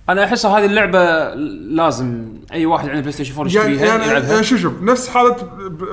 أنا 0.08 0.24
أحس 0.24 0.46
هذه 0.46 0.64
اللعبة 0.64 1.34
لازم 1.74 2.28
أي 2.52 2.66
واحد 2.66 2.88
عنده 2.88 3.00
PlayStation 3.00 3.34
4 3.38 3.54
يعني 3.54 3.72
يشتريها 3.72 3.92
يعني, 3.94 4.10
يلعبها. 4.10 4.32
يعني 4.32 4.44
شوف 4.44 4.60
شوف 4.60 4.82
نفس 4.82 5.08
حالة 5.08 5.36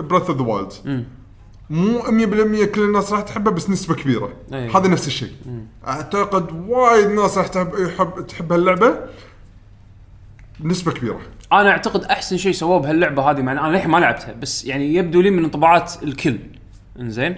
Breath 0.02 0.30
of 0.30 0.38
the 0.38 0.44
Wild 0.44 1.06
مو 1.70 2.00
100% 2.00 2.66
كل 2.66 2.82
الناس 2.82 3.12
راح 3.14 3.22
تحبها 3.22 3.54
بس 3.54 3.70
نسبة 3.70 3.96
كبيرة. 3.96 4.34
أي. 4.54 4.70
هذا 4.70 4.88
نفس 4.88 5.08
الشيء. 5.08 5.32
أعتقد 5.88 6.70
وايد 6.70 7.08
ناس 7.08 7.38
راح 7.38 7.48
تحب 7.48 7.74
يحب 7.80 8.28
تحب 8.28 8.52
هاللعبة. 8.52 9.00
نسبة 10.62 10.92
كبيرة. 10.92 11.22
أنا 11.52 11.70
أعتقد 11.70 12.04
أحسن 12.04 12.38
شيء 12.38 12.52
سووه 12.52 12.80
بهاللعبة 12.80 13.32
هذه 13.32 13.42
مع 13.42 13.52
أنا 13.52 13.68
للحين 13.68 13.92
ما 13.92 13.98
لعبتها 13.98 14.34
بس 14.34 14.66
يعني 14.66 14.96
يبدو 14.96 15.22
لي 15.22 15.30
من 15.30 15.44
انطباعات 15.44 15.94
الكل. 16.04 16.38
إنزين؟ 17.00 17.36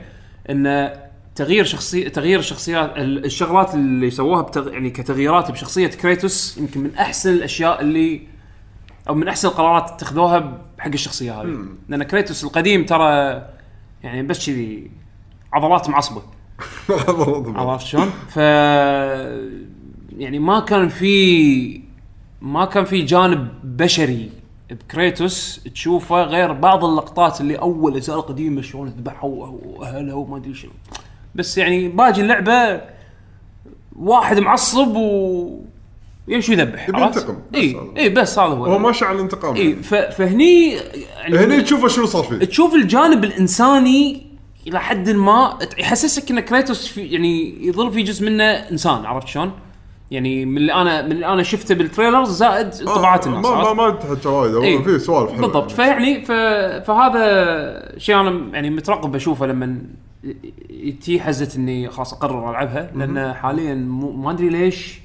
إن 0.50 0.94
تغيير 1.36 1.64
شخصيه 1.64 2.08
تغيير 2.08 2.40
الشخصيات 2.40 2.98
ال- 2.98 3.26
الشغلات 3.26 3.76
اللي 3.76 4.10
سووها 4.10 4.42
بتغ... 4.42 4.74
يعني 4.74 4.90
كتغييرات 4.90 5.52
بشخصية 5.52 5.88
كريتوس 5.88 6.58
يمكن 6.58 6.80
من 6.80 6.96
أحسن 6.96 7.34
الأشياء 7.34 7.82
اللي 7.82 8.22
أو 9.10 9.16
من 9.16 9.28
أحسن 9.28 9.48
القرارات 9.48 9.90
اتخذوها 9.92 10.62
حق 10.80 10.88
الشخصية 10.94 11.42
هذه. 11.42 11.66
لأن 11.90 12.04
كريتوس 12.04 12.44
القديم 12.44 12.86
ترى 12.86 13.42
يعني 14.04 14.24
بس 14.24 14.46
كذي 14.50 14.92
عضلات 15.54 15.90
معصبة. 15.90 16.22
عرفت 17.56 17.86
شلون؟ 17.86 18.10
ف 18.30 18.38
يعني 20.18 20.40
ما 20.40 20.60
كان 20.60 20.90
في 20.90 21.82
ما 22.42 22.66
كان 22.66 22.86
في 22.86 23.02
جانب 23.02 23.48
بشري 23.64 24.30
بكريتوس 24.72 25.60
تشوفه 25.74 26.24
غير 26.24 26.54
بعض 26.54 26.86
اللقطات 26.86 27.42
اللي 27.42 27.56
أول 27.56 27.96
اجزاء 27.96 28.16
القديمه 28.16 28.62
شلون 28.62 28.88
ذبحوا 28.88 29.48
واهله 29.66 30.16
وما 30.16 30.38
أدري 30.38 30.54
شنو 30.54 30.72
بس 31.36 31.58
يعني 31.58 31.88
باقي 31.88 32.22
اللعبة 32.22 32.82
واحد 33.96 34.40
معصب 34.40 34.96
و 34.96 35.60
يمشي 36.28 36.54
يذبح 36.54 36.90
يبي؟ 36.90 37.02
ينتقم، 37.02 37.34
بس 37.52 37.60
إي. 37.60 37.78
إي 37.98 38.10
بس 38.10 38.40
هذا 38.40 38.48
هو 38.54 38.66
هو 38.66 38.80
ماشي 38.80 39.06
على 39.06 39.16
الانتقام 39.16 39.56
إي 39.56 39.76
ف- 39.76 39.96
فهني 39.96 40.72
يعني 41.18 41.38
هني 41.38 41.62
تشوفه 41.62 41.88
شنو 41.88 42.06
صار 42.06 42.24
فيه 42.24 42.38
تشوف 42.46 42.76
الجانب 42.76 43.24
الإنساني 43.24 44.28
إلى 44.68 44.80
حد 44.80 45.10
ما 45.10 45.60
يحسسك 45.78 46.32
إن 46.32 46.40
كريتوس 46.40 46.88
في 46.88 47.02
يعني 47.02 47.66
يظل 47.68 47.92
في 47.94 48.04
جزء 48.04 48.26
منه 48.26 48.44
إنسان 48.44 49.06
عرفت 49.06 49.28
شلون؟ 49.28 49.52
يعني 50.12 50.46
من 50.46 50.58
اللي 50.58 50.74
أنا 50.74 51.02
من 51.02 51.12
اللي 51.12 51.26
أنا 51.26 51.44
شفته 51.44 51.76
بال 51.76 51.87
trailers 51.87 52.30
زائد 52.30 52.70
طبعات 52.70 53.28
الناس 53.28 53.46
آه، 53.46 53.64
ما 53.64 53.74
ما؟ 53.74 53.90
ما 53.90 53.96
تحكى 53.96 54.28
وايد 54.28 54.56
إيه. 54.56 54.84
في 54.84 55.00
سوالف 55.00 55.32
حلوة 55.32 55.42
بالضبط 55.42 55.80
يعني. 55.80 56.02
فيعني 56.02 56.26
ف... 56.26 56.32
فهذا 56.88 57.98
شيء 57.98 58.16
أنا 58.16 58.56
يعني 58.56 58.70
مترقب 58.70 59.16
أشوفه 59.16 59.46
لما 59.46 59.82
تي 61.02 61.20
حزه 61.20 61.58
إني 61.58 61.90
خلاص 61.90 62.14
أقرر 62.14 62.50
ألعبها 62.50 62.92
لأن 62.96 63.34
حاليا 63.34 63.76
ما 64.16 64.32
أدري 64.32 64.50
ليش 64.50 65.00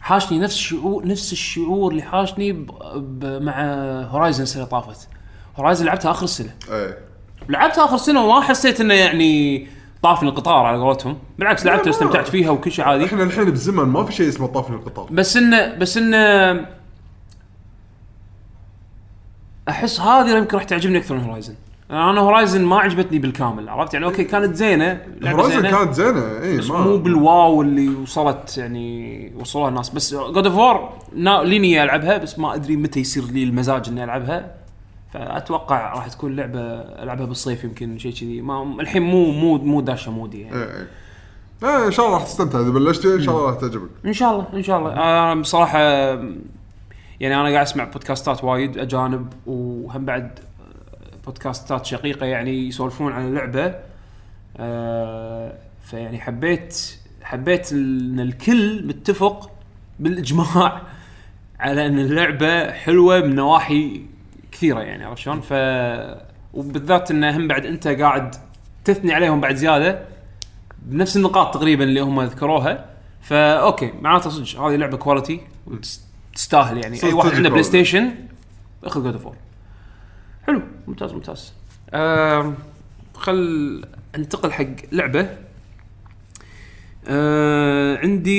حاشني 0.00 0.38
نفس 0.38 0.54
الشعور 0.54 1.06
نفس 1.06 1.32
الشعور 1.32 1.90
اللي 1.90 2.02
حاشني 2.02 2.52
ب... 2.52 2.70
ب... 2.94 3.42
مع 3.42 3.62
Horizon 4.02 4.42
السنة 4.42 4.64
طافت 4.64 5.08
Horizon 5.58 5.86
لعبتها 5.86 6.10
آخر 6.10 6.24
السنة 6.24 6.54
إيه 6.70 6.98
لعبتها 7.48 7.84
آخر 7.84 7.96
سنة 7.96 8.24
وما 8.24 8.40
حسيت 8.40 8.80
إنه 8.80 8.94
يعني 8.94 9.66
طافني 10.02 10.28
القطار 10.28 10.66
على 10.66 10.78
قولتهم. 10.78 11.18
بالعكس 11.38 11.66
لعبتها 11.66 11.86
واستمتعت 11.86 12.28
فيها 12.28 12.50
وكل 12.50 12.72
شيء 12.72 12.84
عادي. 12.84 13.04
إحنا 13.04 13.22
الحين 13.22 13.50
بزمن 13.50 13.84
ما 13.84 14.04
في 14.04 14.12
شيء 14.12 14.28
اسمه 14.28 14.46
طافي 14.46 14.70
القطار. 14.70 15.06
بس 15.10 15.36
انه 15.36 15.74
بس 15.74 15.96
انه 15.96 16.66
أحس 19.68 20.00
هذه 20.00 20.36
يمكن 20.36 20.56
راح 20.56 20.64
تعجبني 20.64 20.98
أكثر 20.98 21.14
من 21.14 21.24
Horizon 21.24 21.54
أنا 21.90 22.20
Horizon 22.20 22.64
ما 22.64 22.78
عجبتني 22.78 23.18
بالكامل 23.18 23.68
عرفت؟ 23.68 23.94
يعني 23.94 24.06
أوكي 24.06 24.24
كانت 24.24 24.54
زينة 24.54 25.02
هورايزن 25.24 25.70
كانت 25.70 25.92
زينة 25.92 26.42
اي 26.42 26.58
بس 26.58 26.70
ما 26.70 26.80
مو 26.80 26.96
بال 26.96 27.22
wow 27.22 27.62
اللي 27.62 27.88
وصلت 27.88 28.58
يعني 28.58 29.32
وصلوها 29.40 29.68
الناس. 29.68 29.90
بس 29.90 30.14
God 30.14 30.46
of 30.46 30.56
War 30.56 30.92
ليني 31.44 31.82
ألعبها 31.82 32.18
بس 32.18 32.38
ما 32.38 32.54
أدري 32.54 32.76
متى 32.76 33.00
يصير 33.00 33.24
لي 33.24 33.44
المزاج 33.44 33.88
إني 33.88 34.04
ألعبها. 34.04 34.59
فأتوقع 35.12 35.94
راح 35.94 36.08
تكون 36.08 36.36
لعبه 36.36 36.60
العبها 37.02 37.26
بالصيف 37.26 37.64
يمكن 37.64 37.98
شيء 37.98 38.12
كذي. 38.12 38.40
ما 38.40 38.80
الحين 38.80 39.02
مو 39.02 39.30
مو 39.30 39.58
مو 39.58 39.80
داشة 39.80 40.12
مودي 40.12 40.40
يعني. 40.40 40.56
إيه 40.56 40.64
إيه. 40.64 40.88
إيه 41.62 41.86
إن 41.86 41.90
شاء 41.90 42.06
الله 42.06 42.18
راح 42.18 42.26
تستمتع. 42.26 42.60
إذا 42.60 42.70
بلشت 42.70 43.06
إن 43.06 43.22
شاء 43.22 43.36
الله 43.36 43.50
راح 43.50 43.60
تعجبك. 43.60 43.88
إن 44.06 44.12
شاء 44.12 44.32
الله 44.32 44.46
إن 44.54 44.62
شاء 44.62 44.78
الله. 44.78 44.92
أنا 44.92 45.40
بصراحة 45.40 45.78
يعني 47.20 47.34
أنا 47.34 47.48
قاعد 47.48 47.66
أسمع 47.66 47.84
بودكاستات 47.84 48.44
وايد 48.44 48.78
أجانب 48.78 49.32
وهم 49.46 50.04
بعد 50.04 50.38
بودكاستات 51.26 51.86
شقيقة 51.86 52.26
يعني 52.26 52.68
يسولفون 52.68 53.12
عن 53.12 53.28
اللعبة. 53.28 53.74
آه، 54.56 55.52
فيعني 55.84 56.20
حبيت 56.20 56.96
حبيت 57.22 57.72
إن 57.72 58.20
الكل 58.20 58.86
متفق 58.86 59.50
بالإجماع 60.00 60.82
على 61.60 61.86
إن 61.86 61.98
اللعبة 61.98 62.72
حلوة 62.72 63.20
من 63.20 63.34
نواحي 63.34 64.02
كثيرة 64.60 64.80
يعني 64.80 65.04
عرفت 65.04 65.22
شلون؟ 65.22 65.40
ف 65.40 65.52
وبالذات 66.54 67.10
انه 67.10 67.36
هم 67.36 67.48
بعد 67.48 67.66
أنت 67.66 67.88
قاعد 67.88 68.34
تثني 68.84 69.14
عليهم 69.14 69.40
بعد 69.40 69.54
زيادة 69.54 70.04
بنفس 70.82 71.16
النقاط 71.16 71.54
تقريبا 71.54 71.84
اللي 71.84 72.00
هم 72.00 72.22
ذكروها. 72.22 72.90
فا 73.20 73.52
أوكي 73.52 73.92
معناته 74.00 74.30
صدق 74.30 74.60
هذه 74.60 74.76
لعبة 74.76 74.96
quality 74.96 75.40
وتستاهل 75.66 76.78
يعني. 76.78 77.02
أي 77.04 77.12
واحد 77.12 77.34
عنده 77.34 77.48
PlayStation 77.48 78.14
أخذ 78.84 79.02
God 79.02 79.12
of 79.12 79.34
حلو 80.46 80.62
ممتاز 80.88 81.12
ممتاز. 81.12 81.52
آه 81.90 82.54
خل 83.14 83.84
أنتقل 84.14 84.52
حق 84.52 84.66
لعبة. 84.92 85.36
آه 87.08 87.96
عندي 87.96 88.36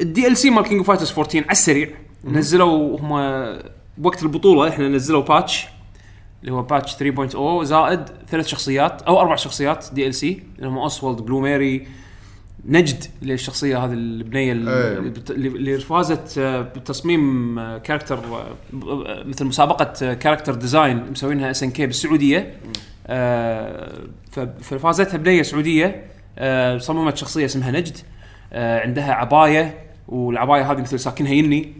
ال 0.00 0.36
DLC 0.36 0.50
مال 0.50 0.64
King 0.64 0.84
Fighters 0.84 1.12
14 1.12 1.38
على 1.38 1.52
السريع. 1.52 1.88
نزلوا 2.24 3.00
هم 3.00 3.12
بوقت 3.98 4.22
البطولة 4.22 4.68
إحنا 4.68 4.88
نزلوا 4.88 5.22
patch 5.22 5.66
اللي 6.40 6.52
هو 6.52 6.62
patch 6.62 6.94
3.0 6.96 7.62
زائد 7.64 8.00
ثلاث 8.28 8.46
شخصيات 8.46 9.02
أو 9.02 9.20
أربع 9.20 9.36
شخصيات 9.36 9.86
DLC 9.92 10.42
اللي 10.58 10.68
هم 10.68 10.78
Oswald 10.78 11.20
Blue 11.20 11.40
Mary 11.40 11.86
نجد 12.64 13.04
اللي 13.22 13.34
الشخصية 13.34 13.84
هذه 13.84 13.92
البنية 13.92 14.52
اللي. 14.52 14.70
بت- 15.10 15.30
اللي 15.30 15.78
فازت 15.78 16.38
آه، 16.38 16.60
بتصميم 16.62 17.54
character 17.78 18.18
آه، 18.18 18.46
آه، 18.86 19.24
مثل 19.24 19.44
مسابقة 19.44 20.14
character 20.14 20.54
design 20.54 21.10
مسوينها 21.10 21.50
SNK 21.50 21.86
بالسعودية. 21.86 22.54
ففازتها 24.60 25.16
بنية 25.18 25.42
سعودية 25.42 26.04
صممت 26.78 27.16
شخصية 27.16 27.44
اسمها 27.44 27.70
نجد 27.70 27.96
عندها 28.52 29.12
عباية 29.12 29.78
والعباية 30.08 30.72
هذه 30.72 30.80
مثل 30.80 30.98
ساكنها 31.00 31.32
يني. 31.32 31.72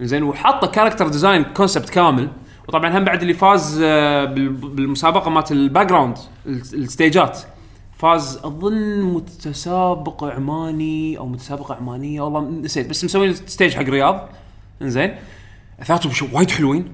زين 0.00 0.22
وحاطه 0.22 0.66
character 0.66 1.08
design 1.08 1.42
concept 1.44 1.90
كامل. 1.90 2.28
وطبعا 2.68 2.98
هم 2.98 3.04
بعد 3.04 3.20
اللي 3.22 3.34
فاز 3.34 3.80
آه، 3.84 4.24
بال- 4.24 4.48
بالمسابقة 4.48 5.30
مالت 5.30 5.52
ال 5.52 5.86
background 5.86 6.18
الستيجات. 6.46 7.38
فاز 7.96 8.36
أظن 8.44 9.02
متسابق 9.02 10.24
عماني 10.24 11.18
أو 11.18 11.26
متسابقه 11.26 11.74
عمانية 11.74 12.20
والله 12.20 12.40
نسيت 12.40 12.90
بس 12.90 13.04
مسوين 13.04 13.34
stage 13.34 13.74
حق 13.74 13.82
رياض. 13.82 14.28
إنزين. 14.82 15.14
أثاثهم 15.82 16.28
وايد 16.32 16.50
حلوين. 16.50 16.92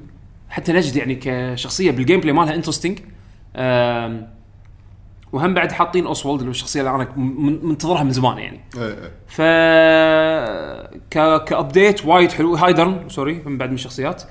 حتى 0.51 0.73
نجد 0.73 0.97
يعني 0.97 1.15
كشخصية 1.23 1.91
بال 1.91 2.21
gameplay 2.21 2.33
مالها 2.33 2.55
interesting 2.55 2.99
وهم 5.33 5.55
بعد 5.55 5.73
حاطين 5.73 6.07
Oswald 6.07 6.39
اللي 6.41 6.49
هو 6.49 6.51
الشخصية 6.51 6.81
اللي 6.81 6.91
أنا 6.91 7.09
من- 7.17 7.65
منتظرها 7.67 8.03
من 8.03 8.11
زمان 8.11 8.39
يعني. 8.39 8.61
إيه 8.77 8.83
إيه. 8.83 9.11
ف 9.27 9.41
ك... 11.11 11.45
ك 11.45 11.54
update 11.54 12.07
وايد 12.07 12.33
حلو. 12.33 12.55
Heidern 12.55 13.09
sorry 13.09 13.43
من 13.47 13.59
بعد 13.59 13.69
من 13.69 13.75
الشخصيات. 13.75 14.23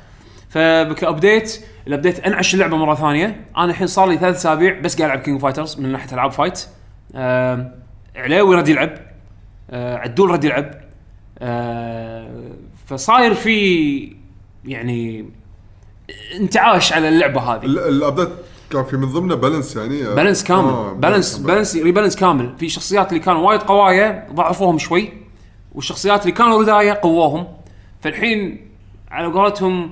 فك 0.49 0.78
update 0.78 1.65
ال 1.87 1.92
update 1.92 2.19
أنعش 2.19 2.53
اللعبة 2.53 2.77
مرة 2.77 2.95
ثانية. 2.95 3.45
أنا 3.57 3.65
الحين 3.65 3.87
صار 3.87 4.09
لي 4.09 4.17
ثلاث 4.17 4.35
أسابيع 4.35 4.79
بس 4.79 4.97
قاعد 4.97 5.11
ألعب 5.11 5.23
King 5.23 5.41
Fighters 5.41 5.79
من 5.79 5.91
ناحية 5.91 6.13
ألعاب 6.13 6.31
fight 6.31 6.65
آه... 7.15 7.71
علاوي 8.15 8.55
رد 8.55 8.67
يلعب. 8.67 8.89
آه... 9.69 9.95
عدول 9.97 10.29
رد 10.31 10.43
يلعب. 10.43 10.71
آه... 11.39 12.29
فصاير 12.87 13.33
في 13.33 14.15
يعني 14.65 15.25
انتعاش 16.39 16.93
على 16.93 17.09
اللعبة 17.09 17.41
هذه. 17.41 17.65
ال- 17.65 17.79
ال 17.79 17.86
update 17.86 18.29
كان 18.69 18.83
في 18.83 18.97
من 18.97 19.05
ضمنه 19.05 19.35
balance 19.35 19.75
يعني 19.75 20.07
آه، 20.07 20.15
balance 20.15 20.43
كامل. 20.43 20.69
آه، 20.69 20.93
balance 20.93 21.37
balance 21.37 21.75
rebalance 21.75 22.15
كامل. 22.15 22.53
في 22.59 22.69
شخصيات 22.69 23.09
اللي 23.09 23.19
كانوا 23.19 23.47
وايد 23.47 23.61
قوايا 23.61 24.27
ضعفوهم 24.33 24.77
شوي 24.77 25.13
والشخصيات 25.75 26.21
اللي 26.21 26.31
كانوا 26.31 26.61
رداية 26.61 26.99
قووهم. 27.03 27.47
فالحين 28.01 28.67
على 29.11 29.27
قولتهم 29.27 29.91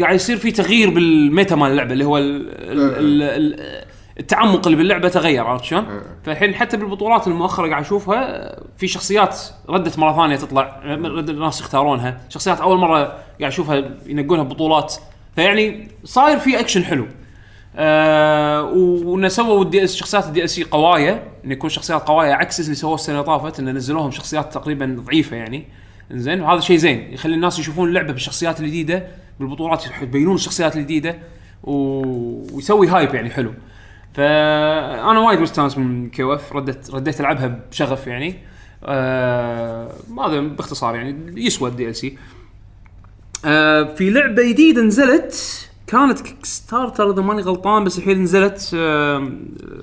قاعد 0.00 0.14
يصير 0.14 0.36
في 0.36 0.50
تغيير 0.50 0.90
بال 0.90 1.12
meta 1.12 1.56
مال 1.56 1.70
اللعبة 1.70 1.92
اللي 1.92 2.04
هو 2.04 2.18
ال 2.18 2.48
ال 2.50 3.22
ال 3.22 3.22
ال 3.22 3.86
التعمق 4.20 4.66
اللي 4.66 4.76
باللعبة 4.76 5.08
تغير 5.08 5.44
عرفت 5.44 5.64
شلون؟ 5.64 5.86
فالحين 6.24 6.54
حتى 6.54 6.76
بالبطولات 6.76 7.26
المؤخرة 7.26 7.68
قاعد 7.68 7.82
أشوفها 7.84 8.56
في 8.78 8.86
شخصيات 8.86 9.40
ردت 9.68 9.98
مرة 9.98 10.16
ثانية 10.16 10.36
تطلع 10.36 10.80
الناس 10.84 11.60
يختارونها، 11.60 12.20
شخصيات 12.28 12.60
أول 12.60 12.78
مرة 12.78 12.98
قاعد 13.40 13.52
أشوفها 13.52 13.90
ينقونها 14.06 14.44
بطولات. 14.44 14.94
فيعني 15.36 15.88
صاير 16.04 16.38
في 16.38 16.60
اكشن 16.60 16.84
حلو. 16.84 17.06
آه 17.78 18.62
وإنه 18.62 19.28
سووا 19.28 19.64
ال 19.64 19.84
DLC 19.84 19.96
شخصيات 19.96 20.26
ال 20.26 20.44
DLC 20.44 20.60
قواية 20.60 21.22
انه 21.44 21.52
يكون 21.52 21.70
شخصيات 21.70 22.02
قواية 22.02 22.32
عكس 22.32 22.60
اللي 22.60 22.74
سووه 22.74 22.94
السنة 22.94 23.14
اللي 23.14 23.26
طافت 23.26 23.60
انه 23.60 23.72
نزلوهم 23.72 24.10
شخصيات 24.10 24.54
تقريبا 24.54 24.96
ضعيفة 25.06 25.36
يعني. 25.36 25.64
زين 26.10 26.40
وهذا 26.40 26.60
شيء 26.60 26.76
زين 26.76 27.12
يخلي 27.12 27.34
الناس 27.34 27.58
يشوفون 27.58 27.88
اللعبه 27.88 28.12
بالشخصيات 28.12 28.60
الجديده 28.60 29.06
بالبطولات 29.40 29.84
يبينون 30.02 30.34
الشخصيات 30.34 30.76
الجديده. 30.76 31.18
ويسوي 31.62 32.88
hype 32.88 33.14
يعني 33.14 33.30
حلو. 33.30 33.54
فأنا 34.14 35.20
وايد 35.20 35.40
مستانس 35.40 35.78
من 35.78 36.10
KOF 36.10 36.52
ردت 36.52 36.90
رديت 36.90 37.20
ألعبها 37.20 37.60
بشغف 37.70 38.06
يعني. 38.06 38.34
آه 38.84 39.92
باختصار 40.56 40.94
يعني 40.94 41.46
يسوى 41.46 41.70
ال 41.70 41.88
DLC. 41.88 42.18
آه 43.44 43.94
في 43.94 44.10
لعبة 44.10 44.42
جديدة 44.42 44.82
نزلت 44.82 45.65
كانت 45.86 46.20
Kickstarter 46.20 47.10
إذا 47.12 47.22
ماني 47.22 47.42
غلطان 47.42 47.84
بس 47.84 47.98
الحين 47.98 48.22
نزلت 48.22 48.70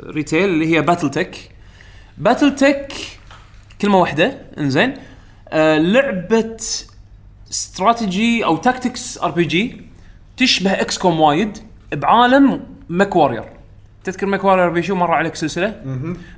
retail 0.07 0.49
اللي 0.49 0.75
هي 0.75 0.81
BattleTech 0.81 1.49
BattleTech 2.17 2.93
كلمه 3.81 3.97
واحدة 3.97 4.41
إنزين. 4.57 4.93
آه 5.49 5.77
لعبة 5.77 6.57
استراتيجي 7.51 8.45
أو 8.45 8.57
tactics 8.57 9.17
RPG 9.17 9.81
تشبه 10.37 10.71
XCOM 10.71 11.19
وايد 11.19 11.57
بعالم 11.93 12.63
MechWarrior 12.89 13.43
تذكر 14.03 14.25
MechWarrior 14.25 14.69
بيشو 14.69 14.95
مر 14.95 15.11
عليك 15.11 15.35
سلسلة؟ 15.35 15.81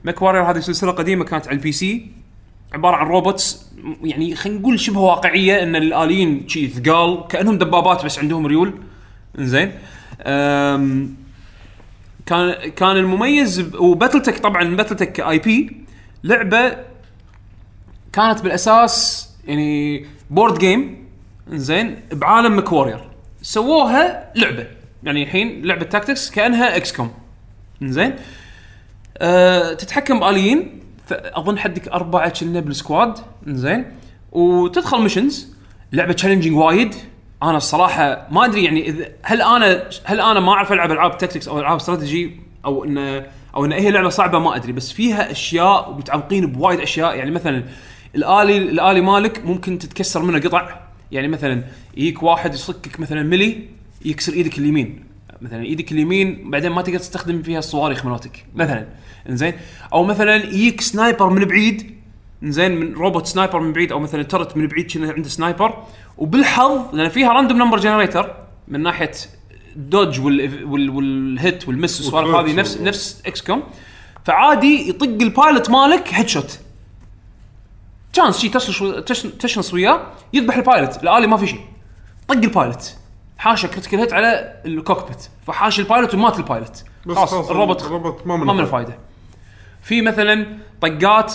MechWarrior 0.03 0.43
هذه 0.43 0.59
سلسلة 0.59 0.91
قديمة 0.91 1.25
كانت 1.25 1.47
على 1.47 1.57
ال 1.57 1.72
PC 1.72 2.11
عبارة 2.73 2.95
عن 2.95 3.07
robots 3.07 3.65
يعني 4.03 4.35
خلينا 4.35 4.59
نقول 4.59 4.79
شبه 4.79 4.99
واقعية 4.99 5.63
إن 5.63 5.75
الآليين 5.75 6.47
شي 6.47 6.67
ثقال 6.67 7.27
كأنهم 7.29 7.57
دبابات 7.57 8.05
بس 8.05 8.19
عندهم 8.19 8.45
ريول. 8.45 8.73
زين. 9.39 9.71
كان 12.25 12.53
كان 12.75 12.97
المميز 12.97 13.75
و 13.76 14.22
BattleTech 14.22 14.38
طبعا 14.37 14.75
باتل 14.75 14.95
تك 14.95 15.19
IP 15.19 15.77
لعبة 16.23 16.77
كانت 18.13 18.41
بالأساس 18.41 19.29
يعني 19.47 20.05
board 20.30 20.57
game 20.59 21.07
زين 21.49 22.01
بعالم 22.11 22.57
MechWarrior 22.57 23.09
سووها 23.41 24.31
لعبة. 24.35 24.67
يعني 25.03 25.23
الحين 25.23 25.65
لعبة 25.65 25.85
tactics 25.85 26.31
كأنها 26.31 26.77
XCOM 26.77 27.11
زين. 27.81 28.15
أه 29.17 29.73
تتحكم 29.73 30.19
بآليين. 30.19 30.79
اظن 31.11 31.59
حدك 31.59 31.87
أربعة 31.87 32.29
كنا 32.29 32.59
بال 32.59 32.74
squad. 32.74 33.19
زين. 33.47 33.85
وتدخل 34.31 35.01
missions 35.01 35.55
لعبة 35.91 36.13
challenging 36.13 36.57
وايد. 36.57 36.95
أنا 37.49 37.57
الصراحة 37.57 38.27
ما 38.31 38.45
أدري 38.45 38.63
يعني 38.63 38.89
إذا 38.89 39.07
هل 39.23 39.41
أنا 39.41 39.89
هل 40.03 40.22
أنا 40.22 40.39
ما 40.39 40.51
أعرف 40.51 40.72
ألعب 40.72 40.91
ألعاب 40.91 41.17
tactics 41.17 41.47
أو 41.47 41.59
ألعاب 41.59 41.76
استراتيجي 41.76 42.39
أو 42.65 42.84
ان 42.84 43.26
أو 43.55 43.65
إن 43.65 43.72
هي 43.72 43.91
لعبة 43.91 44.09
صعبة 44.09 44.39
ما 44.39 44.55
أدري 44.55 44.72
بس 44.72 44.91
فيها 44.91 45.31
أشياء 45.31 45.91
ومتعمقين 45.91 46.51
بوايد 46.51 46.80
أشياء. 46.80 47.15
يعني 47.15 47.31
مثلا 47.31 47.63
الالي 48.15 48.57
الآلي 48.57 49.01
مالك 49.01 49.45
ممكن 49.45 49.80
تتكسر 49.80 50.22
منه 50.22 50.39
قطع. 50.39 50.80
يعني 51.11 51.27
مثلا 51.27 51.63
يجيك 51.97 52.23
واحد 52.23 52.53
يصكك 52.53 52.99
مثلا 52.99 53.23
melee 53.23 53.67
يكسر 54.05 54.34
إيدك 54.34 54.57
اليمين. 54.57 55.03
مثلا 55.41 55.63
إيدك 55.63 55.91
اليمين 55.91 56.49
بعدين 56.51 56.72
ما 56.72 56.81
تقدر 56.81 56.97
تستخدم 56.97 57.41
فيها 57.41 57.59
الصواريخ 57.59 58.05
مالتك 58.05 58.45
مثلا. 58.55 58.88
إنزين؟ 59.30 59.53
أو 59.93 60.03
مثلا 60.03 60.35
يجيك 60.35 60.81
sniper 60.81 61.30
من 61.30 61.45
بعيد 61.45 61.94
انزين 62.45 62.80
من 62.80 62.93
روبوت 62.93 63.27
sniper 63.27 63.59
من 63.59 63.73
بعيد 63.73 63.91
أو 63.91 63.99
مثلا 63.99 64.23
turret 64.23 64.57
من 64.57 64.67
بعيد 64.67 64.91
كنا 64.91 65.11
عنده 65.13 65.30
sniper. 65.30 65.84
وبالحظ 66.17 66.95
لأن 66.95 67.09
فيها 67.09 67.30
random 67.34 67.57
number 67.57 67.77
generator 67.80 68.35
من 68.67 68.84
ناحية 68.84 69.11
dodge 69.76 70.19
وال 70.19 70.63
وال 70.65 70.89
وال 70.89 71.21
hit 71.21 71.67
وال 71.67 71.79
miss 71.79 72.01
والسوالف 72.01 72.35
هذه 72.35 72.53
نفس 72.55 72.77
نفس 72.81 73.22
XCOM 73.26 73.63
فعادي 74.26 74.89
يطق 74.89 75.03
ال 75.07 75.18
pilot 75.18 75.69
مالك 75.69 76.13
headshot 76.13 76.59
chance 78.13 78.38
شي 78.39 78.49
تشنص 78.49 78.84
تشن- 79.05 79.38
تشنص 79.38 79.73
وياه 79.73 80.01
يذبح 80.34 80.55
ال 80.55 80.63
pilot 80.63 81.03
الالي 81.03 81.27
ما 81.27 81.38
في 81.38 81.47
شيء 81.47 81.59
طق 82.27 82.35
ال 82.35 82.45
pilot 82.45 82.95
حاشه 83.38 83.67
critical 83.67 83.99
hit 83.99 84.13
على 84.13 84.61
ال 84.65 84.73
cockpit 84.73 85.30
فحاش 85.47 85.80
ال 85.80 85.85
pilot 85.85 86.13
ومات 86.13 86.38
ال 86.39 86.47
pilot 86.47 86.84
خلاص 87.05 87.34
الروبوت 87.34 87.84
الروبوت 87.84 88.27
ما 88.27 88.38
منه 88.38 88.65
فايده 88.65 88.97
في 89.81 90.01
مثلا 90.01 90.57
طقات 90.81 91.34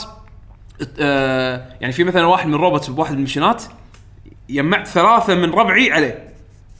يعني 1.80 1.92
في 1.92 2.04
مثلا 2.04 2.26
واحد 2.26 2.46
من 2.48 2.54
الروبوت 2.54 2.90
بواحد 2.90 3.12
من 3.12 3.18
المشينات 3.18 3.62
جمعت 4.50 4.88
ثلاثة 4.88 5.34
من 5.34 5.50
ربعي 5.50 5.92
عليه. 5.92 6.30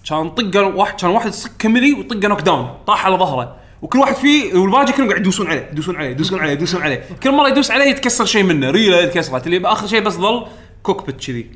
كان 0.09 0.31
طقه 0.31 0.65
واحد 0.65 1.01
كان 1.01 1.11
واحد 1.11 1.33
ك 1.59 1.65
melee 1.65 1.93
وطقه 1.93 2.29
knock 2.29 2.41
down 2.41 2.79
طاح 2.87 3.07
على 3.07 3.17
ظهره. 3.17 3.57
وكل 3.83 3.99
واحد 3.99 4.15
فيه 4.15 4.55
والباقي 4.55 4.93
كلهم 4.93 5.09
قاعد 5.09 5.21
يدوسون 5.21 5.47
عليه 5.47 5.69
يدوسون 5.73 5.97
عليه 5.97 6.11
يدوسون 6.11 6.41
عليه 6.41 6.53
يدوسون 6.53 6.83
عليه. 6.83 7.05
كل 7.23 7.33
مرة 7.33 7.49
يدوس 7.49 7.71
عليه 7.71 7.85
يتكسر 7.85 8.25
شيء 8.25 8.43
منه. 8.43 8.71
ريلة 8.71 9.05
تكسرت 9.05 9.47
اللي 9.47 9.59
بآخر 9.59 9.87
شيء 9.87 10.01
بس 10.01 10.13
ظل 10.15 10.47
cockpit 10.83 11.25
كذي. 11.27 11.51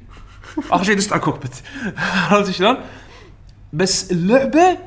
آخر 0.70 0.84
شيء 0.84 0.96
دست 0.96 1.12
على 1.12 1.18
ال 1.18 1.24
cockpit 1.24 1.62
عرفت 2.30 2.50
شلون؟ 2.50 2.76
بس 3.72 4.12
اللعبة 4.12 4.78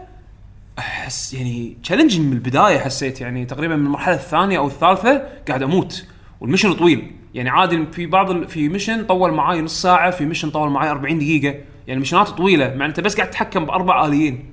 أحس 0.79 1.33
يعني 1.33 1.77
challenging 1.83 2.25
من 2.25 2.33
البداية 2.33 2.79
حسيت. 2.79 3.21
يعني 3.21 3.45
تقريبا 3.45 3.75
من 3.75 3.85
المرحلة 3.85 4.15
الثانية 4.15 4.57
أو 4.57 4.67
الثالثة 4.67 5.23
قاعد 5.47 5.63
أموت. 5.63 6.05
وال 6.41 6.48
mission 6.48 6.73
طويل. 6.73 7.16
يعني 7.33 7.49
عادي 7.49 7.85
في 7.91 8.05
بعض 8.05 8.31
ال- 8.31 8.47
في 8.47 8.69
mission 8.69 9.05
طول 9.05 9.31
معاي 9.31 9.61
نص 9.61 9.81
ساعة 9.81 10.11
في 10.11 10.25
mission 10.25 10.49
طول 10.49 10.69
معاي 10.69 10.89
40 10.89 11.19
دقيقة. 11.19 11.55
يعني 11.87 11.99
مشنات 12.01 12.27
طويلة 12.29 12.73
مع 12.75 12.85
أنت 12.85 12.99
بس 12.99 13.15
قاعد 13.15 13.29
تتحكم 13.29 13.65
بأربع 13.65 14.05
آليين. 14.05 14.45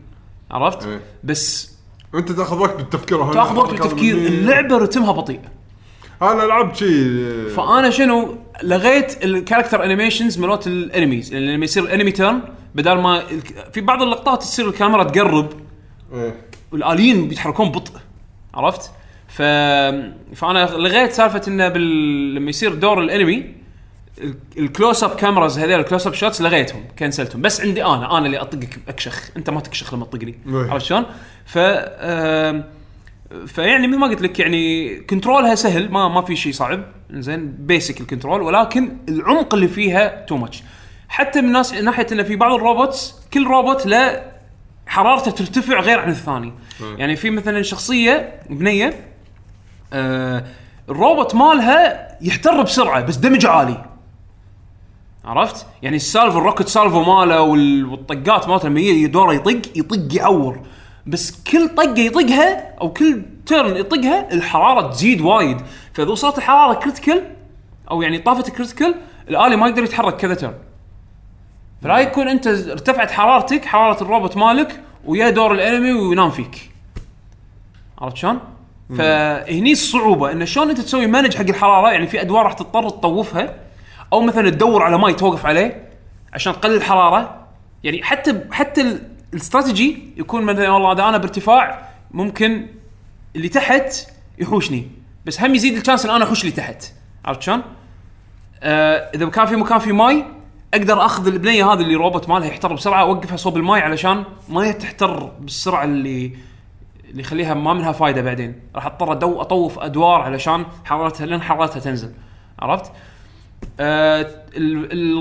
عرفت؟ 0.51 0.87
إيه. 0.87 1.01
بس 1.25 1.75
أنت 2.15 2.33
تأخذ 2.33 2.59
وقت 2.59 2.77
بالتفكير 2.77 3.33
تأخذ 3.33 3.57
وقت 3.57 3.71
بالتفكير. 3.71 4.17
اللعبة 4.17 4.79
رتمها 4.79 5.13
بطيء. 5.13 5.41
أنا 6.23 6.43
لعبت 6.43 6.77
شيء 6.77 7.49
فأنا 7.57 7.91
شنو؟ 7.91 8.37
لغيت 8.63 9.25
ال 9.25 9.31
character 9.31 9.85
animations 9.85 10.39
مالت 10.39 10.67
ال 10.67 10.75
enemies 10.75 11.33
يعني 11.33 11.55
لما 11.57 11.65
يصير 11.65 11.95
enemy 11.95 12.13
turn 12.13 12.41
بدل 12.75 12.93
ما 12.99 13.23
في 13.73 13.81
بعض 13.81 14.03
اللقطات 14.03 14.41
تصير 14.43 14.69
الكاميرا 14.69 15.05
تقرب. 15.05 15.49
إيه. 16.15 16.35
والآليين 16.73 17.29
بيتحركون 17.29 17.69
ببطء 17.69 17.93
عرفت؟ 18.55 18.91
ف... 19.35 19.43
فأنا 20.35 20.71
لغيت 20.71 21.13
سالفة 21.13 21.43
إنه 21.49 21.69
بال... 21.69 22.35
لما 22.35 22.51
يصير 22.51 22.75
دور 22.75 23.01
ال 23.01 23.10
enemy 23.10 23.55
ال- 24.21 24.35
ال 24.59 24.66
close 24.66 25.05
up 25.05 25.17
cameras 25.17 25.59
هذول 25.59 25.81
ال 25.81 25.85
close 25.85 26.07
up 26.07 26.15
shots 26.15 26.43
لغيتهم 26.43 26.85
كنسلتهم 26.99 27.43
بس 27.43 27.61
عندي 27.61 27.85
أنا 27.85 28.19
أنا 28.19 28.27
اللي 28.27 28.39
أطقك 28.39 28.79
اكشخ 28.89 29.31
أنت 29.37 29.51
ما 29.51 29.61
تكشخ 29.61 29.95
لما 29.95 30.05
تطقني. 30.05 30.39
عرفت 30.47 30.85
شلون؟ 30.87 31.05
ف 31.47 31.59
فيعني 33.47 33.87
مثل 33.87 33.99
ما 33.99 34.07
قلت 34.07 34.23
لك 34.23 34.39
يعني 34.39 34.95
كنترولها 35.01 35.55
سهل 35.55 35.91
ما 35.91 36.09
ما 36.09 36.23
في 36.23 36.37
شيء 36.37 36.53
صعب. 36.53 36.85
زين 37.11 37.53
basic 37.59 38.01
ال 38.01 38.06
control 38.06 38.43
ولكن 38.43 38.97
العمق 39.09 39.55
اللي 39.55 39.69
فيها 39.69 40.25
too 40.25 40.37
much 40.37 40.63
حتى 41.09 41.41
من 41.41 41.53
ناس 41.53 41.75
ناحية 41.75 42.07
انه 42.13 42.23
في 42.23 42.37
بعض 42.37 42.53
ال 42.53 42.62
robots 42.62 43.15
كل 43.35 43.47
روبوت 43.47 43.87
له 43.87 44.23
حرارته 44.87 45.31
ترتفع 45.31 45.81
غير 45.81 45.99
عن 45.99 46.11
الثاني. 46.11 46.53
يعني 46.99 47.17
في 47.17 47.31
مثلا 47.31 47.63
شخصية 47.63 48.41
بنية 48.51 48.95
آه 49.95 50.45
الروبوت 50.89 51.35
مالها 51.35 52.09
يحتر 52.23 52.63
بسرعة 52.63 53.01
بس 53.01 53.17
damage 53.17 53.47
عالي. 53.47 53.85
عرفت؟ 55.25 55.67
يعني 55.83 55.97
ال 55.97 56.04
salvo 56.04 56.39
ال 56.39 56.43
rocket 56.43 56.69
salvo 56.69 57.03
ماله 57.03 57.41
وال- 57.43 57.85
والطقات 57.85 58.49
مالته 58.49 58.69
لما 58.69 58.81
يجي 58.81 59.07
دوره 59.07 59.33
يطق 59.35 59.63
يطق 59.79 60.15
يعور. 60.17 60.61
بس 61.07 61.43
كل 61.43 61.69
طقة 61.69 61.99
يطقها 62.01 62.75
أو 62.81 62.93
كل 62.93 63.23
turn 63.47 63.77
يطقها 63.77 64.33
الحرارة 64.33 64.91
تزيد 64.91 65.21
وايد. 65.21 65.61
فإذا 65.93 66.11
وصلت 66.11 66.39
الحرارة 66.39 66.75
critical 66.75 67.23
أو 67.91 68.03
يعني 68.03 68.19
طافت 68.19 68.51
critical 68.51 68.95
الآلي 69.29 69.57
ما 69.57 69.69
يقدر 69.69 69.83
يتحرك 69.83 70.17
كذا 70.17 70.35
turn 70.35 70.55
فلا 71.83 71.99
يكون 71.99 72.29
أنت 72.29 72.47
ارتفعت 72.47 73.11
حرارتك 73.11 73.65
حرارة 73.65 74.03
الروبوت 74.03 74.37
مالك 74.37 74.81
ويا 75.05 75.31
دور 75.31 75.53
ال 75.53 75.59
enemy 75.59 75.93
وينام 75.93 76.31
فيك. 76.31 76.71
عرفت 77.99 78.17
شلون؟ 78.17 78.41
فهني 78.99 79.73
الصعوبة 79.73 80.33
انه 80.33 80.45
شلون 80.45 80.71
أنت 80.71 80.81
تسوي 80.81 81.07
manage 81.07 81.35
حق 81.37 81.41
الحرارة؟ 81.49 81.91
يعني 81.93 82.07
في 82.07 82.21
أدوار 82.21 82.45
راح 82.45 82.53
تضطر 82.53 82.89
تطوفها 82.91 83.55
أو 84.13 84.21
مثلا 84.21 84.51
تدور 84.51 84.83
على 84.83 84.99
ماي 84.99 85.15
توقف 85.15 85.47
عليه 85.47 85.89
عشان 86.33 86.53
تقلل 86.53 86.75
الحرارة. 86.77 87.47
يعني 87.85 88.03
حتى 88.03 88.41
حتى 88.53 88.81
ال- 88.81 89.09
الاستراتيجي 89.33 89.99
يكون 90.17 90.43
مثلا 90.43 90.71
والله 90.71 90.93
إذا 90.93 91.03
أنا 91.09 91.19
بارتفاع 91.19 91.89
ممكن 92.11 92.67
اللي 93.37 93.49
تحت 93.49 93.95
يحوشني 94.39 94.89
بس 95.27 95.41
هم 95.41 95.55
يزيد 95.55 95.77
ال 95.77 95.81
chance 95.81 96.05
إن 96.05 96.11
أنا 96.15 96.25
أحوش 96.25 96.41
اللي 96.41 96.53
تحت. 96.53 96.85
عرفت 97.25 97.43
شلون؟ 97.43 97.63
آه 98.63 99.11
إذا 99.15 99.27
كان 99.29 99.47
في 99.47 99.57
مكان 99.57 99.79
في 99.79 99.93
ماي 99.93 100.25
أقدر 100.75 101.05
أخذ 101.05 101.27
البنية 101.27 101.73
هذه 101.73 101.81
اللي 101.81 101.95
روبوت 101.95 102.29
مالها 102.29 102.49
يحتر 102.49 102.73
بسرعة 102.73 103.01
أوقفها 103.01 103.37
صوب 103.37 103.57
الماي 103.57 103.81
علشان 103.81 104.25
ما 104.49 104.73
تحتر 104.73 105.25
بالسرعة 105.41 105.85
اللي 105.85 106.33
اللي 107.15 107.23
يخليها 107.23 107.55
ما 107.55 107.73
منها 107.75 107.93
فايدة 107.93 108.23
بعدين. 108.23 108.55
راح 108.75 108.87
اضطر 108.87 109.13
أدو 109.13 109.41
أطوف 109.41 109.79
أدوار 109.79 110.21
علشان 110.21 110.67
حرارتها 110.85 111.27
لين 111.27 111.43
حرارتها 111.43 111.81
تنزل. 111.81 112.13
عرفت؟ 112.59 112.93
آه 113.81 114.27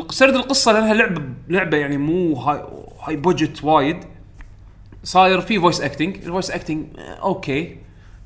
سرد 0.09 0.35
القصة 0.35 0.71
لأنها 0.71 0.93
لعبه 0.93 1.21
لعبة 1.49 1.77
يعني 1.77 1.97
مو 1.97 2.33
هاي 2.35 2.63
high 3.03 3.15
budget 3.15 3.63
وايد. 3.63 3.97
صاير 5.03 5.41
في 5.41 5.59
voice 5.59 5.81
acting 5.81 6.15
ال 6.15 6.21
voice 6.21 6.51
acting 6.51 6.85
okay. 6.99 7.77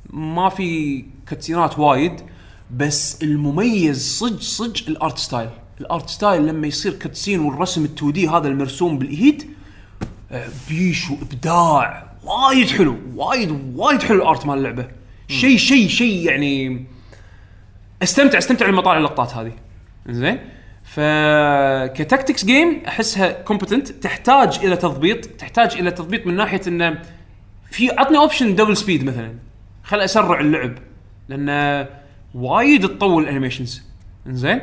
ما 0.09 0.49
في 0.49 1.03
cutscene 1.29 1.74
ات 1.74 1.79
وايد. 1.79 2.21
بس 2.71 3.23
المميز 3.23 4.17
صج 4.19 4.41
صج 4.41 4.89
ال 4.89 4.96
art 4.96 5.17
style 5.17 5.49
ال 5.81 5.88
art 5.88 6.09
style 6.09 6.47
لما 6.47 6.67
يصير 6.67 6.93
cutscene 6.93 7.39
والرسم 7.39 7.87
ال 7.87 8.11
2D 8.11 8.27
هذا 8.29 8.47
المرسوم 8.47 8.97
بالإيد 8.99 9.49
آه، 10.31 10.47
بيشو 10.69 11.09
ابداع 11.11 12.06
وايد 12.27 12.67
حلو 12.67 12.97
وايد 13.15 13.73
وايد 13.75 14.03
حلو 14.03 14.21
ال 14.21 14.27
art 14.27 14.45
مال 14.45 14.57
اللعبة. 14.57 14.87
شيء 15.27 15.57
شيء 15.57 15.87
شيء 15.87 16.25
يعني 16.25 16.85
أستمتع 18.03 18.37
أستمتع 18.37 18.67
لما 18.67 18.81
طالع 18.81 18.97
اللقطات 18.97 19.33
هذه. 19.33 19.51
زين؟ 20.09 20.39
ف 20.83 20.99
ك 21.93 22.00
tactics 22.00 22.45
game 22.45 22.81
أحسها 22.87 23.31
competent 23.31 23.87
تحتاج 23.87 24.59
إلى 24.63 24.75
تضبيط 24.75 25.25
تحتاج 25.25 25.73
إلى 25.73 25.91
تضبيط 25.91 26.27
من 26.27 26.35
ناحية 26.35 26.61
إنه 26.67 27.01
في 27.71 27.91
عطني 27.91 28.17
option 28.17 28.55
double 28.55 28.77
speed 28.77 29.03
مثلا. 29.03 29.35
خل 29.83 29.99
أسرع 29.99 30.39
اللعب 30.39 30.73
لأن 31.29 31.87
وايد 32.35 32.87
تطول 32.87 33.23
ال 33.23 33.29
animations 33.29 33.83
زين؟ 34.27 34.61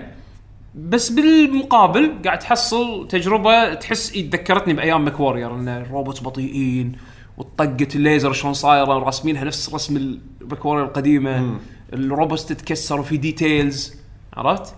بس 0.74 1.08
بالمقابل 1.08 2.12
قاعد 2.24 2.38
تحصل 2.38 3.08
تجربة 3.08 3.74
تحس 3.74 4.16
ذكرتني 4.16 4.74
بأيام 4.74 5.04
ماك 5.04 5.20
وورير 5.20 5.54
إن 5.54 5.68
ال 5.68 5.76
robots 5.76 6.20
بطيئين. 6.20 6.96
وطقه 7.39 7.89
الليزر 7.94 8.32
شلون 8.32 8.55
صايره 8.55 8.98
راسمينها 8.98 9.44
نفس 9.44 9.74
رسم 9.74 9.97
الماك 9.97 10.65
وورير 10.65 10.85
القديمة. 10.85 11.59
ال 11.92 12.00
robots 12.00 12.46
تتكسر 12.47 13.01
وفي 13.01 13.16
details 13.16 13.94
عرفت؟ 14.36 14.74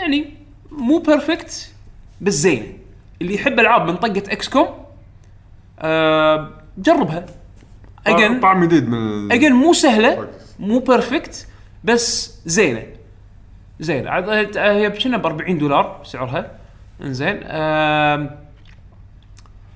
يعني 0.00 0.34
مو 0.72 0.98
perfect 0.98 1.70
بس 2.20 2.34
زينه 2.34 2.66
اللي 3.22 3.34
يحب 3.34 3.60
ألعاب 3.60 3.86
من 3.90 3.96
طقة 3.96 4.22
إكس 4.32 4.48
كوم 4.48 4.66
آه 5.80 6.50
جربها. 6.78 7.26
اجن 8.06 8.40
طعم 8.40 8.64
جديد 8.64 8.88
من 8.88 9.32
اجن 9.32 9.52
مو 9.52 9.72
سهلة 9.72 10.28
مو 10.58 10.78
بيرفكت 10.78 11.46
بس 11.84 12.34
زينة. 12.46 12.82
زينة. 13.80 14.10
هي 14.56 14.90
كنا 14.90 15.16
ب 15.16 15.26
40 15.26 15.58
دولار 15.58 16.00
سعرها. 16.04 16.50
إنزين 17.02 17.42
آم، 17.42 18.30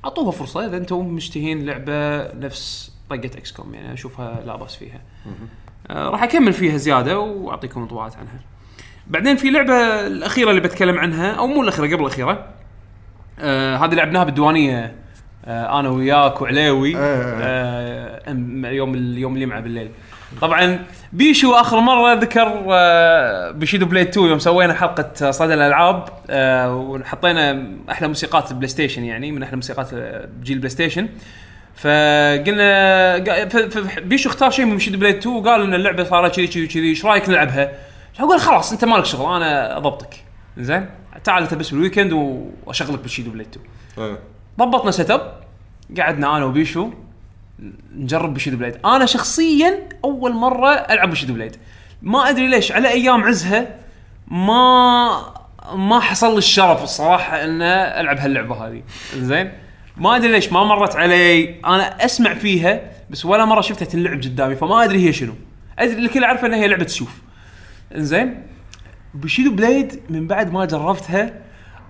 أعطوها 0.04 0.30
فرصة 0.30 0.66
إذا 0.66 0.76
أنتم 0.76 1.06
مشتهين 1.06 1.66
لعبة 1.66 2.32
نفس 2.32 2.92
طقة 3.10 3.18
إكس 3.24 3.52
كوم 3.52 3.74
يعني 3.74 3.92
أشوفها 3.92 4.40
لا 4.46 4.56
بأس 4.56 4.76
فيها. 4.76 5.00
آه، 5.90 6.08
راح 6.10 6.22
أكمل 6.22 6.52
فيها 6.52 6.76
زيادة 6.76 7.18
وأعطيكم 7.18 7.82
انطباعات 7.82 8.16
عنها. 8.16 8.40
بعدين 9.06 9.36
في 9.36 9.50
لعبة 9.50 10.06
الأخيرة 10.06 10.50
اللي 10.50 10.60
بتكلم 10.60 10.98
عنها 10.98 11.32
أو 11.32 11.46
مو 11.46 11.62
الأخيرة 11.62 11.86
قبل 11.86 12.00
الأخيرة. 12.02 12.46
آه 13.38 13.76
هذه 13.76 13.94
لعبناها 13.94 14.24
بالديوانية. 14.24 14.94
آه 15.44 15.80
أنا 15.80 15.88
وياك 15.88 16.42
وعليوي. 16.42 16.88
إيه. 16.88 16.96
آه 17.42 18.18
أم- 18.24 18.66
يوم 18.66 18.94
اليوم 18.94 19.36
الجمعه 19.36 19.60
بالليل. 19.60 19.90
طبعا 20.40 20.84
بيشو 21.12 21.52
آخر 21.52 21.80
مرة 21.80 22.14
ذكر 22.14 22.64
آه 22.70 23.50
Bushido 23.50 23.86
Blade 23.86 24.08
2 24.08 24.26
يوم 24.26 24.38
سوينا 24.38 24.74
حلقة 24.74 25.30
صدى 25.30 25.54
الألعاب 25.54 26.04
آه 26.30 26.76
وحطينا 26.76 27.66
أحلى 27.90 28.08
موسيقات 28.08 28.50
البلاي 28.50 28.68
ستيشن 28.68 29.04
يعني 29.04 29.32
من 29.32 29.42
أحلى 29.42 29.56
موسيقات 29.56 29.88
آه، 29.94 30.28
جيل 30.42 30.54
البلاي 30.56 30.70
ستيشن. 30.70 31.08
فقلنا 31.76 33.18
بيشو 34.00 34.28
اختار 34.28 34.50
شيء 34.50 34.64
من 34.64 34.78
Bushido 34.78 34.98
Blade 34.98 35.16
2 35.16 35.36
وقال 35.36 35.62
إن 35.62 35.74
اللعبة 35.74 36.04
صارت 36.04 36.36
كذي 36.36 36.46
كذي 36.46 36.66
كذي 36.66 36.88
إيش 36.88 37.04
رأيك 37.04 37.28
نلعبها؟ 37.28 37.72
أقول 38.20 38.40
خلاص 38.40 38.72
أنت 38.72 38.84
مالك 38.84 39.04
شغل 39.04 39.36
أنا 39.36 39.76
أضبطك. 39.76 40.14
زين؟ 40.58 40.86
تعال 41.24 41.42
أنت 41.42 41.54
بس 41.54 41.70
بالويكند 41.70 42.12
وأشغلك 42.66 43.00
بال 43.00 43.07
Bushido 43.07 43.30
Blade 43.30 43.46
2 43.96 44.10
إيه. 44.10 44.18
ضبطنا 44.58 44.90
setup 44.90 45.32
قعدنا 45.98 46.36
أنا 46.36 46.44
وبيشو. 46.44 46.90
نجرب 47.96 48.34
Bushido 48.34 48.56
Blade. 48.56 48.76
أنا 48.84 49.06
شخصيا 49.06 49.88
أول 50.04 50.32
مرة 50.32 50.70
ألعب 50.70 51.10
Bushido 51.10 51.34
Blade. 51.34 51.56
ما 52.02 52.28
أدري 52.28 52.48
ليش 52.48 52.72
على 52.72 52.88
أيام 52.88 53.24
عزها 53.24 53.76
ما 54.28 55.34
ما 55.74 56.00
حصل 56.00 56.32
لي 56.32 56.38
الشرف 56.38 56.82
الصراحة 56.82 57.44
ان 57.44 57.62
ألعب 57.62 58.18
هاللعبة 58.18 58.66
هذه. 58.66 58.82
زين؟ 59.16 59.52
ما 59.96 60.16
أدري 60.16 60.32
ليش 60.32 60.52
ما 60.52 60.64
مرت 60.64 60.96
علي. 60.96 61.60
أنا 61.66 62.04
أسمع 62.04 62.34
فيها 62.34 62.80
بس 63.10 63.24
ولا 63.24 63.44
مرة 63.44 63.60
شفتها 63.60 63.86
تنلعب 63.86 64.22
قدامي 64.22 64.56
فما 64.56 64.84
أدري 64.84 65.08
هي 65.08 65.12
شنو. 65.12 65.32
أدري 65.78 65.98
الكل 65.98 66.24
عارفه 66.24 66.46
إنها 66.46 66.58
هي 66.58 66.68
لعبة 66.68 66.86
سيوف. 66.86 67.22
انزين 67.94 68.42
Bushido 69.14 69.50
Blade 69.50 70.00
من 70.10 70.26
بعد 70.26 70.52
ما 70.52 70.64
جربتها 70.64 71.32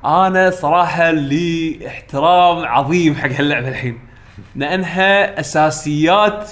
أنا 0.04 0.50
صراحة 0.50 1.10
لي 1.10 1.80
احترام 1.86 2.64
عظيم 2.64 3.14
حق 3.14 3.30
هاللعبة 3.30 3.68
الحين. 3.68 4.09
لأنها 4.56 5.40
أساسيات 5.40 6.50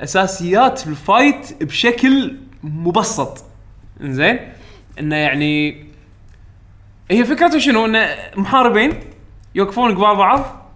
أساسيات 0.00 0.78
في 0.78 0.86
ال 0.86 0.99
fight 0.99 1.62
بشكل 1.62 2.36
مبسط. 2.62 3.44
إنزين؟ 4.00 4.38
إنه 4.98 5.16
يعني 5.16 5.84
هي 7.10 7.24
فكرته 7.24 7.58
شنو؟ 7.58 7.86
انه 7.86 8.08
محاربين 8.36 8.92
يوقفون 9.54 9.90
قبال 9.94 10.16
بعض. 10.16 10.68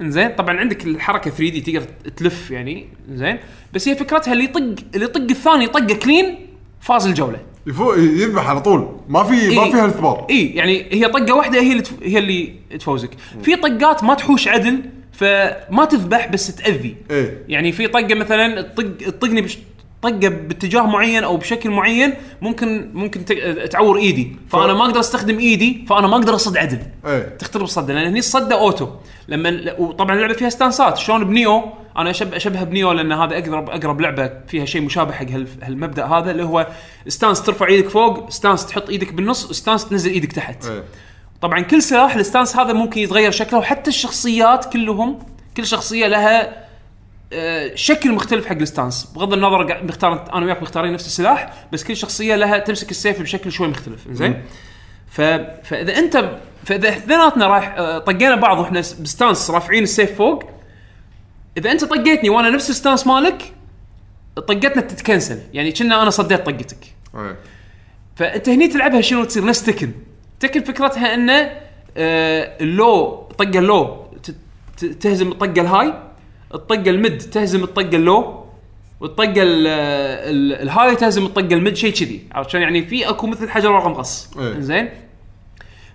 إنزين؟ 0.00 0.28
طبعا 0.28 0.56
عندك 0.56 0.84
الحركة 0.86 1.30
3D 1.30 1.60
تقدر 1.60 1.86
تلف 2.16 2.50
يعني. 2.50 2.88
زين 3.10 3.38
بس 3.72 3.88
هي 3.88 3.96
فكرتها 3.96 4.32
اللي 4.32 4.44
يطق 4.44 4.74
اللي 4.94 5.04
يطق 5.04 5.20
الثاني 5.20 5.66
طقه 5.66 5.94
كلين 5.94 6.46
فاز 6.80 7.06
الجولة. 7.06 7.38
يفوق 7.66 7.98
يذبح 7.98 8.48
على 8.48 8.60
طول. 8.60 8.96
ما 9.08 9.22
في 9.24 9.56
ما 9.56 9.62
إيه. 9.64 9.72
فيها 9.72 9.86
اثبار 9.86 10.26
اي 10.30 10.46
يعني 10.46 10.86
هي 10.92 11.08
طقة 11.08 11.34
واحدة 11.34 11.60
هي 11.60 11.72
اللي. 11.72 11.82
هي 12.02 12.18
اللي 12.18 12.54
تفوزك. 12.78 13.10
في 13.42 13.56
طقات 13.56 14.04
ما 14.04 14.14
تحوش 14.14 14.48
عدل. 14.48 14.82
فما 15.14 15.84
تذبح 15.84 16.26
بس 16.26 16.54
تأذي. 16.56 16.96
إيه. 17.10 17.42
يعني 17.48 17.72
في 17.72 17.86
طقة 17.88 18.14
مثلا 18.14 18.62
تطق 18.62 18.96
تطقني 19.06 19.40
بش... 19.40 19.58
طقة 20.02 20.28
باتجاه 20.28 20.82
معين 20.86 21.24
أو 21.24 21.36
بشكل 21.36 21.70
معين 21.70 22.14
ممكن 22.42 22.90
ممكن. 22.94 23.24
تعور 23.70 23.98
إيدي. 23.98 24.36
فأنا 24.48 24.74
ما 24.74 24.84
أقدر 24.84 25.00
أستخدم 25.00 25.38
إيدي 25.38 25.84
فأنا 25.88 26.06
ما 26.06 26.16
أقدر 26.16 26.34
أصد 26.34 26.56
عدل. 26.56 26.78
إيه. 27.06 27.36
تختلف 27.38 27.62
الصدة 27.62 27.94
لأن 27.94 28.06
هني 28.06 28.18
الصدة 28.18 28.60
أوتو. 28.60 28.88
لما 29.28 29.74
وطبعا 29.78 30.16
اللعبة 30.16 30.32
فيها 30.34 30.48
stance 30.48 30.91
ات 30.91 30.98
شلون 30.98 31.24
ب 31.24 31.30
Nioh؟ 31.30 31.62
أنا 31.98 32.10
أشبه 32.10 32.36
اشبهها 32.36 32.64
ب 32.64 32.70
Nioh 32.70 32.92
لأن 32.92 33.12
هذا 33.12 33.38
أقرب 33.38 33.70
أقرب 33.70 34.00
لعبة 34.00 34.30
فيها 34.48 34.64
شيء 34.64 34.82
مشابه 34.82 35.12
حق 35.12 35.26
هال- 35.30 35.46
هالمبدأ 35.62 36.04
هذا 36.06 36.30
اللي 36.30 36.42
هو 36.44 36.66
stance 37.08 37.42
ترفع 37.42 37.66
إيدك 37.66 37.88
فوق 37.88 38.30
stance 38.30 38.66
تحط 38.66 38.90
إيدك 38.90 39.12
بالنص 39.12 39.52
stance 39.52 39.88
تنزل 39.88 40.10
إيدك 40.10 40.32
تحت. 40.32 40.64
إيه. 40.66 40.82
طبعا 41.44 41.60
كل 41.60 41.82
سلاح 41.82 42.14
ال 42.14 42.20
stance 42.20 42.56
هذا 42.56 42.72
ممكن 42.72 43.00
يتغير 43.00 43.30
شكله 43.30 43.58
وحتى 43.58 43.90
الشخصيات 43.90 44.72
كلهم 44.72 45.18
كل 45.56 45.66
شخصية 45.66 46.06
لها 46.06 46.64
آه، 47.32 47.74
شكل 47.74 48.12
مختلف 48.12 48.46
حق 48.46 48.56
ال 48.56 48.63
stance. 48.63 49.12
بغض 49.14 49.32
النظر 49.32 49.84
مختار 49.84 50.34
أنا 50.34 50.46
وياك 50.46 50.62
مختارين 50.62 50.92
نفس 50.92 51.06
السلاح 51.06 51.52
بس 51.72 51.84
كل 51.84 51.96
شخصية 51.96 52.36
لها 52.36 52.58
تمسك 52.58 52.90
السيف 52.90 53.22
بشكل 53.22 53.52
شوي 53.52 53.68
مختلف. 53.68 54.08
زين؟ 54.10 54.42
ف... 55.10 55.20
فإذا 55.64 55.98
انت 55.98 56.38
فإذا 56.64 56.88
اثنيناتنا 56.88 57.46
رايح 57.46 57.74
آه، 57.78 57.98
طقينا 57.98 58.36
بعض 58.36 58.58
وإحنا 58.58 58.80
ب 58.80 58.90
stance 58.90 59.50
رافعين 59.50 59.82
السيف 59.82 60.16
فوق 60.18 60.42
إذا 61.56 61.72
أنت 61.72 61.84
طقيتني 61.84 62.28
وأنا 62.28 62.50
نفس 62.50 62.70
ال 62.70 62.75
stance 62.75 63.06
مالك 63.06 63.52
طقتنا 64.36 64.80
تت 64.80 64.93
cancel. 64.93 65.38
يعني 65.52 65.72
كنا 65.72 66.02
أنا 66.02 66.10
صديت 66.10 66.46
طقتك. 66.46 66.94
فأنت 68.16 68.48
هني 68.48 68.68
تلعبها 68.68 69.00
شنو؟ 69.00 69.24
تصير 69.24 69.44
نفس 69.44 69.62
تكن 69.62 69.92
تكن 70.40 70.62
فكرتها 70.62 71.14
إنه 71.14 71.50
آه 71.96 72.56
ال 72.60 72.73
low 72.73 73.14
طقة 73.38 73.58
ال 73.58 73.69
low 73.69 74.04
تهزم 75.00 75.32
الطقة 75.32 75.60
ال 75.60 75.67
high 75.67 75.94
الطقة 76.54 76.90
ال 76.90 76.97
mid 76.97 77.18
تهزم 77.18 77.64
الطقة 77.64 77.96
ال 77.96 78.08
low 78.08 78.44
والطقة 79.00 79.42
ال- 79.42 79.66
ال- 79.66 80.62
ال 80.62 80.69
high 80.69 80.96
تهزم 80.96 81.26
الطقة 81.26 81.54
ال 81.54 81.59
mid 81.59 81.74
شيء 81.76 81.92
كذي. 81.92 82.26
عرفت 82.32 82.50
شلون؟ 82.50 82.62
يعني 82.62 82.86
في 82.86 83.08
أكو 83.08 83.26
مثل 83.26 83.50
حجر 83.50 83.72
ورقة 83.72 83.94
مقص 83.94 84.30
إيه. 84.38 84.60
زين 84.60 84.88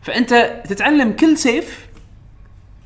فأنت 0.01 0.61
تتعلم 0.69 1.11
كل 1.11 1.37
سيف 1.37 1.87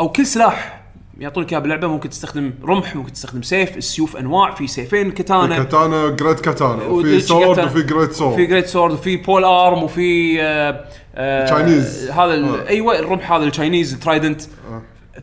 أو 0.01 0.09
كل 0.09 0.25
سلاح. 0.25 0.82
يعطونك 1.19 1.51
اياه 1.51 1.59
باللعبه 1.59 1.87
ممكن 1.87 2.09
تستخدم 2.09 2.53
رمح 2.63 2.95
ممكن 2.95 3.13
تستخدم 3.13 3.41
سيف 3.41 3.77
السيوف 3.77 4.17
أنواع 4.17 4.51
في 4.51 4.67
سيفين 4.67 5.11
katana 5.11 5.57
katana 5.57 6.09
great 6.09 6.39
katana 6.39 6.83
وفي 6.83 7.19
sword. 7.19 7.59
وفي 7.59 7.81
great 7.83 8.09
في 8.09 8.15
sword 8.15 8.37
great 8.41 8.65
sword 8.67 8.93
وفي 8.93 9.17
polearm 9.17 9.83
وفي 9.83 10.41
آه 10.41 10.85
آه 11.15 11.45
Chinese. 11.47 12.11
هذا 12.11 12.33
آه. 12.33 12.67
أيوه 12.67 12.99
الرمح 12.99 13.31
هذا 13.31 13.43
ال 13.43 13.50
Chinese 13.50 13.99
trident 13.99 14.41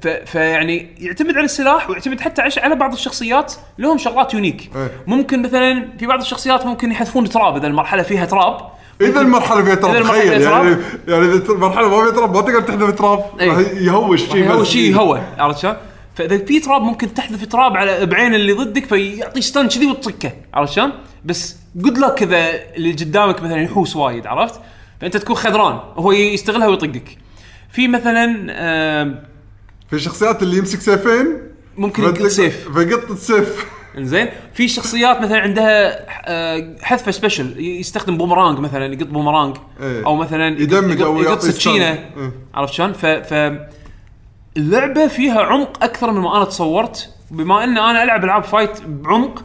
ف- 0.03 0.09
فيعني 0.09 0.89
يعتمد 0.99 1.37
على 1.37 1.45
السلاح 1.45 1.91
ويعتمد 1.91 2.21
حتى 2.21 2.43
على 2.59 2.75
بعض 2.75 2.93
الشخصيات 2.93 3.55
لهم 3.79 3.99
شغلات 3.99 4.35
unique 4.35 4.71
إيه. 4.77 4.91
ممكن 5.07 5.43
مثلا 5.43 5.89
في 5.99 6.07
بعض 6.07 6.21
الشخصيات 6.21 6.67
ممكن 6.67 6.93
يحذفون 6.93 7.29
تراب 7.29 7.57
إذا 7.57 7.67
المرحلة 7.67 8.03
فيها 8.03 8.25
تراب 8.25 8.71
إذا 9.01 9.21
المرحلة 9.21 9.65
فيها 9.65 9.75
تراب 9.75 10.03
تخيل 10.03 10.43
يعني 10.43 10.77
يعني 11.09 11.25
إذا 11.25 11.53
المرحلة 11.53 11.89
ما 11.89 12.03
فيها 12.05 12.11
تراب 12.17 12.35
ما 12.37 12.41
تقدر 12.41 12.61
تحذف 12.61 12.99
تراب 12.99 13.25
إيه. 13.41 13.53
يهوش 13.87 14.21
شيء 14.23 14.51
هو 14.53 14.61
بس. 14.61 14.67
شيء 14.67 14.97
هو 14.97 15.21
عرفت 15.39 15.59
شلون؟ 15.59 15.77
فإذا 16.15 16.39
في 16.45 16.61
تراب 16.61 16.83
ممكن 16.83 17.15
تحذف 17.15 17.45
تراب 17.47 17.77
على 17.77 18.07
بعين 18.07 18.35
اللي 18.35 18.53
ضدك 18.53 18.85
فيعطي 18.85 19.41
ستان 19.41 19.69
كذي 19.69 19.87
وتصكه 19.87 20.33
عرفت 20.55 20.73
شلون؟ 20.73 20.93
بس 21.25 21.57
جود 21.77 21.99
لك 21.99 22.23
إذا 22.23 22.51
اللي 22.77 22.93
قدامك 22.93 23.43
مثلا 23.43 23.63
يحوس 23.63 23.97
وايد 23.97 24.27
عرفت؟ 24.27 24.61
فأنت 25.01 25.17
تكون 25.17 25.37
خذران 25.37 25.79
هو 25.97 26.13
يستغلها 26.13 26.67
ويطقك. 26.69 27.19
في 27.73 27.89
مثلا 27.89 28.47
آم، 29.03 29.23
في 29.91 29.99
شخصيات 29.99 30.43
اللي 30.43 30.57
يمسك 30.59 30.81
سيفين 30.81 31.27
ممكن 31.77 32.03
يقط 32.03 32.23
سيف 32.23 32.69
فيقط 32.79 33.11
السيف 33.11 33.67
إنزين 33.99 34.29
في 34.55 34.69
شخصيات 34.69 35.21
مثلا 35.21 35.41
عندها 35.41 36.07
آه، 36.29 36.77
حذفة 36.83 37.11
special 37.11 37.55
يستخدم 37.59 38.17
بومرانج 38.19 38.59
مثلا 38.59 38.93
يقط 38.95 39.07
بومرانج 39.07 39.57
إيه. 39.83 40.07
أو 40.07 40.17
مثلا 40.17 40.61
يدمج 40.63 41.01
أو 41.03 41.23
يقط 41.23 41.39
سكينة. 41.41 41.91
إيه. 41.91 42.33
عرفت 42.55 42.73
شلون؟ 42.75 42.93
ف, 42.93 43.07
اللعبة 44.57 45.07
فيها 45.07 45.41
عمق 45.43 45.85
أكثر 45.85 46.11
مما 46.13 46.37
أنا 46.37 46.45
تصورت 46.45 47.11
بما 47.31 47.65
إن 47.65 47.79
أنا 47.79 48.03
ألعب 48.03 48.25
ألعاب 48.25 48.45
fight 48.45 48.83
بعمق 48.87 49.43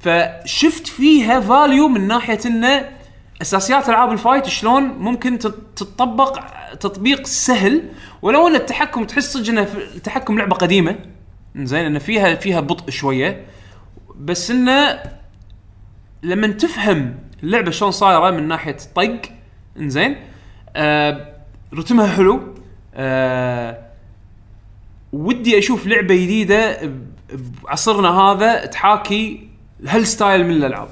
فشفت 0.00 0.86
فيها 0.86 1.40
value 1.40 1.88
من 1.88 2.06
ناحية 2.08 2.38
انه 2.46 2.88
أساسيات 3.42 3.88
ألعاب 3.88 4.12
ال 4.12 4.18
fight 4.18 4.46
شلون 4.46 4.82
ممكن 4.82 5.38
تت- 5.38 5.58
تطبق 5.76 6.38
تطبيق 6.80 7.26
سهل 7.26 7.82
ولو 8.22 8.48
إن 8.48 8.54
التحكم 8.54 9.04
تحس 9.04 9.36
انه 9.48 9.66
التحكم 9.96 10.38
لعبة 10.38 10.56
قديمة 10.56 10.96
زين 11.56 11.84
انه 11.84 11.98
فيها 11.98 12.34
فيها 12.34 12.60
بطء 12.60 12.90
شوية 12.90 13.44
بس 14.20 14.50
إنه 14.50 15.02
لما 16.22 16.46
تفهم 16.46 17.14
اللعبة 17.42 17.70
شلون 17.70 17.90
صايرة 17.90 18.30
من 18.30 18.48
ناحية 18.48 18.76
طق 18.94 19.20
إنزين 19.78 20.16
آه 20.76 21.34
رتمها 21.74 22.06
حلو 22.06 22.54
آه 22.94 23.78
ودي 25.12 25.58
أشوف 25.58 25.86
لعبة 25.86 26.14
جديدة 26.14 26.92
بعصرنا 27.62 28.08
هذا 28.08 28.66
تحاكي 28.66 29.48
هالستايل 29.86 30.46
من 30.46 30.50
الألعاب 30.50 30.88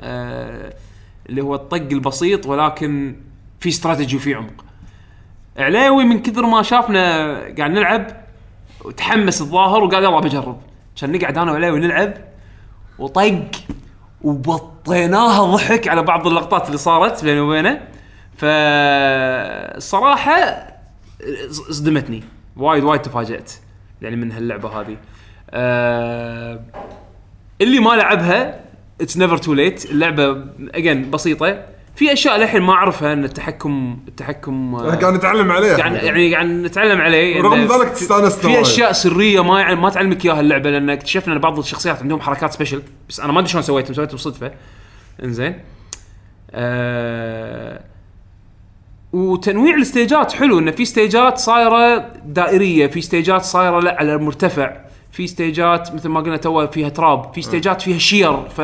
آه 0.00 0.74
اللي 1.28 1.42
هو 1.42 1.54
الطق 1.54 1.88
البسيط 1.92 2.46
ولكن 2.46 3.16
في 3.60 3.68
استراتيجي 3.68 4.16
وفي 4.16 4.34
عمق. 4.34 4.64
علاوي 5.58 6.04
من 6.04 6.22
كثر 6.22 6.46
ما 6.46 6.62
شافنا 6.62 7.32
قاعد 7.38 7.70
نلعب 7.70 8.06
وتحمس 8.84 9.40
الظاهر 9.40 9.84
وقال 9.84 10.04
يلا 10.04 10.20
بجرب. 10.20 10.60
كان 11.00 11.12
نقعد 11.12 11.38
أنا 11.38 11.52
وعلاوي 11.52 11.80
نلعب 11.80 12.14
وطق 13.02 13.50
وبطيناها 14.22 15.56
ضحك 15.56 15.88
على 15.88 16.02
بعض 16.02 16.26
اللقطات 16.26 16.66
اللي 16.66 16.78
صارت 16.78 17.24
بيني 17.24 17.40
وبينه. 17.40 17.88
فالصراحه 18.36 19.92
صدمتني. 21.50 22.24
وايد 22.56 22.84
وايد 22.84 23.02
تفاجأت 23.02 23.52
يعني 24.02 24.16
من 24.16 24.32
هاللعبة 24.32 24.80
هذه. 24.80 24.96
آه 25.50 26.60
اللي 27.60 27.80
ما 27.80 27.90
لعبها 27.90 28.60
it's 29.00 29.16
never 29.16 29.36
too 29.36 29.54
late 29.54 29.90
اللعبة 29.90 30.44
again 30.74 31.10
بسيطة. 31.10 31.64
في 31.94 32.12
أشياء 32.12 32.36
للحين 32.38 32.62
ما 32.62 32.72
أعرفها 32.72 33.12
إن 33.12 33.24
التحكم 33.24 33.98
التحكم 34.08 34.74
آه، 34.74 34.94
قاعد 34.94 35.14
نتعلم 35.14 35.50
عليه 35.52 35.76
قاعد 35.76 35.92
يعني 36.02 36.34
قاعد 36.34 36.46
نتعلم 36.46 37.00
عليه 37.00 37.40
إنه 37.40 37.76
ذلك 37.76 37.88
تستأنس 37.88 38.34
في 38.36 38.60
أشياء 38.60 38.92
سرية 38.92 39.42
ما 39.42 39.60
يع- 39.60 39.74
ما 39.74 39.90
تعلمك 39.90 40.24
إياها 40.24 40.40
اللعبة 40.40 40.70
لأن 40.70 40.90
اكتشفنا 40.90 41.34
إن 41.34 41.38
بعض 41.38 41.58
الشخصيات 41.58 42.02
عندهم 42.02 42.20
حركات 42.20 42.52
special 42.52 42.82
بس 43.08 43.20
أنا 43.20 43.32
ما 43.32 43.38
أدري 43.38 43.50
شلون 43.50 43.62
سويتهم 43.62 43.94
سويتهم 43.94 44.12
بالصدفه 44.12 44.52
إنزين. 45.24 45.60
آه 46.50 47.80
وتنويع 49.12 49.74
الستيجات 49.74 50.32
حلو 50.32 50.58
انه 50.58 50.70
في 50.70 50.84
ستيجات 50.84 51.38
صايرة 51.38 51.98
دائرية 52.24 52.86
في 52.86 53.00
ستيجات 53.00 53.42
صايرة 53.42 53.80
لا 53.80 53.96
على 53.98 54.18
مرتفع 54.18 54.76
في 55.12 55.26
ستيجات 55.26 55.94
مثل 55.94 56.08
ما 56.08 56.20
قلنا 56.20 56.36
تو 56.36 56.66
فيها 56.66 56.88
تراب 56.88 57.34
في 57.34 57.42
ستيجات 57.42 57.82
فيها 57.82 57.98
شير 57.98 58.48
ف 58.48 58.60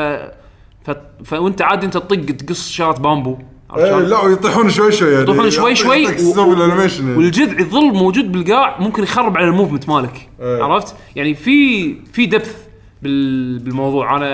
ف 0.89 0.97
فوانت 1.25 1.63
عادي 1.63 1.87
أنت 1.87 1.95
تطق 1.95 2.37
تقص 2.37 2.71
شارة 2.71 2.99
بامبو. 2.99 3.39
عرفت 3.71 3.85
إيه، 3.85 3.91
شلون؟ 3.91 4.05
لا 4.05 4.21
ويطيحون 4.21 4.71
شوي 4.71 4.93
شوي 4.93 5.11
يعني. 5.13 5.23
يطيحون 5.23 5.51
شوي 5.51 5.75
شوي 5.75 6.03
يعطيك 6.03 6.37
و- 6.37 6.53
ال 6.53 6.58
animation 6.58 7.05
يعني. 7.09 7.17
والجذع 7.17 7.61
يظل 7.61 7.93
موجود 7.93 8.33
بالقاع 8.33 8.81
ممكن 8.81 9.03
يخرب 9.03 9.37
على 9.37 9.47
ال 9.47 9.52
movement 9.52 9.89
مالك. 9.89 10.29
إيه. 10.41 10.63
عرفت؟ 10.63 10.97
يعني 11.17 11.35
في 11.35 11.95
في 12.13 12.27
depth 12.27 12.57
بال 13.03 13.59
بالموضوع. 13.59 14.17
أنا 14.17 14.31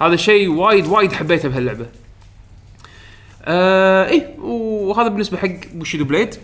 هذا 0.00 0.14
الشيء 0.14 0.48
وايد 0.50 0.86
وايد 0.86 1.12
حبيته 1.12 1.48
بهاللعبة. 1.48 1.86
آه 3.44 4.08
إيه 4.08 4.36
وهذا 4.40 5.08
بالنسبة 5.08 5.38
حق 5.38 5.48
Bushido 5.74 6.04
Blade 6.04 6.34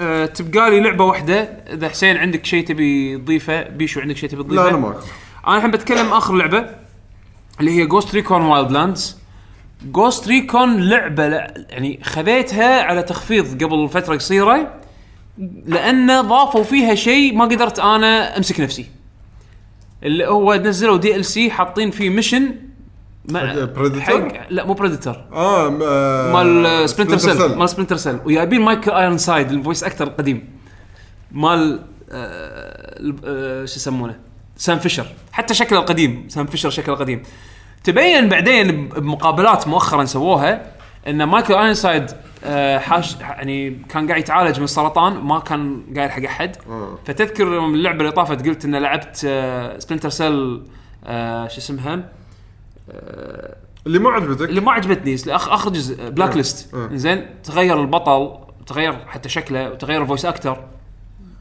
آه 0.00 0.26
تبقى 0.26 0.70
لي 0.70 0.80
لعبة 0.80 1.04
واحدة. 1.04 1.40
إذا 1.72 1.88
حسين 1.88 2.16
عندك 2.16 2.46
شيء 2.46 2.66
تبي 2.66 3.18
تضيفه 3.18 3.62
بيشو 3.62 4.00
عندك 4.00 4.16
شيء 4.16 4.28
تبي 4.28 4.42
تضيفه؟ 4.42 4.62
لا 4.62 4.68
أنا 4.68 4.76
ماكو 4.76 4.98
أنا 5.46 5.56
الحين 5.56 5.70
بتكلم 5.70 6.06
آخر 6.12 6.34
لعبة. 6.34 6.87
اللي 7.60 7.70
هي 7.70 7.86
Ghost 7.86 8.14
Recon 8.14 8.42
Wildlands 8.42 9.18
Ghost 9.84 10.28
Recon 10.28 10.80
لعبه 10.80 11.24
يعني 11.24 12.00
خذيتها 12.02 12.82
على 12.82 13.02
تخفيض 13.02 13.64
قبل 13.64 13.88
فترة 13.88 14.16
قصيرة 14.16 14.74
لأن 15.66 16.20
ضافوا 16.20 16.62
فيها 16.62 16.94
شيء 16.94 17.34
ما 17.36 17.44
قدرت 17.44 17.78
أنا 17.78 18.36
أمسك 18.36 18.60
نفسي. 18.60 18.86
اللي 20.02 20.26
هو 20.26 20.54
نزلوا 20.54 20.96
DLC 20.96 21.50
حاطين 21.50 21.90
فيه 21.90 22.10
mission؟ 22.10 22.54
حق 24.00 24.50
لا 24.50 24.64
مو 24.66 24.72
Predator 24.72 25.24
آه 25.32 25.66
آه، 25.82 26.32
مال 26.32 26.88
Splinter 26.90 27.18
Cell. 27.18 27.56
مال 27.58 27.68
Splinter 27.68 27.96
Cell 27.96 28.18
وجايبين 28.24 28.60
Michael 28.60 28.90
Ironside 28.90 29.18
ال 29.18 29.50
voice 29.50 29.84
actor 29.84 30.06
القديم. 30.06 30.48
مال 31.32 31.80
آه 32.10 33.14
آه 33.24 33.64
شو 33.64 33.76
يسمونه؟ 33.76 34.16
Sam 34.58 34.78
Fisher. 34.78 35.06
حتى 35.32 35.54
شكله 35.54 35.78
القديم 35.78 36.28
Sam 36.28 36.46
Fisher 36.46 36.70
شكله 36.70 36.94
القديم. 36.94 37.22
تبين 37.84 38.28
بعدين 38.28 38.88
بمقابلات 38.88 39.68
مؤخرا 39.68 40.04
سووها 40.04 40.72
إن 41.06 41.24
Michael 41.24 41.54
Ironside 41.54 42.10
آه 42.44 42.78
حاش 42.78 43.16
يعني 43.20 43.70
كان 43.88 44.08
قاعد 44.08 44.20
يتعالج 44.20 44.58
من 44.58 44.64
السرطان 44.64 45.12
ما 45.12 45.38
كان 45.38 45.82
قايل 45.96 46.10
حق 46.10 46.22
أحد. 46.22 46.56
آه. 46.68 46.98
فتذكر 47.06 47.64
اللعبة 47.66 48.00
اللي 48.00 48.12
طافت 48.12 48.46
قلت 48.46 48.64
إن 48.64 48.76
لعبت 48.76 49.22
آه 49.26 49.78
Splinter 49.78 50.08
Cell 50.08 50.62
آه 51.04 51.48
شو 51.48 51.58
اسمها؟ 51.58 52.08
اللي 53.86 53.98
ما 53.98 54.10
عجبتك؟ 54.10 54.48
اللي 54.48 54.60
ما 54.60 54.72
عجبتني 54.72 55.16
اخر 55.36 55.54
آخر 55.54 55.70
جزء 55.70 56.10
Blacklist. 56.10 56.76
زين 56.92 57.26
تغير 57.44 57.80
البطل 57.80 58.38
تغير 58.66 59.06
حتى 59.06 59.28
شكله 59.28 59.70
وتغير 59.70 60.02
ال 60.02 60.06
voice 60.06 60.24
actor. 60.24 60.64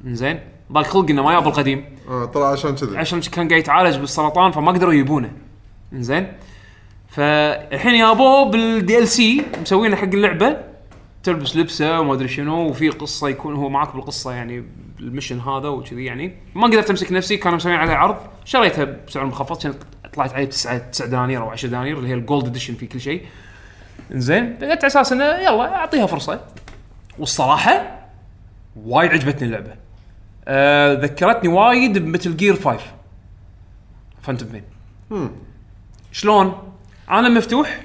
زين 0.06 0.40
ضاق 0.72 0.86
خلق 0.86 1.10
انه 1.10 1.24
ما 1.24 1.34
يابا 1.34 1.48
القديم. 1.48 1.86
آه 2.10 2.26
طلع 2.26 2.52
عشان 2.52 2.76
كذي. 2.76 2.98
عشان 2.98 3.22
كان 3.22 3.48
قاعد 3.48 3.60
يتعالج 3.62 3.98
بالسرطان 3.98 4.52
فما 4.52 4.72
قدروا 4.72 4.94
يجيبونه. 4.94 5.32
زين 5.94 6.34
فالحين 7.08 7.96
يابوه 7.96 8.52
بال 8.52 8.98
DLC 8.98 9.46
مسوينه 9.62 9.96
حق 9.96 10.04
اللعبة. 10.04 10.58
تلبس 11.24 11.56
لبسه 11.56 12.00
وما 12.00 12.14
أدري 12.14 12.28
شنو 12.28 12.70
وفي 12.70 12.90
قصة 12.90 13.30
يكون 13.30 13.56
هو 13.56 13.70
معك 13.70 13.96
بالقصة 13.96 14.32
يعني 14.32 14.66
ال 15.00 15.05
mission 15.05 15.40
هذا 15.40 15.68
وكذي 15.68 16.06
يعني. 16.06 16.34
ما 16.56 16.68
قدرت 16.68 16.90
أمسك 16.90 17.12
نفسي 17.12 17.38
كانوا 17.38 17.58
مسوين 17.58 17.76
عليه 17.76 17.94
عرض. 17.94 18.18
شريتها 18.46 18.84
بسعر 18.84 19.26
مخفض 19.26 19.62
كانت 19.62 19.76
طلعت 20.14 20.34
عليه 20.34 20.46
بتسعة 20.46 20.78
9 20.78 21.08
دنانير 21.08 21.42
أو 21.42 21.50
10 21.50 21.70
دنانير 21.70 21.98
اللي 21.98 22.10
هي 22.10 22.14
ال 22.14 22.20
gold 22.20 22.46
edition 22.46 22.74
في 22.74 22.88
كل 22.88 23.02
شيء. 23.02 23.26
زين 24.12 24.54
قلت 24.54 24.64
على 24.64 24.88
أساس 24.88 25.12
إنه 25.12 25.24
يلا 25.24 25.76
أعطيها 25.76 26.06
فرصة. 26.06 26.42
والصراحة 27.20 28.00
وايد 28.86 29.12
عجبتني 29.12 29.48
اللعبة. 29.48 29.87
آه 30.48 30.94
ذكرتني 30.94 31.50
وايد 31.50 31.98
بمثل 31.98 32.38
Gear 32.38 32.56
5 32.56 32.80
Phantom 34.22 34.50
Pain 34.50 34.64
شلون؟ 36.12 36.74
عالم 37.08 37.38
مفتوح. 37.38 37.84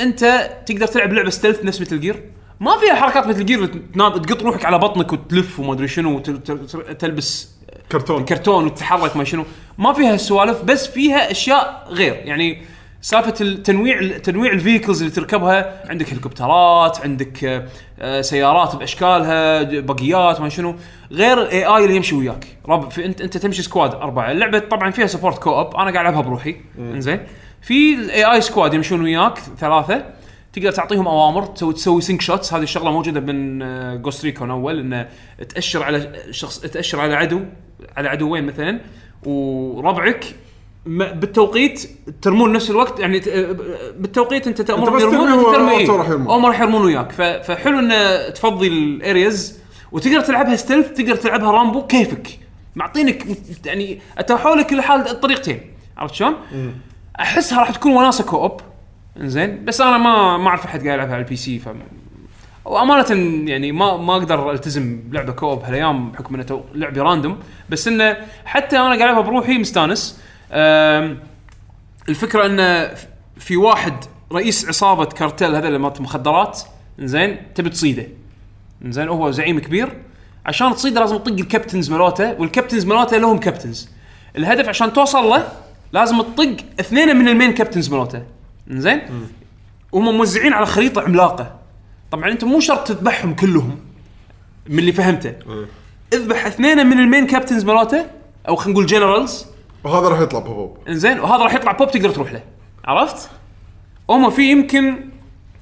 أنت 0.00 0.50
تقدر 0.66 0.86
تلعب 0.86 1.12
لعبة 1.12 1.30
stealth 1.30 1.64
نفس 1.64 1.80
مثل 1.80 2.00
Gear. 2.00 2.30
ما 2.60 2.78
فيها 2.78 2.94
حركات 2.94 3.26
مثل 3.26 3.46
Gear 3.46 3.66
تقط 3.66 4.42
روحك 4.42 4.64
على 4.64 4.78
بطنك 4.78 5.12
وتلف 5.12 5.60
وما 5.60 5.72
أدري 5.72 5.88
شنو 5.88 6.16
وتلبس 6.16 7.54
كرتون. 7.92 8.24
كرتون 8.24 8.64
وتتحرك 8.64 9.16
ما 9.16 9.24
شنو. 9.24 9.44
ما 9.78 9.92
فيها 9.92 10.14
السوالف 10.14 10.62
بس 10.62 10.86
فيها 10.86 11.30
أشياء 11.30 11.86
غير. 11.90 12.14
يعني 12.14 12.62
سالفة 13.04 13.34
التنويع 13.40 14.18
تنويع 14.18 14.52
ال 14.52 14.58
vehicles 14.58 15.02
اللي 15.02 15.14
تركبها 15.14 15.90
عندك 15.90 16.10
هليكوبترات 16.10 17.00
عندك 17.00 17.64
آه، 18.00 18.20
سيارات 18.20 18.76
بأشكالها 18.76 19.62
بقيات 19.80 20.40
ما 20.40 20.48
شنو 20.48 20.74
غير 21.12 21.42
ال 21.42 21.64
AI 21.64 21.84
اللي 21.84 21.96
يمشي 21.96 22.14
وياك. 22.14 22.46
رب 22.68 22.90
في 22.90 23.04
انت 23.04 23.20
أنت 23.20 23.36
تمشي 23.36 23.62
squad 23.62 23.94
أربعة. 23.94 24.30
اللعبة 24.30 24.58
طبعا 24.58 24.90
فيها 24.90 25.06
support 25.06 25.38
co-op 25.38 25.76
أنا 25.76 25.90
قاعد 25.90 25.96
ألعبها 25.96 26.20
بروحي. 26.20 26.56
إنزين. 26.78 27.20
في 27.62 27.94
ال 27.94 28.24
AI 28.24 28.40
squad 28.40 28.74
يمشون 28.74 29.00
وياك 29.00 29.38
ثلاثة. 29.38 30.04
تقدر 30.52 30.70
تعطيهم 30.70 31.08
أوامر 31.08 31.46
تسوي 31.46 31.72
تسوي 31.72 32.00
sync 32.00 32.20
shots 32.20 32.54
هذه 32.54 32.62
الشغلة 32.62 32.90
موجودة 32.90 33.20
من 33.20 34.02
Ghost 34.02 34.24
Recon 34.24 34.50
أول 34.50 34.80
إنه 34.80 35.08
تأشر 35.48 35.82
على 35.82 36.12
شخص 36.30 36.60
تأشر 36.60 37.00
على 37.00 37.14
عدو 37.14 37.40
على 37.96 38.08
عدوين 38.08 38.44
مثلا 38.44 38.80
وربعك 39.26 40.24
بالتوقيت 40.86 41.90
ترمون 42.22 42.52
نفس 42.52 42.70
الوقت 42.70 43.00
يعني 43.00 43.20
بالتوقيت 43.98 44.46
انت 44.46 44.62
تأمر 44.62 44.90
بس 44.90 45.02
يرمون 45.02 45.28
أنت 45.28 45.42
ترمي 45.42 45.72
auto 45.72 45.92
إيه. 45.92 45.98
راح 45.98 46.08
يرمون. 46.08 46.26
هم 46.34 46.46
راح 46.46 46.60
يرمون 46.60 46.84
وياك. 46.84 47.12
فحلو 47.42 47.78
إنه 47.78 48.28
تفضي 48.28 48.68
ال 48.68 48.83
areas 48.83 49.58
وتقدر 49.92 50.20
تلعبها 50.20 50.56
stealth 50.56 50.92
تقدر 50.92 51.16
تلعبها 51.16 51.50
Rambo 51.50 51.86
كيفك. 51.86 52.38
معطينك 52.76 53.26
يعني 53.66 54.00
اتاحوا 54.18 54.56
لك 54.56 54.72
الحال 54.72 55.08
الطريقتين. 55.08 55.60
عرفت 55.96 56.14
شلون؟ 56.14 56.34
أحسها 57.20 57.60
راح 57.60 57.70
تكون 57.70 57.92
وناسة 57.92 58.24
co-op 58.24 58.60
إنزين. 59.20 59.64
بس 59.64 59.80
أنا 59.80 59.98
ما 59.98 60.36
ما 60.36 60.48
أعرف 60.48 60.64
أحد 60.64 60.80
قاعد 60.80 60.94
يلعبها 60.94 61.14
على 61.14 61.22
ال 61.22 61.36
PC 61.36 61.58
ف 61.58 61.68
وأمانة 62.64 63.06
يعني 63.50 63.72
ما 63.72 63.96
ما 63.96 64.12
أقدر 64.16 64.50
ألتزم 64.50 65.00
بلعبة 65.06 65.32
co-op 65.32 65.62
هالأيام 65.62 66.10
بحكم 66.10 66.34
إنه 66.34 66.64
لعبه 66.74 67.02
random 67.02 67.38
بس 67.68 67.88
إنه 67.88 68.16
حتى 68.44 68.76
أنا 68.76 68.84
قاعد 68.84 69.00
ألعبها 69.00 69.20
بروحي 69.20 69.58
مستانس. 69.58 70.20
الفكرة 72.08 72.46
انه 72.46 72.94
في 73.36 73.56
واحد 73.56 74.04
رئيس 74.32 74.68
عصابة 74.68 75.04
كارتيل 75.04 75.54
هذا 75.54 75.68
اللي 75.68 75.78
مالت 75.78 76.00
مخدرات 76.00 76.60
زين 76.98 77.54
تبي 77.54 77.70
تصيده. 77.70 78.06
زين 78.82 79.08
هو 79.08 79.30
زعيم 79.30 79.58
كبير. 79.58 80.00
عشان 80.46 80.74
تصيده 80.74 81.00
لازم 81.00 81.16
تطق 81.16 81.32
ال 81.32 81.38
captains 81.38 81.90
مالوته 81.90 82.40
وال 82.40 82.49
captains 82.49 82.84
مالوته 82.84 83.16
لهم 83.16 83.38
captains. 83.38 83.88
الهدف 84.36 84.68
عشان 84.68 84.92
توصل 84.92 85.24
له 85.24 85.48
لازم 85.92 86.22
تطق 86.22 86.56
اثنين 86.80 87.16
من 87.16 87.28
ال 87.28 87.33
main 87.33 87.54
captains 87.54 87.88
مالوته 87.90 88.22
زين 88.68 89.00
وهم 89.92 90.16
موزعين 90.16 90.52
على 90.52 90.66
خريطة 90.66 91.02
عملاقة. 91.02 91.60
طبعا 92.10 92.30
أنت 92.30 92.44
مو 92.44 92.60
شرط 92.60 92.86
تذبحهم 92.88 93.34
كلهم 93.34 93.78
من 94.68 94.78
اللي 94.78 94.92
فهمته. 94.92 95.34
اذبح 96.12 96.46
اثنين 96.46 96.86
من 96.86 96.98
ال 96.98 97.04
main 97.04 97.26
captains 97.26 97.64
مالوته 97.64 98.06
أو 98.48 98.56
خلينا 98.56 98.72
نقول 98.72 98.86
generals 98.86 99.46
وهذا 99.84 100.08
راح 100.08 100.20
يطلع 100.20 100.38
بوب 100.40 100.78
إنزين 100.88 101.20
وهذا 101.20 101.42
راح 101.42 101.54
يطلع 101.54 101.72
بوب 101.72 101.90
تقدر 101.90 102.10
تروح 102.10 102.32
له. 102.32 102.42
عرفت؟ 102.84 103.30
هم 104.10 104.30
في 104.30 104.50
يمكن 104.50 105.10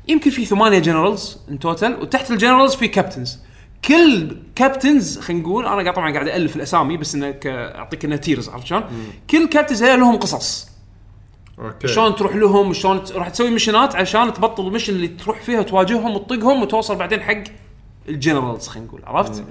يمكن 0.08 0.30
في 0.30 0.44
ثمانية 0.44 0.78
generals 0.78 1.38
in 1.50 1.58
total 1.58 2.00
وتحت 2.02 2.30
ال 2.30 2.35
generals 2.35 2.74
في 2.74 2.88
captains 2.88 3.38
كل 3.84 4.36
captains 4.54 5.18
خلينا 5.18 5.42
نقول 5.42 5.66
أنا 5.66 5.82
قاعد 5.82 5.94
طبعا 5.94 6.12
قاعد 6.12 6.28
الف 6.28 6.56
الأسامي 6.56 6.96
بس 6.96 7.14
انك 7.14 7.46
أعطيك 7.46 8.04
انها 8.04 8.16
tiers 8.16 8.48
عرفت 8.48 8.66
شلون؟ 8.66 8.84
كل 9.30 9.48
captains 9.48 9.84
لهم 9.84 10.16
قصص. 10.16 10.68
okay. 11.58 11.88
شلون 11.88 12.16
تروح 12.16 12.36
لهم 12.36 12.72
شلون 12.72 13.02
راح 13.14 13.28
تسوي 13.28 13.50
ميشنات 13.50 13.96
عشان 13.96 14.32
تبطل 14.32 14.66
ال 14.66 14.69
mission 14.69 14.92
اللي 14.92 15.08
تروح 15.08 15.40
فيها 15.40 15.62
تواجههم 15.62 16.14
وتطقهم 16.14 16.62
وتوصل 16.62 16.96
بعدين 16.96 17.20
حق 17.22 17.42
ال 18.08 18.15
generals 18.15 18.68
خلينا 18.68 18.86
نقول 18.86 19.02
عرفت؟ 19.04 19.44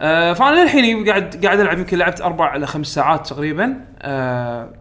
آه 0.00 0.32
فأنا 0.32 0.62
للحين 0.62 1.08
قاعد 1.08 1.44
قاعد 1.46 1.60
ألعب 1.60 1.78
يمكن 1.78 1.98
لعبت 1.98 2.20
أربع 2.20 2.56
إلى 2.56 2.66
خمس 2.66 2.86
ساعات 2.86 3.26
تقريبا 3.26 3.80
آه 4.02 4.72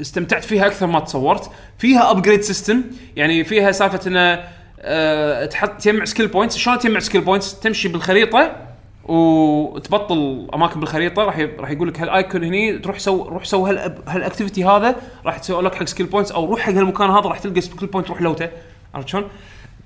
استمتعت 0.00 0.44
فيها 0.44 0.66
أكثر 0.66 0.86
ما 0.86 1.00
تصورت 1.00 1.50
فيها 1.78 2.10
upgrade 2.10 2.40
system 2.40 2.82
يعني 3.16 3.44
فيها 3.44 3.72
سالفة 3.72 4.00
إنه 4.06 4.44
آه 4.80 5.46
تحط 5.46 5.70
تجمع 5.70 6.04
skill 6.04 6.26
points 6.26 6.56
شلون 6.56 6.78
تجمع 6.78 6.98
skill 6.98 7.20
points 7.20 7.60
تمشي 7.60 7.88
بالخريطة 7.88 8.56
وتبطل 9.04 10.48
أماكن 10.54 10.80
بالخريطة 10.80 11.24
راح 11.24 11.38
راح 11.58 11.70
يقول 11.70 11.88
لك 11.88 12.00
هال 12.00 12.15
icon 12.15 12.44
هني 12.44 12.78
تروح 12.78 12.98
سو 12.98 13.22
روح 13.22 13.44
سو 13.44 13.66
هال 13.66 14.02
هال 14.06 14.18
activity 14.18 14.64
هذا 14.64 14.96
راح 15.26 15.38
تسوي 15.38 15.62
لك 15.62 15.74
حق 15.74 15.84
skill 15.84 16.06
points 16.06 16.32
أو 16.32 16.44
روح 16.44 16.60
حق 16.60 16.72
هالمكان 16.72 17.10
هذا 17.10 17.28
راح 17.28 17.38
تلقى 17.38 17.60
skill 17.60 17.88
point 17.88 18.08
روح 18.08 18.22
لوته 18.22 18.48
عرفت 18.94 19.08
شلون؟ 19.08 19.24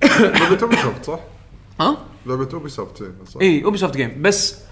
لعبة 0.03 0.63
Ubisoft 0.63 1.05
صح؟ 1.05 1.19
ها؟ 1.81 1.97
لعبة 2.27 2.49
Ubisoft؟ 2.55 3.03
اي 3.43 3.65
Ubisoft 3.65 3.97
game 3.97 4.23
بس 4.23 4.63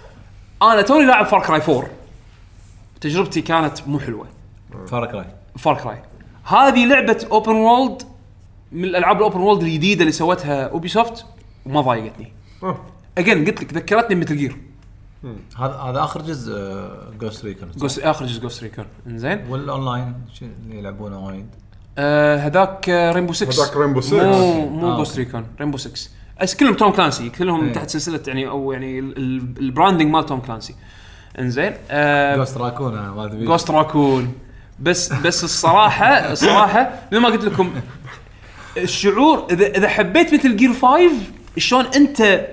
أنا 0.61 0.81
توني 0.81 1.05
لاعب 1.05 1.25
Far 1.25 1.41
Cry 1.45 1.61
4 1.61 1.89
تجربتي 3.01 3.41
كانت 3.41 3.87
مو 3.87 3.99
حلوة. 3.99 4.27
Far 4.87 5.05
Cry 5.05 5.25
Far 5.57 5.77
Cry 5.77 5.97
هذه 6.43 6.85
لعبة 6.85 7.27
open 7.31 7.55
world 7.55 8.01
من 8.71 8.83
الألعاب 8.83 9.17
ال 9.17 9.21
open 9.21 9.39
world 9.39 9.61
الجديدة 9.63 10.01
اللي 10.01 10.11
سوتها 10.11 10.67
Ubisoft 10.67 11.25
وما 11.65 11.81
ضايقتني. 11.81 12.31
آه. 12.63 12.77
again 13.17 13.45
قلت 13.45 13.63
لك 13.63 13.73
ذكرتني 13.73 14.15
Metal 14.15 14.37
Gear 14.37 14.57
هذا 15.57 15.73
هذا 15.73 16.03
آخر 16.03 16.21
جزء 16.21 16.53
Ghost 17.19 17.45
Recon 17.45 17.71
Ghost 17.77 17.99
آخر 17.99 18.25
جزء 18.25 18.41
Ghost 18.41 18.63
Recon 18.63 18.85
إنزين. 19.07 19.45
والأونلاين 19.49 20.13
اللي 20.41 20.77
يلعبونه 20.79 21.25
وايد. 21.25 21.47
آه 21.97 22.37
هذاك 22.37 22.89
Rainbow 22.89 23.33
6 23.33 23.63
هذاك 23.63 23.71
Rainbow 23.71 24.05
Six. 24.07 24.13
مو 24.13 24.65
مو 24.69 24.91
آه، 24.91 24.97
Ghost 24.97 25.17
Recon 25.17 25.45
Rainbow 25.59 25.77
6 25.77 25.93
أس 25.93 26.11
كلهم 26.45 26.73
Tom 26.73 26.91
Clancy 26.91 27.29
كلهم 27.29 27.65
إيه. 27.65 27.73
تحت 27.73 27.89
سلسلة 27.89 28.19
يعني 28.27 28.47
أو 28.47 28.71
يعني 28.71 28.99
ال- 28.99 29.17
ال- 29.17 29.53
ال 29.59 29.65
branding 29.65 30.11
مال 30.11 30.25
Tom 30.25 30.39
Clancy 30.39 30.75
إنزين 31.39 31.73
آه 31.89 32.35
Ghost 32.35 32.57
Recon 32.57 33.45
Ghost 33.45 33.71
Recon 33.71 34.33
بس 34.79 35.13
بس 35.13 35.43
الصراحه 35.43 36.31
الصراحة 36.31 36.99
مثل 37.11 37.21
ما 37.21 37.29
قلت 37.29 37.43
لكم 37.45 37.73
الشعور 38.77 39.47
اذا 39.51 39.67
إذا 39.67 39.87
حبيت 39.89 40.33
Metal 40.33 40.55
Gear 40.57 40.73
5 40.73 40.99
شلون 41.57 41.85
انت 41.85 42.47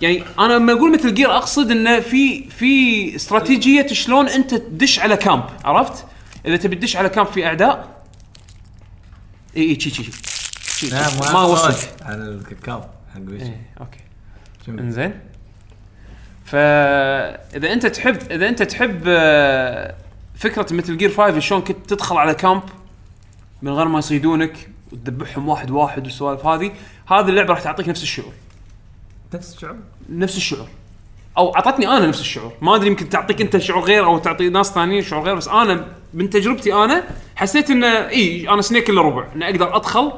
يعني 0.00 0.24
أنا 0.38 0.52
لما 0.52 0.72
أقول 0.72 0.92
Metal 0.92 1.14
Gear 1.14 1.36
أقصد 1.36 1.70
انه 1.70 2.00
في 2.00 2.48
في 2.50 3.16
استراتيجية 3.16 3.86
شلون 3.86 4.28
أنت 4.28 4.54
تدش 4.54 4.98
على 5.00 5.16
camp 5.16 5.44
عرفت؟ 5.64 6.04
إذا 6.46 6.56
تبي 6.56 6.76
تدش 6.76 6.96
على 6.96 7.08
camp 7.08 7.26
في 7.26 7.46
أعداء 7.46 8.02
اي 9.56 9.62
إي 9.62 9.80
شي 9.80 9.90
شي 9.90 10.02
شي. 10.02 10.12
شي. 10.88 10.90
ما 11.32 11.42
وصلك 11.42 11.94
عن 12.02 12.20
الكاكاو 12.22 12.80
حق 13.14 13.30
إيه 13.30 13.70
okay. 13.80 13.98
شنو؟ 14.66 14.78
إنزين. 14.78 15.20
فاذا 16.44 17.72
أنت 17.72 17.86
تحب 17.86 18.16
إذا 18.30 18.48
أنت 18.48 18.62
تحب 18.62 19.02
آه، 19.06 19.94
فكرة 20.34 20.66
Metal 20.70 20.96
Gear 20.96 21.10
5 21.10 21.38
شلون 21.38 21.60
كنت 21.60 21.90
تدخل 21.90 22.16
على 22.16 22.34
camp 22.34 22.62
من 23.62 23.72
غير 23.72 23.88
ما 23.88 23.98
يصيدونك 23.98 24.68
وتذبحهم 24.92 25.48
واحد 25.48 25.70
واحد 25.70 26.04
والسوالف 26.04 26.46
هذه 26.46 26.72
هذه 27.06 27.28
اللعبة 27.28 27.48
راح 27.48 27.60
تعطيك 27.62 27.88
نفس 27.88 28.02
الشعور. 28.02 28.32
نفس 29.34 29.54
الشعور؟ 29.54 29.76
نفس 30.08 30.36
الشعور. 30.36 30.68
أو 31.38 31.54
أعطتني 31.54 31.88
أنا 31.88 32.06
نفس 32.06 32.20
الشعور. 32.20 32.52
ما 32.62 32.76
أدري 32.76 32.86
يمكن 32.86 33.08
تعطيك 33.08 33.40
أنت 33.40 33.56
شعور 33.56 33.84
غير 33.84 34.04
أو 34.04 34.18
تعطي 34.18 34.48
ناس 34.48 34.70
ثانيين 34.70 35.02
شعور 35.02 35.24
غير 35.24 35.34
بس 35.34 35.48
أنا 35.48 35.86
من 36.14 36.30
تجربتي 36.30 36.74
أنا 36.74 37.04
حسيت 37.36 37.70
انه 37.70 37.86
إي 37.86 38.48
أنا 38.48 38.62
Snake 38.62 38.90
إلا 38.90 39.02
ربع 39.02 39.26
اني 39.34 39.44
أقدر 39.44 39.76
أدخل 39.76 40.12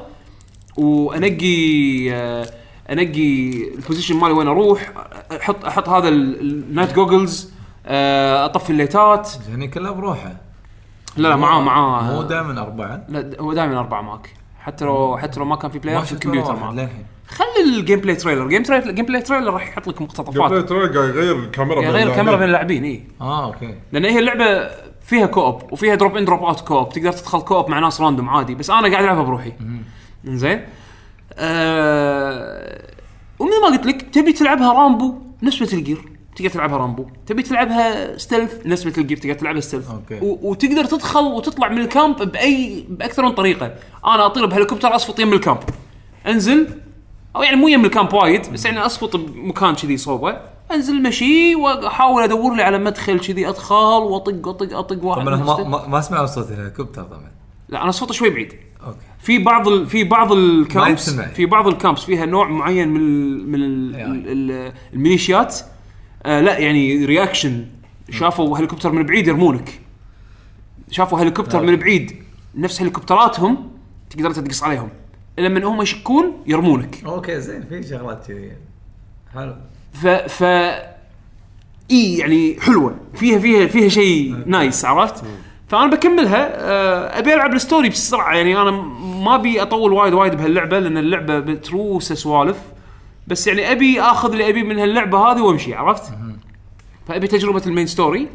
وأنقي 0.77 2.11
آه، 2.11 2.47
انقي 2.93 3.51
ال 3.75 3.79
position 3.79 4.15
مالي 4.17 4.33
وين 4.33 4.47
أروح 4.47 4.91
أحط 5.35 5.65
أحط 5.65 5.89
هذا 5.89 6.07
ال- 6.07 6.39
ال 6.41 6.50
night 6.50 6.93
goggles 6.93 7.53
آه، 7.85 8.45
اطفي 8.45 8.69
الليتات. 8.69 9.29
يعني 9.49 9.67
كلها 9.67 9.91
بروحه. 9.91 10.35
لا 11.17 11.27
لا 11.27 11.35
معاه 11.35 11.61
معاه. 11.61 12.13
مو 12.13 12.21
دائما 12.23 12.61
أربعة؟ 12.61 13.05
لا 13.09 13.31
هو 13.39 13.53
دائما 13.53 13.79
أربعة 13.79 14.01
معك 14.01 14.33
حتى 14.59 14.85
لو 14.85 15.17
حتى 15.17 15.39
لو 15.39 15.45
ما 15.45 15.55
كان 15.55 15.71
في 15.71 15.79
player 15.79 16.01
في 16.01 16.11
الكمبيوتر 16.13 16.55
معك 16.55 16.73
للحين. 16.73 17.05
خلي 17.27 17.79
ال 17.79 17.99
gameplay 17.99 18.15
trailer 18.15 18.47
game 18.47 18.63
trailer 18.63 18.91
gameplay 18.91 19.21
trailer 19.21 19.53
راح 19.53 19.67
يحط 19.67 19.87
لك 19.87 20.01
مقتطفات. 20.01 20.69
ترى 20.69 20.79
قاعد 20.79 21.09
يغير 21.09 21.35
الكاميرا 21.39 21.81
يعني 21.81 21.93
غير 21.93 22.07
الكاميرا 22.07 22.35
بين 22.35 22.47
اللاعبين 22.47 22.83
إي. 22.83 23.03
آه 23.21 23.45
okay. 23.45 23.75
لأن 23.91 24.05
هي 24.05 24.19
اللعبة 24.19 24.69
فيها 25.01 25.25
co-op 25.25 25.73
وفيها 25.73 25.95
drop 25.95 26.17
in 26.17 26.25
drop 26.25 26.43
out 26.43 26.61
co-op 26.61 26.89
تقدر 26.89 27.11
تدخل 27.11 27.39
co-op 27.41 27.69
مع 27.69 27.79
ناس 27.79 28.01
random 28.01 28.29
عادي 28.29 28.55
بس 28.55 28.69
أنا 28.69 28.91
قاعد 28.91 29.03
ألعبها 29.03 29.23
بروحي. 29.23 29.53
زين 30.25 30.61
آه 31.37 32.93
ومثل 33.39 33.61
ما 33.61 33.67
قلت 33.67 33.85
لك 33.85 34.01
تبي 34.01 34.33
تلعبها 34.33 34.73
Rambo 34.73 35.15
نفس 35.43 35.61
Metal 35.61 35.83
Gear 35.83 36.13
تقدر 36.35 36.49
تلعبها 36.49 36.77
Rambo. 36.77 37.05
تبي 37.27 37.43
تلعبها 37.43 38.17
stealth 38.17 38.65
نفس 38.65 38.85
Metal 38.85 39.07
Gear 39.07 39.17
تقدر 39.17 39.33
تلعبها 39.33 39.61
stealth. 39.61 39.91
okay. 39.91 40.19
وتقدر 40.21 40.85
تدخل 40.85 41.23
وتطلع 41.23 41.69
من 41.69 41.77
ال 41.77 41.88
camp 41.88 42.31
باي 42.31 42.85
بأكثر 42.89 43.25
من 43.25 43.31
طريقة. 43.31 43.65
أنا 44.05 44.25
أطير 44.25 44.45
بهليكوبتر 44.45 44.95
أصفط 44.95 45.19
يم 45.19 45.33
ال 45.33 45.37
camp. 45.37 45.59
أنزل. 46.27 46.67
أو 47.35 47.43
يعني 47.43 47.55
مو 47.55 47.67
يم 47.67 47.85
ال 47.85 47.91
camp 47.91 48.13
وايد 48.13 48.53
بس 48.53 48.65
يعني 48.65 48.79
أصفط 48.79 49.15
بمكان 49.15 49.75
كذي 49.75 49.97
صوبه 49.97 50.37
أنزل 50.71 51.03
مشي 51.03 51.55
وأحاول 51.55 52.23
أدور 52.23 52.55
لي 52.55 52.63
على 52.63 52.77
مدخل 52.77 53.19
كذي. 53.19 53.49
أدخل 53.49 53.75
وأطق 53.75 54.47
أطق 54.47 54.77
أطق 54.77 55.05
واحد 55.05 55.25
طبعا 55.25 55.63
ما, 55.63 55.87
ما, 55.87 56.01
سمعوا 56.01 56.25
صوت 56.25 56.51
الهليكوبتر 56.51 57.03
طبعا. 57.03 57.31
لا 57.69 57.81
أنا 57.81 57.89
اصفطه 57.89 58.13
شوي 58.13 58.29
بعيد. 58.29 58.53
في 59.23 59.37
بعض 59.37 59.67
ال... 59.67 59.87
في 59.87 60.03
بعض 60.03 60.31
ال 60.31 60.42
camps. 60.42 61.09
في 61.09 61.45
بعض 61.45 61.67
ال 61.67 61.73
camps 61.73 62.03
فيها 62.03 62.25
نوع 62.25 62.47
معين 62.49 62.87
من 62.89 63.01
ال... 63.01 63.49
من 63.49 63.63
ال... 63.63 63.95
أي. 63.95 64.05
ال... 64.05 64.51
ال... 64.51 64.73
الميليشيات. 64.93 65.59
آه 66.25 66.41
لا 66.41 66.57
يعني 66.57 67.05
reaction 67.05 67.65
شافوا 68.09 68.57
هليكوبتر 68.57 68.91
من 68.91 69.03
بعيد 69.03 69.27
يرمونك. 69.27 69.79
شافوا 70.91 71.19
هليكوبتر 71.19 71.61
من 71.61 71.75
بعيد 71.75 72.15
نفس 72.55 72.81
هليكوبتراتهم 72.81 73.71
تقدر 74.09 74.31
تقص 74.31 74.63
عليهم. 74.63 74.89
لما 75.37 75.65
هم 75.65 75.81
يشكون 75.81 76.43
يرمونك. 76.47 77.03
okay 77.05 77.41
زين 77.41 77.63
في 77.69 77.83
شغلات 77.83 78.27
كذي. 78.27 78.51
حلو. 79.33 79.55
ف 79.93 80.07
ف 80.07 80.43
إي 81.91 82.17
يعني 82.17 82.57
حلوة. 82.61 82.95
فيها 83.13 83.39
فيها 83.39 83.67
فيها 83.67 83.89
شيء 83.89 84.35
nice 84.45 84.85
عرفت؟ 84.85 85.23
فأنا 85.67 85.87
بكملها. 85.87 86.51
آه، 86.55 87.19
أبي 87.19 87.33
ألعب 87.33 87.53
ال 87.53 87.59
story 87.59 87.89
بسرعة. 87.89 88.35
يعني 88.35 88.61
أنا 88.61 88.71
ما 89.23 89.35
ابي 89.35 89.61
أطول 89.61 89.93
وايد 89.93 90.13
وايد 90.13 90.35
بهاللعبة 90.35 90.79
لأن 90.79 90.97
اللعبة 90.97 91.39
بتروس 91.39 92.13
سوالف. 92.13 92.61
بس 93.27 93.47
يعني 93.47 93.71
أبي 93.71 94.01
آخذ 94.01 94.31
اللي 94.31 94.49
أبي 94.49 94.63
من 94.63 94.79
هاللعبة 94.79 95.17
هذه 95.17 95.41
وأمشي 95.41 95.73
عرفت؟ 95.73 96.13
فأبي 97.07 97.27
تجربة 97.27 97.61
ال 97.67 97.71
main 97.71 97.87
story. 97.87 98.27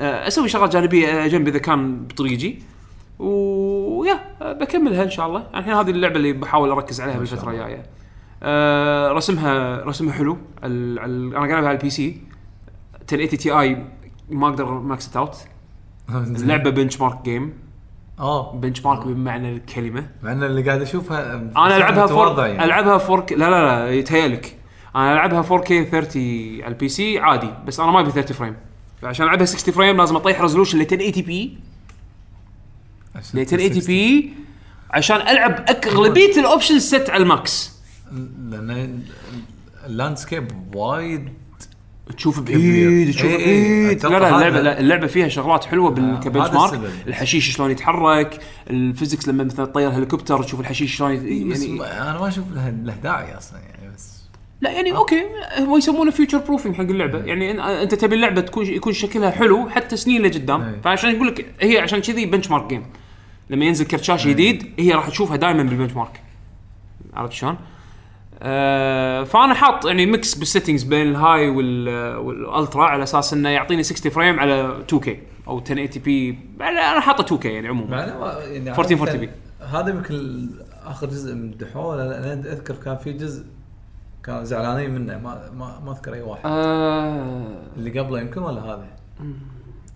آه، 0.00 0.26
أسوي 0.28 0.48
شغلات 0.48 0.72
جانبية 0.72 1.26
جنبي 1.26 1.50
إذا 1.50 1.58
كان 1.58 2.04
بطريقي. 2.06 2.54
ويا 3.18 4.20
آه، 4.42 4.52
بكملها 4.52 5.02
إن 5.04 5.10
شاء 5.10 5.26
الله. 5.26 5.46
الحين 5.54 5.72
هذه 5.74 5.90
اللعبة 5.90 6.16
اللي 6.16 6.32
بحاول 6.32 6.70
أركز 6.70 7.00
عليها 7.00 7.18
بالفترة 7.18 7.50
الجاية. 7.50 7.82
آه، 8.42 9.12
رسمها 9.12 9.84
رسمها 9.84 10.12
حلو. 10.12 10.38
ال- 10.64 10.98
ال- 10.98 11.36
أنا 11.36 11.48
قاعد 11.48 11.64
على 11.64 11.70
ال 11.76 11.90
PC. 11.90 12.22
1080 13.12 13.28
Ti 13.38 13.84
ما 14.30 14.48
أقدر 14.48 14.64
max 14.70 15.16
out 15.16 15.36
اللعبة 16.10 16.70
benchmark 16.70 17.22
game 17.24 17.52
آه. 18.20 18.52
benchmark 18.52 19.06
بمعنى 19.06 19.52
الكلمة. 19.52 20.06
مع 20.22 20.32
إن 20.32 20.42
اللي 20.42 20.62
قاعد 20.62 20.82
أشوفها 20.82 21.34
أنا 21.34 21.76
ألعبها 21.76 22.06
four 22.06 22.46
يعني. 22.46 22.64
ألعبها 22.64 22.94
4 23.10 23.26
لا 23.30 23.50
لا 23.50 23.66
لا 23.66 23.90
يتهيألك. 23.90 24.56
أنا 24.96 25.12
ألعبها 25.12 25.42
4K 25.42 25.66
30 25.90 26.22
على 26.62 26.68
ال 26.68 26.88
PC 26.88 27.18
عادي 27.18 27.50
بس 27.66 27.80
أنا 27.80 27.90
ما 27.90 28.00
أبي 28.00 28.10
30 28.10 28.36
frame 28.36 28.56
فعشان 29.02 29.26
ألعبها 29.26 29.44
60 29.44 29.74
frame 29.74 29.96
لازم 29.96 30.16
أطيح 30.16 30.40
resolution 30.40 30.78
ل 30.78 30.80
1080 30.80 31.24
p 31.24 31.58
ل 33.34 33.38
1080 33.38 33.86
p 33.86 34.32
عشان 34.90 35.16
ألعب 35.16 35.64
أغلبية 35.86 36.40
ال 36.40 36.45
options 36.45 36.82
set 36.94 37.10
على 37.10 37.22
ال 37.22 37.33
max. 37.33 37.78
لأن 38.50 39.02
ال 39.86 39.95
landscape 39.95 40.74
وايد 40.74 41.28
تشوف. 42.16 42.40
بعيد 42.40 43.10
تشوف 43.12 43.24
إيه 43.30 43.36
إيه، 43.36 43.86
بعيد 43.86 44.06
لا 44.06 44.18
لا 44.18 44.28
اللعبه 44.36 44.60
لا 44.60 44.80
اللعبة 44.80 45.06
فيها 45.06 45.28
شغلات 45.28 45.64
حلوة 45.64 45.90
آه، 45.90 46.20
ك 46.20 46.24
bench 46.24 46.46
هذا 46.46 46.54
mark. 46.58 46.80
الحشيش 47.06 47.56
شلون 47.56 47.70
يتحرك 47.70 48.40
ال 48.70 48.77
physics 48.77 49.28
لما 49.28 49.44
مثلا 49.44 49.66
تطير 49.66 49.88
هليكوبتر 49.90 50.42
تشوف 50.42 50.60
الحشيش 50.60 50.96
شلون 50.96 51.16
بس 51.50 51.62
يعني 51.62 51.78
ما- 51.78 52.10
أنا 52.10 52.20
ما 52.20 52.28
أشوف 52.28 52.44
له 52.54 52.70
له 52.70 52.94
داعي 53.02 53.36
أصلا 53.38 53.58
يعني 53.60 53.94
بس 53.94 54.18
لا 54.60 54.70
يعني 54.70 54.96
okay 54.96 55.22
هو 55.58 55.76
يسمونه 55.76 56.10
future 56.10 56.38
proofing 56.38 56.74
حق 56.74 56.80
اللعبة 56.82 57.18
يعني 57.18 57.54
إن- 57.56 57.60
أنت 57.60 57.94
تبي 57.94 58.14
اللعبة 58.14 58.40
تكون 58.40 58.66
يكون 58.66 58.92
شكلها 58.92 59.30
حلو 59.30 59.68
حتى 59.68 59.96
سنين 59.96 60.22
لقدام. 60.22 60.76
فعشان 60.84 61.10
يقول 61.14 61.26
لك 61.28 61.46
هي 61.60 61.78
عشان 61.78 62.00
كذي 62.00 62.26
benchmark 62.26 62.66
game 62.68 62.82
لما 63.50 63.64
ينزل 63.64 63.84
كرت 63.84 64.02
شاشة 64.04 64.28
جديد 64.30 64.66
هي 64.78 64.92
راح 64.92 65.08
تشوفها 65.08 65.36
دائما 65.36 65.62
بال 65.62 65.92
benchmark 65.92 66.20
عرفت 67.14 67.32
شلون؟ 67.32 67.56
آه 68.42 69.24
فأنا 69.24 69.54
حاط 69.54 69.86
يعني 69.86 70.06
mix 70.06 70.34
بال 70.34 70.44
settings 70.44 70.82
بين 70.82 71.06
ال 71.10 71.18
high 71.18 71.48
وال 71.48 71.88
وال 72.16 72.35
ultra 72.35 72.84
على 72.84 73.02
أساس 73.02 73.32
إنه 73.32 73.48
يعطيني 73.48 73.82
60 73.82 74.12
frame 74.12 74.40
على 74.40 74.84
2K 74.92 75.08
أو 75.48 75.58
1080 75.58 75.88
p 76.04 76.38
أنا 76.60 77.00
حاطه 77.00 77.36
2K 77.36 77.44
يعني 77.44 77.68
عموما. 77.68 77.96
يعني 77.96 78.70
1440 78.70 79.08
عادة 79.08 79.18
p. 79.18 79.30
هذا 79.60 79.90
يمكن 79.90 80.48
آخر 80.84 81.06
جزء 81.06 81.34
مدحوه 81.34 81.96
لأن 81.96 82.38
أذكر 82.38 82.74
كان 82.74 82.96
في 82.96 83.12
جزء 83.12 83.44
كانوا 84.24 84.44
زعلانين 84.44 84.90
منه 84.94 85.18
ما 85.18 85.50
ما, 85.56 85.80
ما 85.84 85.92
أذكر 85.92 86.14
أي 86.14 86.22
واحد. 86.22 86.42
آه. 86.44 87.46
اللي 87.76 88.00
قبله 88.00 88.20
يمكن 88.20 88.42
ولا 88.42 88.60
هذا 88.60 88.86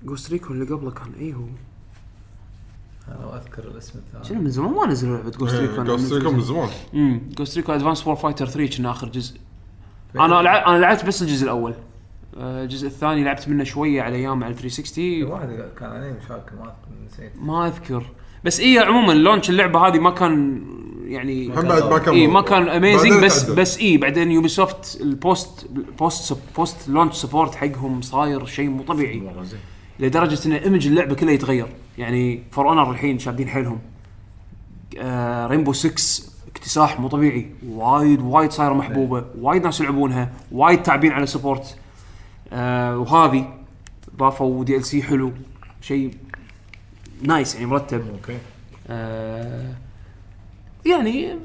Ghost 0.05 0.33
Recon 0.33 0.53
اللي 0.53 0.75
قبله 0.75 0.91
كان 0.91 1.13
اي 1.21 1.33
هو؟ 1.33 1.45
أنا 3.09 3.27
ما 3.27 3.37
أذكر 3.37 3.65
الاسم 3.65 3.99
الثاني. 3.99 4.25
شنو 4.25 4.41
من 4.41 4.51
زمان 4.51 4.73
ما 4.73 4.87
نزلوا 4.87 5.17
لعبة 5.17 5.31
Ghost 5.31 5.55
Recon 5.55 5.83
Ghost 5.83 6.13
Recon 6.13 6.35
من 6.35 6.41
زمان. 6.41 6.69
امم 6.95 7.21
Ghost 7.39 7.57
Recon 7.57 7.73
Advanced 7.73 8.07
Warfighter 8.07 8.47
3 8.47 8.77
كنا 8.77 8.91
آخر 8.91 9.09
جزء. 9.09 9.37
أنا. 10.17 10.41
أنا 10.41 10.79
لعبت 10.79 11.05
بس 11.05 11.23
الجزء 11.23 11.45
الأول. 11.45 11.75
آه، 12.37 12.63
الجزء 12.63 12.87
الثاني 12.87 13.25
لعبت 13.25 13.49
منه 13.49 13.65
شوية 13.65 14.03
على 14.03 14.17
أيام 14.17 14.45
على 14.45 14.55
360 14.55 15.23
واحد 15.23 15.69
كان 15.79 15.91
عليه 15.91 16.13
مش 16.13 16.25
فاكر 16.25 16.53
ما 16.57 16.73
نسيت. 17.07 17.33
ما 17.43 17.67
أذكر. 17.67 18.07
بس 18.45 18.61
إيه 18.61 18.81
عموما 18.81 19.13
launch 19.13 19.51
اللعبة 19.51 19.87
هذه 19.87 19.99
ما 19.99 20.11
كان 20.11 20.63
يعني 21.07 21.47
هم 21.49 21.69
بعد 21.69 21.83
ما 21.91 21.99
كان 21.99 22.15
اي 22.15 22.27
ما 22.27 22.41
كان 22.41 22.69
amazing 22.69 23.25
بس 23.25 23.47
تعدل. 23.47 23.61
بس 23.61 23.79
اي 23.79 23.97
بعدين 23.97 24.31
Ubisoft 24.31 24.49
ال 24.49 24.99
post 25.01 25.67
post 25.99 26.37
post 26.57 26.89
launch 26.89 27.15
support 27.15 27.55
حقهم 27.55 28.01
صاير 28.01 28.47
شيء 28.47 28.69
مو 28.69 28.83
طبيعي. 28.83 29.33
لدرجة 30.01 30.47
إن 30.47 30.53
image 30.53 30.87
اللعبة 30.87 31.15
كلها 31.15 31.33
يتغير. 31.33 31.69
يعني 31.99 32.43
For 32.51 32.69
Honor 32.69 32.91
الحين 32.91 33.19
شادين 33.19 33.49
حيلهم. 33.49 33.79
آه 34.99 35.47
Rainbow 35.47 35.73
6 35.73 36.25
اكتساح 36.49 37.01
مو 37.01 37.09
طبيعي. 37.09 37.51
وايد 37.67 38.21
وايد 38.21 38.51
صايرة 38.51 38.75
محبوبة. 38.75 39.25
وايد 39.39 39.65
ناس 39.65 39.81
يلعبونها. 39.81 40.33
وايد 40.53 40.83
تعبين 40.83 41.13
على 41.13 41.27
support 41.27 41.77
آه 42.53 42.99
وهذه 42.99 43.55
ضافوا 44.17 44.65
DLC 44.65 45.03
حلو. 45.03 45.33
شيء 45.81 46.15
nice 47.23 47.55
يعني 47.55 47.67
مرتب. 47.67 48.09
okay. 48.11 48.39
آه 48.89 49.75
يعني 50.87 51.37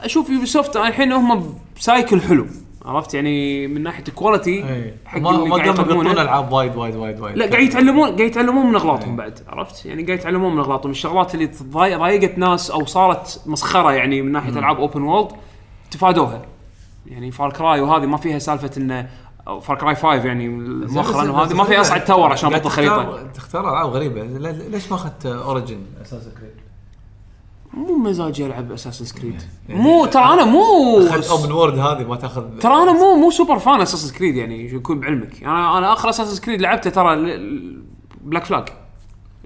أشوف 0.00 0.30
Ubisoft 0.30 0.76
الحين 0.76 1.12
هم 1.12 1.54
ب 1.76 1.83
cycle 1.83 2.20
حلو. 2.20 2.46
عرفت؟ 2.88 3.14
يعني 3.14 3.66
من 3.66 3.82
ناحية 3.82 4.04
ال 4.08 4.15
quality 4.15 4.64
حق 5.06 5.18
ما 5.18 5.30
ما 5.30 5.56
قاعد 5.56 5.68
قاموا. 5.68 5.92
يقطون 6.04 6.18
العاب 6.18 6.52
وايد 6.52 6.76
وايد 6.76 6.94
وايد 6.96 7.20
وايد. 7.20 7.36
لا 7.36 7.46
قاعد 7.50 7.62
يتعلمون 7.62 8.06
قاعد 8.08 8.20
يتعلمون 8.20 8.66
من 8.66 8.74
أغلاطهم 8.74 9.10
إيه. 9.10 9.16
بعد 9.16 9.40
عرفت؟ 9.48 9.86
يعني 9.86 10.02
قاعد 10.02 10.18
يتعلمون 10.18 10.52
من 10.52 10.58
أغلاطهم. 10.58 10.90
الشغلات 10.90 11.34
اللي 11.34 11.50
ضايقت 11.62 12.38
ناس 12.38 12.70
أو 12.70 12.84
صارت 12.86 13.40
مسخرة 13.46 13.92
يعني 13.92 14.22
من 14.22 14.32
ناحية 14.32 14.52
ألعاب 14.58 14.76
open 14.80 15.02
world 15.02 15.28
تفادوها. 15.90 16.42
يعني 17.06 17.30
Far 17.30 17.52
Cry 17.52 17.80
وهذه 17.80 18.06
ما 18.06 18.16
فيها 18.16 18.38
سالفة 18.38 18.70
انه 18.76 19.08
Far 19.62 19.76
Cry 19.76 19.94
5 19.94 20.14
يعني 20.26 20.48
مؤخرا 20.48 21.30
وهذه. 21.30 21.54
ما 21.54 21.64
فيها 21.64 21.80
أصعد 21.80 22.04
tower 22.04 22.32
عشان 22.32 22.48
قاعد 22.50 22.66
أحط 22.66 22.72
تختار- 23.34 23.70
ألعاب 23.70 23.88
غريبة 23.90 24.22
ليش 24.50 24.90
ما 24.90 24.96
أخذت 24.96 25.26
Origins 25.26 25.78
Assassin's 26.02 26.22
Creed؟ 26.28 26.57
مو 27.78 27.96
مزاجي 27.96 28.46
العب 28.46 28.72
Assassin's 28.72 29.20
Creed 29.20 29.42
مو 29.68 30.06
ترى 30.06 30.24
أنا 30.24 30.44
مو 30.44 30.98
أخذت 30.98 31.30
open 31.30 31.52
world 31.52 31.78
هذه 31.78 32.04
ما 32.08 32.16
تاخذ 32.16 32.58
ترى 32.58 32.74
أنا 32.74 32.92
مو 32.92 33.14
مو 33.14 33.30
super 33.30 33.58
fan 33.58 33.80
Assassin's 33.80 34.14
Creed 34.14 34.36
يعني 34.36 34.74
يكون 34.74 35.00
بعلمك. 35.00 35.42
أنا 35.42 35.78
أنا 35.78 35.92
آخر 35.92 36.10
Assassin's 36.10 36.42
Creed 36.42 36.60
لعبته 36.60 36.90
ترى 36.90 37.38
Black 38.24 38.44
Flag 38.44 38.68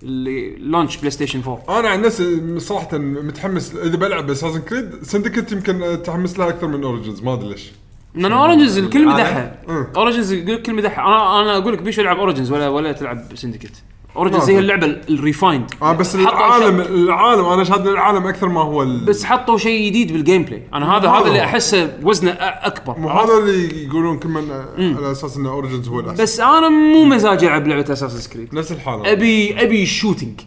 اللي 0.03 0.57
launch 0.57 0.97
PlayStation 0.97 1.43
4 1.47 1.81
أنا 1.81 1.89
عن 1.89 2.03
نفسي 2.03 2.61
صراحة 2.61 2.99
متحمس 2.99 3.75
إذا 3.77 3.97
بلعب 3.97 4.31
Assassin's 4.31 4.61
Creed 4.61 5.03
Syndicate 5.03 5.53
يمكن 5.53 6.03
تحمس 6.05 6.39
لها 6.39 6.49
أكثر 6.49 6.67
من 6.67 6.85
Origins 6.85 7.23
ما 7.23 7.33
أدري 7.33 7.49
ليش. 7.49 7.73
لأن 8.15 8.33
Origins 8.33 8.79
الكل؟ 8.79 9.07
مدحها. 9.07 9.63
Origins 9.97 10.33
يقول 10.33 10.51
الكل 10.51 10.75
مدحها 10.75 11.05
أنا 11.05 11.41
أنا 11.41 11.57
أقول 11.57 11.73
لك 11.73 11.83
بيشو 11.83 12.03
العب 12.03 12.19
Origins 12.19 12.53
ولا 12.53 12.69
ولا 12.69 12.93
تلعب 12.93 13.25
Syndicate 13.35 13.83
Origins 14.17 14.51
هي 14.51 14.59
اللعبة 14.59 14.87
ال 14.87 14.97
refined. 14.97 15.75
آه 15.83 15.93
بس 15.93 16.15
العالم 16.15 16.81
العالم 16.81 17.45
أنا 17.45 17.65
شاد 17.65 17.87
العالم 17.87 18.27
أكثر 18.27 18.49
ما 18.49 18.61
هو 18.61 18.83
ال... 18.83 19.05
بس 19.05 19.25
حطوا 19.25 19.59
شيء 19.59 19.87
جديد 19.87 20.13
بال 20.13 20.43
gameplay 20.43 20.63
أنا 20.75 20.97
هذا 20.97 21.09
هذا 21.09 21.27
اللي. 21.27 21.45
أحسه 21.45 21.99
وزنه 22.03 22.31
أكبر 22.41 22.99
مو؟ 22.99 23.09
هذا 23.09 23.39
اللي 23.39 23.87
يقولون 23.87 24.19
كل 24.19 24.29
من 24.29 24.51
على 24.97 25.13
أساس 25.13 25.37
إن 25.37 25.47
Origins 25.47 25.89
هو 25.89 26.01
الاحسن 26.01 26.23
بس 26.23 26.41
أنا 26.41 26.69
مو 26.69 27.05
مزاجي 27.05 27.47
ألعب 27.47 27.67
لعبة 27.67 27.93
Assassin's 27.93 28.29
Creed 28.29 28.55
نفس 28.55 28.73
الحالة. 28.73 29.13
ابي 29.13 29.63
أبي 29.63 29.87
shooting 29.87 30.41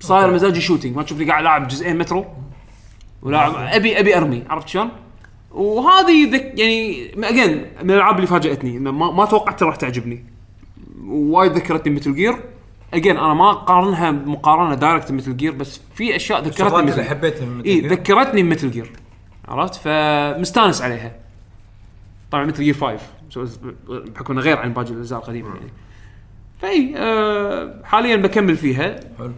صاير 0.00 0.30
مزاجي 0.30 0.60
shooting 0.60 0.96
ما 0.96 1.02
تشوفني 1.02 1.30
قاعد 1.30 1.44
لاعب 1.44 1.68
جزئين 1.68 1.98
مترو 1.98 2.24
ولاعب 3.22 3.54
ابي 3.56 4.00
أبي 4.00 4.16
أرمي 4.16 4.42
عرفت 4.50 4.68
شلون؟ 4.68 4.88
وهذه 5.52 6.30
ذك 6.30 6.52
يعني 6.58 7.10
again 7.24 7.66
من 7.82 7.90
الألعاب 7.90 8.16
اللي 8.16 8.26
فاجأتني. 8.26 8.78
ما, 8.78 9.10
ما 9.10 9.24
توقعت 9.24 9.62
راح 9.62 9.76
تعجبني. 9.76 10.24
وايد 11.06 11.52
ذكرتني 11.52 11.94
Metal 11.94 12.14
Gear 12.14 12.36
again 12.94 13.16
أنا 13.16 13.34
ما 13.34 13.50
أقارنها 13.50 14.10
مقارنة 14.10 14.74
direct 14.74 15.12
Metal 15.12 15.36
Gear 15.36 15.52
بس 15.52 15.80
في 15.94 16.16
أشياء 16.16 16.38
ذكرتني 16.40 16.66
الشغلات 16.66 16.80
اللي 16.80 16.90
مثل 16.92 17.02
حبيتها 17.10 17.46
من 17.46 17.60
إي. 17.64 17.80
ذكرتني 17.80 18.42
ب 18.42 18.47
Metal 18.47 18.70
Gear 18.70 18.92
عرفت؟ 19.48 19.74
فمستانس 19.74 20.82
عليها. 20.82 21.12
طبعا 22.30 22.44
Metal 22.44 22.62
Gear 22.64 22.74
5 22.74 22.98
سو- 23.30 23.46
بحكم 23.88 24.32
إنه 24.32 24.42
غير 24.42 24.58
عن 24.58 24.72
باقي 24.72 24.90
الأجزاء 24.90 25.18
القديمة 25.18 25.48
يعني. 25.48 25.70
فإي 26.62 26.94
آه 26.96 27.80
حاليا 27.84 28.16
بكمل 28.16 28.56
فيها. 28.56 29.00
حلو. 29.18 29.32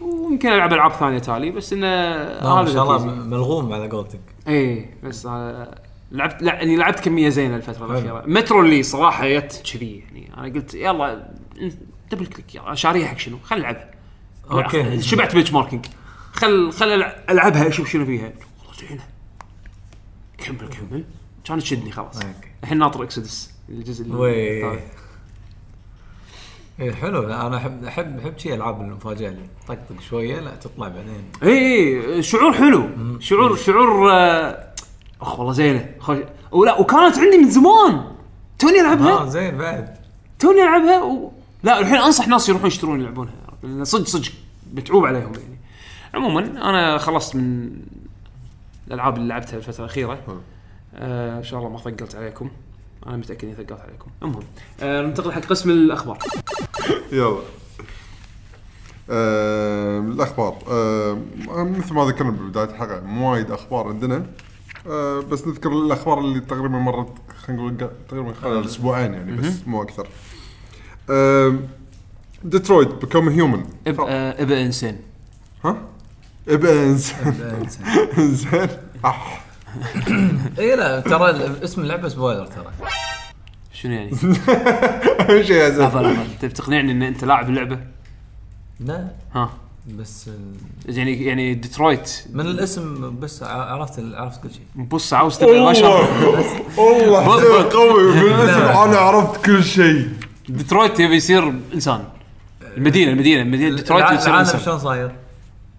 ويمكن 0.00 0.48
ألعب 0.52 0.72
ألعاب 0.72 0.92
ثانية 0.92 1.18
تالي 1.18 1.50
بس 1.50 1.72
إنه 1.72 1.86
هذا 1.86 2.72
شاء 2.72 2.82
الله 2.82 3.04
ملغوم 3.14 3.72
على 3.72 3.88
قولتك. 3.88 4.20
إي 4.48 4.88
بس 5.04 5.26
آه 5.26 5.78
لعبت 6.12 6.42
لا 6.42 6.54
يعني 6.54 6.76
لعبت 6.76 7.00
كمية 7.00 7.28
زينة 7.28 7.56
الفترة 7.56 7.86
الأخيرة. 7.86 8.22
مترو 8.26 8.60
اللي 8.60 8.82
صراحة 8.82 9.28
جت 9.28 9.62
كذي 9.72 9.98
يعني. 9.98 10.30
أنا 10.38 10.54
قلت 10.54 10.74
يلا 10.74 11.28
double 12.10 12.26
click 12.26 12.54
يلا. 12.54 12.74
شاريها 12.74 13.08
حق 13.08 13.18
شنو؟ 13.18 13.38
خل 13.44 13.58
نلعبها 13.58 13.90
أوكي. 14.50 15.02
شبعت 15.02 15.34
benchmarking 15.34 15.86
خل 16.32 16.72
خل 16.72 17.02
ألعبها 17.30 17.68
أشوف 17.68 17.88
شنو 17.88 18.04
فيها. 18.06 18.22
والله 18.22 18.88
زينة. 18.88 19.06
كمل 20.38 20.68
كمل. 20.68 21.04
كانت 21.44 21.62
تشدني 21.62 21.92
خلاص. 21.92 22.20
الحين 22.62 22.78
ناطر 22.78 23.02
Exodus 23.02 23.50
الجزء 23.68 24.04
الثالث 24.04 24.94
إيه 26.80 26.92
حلو. 26.92 27.22
لا، 27.22 27.46
أنا 27.46 27.56
أحب 27.56 27.84
أحب 27.84 28.18
أحب 28.18 28.38
شيء 28.38 28.54
ألعاب 28.54 28.80
المفاجأة 28.80 29.28
اللي 29.28 29.46
طقطق 29.68 30.00
شوية 30.10 30.40
لا 30.40 30.56
تطلع 30.56 30.88
بعدين. 30.88 31.24
اي 31.42 32.14
اي 32.14 32.22
شعور 32.22 32.52
حلو. 32.52 32.88
شعور 33.20 33.56
شعور 33.56 34.12
آه، 34.12 34.74
أخ 35.20 35.38
والله 35.38 35.52
زينة. 35.52 35.94
خوش 36.00 36.18
ولا 36.52 36.80
وكانت 36.80 37.18
عندي 37.18 37.38
من 37.38 37.50
زمان. 37.50 38.04
توني 38.58 38.78
آه 38.78 38.80
العبها 38.80 39.26
زين 39.26 39.58
بعد. 39.58 39.96
توني 40.38 40.62
ألعبها؟ 40.62 41.02
و... 41.02 41.32
لا 41.64 41.80
الحين 41.80 41.96
أنصح 41.96 42.28
ناس 42.28 42.48
يروحون 42.48 42.66
يشترون 42.66 43.00
يلعبونها 43.00 43.32
لأن 43.62 43.84
صدق 43.84 44.06
صدق 44.06 44.32
بتعوب 44.72 45.06
عليهم 45.06 45.32
يعني. 45.32 45.58
عموما 46.14 46.40
أنا 46.40 46.98
خلصت 46.98 47.36
من 47.36 47.70
الألعاب 48.88 49.16
اللي 49.16 49.28
لعبتها 49.28 49.56
الفترة 49.56 49.84
الأخيرة. 49.84 50.42
آه 50.94 51.38
إن 51.38 51.44
شاء 51.44 51.58
الله 51.58 51.70
ما 51.70 51.78
ثقلت 51.78 52.14
عليكم. 52.14 52.50
أنا 53.06 53.16
متأكد 53.16 53.44
إني 53.44 53.54
ثقلت 53.54 53.80
عليكم. 53.80 54.10
المهم 54.22 54.42
آه 54.80 55.02
ننتقل 55.02 55.32
حق 55.32 55.40
قسم 55.40 55.70
الأخبار. 55.70 56.18
يلا. 57.12 57.38
آه 59.10 59.98
الأخبار. 60.00 60.58
آه 60.68 61.18
مثل 61.48 61.94
ما 61.94 62.04
ذكرنا 62.04 62.30
ببداية 62.30 62.70
الحلقة 62.70 63.00
مو 63.00 63.32
وايد 63.32 63.50
أخبار 63.50 63.88
عندنا. 63.88 64.26
آه 64.86 65.20
بس 65.20 65.46
نذكر 65.46 65.72
الأخبار 65.72 66.18
اللي 66.18 66.40
تقريبا 66.40 66.78
مرت 66.78 67.12
خلينا 67.44 67.62
نقول 67.62 67.90
تقريبا 68.08 68.32
خلال 68.32 68.64
أسبوعين 68.64 69.14
يعني 69.14 69.32
بس 69.32 69.66
مو 69.66 69.82
أكثر. 69.82 70.06
آه 70.06 70.43
Detroit 72.44 72.88
Become 72.88 73.28
Human 73.28 73.64
اب 73.86 74.00
آه 74.00 74.42
ابا 74.42 74.62
انسان 74.62 74.96
ها؟ 75.64 75.76
ابقى 76.48 76.72
انسان 76.84 77.66
زين 78.18 78.68
أح. 79.04 79.44
إي 80.58 80.76
لا 80.76 81.00
ترى 81.00 81.30
اسم 81.64 81.80
اللعبة 81.82 82.08
spoiler 82.08 82.46
ترى. 82.46 82.64
شنو 83.72 83.92
يعني؟ 83.92 84.10
اهم 85.20 85.42
شيء 85.42 85.56
يا 85.56 85.68
لحظه 85.68 86.26
تبي 86.40 86.52
تقنعني 86.52 86.92
إن 86.92 87.02
أنت 87.02 87.24
لاعب 87.24 87.48
اللعبة؟ 87.48 87.78
لا. 88.80 89.08
ها. 89.34 89.50
بس 89.98 90.28
ال- 90.28 90.96
يعني 90.96 91.24
يعني 91.24 91.54
ديترويت 91.54 92.24
من 92.32 92.46
الاسم 92.46 93.16
بس 93.20 93.42
ع- 93.42 93.46
عرفت 93.46 94.02
عرفت 94.14 94.42
كل 94.42 94.50
شيء. 94.50 94.84
بص 94.86 95.12
عاوز 95.12 95.38
تبي 95.38 95.60
ما 95.60 95.72
شاء 95.72 96.00
الله 96.04 96.78
والله. 96.80 97.62
قوي. 97.78 98.12
بالاسم 98.12 98.60
أنا 98.60 98.96
عرفت 98.98 99.44
كل 99.46 99.64
شيء. 99.64 100.08
ديترويت 100.48 101.00
يبي 101.00 101.14
يصير 101.16 101.52
إنسان. 101.74 102.04
المدينة 102.76 103.12
المدينة 103.12 103.42
المدينة 103.42 103.76
ديترويت 103.76 104.04
الع- 104.04 104.14
يصير 104.14 104.26
العالم 104.28 104.46
إنسان. 104.46 104.60
شلون 104.60 104.78
صاير؟ 104.78 105.12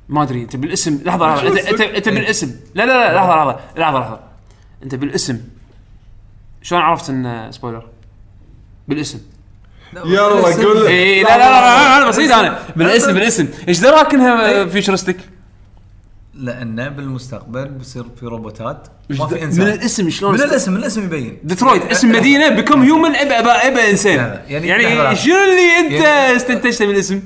ما 0.09 0.23
أدري 0.23 0.41
أنت 0.41 0.55
بالاسم 0.55 0.99
لحظة 1.05 1.27
لحظة 1.35 1.47
انت 1.47 1.57
انت, 1.57 1.81
أنت 1.81 2.09
بالاسم. 2.09 2.55
لا 2.75 2.85
لا 2.85 2.93
لا 2.93 3.15
لحظة 3.15 3.35
لحظة 3.35 3.59
لحظة 3.77 3.99
لحظة. 3.99 4.19
أنت 4.83 4.95
بالاسم. 4.95 5.39
شلون 6.61 6.81
عرفت 6.81 7.09
ان 7.09 7.47
spoiler؟ 7.51 7.83
بالاسم. 8.87 9.19
يلا 10.05 10.21
قول. 10.23 10.85
اي 10.87 11.23
لا 11.23 11.27
لا 11.37 11.37
لا 11.37 11.99
لا, 11.99 11.99
لا 11.99 12.07
بسيط 12.09 12.31
أنا. 12.31 12.59
بالاسم. 12.75 13.13
بالاسم 13.13 13.47
إيش 13.67 13.79
دراك 13.79 14.13
انها 14.13 14.65
futuristic؟ 14.65 15.17
لأن 16.35 16.89
بالمستقبل 16.89 17.65
بيصير 17.65 18.05
في 18.19 18.25
روبوتات 18.25 18.87
ما 19.09 19.17
من 19.19 19.27
في 19.27 19.43
إنسان 19.43 19.67
الاسم 19.67 20.09
شلون 20.09 20.33
من 20.33 20.41
الاسم 20.41 20.71
من 20.71 20.77
الاسم 20.77 21.03
يبين 21.03 21.37
ديترويت 21.43 21.83
اسم 21.85 22.11
مدينة 22.11 22.49
بكم 22.49 22.81
هيومن 22.81 23.15
ابى 23.15 23.49
ابى 23.49 23.91
إنسان 23.91 24.41
يعني 24.47 24.67
يعني. 24.67 25.15
شنو 25.15 25.33
اللي 25.35 25.79
أنت 25.79 25.91
يعني- 26.05 26.35
استنتجته 26.35 26.85
من 26.85 26.93
الاسم؟ 26.93 27.21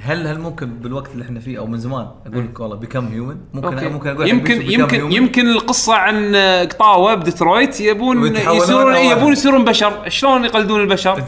هل 0.00 0.26
هل 0.26 0.40
ممكن 0.40 0.66
بالوقت 0.66 1.12
اللي 1.12 1.24
إحنا 1.24 1.40
فيه 1.40 1.58
أو 1.58 1.66
من 1.66 1.78
زمان 1.78 2.06
أقول 2.26 2.44
لك 2.44 2.60
والله 2.60 2.76
بيكم 2.76 3.06
هيومن 3.06 3.36
ممكن 3.54 3.66
أوكي. 3.66 3.88
ممكن 3.88 4.08
أقول 4.10 4.28
يمكن 4.28 4.62
يمكن 4.70 5.12
يمكن 5.12 5.48
القصة 5.48 5.94
عن 5.94 6.36
قطاوة 6.70 7.14
بديترويت 7.14 7.80
يبون 7.80 8.36
يصيرون 8.36 8.96
يبون. 8.96 9.32
يصيرون 9.32 9.64
بشر 9.64 10.08
شلون 10.08 10.44
يقلدون 10.44 10.80
البشر؟ 10.80 11.24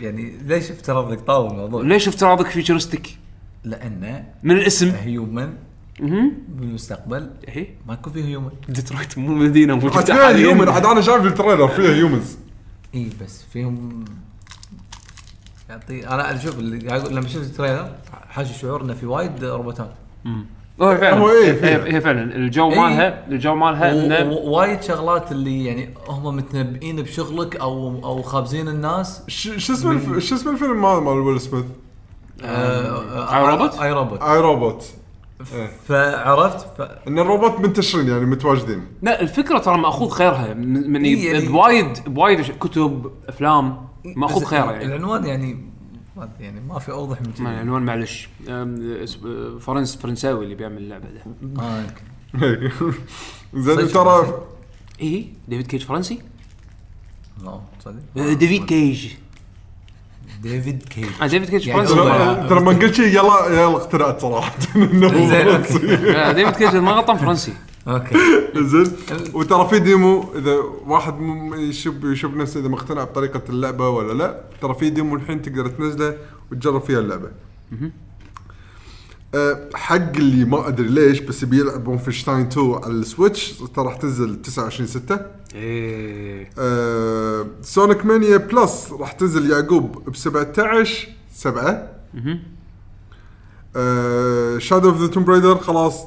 يعني 0.00 0.38
ليش 0.46 0.70
افترض 0.70 1.12
لك 1.12 1.20
طاول 1.20 1.50
الموضوع؟ 1.50 1.82
ليش 1.82 2.08
افتراضك 2.08 2.46
فيوتشرستيك 2.46 3.16
لأن 3.64 4.24
من 4.42 4.56
الاسم؟ 4.56 4.92
هيومن. 5.04 5.52
بالمستقبل. 6.00 7.30
إيه. 7.48 7.74
ماكو 7.88 8.10
فيه 8.10 8.24
هيومن 8.24 8.50
ديترويت 8.68 9.18
مو 9.18 9.34
مدينة 9.34 9.74
موجوده 9.74 10.00
فيها 10.00 10.28
هيومن 10.36 10.68
عاد 10.68 10.86
أنا 10.86 11.00
شايف 11.00 11.26
ال 11.26 11.31
trailer 11.31 11.68
فيها 11.68 11.94
humans 11.94 12.36
اي 12.94 13.10
بس 13.24 13.44
فيهم 13.52 14.04
يعطي 15.70 16.06
أنا 16.08 16.38
شوف 16.38 16.58
اللي 16.58 16.88
قاعد 16.88 17.02
أقول- 17.04 17.10
لما 17.12 17.28
شفت 17.28 17.42
ال 17.50 17.55
trailer 17.55 17.92
حاج 18.28 18.46
شعور 18.46 18.82
انه 18.82 18.94
في 18.94 19.06
وايد 19.06 19.44
روبوتات. 19.44 19.90
هو 20.80 20.96
فعلا. 20.96 21.18
هو 21.18 21.30
إيه،. 21.30 21.52
هي 21.64 21.94
هي 21.96 22.00
فعلا. 22.00 22.36
الجو 22.36 22.70
إيه. 22.72 22.80
مالها 22.80 23.26
الجو 23.28 23.54
مالها 23.54 23.94
و- 23.94 23.98
انه 24.00 24.32
و- 24.32 24.50
وايد 24.50 24.82
شغلات 24.82 25.32
اللي 25.32 25.64
يعني 25.64 25.94
هم 26.08 26.36
متنبئين 26.36 26.96
بشغلك 27.02 27.56
أو 27.56 27.88
أو 28.04 28.22
خابزين 28.22 28.68
الناس. 28.68 29.22
ش- 29.28 29.66
شو 29.66 29.72
اسمه 29.72 29.90
الف- 29.92 30.18
شو 30.24 30.34
اسمه 30.34 30.52
الفيلم 30.52 30.82
مال 30.82 31.02
مال 31.02 31.18
ويل 31.18 31.40
سميث؟ 31.40 31.64
آه، 32.44 33.36
I, 33.36 33.50
Robot؟ 33.50 33.78
I, 33.78 33.92
Robot. 33.92 34.22
I, 34.22 34.38
Robot. 34.40 34.84
فعرفت؟ 35.86 36.66
ف... 36.78 36.80
إن 37.08 37.18
الروبوت 37.18 37.60
منتشرين 37.60 38.08
يعني 38.08 38.26
متواجدين. 38.26 38.86
لا 39.02 39.20
الفكرة 39.20 39.58
ترى 39.58 39.78
مأخوذ 39.78 40.08
خيرها. 40.10 40.54
من 40.54 40.90
من 40.92 41.04
إيه 41.04 41.32
يعني- 41.32 41.48
بوايد 41.48 41.98
بوايد 42.06 42.40
كتب 42.60 43.10
أفلام 43.28 43.86
مأخوذ 44.04 44.42
بس 44.42 44.48
خيرها 44.48 44.72
يعني. 44.72 44.84
العنوان 44.84 45.24
يعني 45.24 45.64
ما 46.16 46.28
يعني 46.40 46.60
ما 46.60 46.78
في 46.78 46.92
أوضح 46.92 47.20
من 47.22 47.32
كذا 47.32 47.48
العنوان 47.48 47.82
معلش. 47.82 48.28
فرنس 49.60 49.96
فرنساوي 49.96 50.44
اللي 50.44 50.54
بيعمل 50.54 50.76
اللعبة 50.78 51.04
ده. 51.10 51.22
يمكن. 52.42 52.92
زين 53.54 53.88
ترى 53.88 54.34
إيه؟ 55.00 55.24
ديفيد 55.48 55.66
كيج 55.66 55.82
فرنسي؟ 55.84 56.18
لا 57.44 57.60
تصدق 57.80 58.32
ديفيد 58.32 58.64
كيج. 58.64 59.08
ديفيد 60.42 60.82
كيج. 60.82 61.04
آه 61.22 61.26
ديفيد 61.26 61.48
كيج 61.50 61.66
يعني 61.66 61.86
فرنسي. 61.86 61.94
ترى 61.94 62.48
ترى 62.48 62.60
ما 62.60 62.72
قلت 62.72 62.94
شيء 62.94 63.06
يلا 63.06 63.46
يلا 63.48 63.76
اقتنعت 63.76 64.20
صراحة. 64.20 64.54
إنه 64.76 65.06
هو 65.06 65.28
زين، 65.28 65.48
أوكي. 65.48 65.62
فرنسي. 65.72 65.96
لا، 65.96 66.32
ديفيد 66.32 66.54
كيج 66.56 66.76
ما 66.76 66.92
غلطان 66.92 67.16
فرنسي. 67.16 67.52
أوكي. 67.88 68.14
زين. 68.56 68.92
وترى 69.34 69.68
في 69.68 69.78
demo 69.78 70.32
إذا 70.38 70.56
واحد 70.86 71.20
م- 71.20 71.54
يشوف 71.54 71.94
يشوف 72.04 72.34
نفسه 72.34 72.60
إذا 72.60 72.68
مقتنع 72.68 73.04
بطريقة 73.04 73.42
اللعبة 73.48 73.88
ولا 73.88 74.12
لا 74.12 74.40
ترى 74.62 74.74
في 74.74 74.90
demo 74.90 75.16
الحين 75.16 75.42
تقدر 75.42 75.66
تنزله 75.68 76.16
وتجرب 76.52 76.80
فيها 76.80 76.98
اللعبة. 76.98 77.28
أه 79.34 79.68
حق 79.74 79.94
اللي 80.16 80.44
ما 80.44 80.68
أدري 80.68 80.88
ليش 80.88 81.20
بس 81.20 81.44
بيلعب 81.44 81.88
Wolfenstein 81.88 82.46
2 82.46 82.74
على 82.84 82.92
ال 82.92 83.01
Switch 83.01 83.52
ترى 83.74 83.84
راح 83.84 83.96
تنزل 83.96 84.42
29 84.42 84.86
6 84.86 85.20
إيه. 85.54 86.50
أه 86.58 87.46
Sonic 87.62 88.06
Mania 88.06 88.36
Plus 88.36 88.92
راح 88.92 89.12
تنزل 89.12 89.50
يعقوب 89.50 90.10
ب 90.10 90.16
17 90.16 91.08
7 91.32 91.88
أه 93.76 94.58
Shadow 94.58 94.88
of 94.90 95.00
the 95.00 95.06
Tomb 95.06 95.24
Raider 95.24 95.58
خلاص 95.58 96.04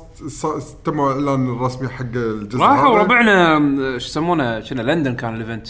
تم 0.86 1.00
الاعلان 1.00 1.50
الرسمي 1.50 1.88
حق 1.90 2.06
الجزء 2.16 2.62
راحوا. 2.62 2.98
ربعنا 2.98 3.58
أم، 3.58 3.78
شو 4.00 4.06
يسمونه 4.08 4.60
شنو 4.60 4.82
لندن 4.84 5.16
كان 5.16 5.36
ال 5.36 5.41
event 5.41 5.68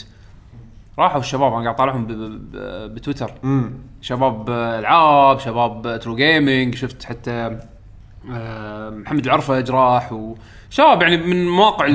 راحوا 1.00 1.20
الشباب 1.20 1.54
أنا 1.54 1.64
قاعد 1.64 1.76
طالعهم 1.76 2.06
ب- 2.06 2.12
ب- 2.12 2.94
بتويتر. 2.96 3.32
شباب 4.02 4.50
آه، 4.50 4.80
ألعاب 4.80 5.40
شباب 5.40 6.00
True 6.04 6.16
Gaming 6.16 6.76
شفت 6.76 7.04
حتى 7.04 7.60
آه، 8.32 8.90
محمد 8.90 9.26
العرفج 9.26 9.72
راح 9.72 10.14
وشباب 10.14 11.02
يعني 11.02 11.18
من 11.18 11.48
مواقع 11.48 11.88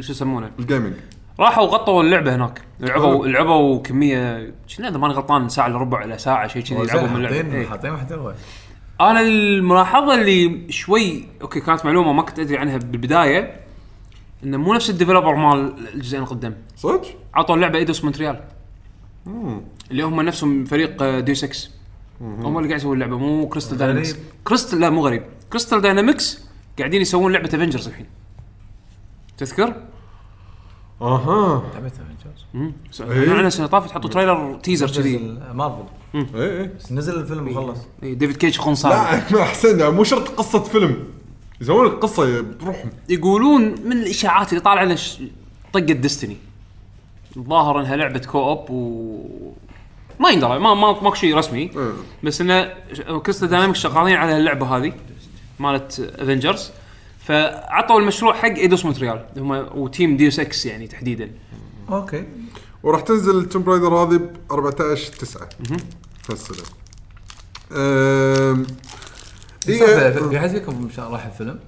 شو 0.00 0.12
يسمونه؟ 0.12 0.50
ال 0.58 0.63
gaming 0.63 0.94
راحوا 1.40 1.66
غطوا 1.66 2.02
اللعبة 2.02 2.34
هناك. 2.34 2.62
لعبوا 2.80 3.26
لعبوا 3.26 3.82
كميه 3.82 4.54
شنو 4.66 4.88
اذا 4.88 4.98
ماني 4.98 5.14
غلطان 5.14 5.48
ساعة 5.48 5.66
إلا 5.66 5.78
ربع 5.78 6.04
إلى 6.04 6.18
ساعة 6.18 6.48
شيء 6.48 6.62
كذي 6.62 6.86
لعبوا 6.86 7.08
من 7.08 7.16
اللعبة. 7.16 7.36
حاطين 7.36 7.54
إيه. 7.54 7.66
حاطين 7.66 7.92
محتوى 7.92 8.34
أنا 9.00 9.20
الملاحظة 9.20 10.14
اللي 10.14 10.72
شوي 10.72 11.28
okay 11.42 11.60
كانت 11.60 11.84
معلومة 11.84 12.12
ما 12.12 12.22
كنت 12.22 12.38
أدري 12.38 12.58
عنها 12.58 12.76
بالبداية 12.76 13.60
إنه 14.44 14.56
مو 14.56 14.74
نفس 14.74 14.90
ال 14.90 14.94
developer 14.94 15.34
مال 15.34 15.74
الجزئين 15.94 16.22
القدام 16.22 16.56
صدق؟ 16.76 17.06
عطوا 17.34 17.54
اللعبة 17.54 17.78
Eidos 17.78 18.04
Montreal. 18.04 18.40
اللي 19.90 20.02
هم 20.02 20.20
نفسهم 20.20 20.64
فريق 20.64 21.18
Deus 21.18 21.34
Ex 21.34 21.70
هم 22.20 22.58
اللي 22.58 22.68
قاعد 22.68 22.80
يسوون 22.80 22.94
اللعبة 22.94 23.18
مو 23.18 23.48
Crystal. 23.48 23.78
Dynamics 23.78 24.16
Crystal 24.44 24.80
لا 24.80 24.90
مو 24.90 25.06
غريب. 25.06 25.22
Crystal 25.50 25.80
Dynamics 25.80 26.44
قاعدين 26.78 27.00
يسوون 27.02 27.32
لعبة 27.32 27.48
Avengers 27.48 27.88
الحين. 27.88 28.06
تذكر؟ 29.38 29.74
أها. 31.02 31.62
لعبه 31.74 31.86
افنجرز 31.86 32.44
امم 32.54 32.72
إيه. 33.00 33.32
أنا 33.32 33.46
السنة 33.48 33.66
طافت 33.66 33.90
حطوا 33.92 34.10
trailer 34.10 34.58
teaser 34.62 34.90
كذي. 34.90 35.38
مارفل. 35.54 35.82
اي 36.14 36.60
اي 36.60 36.70
بس 36.78 36.92
نزل 36.92 37.14
الفيلم 37.20 37.48
وخلص. 37.48 37.78
إيه، 38.02 38.14
ديفيد 38.14 38.36
كيج 38.36 38.58
خنصار 38.58 38.92
لا 38.92 39.42
احسن 39.42 39.94
مو 39.94 40.04
شرط 40.04 40.28
قصة 40.28 40.58
فيلم. 40.62 41.04
يسوون 41.60 41.86
لك 41.86 41.92
قصة 41.92 42.40
بروحهم. 42.40 42.90
يقولون 43.08 43.62
من 43.62 43.92
الإشاعات 43.92 44.48
اللي 44.48 44.60
طالعة 44.60 44.84
لنا 44.84 44.94
ش- 44.96 45.22
طقه 45.72 45.80
Destiny 45.80 46.36
الظاهر 47.36 47.80
إنها 47.80 47.96
لعبة 47.96 48.18
co-op 48.18 48.70
و 48.70 49.52
ما 50.20 50.30
يندرى 50.30 50.58
ما 50.58 50.74
ما 50.74 50.92
ماكو 51.00 51.14
شيء 51.14 51.36
رسمي. 51.36 51.58
إيه. 51.76 51.92
بس 52.24 52.40
إنه 52.40 52.72
Crystal 53.22 53.48
Dynamics 53.48 53.78
شغالين 53.78 54.16
على 54.16 54.36
اللعبة 54.36 54.76
هذه 54.76 54.92
مالت 55.58 56.00
Avengers 56.18 56.70
فعطوا 57.24 58.00
المشروع 58.00 58.34
حق 58.34 58.48
Eidos 58.48 58.84
Montreal 58.84 59.26
هم 59.36 59.50
و 59.78 59.86
team 59.86 60.16
Deus 60.16 60.40
Ex 60.40 60.66
يعني 60.66 60.86
تحديدا. 60.86 61.30
okay. 61.90 62.24
وراح 62.82 63.00
تنزل 63.00 63.48
Tomb 63.48 63.62
Raider 63.62 63.94
هذه 63.94 64.16
ب 64.16 64.30
14 64.50 65.12
9 65.12 65.48
هالسنه 66.30 66.56
أم، 67.72 68.66
في 69.66 70.38
حد 70.40 70.48
فيكم 70.48 70.88
شا- 70.96 71.02
راح 71.08 71.24
الفيلم؟ 71.26 71.58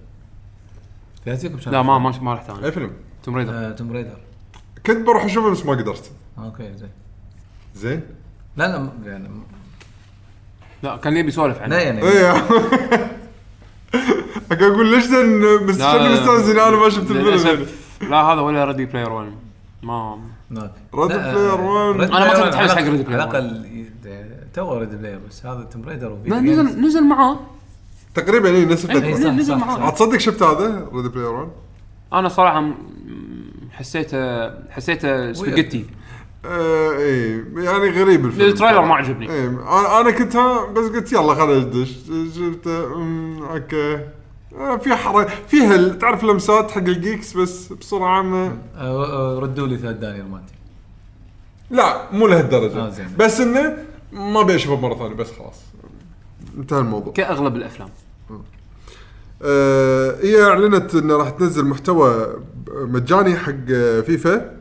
فيكم 1.24 1.60
شاف 1.60 1.72
لا 1.72 1.82
ما 1.82 1.98
ما 1.98 2.10
ما 2.20 2.34
رحت 2.34 2.50
اي 2.50 2.56
أنا 2.58 2.70
فيلم 2.70 2.90
Tomb 3.22 3.36
Raider 3.36 3.52
آه، 3.54 3.70
Tomb 3.72 3.92
Raider 3.92 4.16
كنت 4.86 5.06
بروح 5.06 5.24
أشوفه 5.24 5.50
بس 5.50 5.66
ما 5.66 5.72
قدرت. 5.72 6.10
okay 6.38 6.74
زين. 6.74 6.90
زين؟ 7.74 8.00
لا 8.56 8.64
لا 8.78 8.88
يعني 9.10 9.28
لا 10.82 10.96
كان 10.96 11.16
يبي 11.16 11.28
يسولف 11.28 11.58
عنه. 11.58 11.76
لا 11.76 11.82
يعني 11.82 12.00
قاعد 14.58 14.72
أقول 14.72 14.86
ليش 14.90 15.04
زين 15.04 15.40
بس 15.66 15.78
لا. 15.80 16.12
مستانسين 16.12 16.58
أنا 16.58 16.76
ما 16.76 16.88
شفت 16.88 17.10
الفيلم. 17.10 17.66
لا 18.10 18.16
هذا 18.16 18.40
ولا 18.40 18.64
ريدي 18.64 18.84
بلاير 18.84 19.12
1 19.12 19.32
ما 19.82 19.92
آه، 19.92 20.70
One. 20.94 21.08
Red 21.08 21.12
أنا 21.12 22.18
ما 22.18 22.32
كنت 22.32 22.46
متحمس 22.46 22.70
حق 22.70 22.82
Red 22.84 23.06
Player 23.06 23.12
على. 23.12 23.14
الأقل 23.14 23.66
تو 24.54 24.78
ريد 24.78 24.90
بلاير 25.00 25.18
بس 25.28 25.46
هذا 25.46 25.68
توم 25.72 25.82
ريدر 25.88 26.12
وفيديو 26.12 26.34
لا 26.34 26.40
جيمز. 26.40 26.58
نزل 26.58 26.80
نزل 26.80 27.04
معاه. 27.04 27.38
تقريبا 28.14 28.48
اي 28.48 28.64
نفس 28.64 28.86
إيه، 28.86 28.96
الفترة 28.96 29.22
صح، 29.24 29.30
نزل 29.30 29.56
معاه. 29.56 29.90
تصدق 29.90 30.16
شفت 30.18 30.42
هذا 30.42 30.88
ريد 30.94 31.04
بلاير 31.06 31.30
1 31.32 31.48
أنا 32.12 32.28
صراحة 32.28 32.70
حسيته 33.72 34.50
حسيته 34.70 35.32
سباجيتي. 35.32 35.84
آه 36.44 36.90
إيه 36.90 37.44
يعني 37.56 37.90
غريب 37.90 38.26
الفيلم. 38.26 38.48
التريلر 38.48 38.84
ما 38.84 38.94
عجبني. 38.94 39.30
إيه 39.30 39.48
أنا 39.48 40.00
أنا 40.00 40.10
كنت 40.10 40.36
بس 40.76 40.84
قلت 40.88 41.12
يلا 41.12 41.34
خلينا 41.34 41.64
ندش. 41.64 41.90
شفته 42.36 42.94
أمم، 42.94 43.42
okay. 43.42 43.98
في 44.80 44.94
حركه 44.94 45.30
فيها 45.48 45.88
تعرف 45.88 46.24
لمسات 46.24 46.70
حق 46.70 46.78
ال 46.78 46.88
geeks 46.88 47.36
بس 47.36 47.72
بصوره 47.72 48.04
عامه 48.04 48.46
آه، 48.76 49.06
آه، 49.06 49.38
ردوا 49.38 49.66
لي 49.66 49.78
ثلاث 49.78 49.96
دنانير 49.96 50.24
مالتي 50.24 50.52
لا 51.70 52.12
مو 52.12 52.26
لهالدرجة. 52.26 52.86
آه، 52.86 52.90
زين. 52.90 53.08
بس 53.18 53.40
إنه 53.40 53.76
ما 54.12 54.40
أبي 54.40 54.54
أشوفه 54.54 54.80
مرة 54.80 54.94
ثانية 54.94 55.14
بس 55.14 55.30
خلاص. 55.38 55.60
انتهى 56.58 56.78
الموضوع. 56.78 57.12
كأغلب 57.12 57.56
الأفلام. 57.56 57.88
آه. 59.42 60.16
هي 60.22 60.42
أعلنت 60.44 60.94
انه 60.94 61.16
راح 61.16 61.30
تنزل 61.30 61.64
محتوى 61.64 62.36
مجاني 62.68 63.36
حق 63.36 63.52
آه، 63.70 64.00
فيفا. 64.00 64.56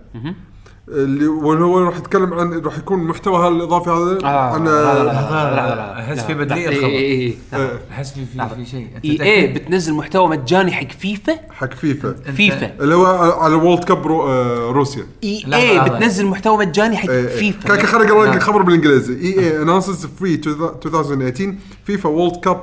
اللي 0.90 1.26
هو 1.28 1.80
راح 1.80 1.98
يتكلم 1.98 2.34
عن 2.34 2.60
راح 2.60 2.78
يكون 2.78 3.02
المحتوى 3.02 3.40
هذا 3.40 3.48
الاضافي 3.48 3.90
هذا 3.90 4.26
آه، 4.28 4.54
عن 4.54 4.66
لا، 4.66 4.70
لا، 4.70 5.04
لا. 5.04 5.04
لا، 5.04 5.56
لا، 5.56 5.76
لا، 5.76 6.16
لا. 6.16 6.24
في 6.24 6.34
لا، 6.34 6.44
الخبر. 6.44 6.56
إيه، 6.56 6.68
إيه، 6.70 6.88
إيه. 7.22 7.36
إيه، 7.54 7.80
احس 7.92 8.14
في 8.14 8.26
في, 8.26 8.50
في 8.56 8.66
شيء 8.66 8.88
اي 9.06 9.12
اي؟ 9.12 9.22
إيه، 9.22 9.54
بتنزل 9.54 9.94
محتوى 9.94 10.28
مجاني 10.28 10.72
حق 10.72 10.88
فيفا 11.00 11.34
حق 11.52 11.74
فيفا 11.74 12.16
فيفا 12.36 12.72
اللي 12.80 12.96
هو 12.96 13.06
على 13.42 13.56
World 13.56 13.84
Cup 13.84 14.08
رو 14.08 14.28
آه، 14.28 14.72
روسيا 14.72 15.04
اي 15.24 15.44
لا، 15.48 15.58
اي 15.58 15.78
لا، 15.78 15.84
لا. 15.86 15.98
بتنزل 15.98 16.26
محتوى 16.26 16.58
مجاني 16.66 16.98
حق 16.98 17.10
إيه، 17.10 17.28
إيه. 17.28 17.38
فيفا 17.38 17.76
كان 17.76 17.86
خليني 17.86 18.12
اقرا 18.12 18.22
لك 18.24 18.28
نعم. 18.30 18.38
الخبر 18.38 18.62
بالانجليزي 18.62 19.14
اي 19.14 19.40
اي 19.40 19.62
announces 19.62 20.06
free 20.06 20.34
2018 20.34 21.54
FIFA 21.86 22.10
World 22.10 22.36
Cup 22.36 22.62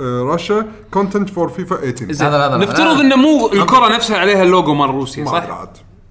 Russia 0.00 0.66
content 0.90 1.30
for 1.30 1.48
FIFA 1.48 1.76
18 1.76 2.12
زين 2.12 2.28
هذا- 2.28 2.46
هذا- 2.46 2.56
نفترض 2.56 2.80
هذا- 2.80 3.00
انه 3.00 3.16
مو 3.16 3.52
الكره 3.52 3.94
نفسها 3.94 4.18
عليها 4.18 4.42
اللوجو 4.42 4.74
مال 4.74 4.90
روسيا 4.90 5.24
صح؟ 5.24 5.32
عاد 5.34 5.68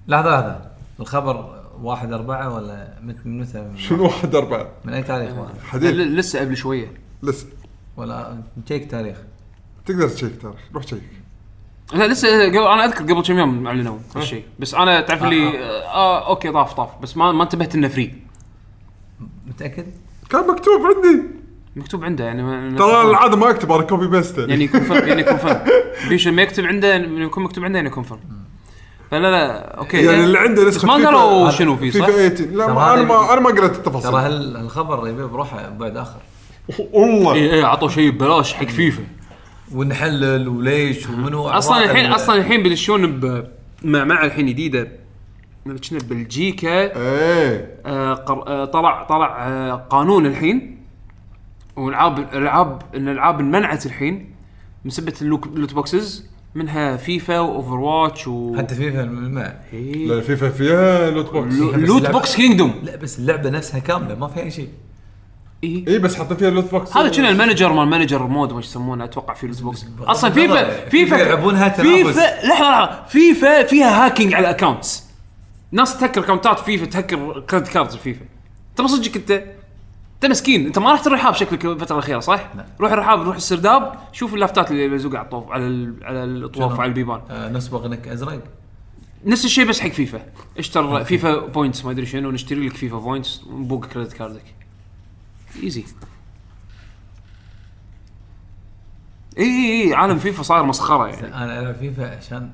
لحظه 0.08 0.30
لحظه 0.40 0.65
الخبر 1.00 1.62
واحد 1.82 2.12
أربعة 2.12 2.54
ولا 2.54 2.94
مت- 3.02 3.26
من 3.26 3.40
متى؟ 3.40 3.70
شنو 3.76 4.02
واحد 4.04 4.34
أربعة؟ 4.34 4.68
من 4.84 4.92
أي 4.92 5.02
تاريخ؟ 5.02 5.32
واحد 5.38 5.58
حديث. 5.64 5.90
لسه 5.90 6.40
قبل 6.40 6.56
شوية. 6.56 6.92
لسه. 7.22 7.46
ولا 7.96 8.38
check 8.66 8.90
تاريخ. 8.90 9.16
تقدر 9.86 10.08
check 10.08 10.42
تاريخ. 10.42 10.56
روح 10.74 10.84
تشيك. 10.84 11.02
لا 11.94 12.06
لسه 12.06 12.46
قبل 12.46 12.58
أنا 12.58 12.84
أذكر 12.84 13.02
قبل 13.04 13.22
كم 13.22 13.38
يوم 13.38 13.66
اعلنوا 13.66 13.98
هالشيء 14.16 14.44
بس 14.58 14.74
أنا 14.74 15.00
تعرف 15.00 15.22
اللي 15.22 15.58
آه. 15.84 16.28
okay 16.28 16.52
طاف 16.52 16.72
طاف 16.74 16.88
بس 17.02 17.16
ما 17.16 17.32
ما 17.32 17.42
انتبهت 17.42 17.74
إنه 17.74 17.88
free 17.88 18.14
متأكد؟ 19.46 19.86
كان 20.30 20.40
مكتوب 20.48 20.80
عندي. 20.82 21.22
مكتوب 21.76 22.04
عنده 22.04 22.24
يعني 22.24 22.42
ما- 22.42 22.78
ترى 22.78 23.00
أنا 23.00 23.10
العاده 23.10 23.36
ما 23.36 23.50
أكتب 23.50 23.72
أنا 23.72 23.82
copy 23.82 24.06
paste 24.08 24.38
يعني 24.38 24.64
يكون 24.64 24.80
يعني 24.92 25.20
يكون 25.20 25.38
بيش 26.08 26.28
لما 26.28 26.42
يكتب 26.42 26.64
عنده 26.64 26.94
يكون 26.96 27.42
مكتوب 27.42 27.64
عنده 27.64 27.76
يعني 27.78 27.88
يكون 27.88 28.04
فلا 29.10 29.30
لا 29.30 29.78
okay. 29.78 30.04
يعني 30.04 30.24
اللي 30.24 30.38
عنده 30.38 30.68
نسخة 30.68 30.86
ما 30.86 30.92
قالوا 30.94 31.50
شنو 31.50 31.76
فيه 31.76 31.90
صح؟ 31.90 32.06
فيفا 32.06 32.28
18 32.28 32.56
لا 32.56 32.66
ترى 32.66 32.74
ما 32.74 32.94
أنا 32.94 33.02
ما 33.02 33.32
أنا 33.32 33.40
ما 33.40 33.48
قريت 33.50 33.58
ترى 33.60 33.76
التفاصيل 33.76 34.14
هال- 34.14 34.56
هالخبر 34.56 35.08
يبي 35.08 35.22
بروحه 35.24 35.68
بعد 35.68 35.96
آخر. 35.96 36.16
والله. 36.92 37.34
اي 37.34 37.54
اي 37.54 37.62
عطوا 37.62 37.88
شيء 37.88 38.10
ببلاش 38.10 38.54
حق 38.54 38.64
فيفا. 38.64 39.02
ونحلل 39.74 40.48
وليش 40.48 41.08
ومنو 41.08 41.48
أصلا 41.48 41.74
أعضاء 41.76 41.90
الحين 41.90 42.06
ال- 42.06 42.14
أصلا 42.14 42.36
الحين 42.36 42.62
بيدشون 42.62 43.20
ب 43.20 43.44
مع 43.82 44.04
مع 44.04 44.24
الحين 44.24 44.46
جديدة. 44.46 44.88
كنا 45.64 45.76
بلجيكا 45.92 46.96
إيه. 46.96 47.80
آه، 47.86 48.14
قر- 48.14 48.44
آه، 48.48 48.64
طلع 48.64 49.02
طلع 49.04 49.46
آه، 49.48 49.74
قانون 49.74 50.26
الحين. 50.26 50.76
والعاب 51.76 52.18
الالعاب 52.18 52.82
ان 52.96 53.08
الألعاب 53.08 53.40
انمنعت 53.40 53.86
الحين 53.86 54.30
من 54.84 54.90
سبه 54.90 55.14
اللوت 55.22 55.74
بوكسز 55.74 56.30
منها 56.56 56.96
فيفا 56.96 57.40
واوفر 57.40 57.74
واتش 57.74 58.26
و 58.28 58.56
حتى 58.58 58.74
فيفا 58.74 59.02
المع 59.02 59.52
إيه. 59.72 60.08
لا 60.08 60.20
فيفا 60.20 60.48
فيها 60.50 61.10
لوت 61.10 61.32
بوكس 61.32 61.54
لوت 61.54 62.06
اللعبة- 62.06 62.10
بوكس 62.10 62.36
كينجدوم 62.36 62.74
لا 62.82 62.96
بس 62.96 63.18
اللعبة 63.18 63.50
نفسها 63.50 63.78
كاملة 63.80 64.14
ما 64.14 64.28
فيها 64.28 64.42
أي 64.42 64.50
شيء. 64.50 64.68
اي 65.64 65.84
اي 65.88 65.98
بس 65.98 66.14
حاطين 66.16 66.36
فيها 66.36 66.50
loot 66.50 66.70
box 66.70 66.96
هذا 66.96 67.08
كنا 67.08 67.28
ال 67.30 67.35
manager 67.35 67.72
مال 67.72 67.88
manager 67.88 68.22
mode 68.26 68.52
ما 68.52 68.58
يسمونه 68.60 69.04
أتوقع 69.04 69.34
في 69.34 69.46
loot 69.46 69.62
box 69.62 69.84
أصلا 70.00 70.30
فيفا 70.30 70.88
فيفا 70.88 71.16
يلعبونها 71.16 71.68
تنافس. 71.68 71.90
فيفا 72.18 72.46
لحظه 72.46 72.48
لحظة. 72.48 73.04
فيفا 73.08 73.62
فيها 73.62 74.06
hacking 74.06 74.34
على 74.34 74.50
ال 74.50 74.56
accounts 74.56 75.04
ناس 75.72 75.98
تهكر 76.00 76.20
اكونتات 76.20 76.58
فيفا 76.58 76.86
تهكر 76.86 77.40
credit 77.40 77.68
cards 77.68 77.96
فيفا. 77.96 78.24
ترى 78.76 78.88
صدقك 78.88 79.16
أنت؟ 79.16 79.44
انت 80.16 80.26
مسكين. 80.26 80.66
انت 80.66 80.78
ما 80.78 80.92
رحت 80.92 81.06
الرحاب 81.06 81.34
شكلك 81.34 81.64
الفترة 81.64 81.94
الأخيرة 81.94 82.20
صح؟ 82.20 82.50
لا. 82.56 82.66
روح 82.80 82.92
الرحاب 82.92 83.22
روح 83.22 83.36
السرداب 83.36 83.92
شوف 84.12 84.34
اللافتات 84.34 84.70
اللي 84.70 84.88
ملزوقه 84.88 85.18
على 85.18 85.24
الطوف 85.24 85.50
على 85.50 85.66
ال- 85.66 85.96
على 86.04 86.24
الأطواف 86.24 86.68
شنو؟ 86.70 86.78
وعلى 86.78 86.88
البيبان. 86.88 87.20
آه 87.30 87.48
نسبق 87.48 87.84
انك 87.84 88.08
أزرق؟ 88.08 88.40
نفس 89.24 89.44
الشيء 89.44 89.68
بس 89.68 89.80
حق 89.80 89.88
فيفا. 89.88 90.20
اشتر 90.58 91.04
فيفا. 91.04 91.36
points 91.46 91.84
ما 91.84 91.90
أدري 91.90 92.06
شنو 92.06 92.30
نشتري 92.30 92.66
لك 92.68 92.76
فيفا 92.76 92.98
points 92.98 93.44
ونبوق 93.44 93.86
credit 93.86 94.12
card 94.12 94.36
ك 94.36 94.42
easy 95.62 95.84
إي 99.38 99.44
إي 99.44 99.82
إي 99.88 99.94
عالم 99.94 100.18
فيفا 100.18 100.42
صاير 100.42 100.62
مسخرة 100.62 101.06
يعني. 101.08 101.34
أنا 101.34 101.60
ألعب 101.60 101.74
فيفا 101.74 102.16
عشان 102.16 102.50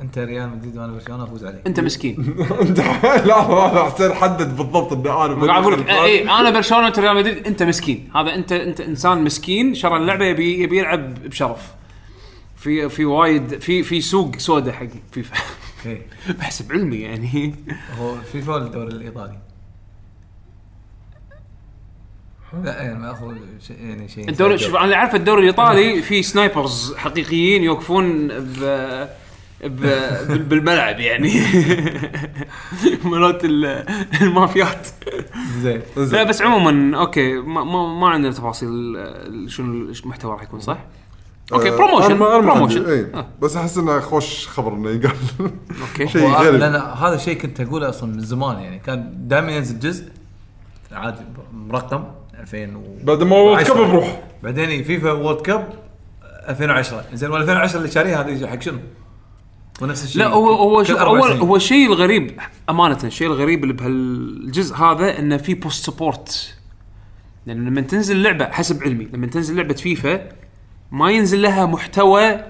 أنت 0.00 0.18
ريال 0.18 0.48
مدريد 0.48 0.78
وأنا 0.78 0.92
برشلونة 0.92 1.24
أفوز 1.24 1.44
عليك. 1.44 1.66
أنت 1.66 1.80
مسكين. 1.80 2.36
انت 2.62 2.78
لا 2.80 3.26
لا 3.26 3.84
حسين 3.84 4.14
حدد 4.14 4.56
بالضبط 4.56 4.92
ان 4.92 4.98
أنا 5.00 5.46
قاعد 5.46 5.62
أقول 5.62 5.80
لك 5.80 5.90
اي 5.90 6.30
أنا 6.30 6.50
برشلونة 6.50 6.86
أنت 6.86 6.98
ريال 6.98 7.16
مدريد 7.16 7.46
أنت 7.46 7.62
مسكين. 7.62 8.10
هذا 8.14 8.34
أنت 8.34 8.52
أنت 8.52 8.80
إنسان 8.80 9.24
مسكين 9.24 9.74
شرى 9.74 9.96
اللعبة 9.96 10.24
يبي 10.24 10.62
يبي 10.62 10.78
يلعب 10.78 11.14
بشرف. 11.14 11.74
في 12.56 12.88
في 12.88 13.04
وايد 13.04 13.58
في 13.60 13.82
في 13.82 14.00
سوق 14.00 14.36
سودا 14.36 14.72
حق 14.72 14.86
فيفا 15.12 15.36
okay 15.86 16.02
بحسب 16.38 16.72
علمي 16.72 16.96
يعني. 16.96 17.54
هو 17.98 18.14
فيفا 18.32 18.54
ولا 18.54 18.66
الدوري 18.66 18.88
الإيطالي؟ 18.92 19.38
لا 22.62 22.82
يعني 22.82 22.98
ما 22.98 23.36
شيء 23.66 23.76
يعني 23.80 24.08
شيء 24.08 24.28
الدوري 24.28 24.58
شوف 24.58 24.74
أنا 24.74 24.84
اللي 24.84 24.96
اعرف 24.96 25.14
الدوري 25.14 25.40
الإيطالي 25.40 26.02
في 26.02 26.22
snipers 26.22 26.94
حقيقيين 26.94 27.62
يوقفون 27.62 28.28
ب 28.28 28.58
بالملعب 29.68 31.00
يعني. 31.00 31.32
ال- 33.44 33.84
المافيات. 34.22 34.86
زين 35.58 35.82
لا 35.96 36.22
بس 36.22 36.42
عموما 36.42 36.98
okay 36.98 37.32
ما, 37.34 37.64
ما, 37.64 37.94
ما 38.00 38.08
عندنا 38.08 38.32
تفاصيل 38.32 38.96
آه، 38.96 39.46
شنو 39.46 39.92
المحتوى 40.04 40.32
راح 40.32 40.42
يكون 40.42 40.60
صح؟ 40.60 40.78
okay 41.52 41.70
promotion 41.70 42.18
promotion 42.18 42.84
اي 42.86 43.06
آه، 43.14 43.26
بس 43.42 43.56
أحس 43.56 43.78
إنه 43.78 44.00
خوش 44.00 44.48
خبر 44.48 44.72
إنه 44.72 44.90
ينقال 44.90 45.12
okay. 45.80 46.08
شيء 46.12 46.28
غريب. 46.28 46.54
لأن 46.54 46.74
هذا 46.74 47.14
الشيء 47.14 47.38
كنت 47.38 47.60
أقوله 47.60 47.88
أصلا 47.88 48.12
من 48.12 48.20
زمان 48.20 48.58
يعني 48.60 48.78
كان 48.78 49.12
دائما 49.16 49.52
ينزل 49.52 49.78
جزء 49.78 50.08
عادي 50.92 51.20
مرقم 51.52 52.04
2000 52.40 52.76
و 52.76 52.82
بعد 53.04 53.22
ما 53.22 53.56
عشرة. 53.56 53.74
cup 53.74 53.76
بروح. 53.90 54.22
بعدين 54.42 54.84
FIFA 54.84 55.12
World 55.12 55.40
Cup 55.40 55.68
2010 56.48 57.04
زين 57.14 57.30
وال 57.30 57.40
2010 57.42 57.78
اللي 57.78 57.90
شاريها 57.90 58.20
هذه 58.22 58.46
حق 58.46 58.60
شنو؟ 58.62 58.78
ونفس 59.82 60.04
الشيء 60.04 60.22
لا 60.22 60.28
هو 60.28 60.52
هو 60.52 60.82
شوف 60.82 60.98
اول. 60.98 61.30
هو 61.32 61.56
الشيء 61.56 61.86
الغريب 61.86 62.40
أمانة 62.70 62.98
الشيء 63.04 63.26
الغريب 63.26 63.62
اللي 63.62 63.74
بهالجزء 63.74 64.76
هذا 64.76 65.18
إنه 65.18 65.36
في 65.36 65.54
post 65.54 65.86
support 65.86 66.54
لأن 67.46 67.64
لما 67.64 67.80
تنزل 67.80 68.22
لعبة 68.22 68.44
حسب 68.44 68.82
علمي 68.82 69.08
لما 69.12 69.26
تنزل 69.26 69.56
لعبة 69.56 69.74
فيفا 69.74 70.28
ما 70.92 71.10
ينزل 71.10 71.42
لها 71.42 71.66
محتوى 71.66 72.40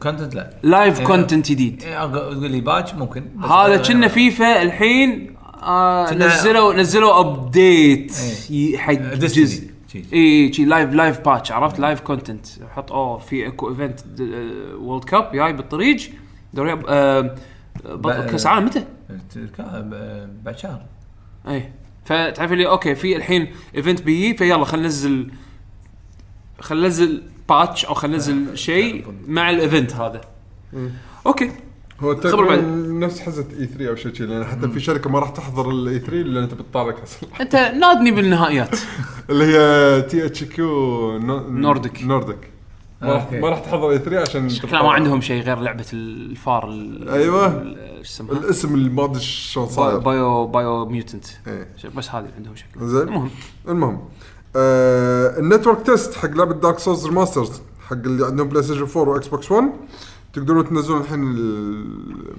content 0.00 0.34
لا 0.34 0.50
live. 0.62 1.00
content 1.00 1.50
جديد 1.50 1.82
إيه، 1.82 2.06
تقول 2.06 2.50
لي 2.50 2.60
patch 2.60 2.94
ممكن 2.94 3.24
هذا 3.50 3.76
كنا 3.76 4.08
فيفا 4.08 4.62
الحين 4.62 5.36
آه 5.62 6.14
نزلوا 6.14 6.72
نزلوا 6.72 7.20
update 7.20 8.12
إيه. 8.50 8.78
حق. 8.78 8.92
جزء. 8.92 9.70
اي 10.12 10.52
شي 10.52 10.64
live 10.64 10.90
live 10.94 11.20
patch 11.20 11.52
عرفت 11.52 11.78
live 11.78 12.00
content 12.00 12.46
حط 12.76 12.92
أوه 12.92 13.18
في 13.18 13.46
اكو 13.46 13.68
event 13.68 14.00
World 14.78 15.04
Cup 15.04 15.32
جاي 15.32 15.52
بالطريق 15.52 15.96
دوري 16.56 16.76
أب- 16.76 16.84
آه 16.88 17.34
بط- 17.84 18.12
كأس 18.30 18.46
العالم 18.46 18.66
متى؟ 18.66 18.84
ب- 19.58 20.44
بعد 20.44 20.58
شهر. 20.58 20.82
اي 21.48 21.72
فتعرف 22.04 22.52
لي 22.52 22.66
okay 22.68 22.94
في 22.94 23.16
الحين 23.16 23.52
event 23.74 24.02
بيجي 24.02 24.36
يلا 24.36 24.64
خلينا 24.64 24.86
ننزل 24.86 25.30
خلينا 26.60 26.84
ننزل 26.86 27.22
patch 27.48 27.84
أو 27.84 27.94
خلينا 27.94 28.16
ننزل 28.16 28.58
شيء 28.58 29.04
مع 29.26 29.50
ال 29.50 29.57
event 29.57 29.92
هذا. 29.94 30.20
okay. 31.26 31.50
هو 32.00 32.16
خبر. 32.20 32.60
نفس 32.98 33.20
حزة 33.20 33.46
E3 33.60 33.88
أو 33.88 33.94
شيء 33.96 34.12
كذي 34.12 34.26
لأن 34.26 34.44
حتى 34.44 34.68
في 34.68 34.80
شركة 34.80 35.10
ما 35.10 35.18
راح 35.18 35.28
تحضر 35.30 35.70
ال 35.70 35.98
E3 35.98 36.12
لأن 36.16 36.42
أنت 36.42 36.54
بتطالع 36.54 36.90
كاس 36.90 37.18
أنت 37.40 37.56
نادني 37.56 38.10
بالنهائيات. 38.10 38.78
اللي 39.30 39.44
هي 39.44 40.02
THQ 40.02 41.18
Nordic. 41.50 42.04
Nordic. 42.04 42.50
راح. 43.02 43.32
ما 43.32 43.48
راح 43.48 43.58
تحضر 43.58 43.90
E3 43.90 44.20
عشان 44.20 44.48
شكلها 44.48 44.82
ما 44.82 44.92
عندهم 44.92 45.20
شيء 45.20 45.42
غير 45.42 45.58
لعبة 45.58 45.86
الفار 45.92 46.68
ال- 46.68 47.08
أيوة. 47.08 47.46
ال- 47.46 47.76
شو 48.06 48.10
اسمها؟ 48.12 48.32
الاسم 48.38 48.74
اللي 48.74 48.90
ما 48.90 49.04
أدري 49.04 49.20
شلون 49.20 49.66
صاير. 49.68 49.98
Bio 49.98 50.46
Bio 50.46 50.86
Mutant. 50.86 51.24
إيه. 51.46 51.68
بس 51.96 52.08
هذه 52.10 52.18
اللي 52.24 52.32
عندهم 52.36 52.56
شكل. 52.56 52.86
زين. 52.86 53.00
المهم. 53.02 53.30
المهم. 53.68 54.00
آه 54.56 55.38
ال 55.38 55.44
network 55.44 55.86
test 55.86 56.14
حق 56.14 56.28
لعبة 56.30 56.54
Dark 56.54 56.78
Souls 56.78 57.06
Remastered 57.06 57.60
حق 57.88 57.92
اللي 57.92 58.26
عندهم 58.26 58.48
PlayStation 58.48 58.80
4 59.00 59.12
و 59.14 59.28
Xbox 59.28 59.52
1 59.52 59.64
تقدرون 60.32 60.68
تنزلون 60.68 61.00
الحين 61.00 61.22
ال- 61.22 62.34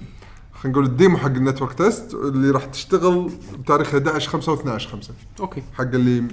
خلينا 0.54 0.72
نقول 0.78 0.84
ال 0.84 0.91
demo 0.91 1.18
حق 1.18 1.26
ال 1.26 1.32
network 1.32 1.72
test 1.72 2.14
اللي 2.14 2.50
راح 2.50 2.64
تشتغل 2.64 3.30
بتاريخ 3.58 3.88
11 3.94 4.30
5 4.30 4.56
و12 4.56 4.66
5 4.86 5.10
okay. 5.40 5.62
حق 5.74 5.82
اللي 5.84 6.24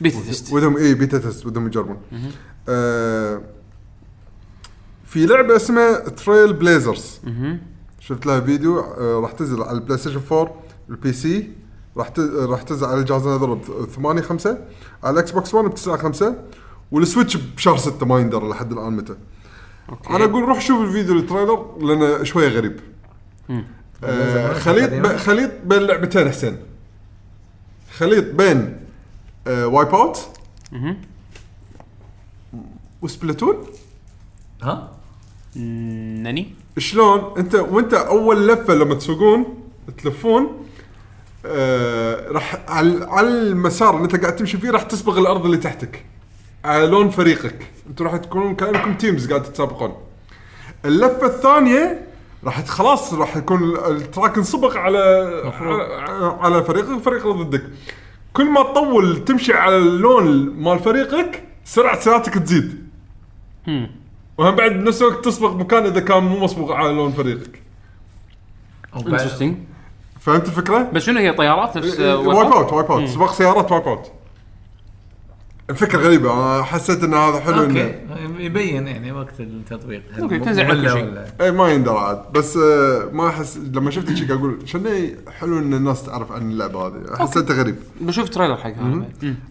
beta 0.00 0.20
test. 0.20 0.52
ودهم 0.52 0.76
اي 0.76 0.94
beta 0.94 1.18
test 1.18 1.46
ودهم 1.46 1.66
يجربون. 1.66 1.96
في 5.04 5.26
لعبة 5.26 5.56
اسمها 5.56 5.98
Trailblazers 5.98 7.20
شفت 8.00 8.26
لها 8.26 8.40
فيديو؟ 8.40 8.80
آه 8.80 9.20
راح 9.22 9.32
تنزل 9.32 9.62
على 9.62 9.78
ال 9.78 9.98
PlayStation 9.98 10.20
4 10.32 10.54
ال 10.90 11.12
PC 11.12 11.50
راح 11.96 12.12
راح 12.36 12.62
تنزل 12.62 12.86
على 12.86 13.00
الجهازين 13.00 13.32
هذول 13.32 13.56
ب 13.56 13.84
8 13.84 14.22
5 14.22 14.58
على 15.04 15.14
ال 15.14 15.30
Xbox 15.30 15.54
1 15.54 15.68
ب 15.68 15.74
9 15.74 15.96
5 15.96 16.34
وال 16.92 17.03
Switch 17.03 17.36
بشهر 17.36 17.76
6 17.76 18.06
ما 18.06 18.18
يندرى 18.20 18.48
لحد 18.48 18.72
الآن 18.72 18.92
متى. 18.92 19.14
okay. 19.88 20.10
أنا 20.10 20.24
أقول 20.24 20.42
روح 20.42 20.60
شوف 20.60 20.80
الفيديو 20.80 21.18
ال 21.18 21.26
trailer 21.26 21.78
لأنه 21.80 22.22
شوية 22.24 22.48
غريب. 22.48 22.80
آه 24.04 24.52
خليط 24.52 24.90
ب... 24.90 25.16
خليط 25.16 25.50
بين 25.64 25.78
لعبتين 25.78 26.28
حسين 26.28 26.56
خليط 27.96 28.34
بين 28.34 28.76
آه 29.46 29.66
Wipeout 29.66 30.28
و 33.02 33.07
Splatoon؟ 33.07 33.54
ها؟ 34.62 34.88
ناني. 35.56 36.54
شلون؟ 36.78 37.34
انت 37.38 37.54
وانت 37.54 37.94
أول 37.94 38.48
لفة 38.48 38.74
لما 38.74 38.94
تسوقون 38.94 39.44
تلفون 40.02 40.66
آه 41.46 42.28
راح 42.32 42.56
على 42.68 43.04
على 43.10 43.28
المسار 43.28 43.96
اللي 43.96 44.04
انت 44.04 44.16
قاعد 44.22 44.36
تمشي 44.36 44.58
فيه 44.58 44.70
راح 44.70 44.82
تصبغ 44.82 45.18
الأرض 45.18 45.44
اللي 45.44 45.56
تحتك. 45.56 46.04
على 46.64 46.86
لون 46.86 47.10
فريقك. 47.10 47.66
أنتم 47.88 48.04
راح 48.04 48.16
تكونون 48.16 48.54
كأنكم 48.54 48.94
teams 48.94 49.28
قاعد 49.28 49.42
تتسابقون 49.42 49.94
اللفة 50.84 51.26
الثانية 51.26 52.06
راح 52.44 52.64
خلاص 52.64 53.14
راح 53.14 53.36
يكون 53.36 53.62
ال- 53.64 53.96
ال 53.96 54.03
track 54.03 54.36
انصبغ 54.36 54.78
على 54.78 54.98
على, 55.44 56.36
على 56.40 56.64
فريقك 56.64 57.26
اللي 57.26 57.44
ضدك. 57.44 57.62
كل 58.32 58.50
ما 58.50 58.62
تطول 58.62 59.24
تمشي 59.24 59.52
على 59.52 59.76
اللون 59.76 60.50
مال 60.50 60.78
فريقك 60.78 61.42
سرعة 61.64 62.00
سيارتك 62.00 62.34
تزيد. 62.34 62.89
وهم 64.38 64.56
بعد 64.56 64.70
بنفس 64.72 65.02
الوقت 65.02 65.24
تصبغ 65.24 65.50
مكان 65.50 65.86
إذا 65.86 66.00
كان 66.00 66.22
مو 66.22 66.44
مصبوغ 66.44 66.72
على 66.72 66.92
لون 66.92 67.12
فريقك. 67.12 67.62
interesting 68.96 69.56
فهمت 70.20 70.48
الفكرة؟ 70.48 70.90
بس 70.92 71.02
شنو 71.02 71.18
هي 71.18 71.32
طيارات؟ 71.32 71.76
نفس 71.78 72.00
Wipe؟ 72.00 72.52
out 72.52 72.72
Wipeout 72.72 73.08
سباق 73.08 73.32
سيارات 73.32 73.72
Wipeout 73.72 74.12
الفكرة 75.70 75.98
غريبة. 75.98 76.32
أنا 76.32 76.62
حسيت 76.62 77.04
إن 77.04 77.14
هذا 77.14 77.40
حلو 77.40 77.64
انه 77.64 77.80
okay. 77.80 78.44
يبين 78.44 78.86
يعني 78.88 79.12
وقت 79.12 79.40
التطبيق. 79.40 80.02
م- 80.18 80.44
تنزل 80.44 80.64
على 80.64 80.82
كل 80.82 80.90
شيء. 80.90 81.24
اي 81.40 81.50
ما 81.50 81.68
يندرى 81.68 81.98
عاد. 81.98 82.32
بس 82.32 82.56
آه، 82.56 83.08
ما 83.12 83.28
احس 83.28 83.56
لما 83.56 83.90
شفت 83.90 84.14
شيء 84.14 84.34
أقول 84.34 84.58
شنو 84.64 84.90
حلو 85.38 85.58
إن 85.58 85.74
الناس 85.74 86.02
تعرف 86.06 86.32
عن 86.32 86.50
اللعبة 86.50 86.86
هذه؟ 86.86 87.16
حسيته 87.18 87.54
غريب. 87.54 87.76
بشوف 88.00 88.28
trailer 88.28 88.56
حقها. 88.56 89.02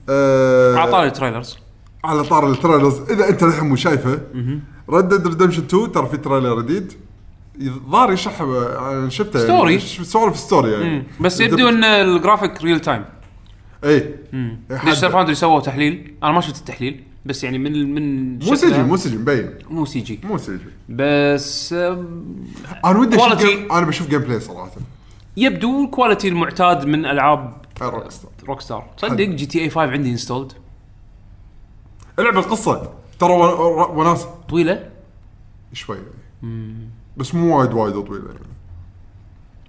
آه، 0.10 0.76
على 0.76 0.92
طاري 0.92 1.08
ال 1.08 1.14
trailers 1.14 1.58
على 2.04 2.24
طاري 2.24 2.52
ال 2.52 2.57
trailers. 2.57 3.00
إذا 3.12 3.30
أنت 3.30 3.44
الحين 3.44 3.70
مو 3.70 3.76
شايفه 3.76 4.22
Red 4.90 5.08
Dead 5.08 5.28
Redemption 5.28 5.64
2 5.64 5.92
ترى 5.92 6.08
في 6.10 6.18
trailer 6.18 6.62
جديد. 6.62 6.94
الظاهر 7.62 8.12
يشرح 8.12 8.42
آه، 8.42 9.10
شفته. 9.10 9.40
story. 9.40 9.80
سوالف 9.80 10.38
story 10.38 10.72
يعني. 10.72 10.90
مم. 10.90 11.04
بس 11.20 11.42
يبدو 11.42 11.70
إن 11.70 11.84
ال 11.84 11.94
graphic 11.94 12.64
real 12.64 12.80
time 12.80 13.06
اي 13.84 14.16
Digital 14.70 15.12
Foundry 15.12 15.36
سووا 15.36 15.60
تحليل؟ 15.60 16.14
أنا 16.24 16.32
ما 16.32 16.42
شفت 16.42 16.58
التحليل 16.60 17.04
بس 17.26 17.44
يعني 17.44 17.58
من 17.58 17.94
من 17.96 18.34
مو 18.34 18.42
شكلها- 18.46 18.56
سجن 18.56 18.84
مو 18.88 18.98
CG 18.98 19.18
مبين. 19.22 19.50
مو 19.70 19.86
سي 19.86 20.00
جي 20.00 20.20
مو 20.24 20.38
سجن 20.38 20.60
بس 20.90 21.74
آم، 21.74 22.24
أنا 22.86 23.00
ودي 23.00 23.16
أشوف 23.18 23.72
أنا 23.72 23.86
بشوف 23.86 24.10
gameplay 24.10 24.40
صراحة. 24.40 24.72
يبدو 25.38 25.84
ال 25.86 25.91
quality 25.91 26.28
المعتاد 26.28 26.86
من 26.86 27.06
ألعاب 27.06 27.54
Rockstar 27.82 28.32
Rockstar 28.48 28.86
تصدق 28.98 29.24
GTA 29.26 29.70
5 29.70 29.92
عندي 29.92 30.12
installed 30.12 30.52
العب 32.20 32.38
القصة 32.38 32.90
ترى 33.20 33.34
ون- 33.34 33.54
ون- 33.54 33.98
وناسه 33.98 34.30
طويلة؟ 34.50 34.90
شوي. 35.74 35.98
يعني 36.44 36.90
بس 37.18 37.36
مو 37.36 37.60
وايد 37.60 37.74
وايد 37.74 37.94
طويلة. 37.94 38.26
يعني 38.26 38.40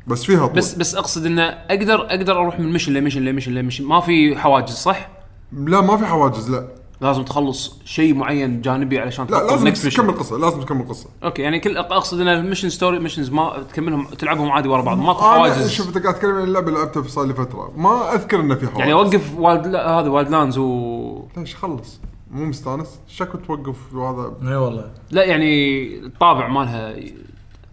بس 0.06 0.24
فيها 0.24 0.46
طول. 0.46 0.56
بس 0.56 0.74
بس 0.74 0.94
أقصد 0.94 1.26
إنه 1.26 1.42
أقدر 1.42 2.06
أقدر 2.06 2.40
أروح 2.40 2.60
من 2.60 2.72
mission 2.72 2.92
ل 2.92 2.96
mission 2.96 3.24
ل 3.24 3.28
mission 3.28 3.54
ل 3.54 3.57
mission. 3.57 3.84
ما 3.84 4.00
في 4.00 4.36
حواجز 4.36 4.72
صح؟ 4.74 5.08
لا 5.52 5.80
ما 5.80 5.96
في 5.96 6.06
حواجز 6.06 6.50
لا. 6.50 6.68
لازم 7.00 7.22
تخلص 7.22 7.78
شيء 7.84 8.14
معين 8.14 8.60
جانبي 8.60 8.98
علشان 8.98 9.26
لا 9.26 9.46
لازم 9.46 9.90
تكمل 9.90 10.18
قصة 10.18 10.38
لازم 10.38 10.60
تكمل 10.60 10.88
قصة. 10.88 11.08
okay 11.24 11.42
يعني 11.42 11.60
كل 11.60 11.76
أقصد 11.76 12.20
إن 12.20 12.28
ال 12.28 12.33
mission 12.33 12.68
story 12.68 12.98
missions 12.98 13.30
ما 13.30 13.62
تكملهم 13.72 14.06
تلعبهم 14.06 14.50
عادي 14.50 14.68
ورا 14.68 14.82
بعض. 14.82 14.98
ماكو 14.98 15.20
حواجز. 15.20 15.70
شوف 15.70 15.88
انت 15.88 15.98
قاعد 15.98 16.14
تتكلم 16.14 16.34
عن 16.34 16.42
اللعبة 16.42 16.68
اللي 16.68 16.78
لعبتها 16.78 17.02
في 17.02 17.10
صار 17.10 17.24
لي 17.24 17.34
فترة. 17.34 17.72
ما 17.76 18.14
أذكر 18.14 18.40
إنه 18.40 18.54
في 18.54 18.66
حواجز. 18.66 18.80
يعني 18.80 18.92
أوقف 18.92 19.34
Wild 19.38 19.66
لا 19.66 19.90
هذا 19.90 20.08
Wildlands 20.08 20.58
و 20.58 21.22
ليش؟ 21.36 21.56
خلص. 21.56 22.00
مو 22.30 22.44
مستانس. 22.44 23.00
شكو 23.08 23.38
توقف 23.38 23.94
وهذا 23.94 24.48
اي 24.48 24.56
والله. 24.56 24.92
لا 25.10 25.24
يعني 25.24 25.84
الطابع 26.06 26.48
مالها 26.48 26.96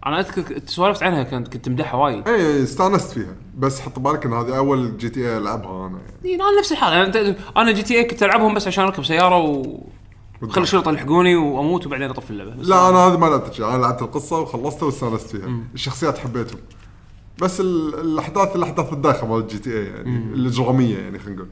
أنا 0.06 0.20
أذكر 0.20 0.60
سولفت 0.66 1.02
عنها 1.02 1.22
كنت 1.22 1.48
كنت 1.48 1.68
مدحها 1.68 2.00
وايد. 2.00 2.28
اي 2.28 2.62
استانست 2.62 3.10
فيها. 3.12 3.34
بس 3.58 3.80
حط 3.80 3.98
بالك 3.98 4.26
إن 4.26 4.32
هذه 4.32 4.56
أول 4.56 4.96
GTA 4.96 5.36
ألعبها 5.38 5.86
أنا 5.86 5.98
يعني. 5.98 6.12
إيه، 6.24 6.34
أنا 6.34 6.58
نفس 6.58 6.72
الحال. 6.72 6.92
أنا 7.16 7.36
أنا 7.56 7.72
GTA 7.72 8.04
كنت 8.04 8.22
ألعبهم 8.22 8.54
بس 8.54 8.66
عشان 8.66 8.84
أركب 8.84 9.04
سيارة 9.04 9.38
و 9.38 9.80
خلي 10.48 10.62
الشرطة 10.62 10.90
يلحقوني 10.90 11.36
وأموت 11.36 11.86
وبعدين 11.86 12.10
أطفي 12.10 12.30
اللعبة. 12.30 12.54
لا 12.62 12.88
أنا 12.88 12.98
هذه 12.98 13.18
ما 13.18 13.26
لعبت 13.26 13.52
شيء. 13.52 13.68
أنا 13.68 13.82
لعبت 13.82 14.02
القصة 14.02 14.40
وخلصتها 14.40 14.86
واستانست 14.86 15.36
فيها. 15.36 15.50
الشخصيات 15.74 16.18
حبيتهم. 16.18 16.60
بس 17.42 17.60
ال- 17.60 17.94
الاحداث 18.00 18.56
الأحداث 18.56 18.92
الداخل 18.92 19.26
مال 19.26 19.38
ال 19.38 19.58
GTA 19.58 19.84
يعني 19.84 20.34
الإجرامية 20.34 20.98
يعني 20.98 21.18
خلينا 21.18 21.36
نقول. 21.36 21.48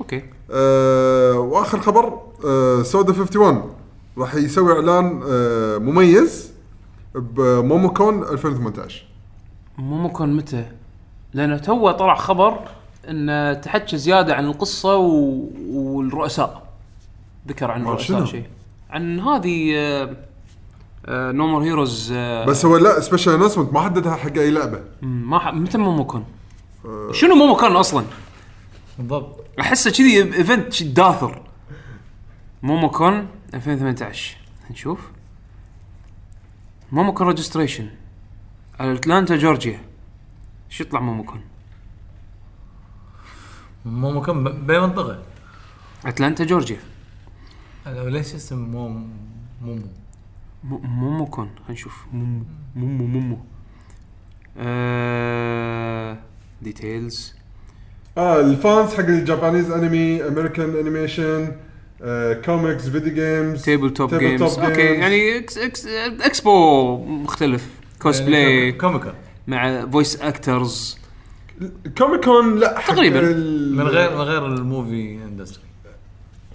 okay 0.00 0.22
أه 0.50 1.38
وآخر 1.38 1.80
خبر 1.80 2.20
أه 2.44 2.82
Suda 2.82 3.12
51 3.12 3.70
راح 4.18 4.34
يسوي 4.34 4.72
إعلان 4.72 5.22
أه 5.28 5.78
مميز 5.78 6.52
ب 7.14 7.27
MomoCon 7.27 8.22
2018 8.22 9.04
مو 9.78 9.96
ممكن 9.96 10.36
متى 10.36 10.64
لأنه 11.34 11.58
تو 11.58 11.90
طلع 11.90 12.14
خبر 12.14 12.58
انه 13.08 13.52
تحكى 13.52 13.96
زيادة 13.96 14.34
عن 14.34 14.46
القصة 14.46 14.96
و... 14.96 15.40
والرؤساء 15.70 16.66
ذكر 17.48 17.70
عن 17.70 17.80
آه، 17.80 17.88
الرؤساء 17.88 18.18
شنو؟ 18.18 18.26
شيء 18.26 18.44
عن 18.90 19.20
هذه 19.20 19.74
آه، 21.06 21.32
No 21.32 21.46
More 21.46 21.62
Heroes 21.62 22.12
بس 22.48 22.64
هو 22.64 22.76
لا 22.76 23.00
special 23.00 23.34
announcement 23.34 23.72
ما 23.72 23.80
حددها 23.80 24.14
حق 24.14 24.38
أي 24.38 24.50
لعبة 24.50 24.80
ما 25.02 25.38
ح... 25.38 25.54
متى 25.54 25.78
MomoCon؟ 25.78 26.24
آه. 26.84 27.12
شنو 27.12 27.34
MomoCon 27.34 27.76
أصلا؟ 27.76 28.04
بالضبط 28.98 29.43
أحسه 29.60 29.90
كذي 29.90 30.22
event 30.22 30.82
داثر. 30.82 31.42
MomoCon 32.62 33.28
2018 33.54 34.36
نشوف. 34.70 35.10
MomoCon 36.92 37.26
registration 37.26 37.90
أتلانتا 38.80 39.36
جورجيا. 39.36 39.80
شو 40.70 40.84
يطلع 40.84 41.00
MomoCon؟ 41.00 41.40
مو 43.84 44.10
مكان 44.10 44.44
ب- 44.44 44.66
باي 44.66 44.80
منطقه 44.80 45.22
أتلانتا 46.06 46.44
جورجيا. 46.44 46.78
ليش 47.86 48.34
اسم 48.34 48.58
مو 48.58 48.88
مو 48.88 49.78
مو- 50.64 50.78
MomoCon. 50.78 51.46
خلينا 51.56 51.72
نشوف. 51.72 52.06
مومو 52.12 52.44
مومو 52.76 53.06
مومو. 53.06 53.38
آه... 54.58 56.18
details 56.62 57.33
آه 58.18 58.40
ال 58.40 58.51
fans 58.51 58.94
حق 58.94 59.04
ال 59.04 59.11
Japanese 59.11 59.70
anime 59.70 60.28
American 60.28 60.76
animation 60.76 61.52
comics 62.44 62.88
video 62.88 63.14
games 63.14 63.62
tabletop 63.64 64.14
games 64.14 64.42
okay 64.58 64.74
games. 64.74 64.78
يعني 64.78 65.38
إكس 65.38 65.58
إكس 65.58 65.86
اكسبو 66.20 66.96
مختلف. 67.06 67.68
كوسبلاي 68.02 68.72
كوميكا 68.72 69.14
مع 69.46 69.86
voice 69.86 70.22
actors 70.22 70.98
Comic-Con 71.98 72.58
لا 72.58 72.78
حق 72.78 72.94
تقريباً. 72.94 73.20
من 73.20 73.82
غير 73.82 74.10
من 74.16 74.22
غير 74.22 74.46
ال 74.46 74.58
movie 74.58 75.18
industry 75.24 75.64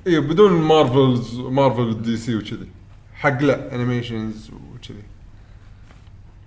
اي 0.08 0.20
بدون 0.20 0.52
Marvels 0.52 1.40
Marvel 1.40 2.02
DC 2.02 2.36
وكذي. 2.36 2.68
حق 3.14 3.42
لا 3.42 3.76
animations 3.76 4.52
وكذي. 4.52 5.04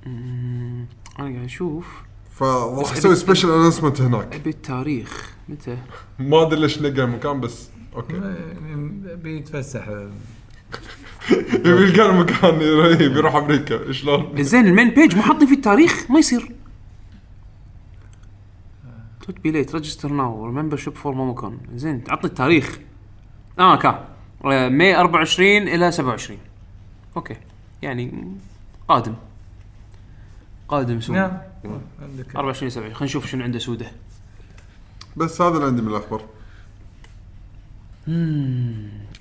أنا 0.06 0.86
قاعد 1.18 1.44
أشوف. 1.44 2.02
فراح 2.47 2.94
أبي- 2.94 3.12
special 3.12 3.51
announcement 3.51 4.01
هناك. 4.01 4.35
أبي 4.35 4.51
التاريخ 4.51 5.32
متى؟ 5.48 5.78
ما 6.19 6.43
أدري 6.43 6.60
ليش 6.60 6.82
نقى 6.82 7.02
المكان 7.05 7.40
بس 7.40 7.69
okay. 7.97 8.15
يعني 8.14 9.16
بيتفسح. 9.16 9.89
يبي 11.66 11.82
يلقى 11.82 12.10
المكان 12.10 12.55
يبي 13.01 13.05
يروح 13.19 13.35
أمريكا 13.36 13.93
شلون؟ 13.93 14.43
زين 14.43 14.66
ال 14.66 14.71
main 14.71 14.90
page 14.90 15.16
مو 15.16 15.23
حاطين 15.23 15.48
فيه 15.48 15.55
التاريخ 15.55 16.10
ما 16.10 16.19
يصير. 16.19 16.51
don't 19.27 19.40
be 19.40 19.51
late 19.51 19.74
register 19.74 20.09
now 20.12 20.47
membership 20.47 20.94
for 20.94 21.15
MomoCon 21.15 21.59
زين 21.74 22.05
عطني 22.09 22.31
التاريخ. 22.31 22.78
آه 23.59 23.77
كان 23.77 23.94
آه، 24.44 24.69
May 24.69 24.97
24 24.97 25.69
إلى 25.69 25.93
27 25.93 26.39
okay. 27.16 27.36
يعني 27.82 28.35
قادم. 28.89 29.14
قادم 30.69 31.01
سوق. 31.01 31.16
نعم. 31.16 31.39
عندك. 32.02 32.36
24 32.36 32.70
27 32.70 32.94
خلينا 32.94 33.05
نشوف 33.05 33.26
شنو 33.26 33.44
عنده 33.44 33.59
سوده. 33.59 33.86
بس 35.16 35.40
هذا 35.40 35.55
اللي 35.55 35.66
عندي 35.66 35.82
من 35.82 35.89
الأخبار. 35.89 36.24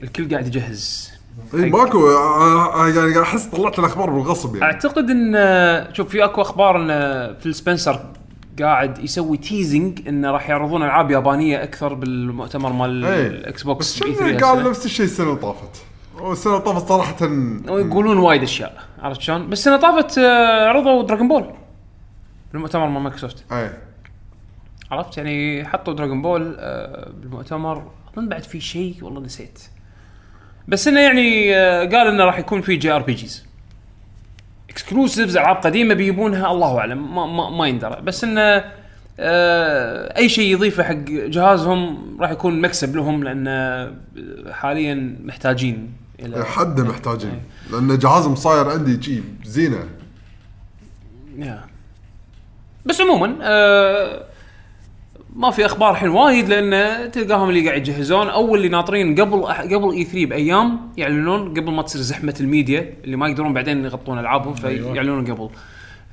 الكل 0.03 0.29
قاعد 0.31 0.47
يجهز. 0.47 1.11
اي 1.53 1.69
ماكو 1.69 2.07
آه، 2.07 2.83
آه، 2.83 2.87
يعني 2.87 3.13
قاعد 3.13 3.17
أحس 3.17 3.45
طلعت 3.45 3.79
الأخبار 3.79 4.09
بالغصب 4.09 4.55
يعني. 4.55 4.65
أعتقد 4.73 5.09
إن 5.09 5.93
شوف 5.93 6.09
في 6.09 6.25
أكو 6.25 6.41
أخبار 6.41 6.77
إن 6.77 7.35
فيل 7.35 7.55
سبنسر 7.55 8.05
قاعد 8.59 8.99
يسوي 8.99 9.37
teasing 9.37 10.07
إنه 10.07 10.31
راح 10.31 10.49
يعرضون 10.49 10.83
ألعاب 10.83 11.11
يابانية 11.11 11.63
أكثر 11.63 11.93
بالمؤتمر 11.93 12.73
مال 12.73 13.05
إيه. 13.05 13.27
ال 13.27 13.61
Xbox 13.61 13.95
شنو 13.95 14.07
E3 14.07 14.45
قال. 14.45 14.69
نفس 14.69 14.85
الشيء 14.85 15.05
السنة 15.05 15.27
اللي 15.27 15.39
طافت؟ 15.39 15.83
والسنة 16.19 16.53
اللي 16.53 16.65
طافت 16.65 16.87
صراحة 16.87 17.17
ويقولون 17.69 18.17
وايد 18.17 18.43
أشياء 18.43 18.83
عرفت 18.99 19.21
شلون؟ 19.21 19.49
بس 19.49 19.59
السنة 19.59 19.77
طافت 19.77 20.17
آه، 20.17 20.67
عرضوا 20.67 21.03
Dragon 21.03 21.27
Ball 21.27 21.45
بالمؤتمر 22.53 22.87
مال 22.87 23.01
مايكروسوفت. 23.01 23.51
أي. 23.51 23.71
عرفت؟ 24.91 25.17
يعني 25.17 25.65
حطوا 25.65 25.93
Dragon 25.93 26.21
Ball 26.21 26.55
آه، 26.59 27.09
بالمؤتمر. 27.21 27.91
أظن 28.13 28.29
بعد 28.29 28.43
في 28.43 28.59
شيء 28.59 28.95
والله 29.01 29.21
نسيت. 29.21 29.59
بس 30.67 30.87
إنه 30.87 30.99
يعني 30.99 31.55
آه، 31.55 31.79
قال 31.79 32.07
إنه 32.07 32.23
راح 32.23 32.39
يكون 32.39 32.61
في 32.61 32.75
JRPGs. 32.75 33.45
exclusives 34.69 35.37
ألعاب 35.37 35.55
قديمة 35.55 35.93
بيجيبونها 35.93 36.51
الله 36.51 36.77
أعلم. 36.77 37.15
ما, 37.15 37.25
ما, 37.25 37.49
ما 37.49 37.67
يندرى. 37.67 38.01
بس 38.01 38.23
إنه 38.23 38.63
آه 39.19 40.17
أي 40.17 40.29
شيء 40.29 40.53
يضيفه 40.53 40.83
حق 40.83 40.95
جهازهم 41.07 42.17
راح 42.21 42.31
يكون 42.31 42.61
مكسب 42.61 42.95
لهم 42.95 43.23
لأن 43.23 43.47
حاليا 44.51 45.17
محتاجين 45.23 45.93
إلى 46.19 46.45
حد 46.45 46.81
محتاجين. 46.81 47.41
لأن 47.71 47.97
جهازهم 47.97 48.35
صاير 48.35 48.69
عندي 48.69 49.03
شي 49.03 49.21
زينة. 49.43 49.89
يا. 51.37 51.70
بس 52.85 53.01
عموما 53.01 53.35
آه 53.41 54.25
ما 55.35 55.51
في 55.51 55.65
أخبار 55.65 55.91
الحين 55.91 56.09
وايد 56.09 56.49
لأن 56.49 57.11
تلقاهم 57.11 57.49
اللي 57.49 57.67
قاعد 57.67 57.87
يجهزون 57.87 58.27
أو 58.29 58.55
اللي 58.55 58.69
ناطرين 58.69 59.21
قبل 59.21 59.43
قبل 59.43 59.91
اي 59.93 60.03
3 60.03 60.25
بأيام 60.25 60.79
يعلنون 60.97 61.49
قبل 61.49 61.71
ما 61.71 61.81
تصير 61.81 62.01
زحمة 62.01 62.35
الميديا 62.39 62.93
اللي 63.03 63.15
ما 63.15 63.27
يقدرون 63.27 63.53
بعدين 63.53 63.85
يغطون 63.85 64.19
ألعابهم 64.19 64.53
فيعلنون 64.53 65.31
قبل. 65.31 65.49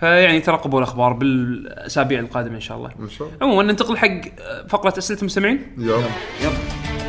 فيعني 0.01 0.41
ترقبوا 0.41 0.79
الأخبار 0.79 1.13
بالأسابيع 1.13 2.21
القادمة 2.21 2.55
إن 2.55 2.61
شاء 2.61 2.77
الله. 2.77 2.91
إن 3.01 3.09
شاء 3.09 3.29
الله. 3.29 3.39
عموما 3.43 3.63
ننتقل 3.63 3.97
حق 3.97 4.21
فقرة 4.69 4.99
أسئلة 4.99 5.21
المستمعين. 5.21 5.63
يلا. 5.79 5.97
يلا. 5.97 6.53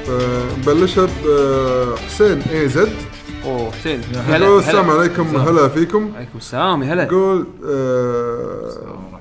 آه، 0.09 0.43
نبلشها 0.57 1.07
بحسين 1.95 2.41
اي 2.51 2.67
زد 2.69 2.93
أوه 3.45 3.71
حسين. 3.71 4.01
يقول 4.29 4.59
السلام 4.59 4.89
عليكم 4.89 5.35
هلا 5.35 5.67
فيكم. 5.67 6.11
عليكم 6.15 6.37
السلام 6.37 6.83
يا 6.83 6.93
هلا. 6.93 7.03
يقول 7.03 7.47
آه، 7.69 9.18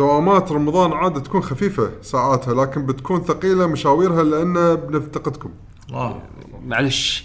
دوامات 0.00 0.52
رمضان 0.52 0.92
عادة 0.92 1.20
تكون 1.20 1.42
خفيفة 1.42 1.90
ساعاتها 2.02 2.54
لكن 2.54 2.86
بتكون 2.86 3.24
ثقيلة 3.24 3.66
مشاويرها 3.66 4.22
لأن 4.22 4.74
بنفتقدكم. 4.74 5.50
الله. 5.88 6.22
معلش 6.66 7.24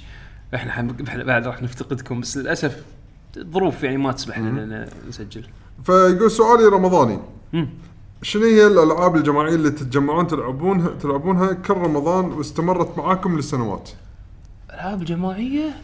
إحنا 0.56 0.96
بعد 1.24 1.48
راح 1.48 1.62
نفتقدكم 1.64 2.22
بس 2.22 2.38
للأسف 2.38 2.84
الظروف 3.38 3.84
يعني 3.84 3.98
ما 3.98 4.12
تسمح 4.12 4.40
لنا 4.40 4.90
نسجل. 5.10 5.46
فيقول 5.84 6.32
سؤالي 6.32 6.66
رمضاني. 6.66 7.20
مم. 7.54 7.70
شنو 8.22 8.44
هي 8.44 8.68
الألعاب 8.68 9.16
الجماعية 9.16 9.56
اللي 9.56 9.72
تتجمعون 9.72 10.28
تلعبونها 10.28 10.90
تلعبونها 10.90 11.54
كل 11.54 11.74
رمضان 11.74 12.26
واستمرت 12.26 12.98
معاكم 12.98 13.40
لسنوات؟ 13.40 13.90
ألعاب 14.74 15.04
جماعية؟ 15.04 15.76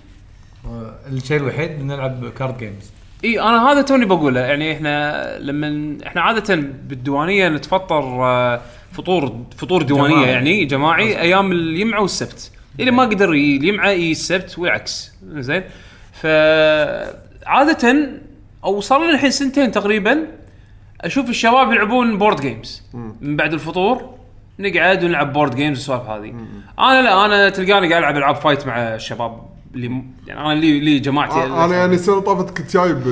الشيء 1.08 1.38
الوحيد 1.38 1.84
نلعب 1.84 2.30
card 2.30 2.58
games 2.58 2.92
إي 3.24 3.42
أنا 3.42 3.72
هذا 3.72 3.82
توني 3.82 4.06
بقوله. 4.06 4.40
يعني 4.40 4.74
إحنا 4.74 5.38
لما 5.40 5.98
إحنا 6.08 6.22
عادة 6.22 6.56
بالديوانية 6.56 7.50
نتفطر 7.50 8.04
آه، 8.24 8.62
فطور 8.92 9.46
فطور 9.58 9.82
ديوانية 9.82 10.16
جماعي. 10.16 10.32
يعني 10.32 10.66
جماعي 10.66 11.22
أيام 11.22 11.52
الجمعه 11.52 12.02
والسبت. 12.02 12.52
اللي 12.80 12.92
ما 12.92 13.04
قدر 13.04 13.32
الجمعه 13.32 13.90
يجي 13.90 14.12
السبت 14.12 14.60
والعكس 14.60 15.12
زين؟ 15.24 15.64
ف 16.14 16.26
عادة 17.46 18.10
أو 18.64 18.82
صار 18.82 19.04
لنا 19.04 19.14
الحين 19.14 19.32
سنتين 19.32 19.72
تقريبا 19.72 20.28
أشوف 21.02 21.30
الشباب 21.30 21.72
يلعبون 21.72 22.18
board 22.18 22.42
games 22.42 22.84
من 23.22 23.36
بعد 23.36 23.54
الفطور 23.54 24.16
نقعد 24.60 25.04
ونلعب 25.04 25.34
board 25.34 25.56
games 25.56 25.78
والسوالف 25.78 26.10
هذه. 26.10 26.36
أنا 26.80 27.02
لا 27.02 27.26
أنا 27.26 27.50
تلقاني 27.50 27.90
قاعد 27.90 28.04
ألعب 28.04 28.18
ألعاب 28.18 28.36
fight 28.36 28.68
مع 28.68 28.96
الشباب. 28.96 29.51
اللي 29.76 30.04
يعني 30.28 30.40
أنا 30.42 30.60
لي 30.60 30.80
لي 30.80 31.00
جماعتي 31.00 31.34
آه، 31.34 31.66
أنا 31.66 31.76
يعني 31.76 31.94
السنة 31.96 32.20
طافت 32.20 32.58
كنت 32.58 32.74
جايب 32.74 33.04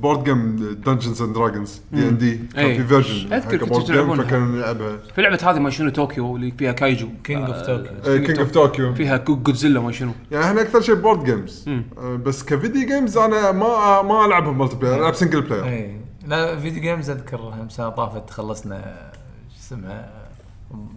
board 0.00 0.24
game 0.24 0.56
Dungeons 0.86 1.22
and 1.22 1.34
Dragons 1.34 1.80
D&D 1.92 2.40
كان 2.54 2.64
إي. 2.66 2.78
في 2.78 2.84
version 2.84 3.28
board 3.66 3.84
game 3.84 3.94
تلعبونها. 3.94 4.24
فكان 4.24 4.52
نلعبها 4.52 4.96
في 5.14 5.22
لعبة 5.22 5.38
هذه 5.42 5.58
ما 5.58 5.70
شنو 5.70 5.90
طوكيو 5.90 6.36
اللي 6.36 6.50
فيها 6.58 6.72
kaiju 6.72 7.08
King 7.24 7.50
of 7.50 7.62
Tokyo 7.66 8.24
King 8.26 8.38
of 8.38 8.50
Tokyo 8.50 8.94
فيها 8.94 9.16
كو- 9.16 9.36
جودزيلا 9.36 9.80
ما 9.80 9.92
شنو. 9.92 10.12
يعني 10.30 10.44
إحنا 10.44 10.60
أكثر 10.60 10.80
شيء 10.80 10.94
board 10.94 11.24
games 11.24 11.68
آه، 11.98 12.16
بس 12.16 12.44
ك 12.44 12.51
video 12.51 12.86
games 12.88 13.18
أنا 13.18 13.52
ما 13.52 14.02
ما 14.02 14.24
العبها 14.26 14.52
multiplayer 14.52 15.00
العب 15.00 15.14
single 15.14 15.40
player 15.42 15.64
اي 15.64 16.00
لا 16.26 16.56
video 16.60 16.82
games 16.82 17.10
أذكر 17.10 17.36
هم 17.40 17.68
سنة 17.68 17.88
طافت 17.88 18.30
خلصنا 18.30 19.10
شو 19.50 19.58
اسمها 19.60 20.10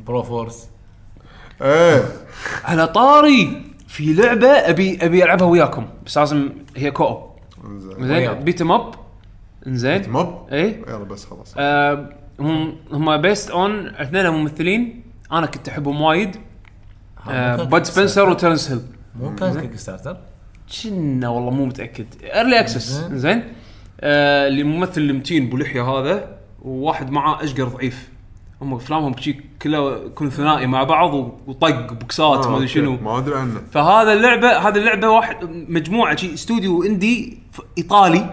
Broforce 0.07 0.68
إيه. 1.62 2.04
على 2.64 2.88
طاري! 2.88 3.62
في 3.88 4.14
لعبة 4.14 4.47
ابي 4.47 5.05
أبي 5.05 5.23
ألعبها 5.23 5.47
وياكم. 5.47 5.88
بس 6.05 6.18
لازم 6.18 6.49
هي 6.76 6.91
co-op. 6.91 7.18
زين 7.77 8.07
زين. 8.07 8.34
beat 8.34 8.61
'em 8.61 8.72
up 8.72 8.95
انزين. 9.68 10.09
ماب 10.09 10.47
اي 10.51 10.84
يلا 10.88 10.97
بس 10.97 11.26
خلاص. 11.26 11.53
آه، 11.57 12.09
هم 12.39 12.76
هم 12.91 13.18
based 13.22 13.52
on 13.52 13.88
اثنين 13.88 14.30
ممثلين 14.30 15.03
أنا 15.31 15.45
كنت 15.45 15.69
أحبهم 15.69 16.01
وايد. 16.01 16.35
آه، 17.30 17.64
باد 17.64 17.84
سبنسر 17.84 18.30
وترنس 18.30 18.72
هيل 18.72 18.81
مو 19.19 19.35
كان 19.35 19.61
Kickstarter 19.61 20.18
كنا 20.84 21.30
والله 21.30 21.51
مو 21.51 21.65
متأكد. 21.65 22.05
early 22.24 22.60
access 22.60 22.91
زين. 22.91 23.18
زين. 23.18 23.43
آه 24.01 24.47
اللي 24.47 24.61
الممثل 24.61 25.01
المتين 25.01 25.49
بلحيه 25.49 25.89
هذا. 25.89 26.38
وواحد 26.61 27.09
معاه 27.11 27.43
أشقر 27.43 27.64
ضعيف. 27.64 28.09
هم 28.62 28.74
افلامهم 28.74 29.18
شي 29.18 29.42
كلها 29.62 29.98
يكون 30.06 30.30
ثنائي 30.30 30.68
مع 30.68 30.84
بعض 30.84 31.14
وطق 31.48 31.94
بوكسات 31.94 32.46
آه، 32.46 32.50
ما 32.50 32.58
أدري. 32.58 32.68
شنو. 32.68 32.98
ما 33.02 33.18
أدري 33.18 33.36
عنه. 33.36 33.62
فهذا 33.72 34.14
اللعبة 34.14 34.58
هذه 34.58 34.78
اللعبة 34.78 35.10
واحد 35.10 35.38
مجموعة 35.70 36.16
شي 36.16 36.34
استوديو 36.34 36.84
indie 36.84 37.40
إيطالي 37.78 38.30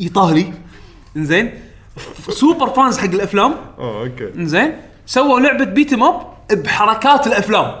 إيطالي. 0.00 0.52
إنزين. 1.16 1.50
super 2.28 2.66
fans 2.66 2.98
حق 2.98 3.04
الأفلام. 3.04 3.54
آه 3.78 4.02
okay. 4.02 4.34
إنزين. 4.34 4.72
سووا 5.06 5.40
لعبة 5.40 5.64
beat 5.64 5.86
'em 5.86 6.02
up 6.02 6.34
بحركات 6.50 7.26
الأفلام. 7.26 7.74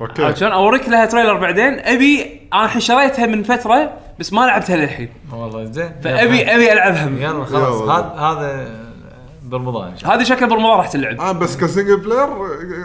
okay. 0.00 0.24
عشان 0.24 0.52
أوريك 0.52 0.88
لها 0.88 1.06
trailer 1.06 1.36
بعدين. 1.36 1.78
أبي 1.78 2.40
أنا 2.52 2.64
الحين 2.64 2.80
شريتها 2.80 3.26
من 3.26 3.42
فترة 3.42 3.92
بس 4.18 4.32
ما 4.32 4.40
لعبتها 4.40 4.76
للحين. 4.76 5.08
والله 5.32 5.64
زين. 5.64 5.92
فابي 6.04 6.42
أبي 6.42 6.72
ألعبها. 6.72 7.10
يلا 7.18 7.44
خلاص. 7.44 7.82
هذا 7.82 8.14
هذا 8.18 8.83
برمضان 9.58 9.90
إن 9.90 9.96
شاء 9.98 10.10
الله 10.10 10.20
هذه 10.22 10.28
شكل 10.28 10.48
برمضان 10.48 10.76
راح 10.78 10.88
تلعب. 10.88 11.20
آه 11.20 11.32
بس 11.32 11.56
ك 11.56 11.62
single 11.62 11.96
player 12.00 12.28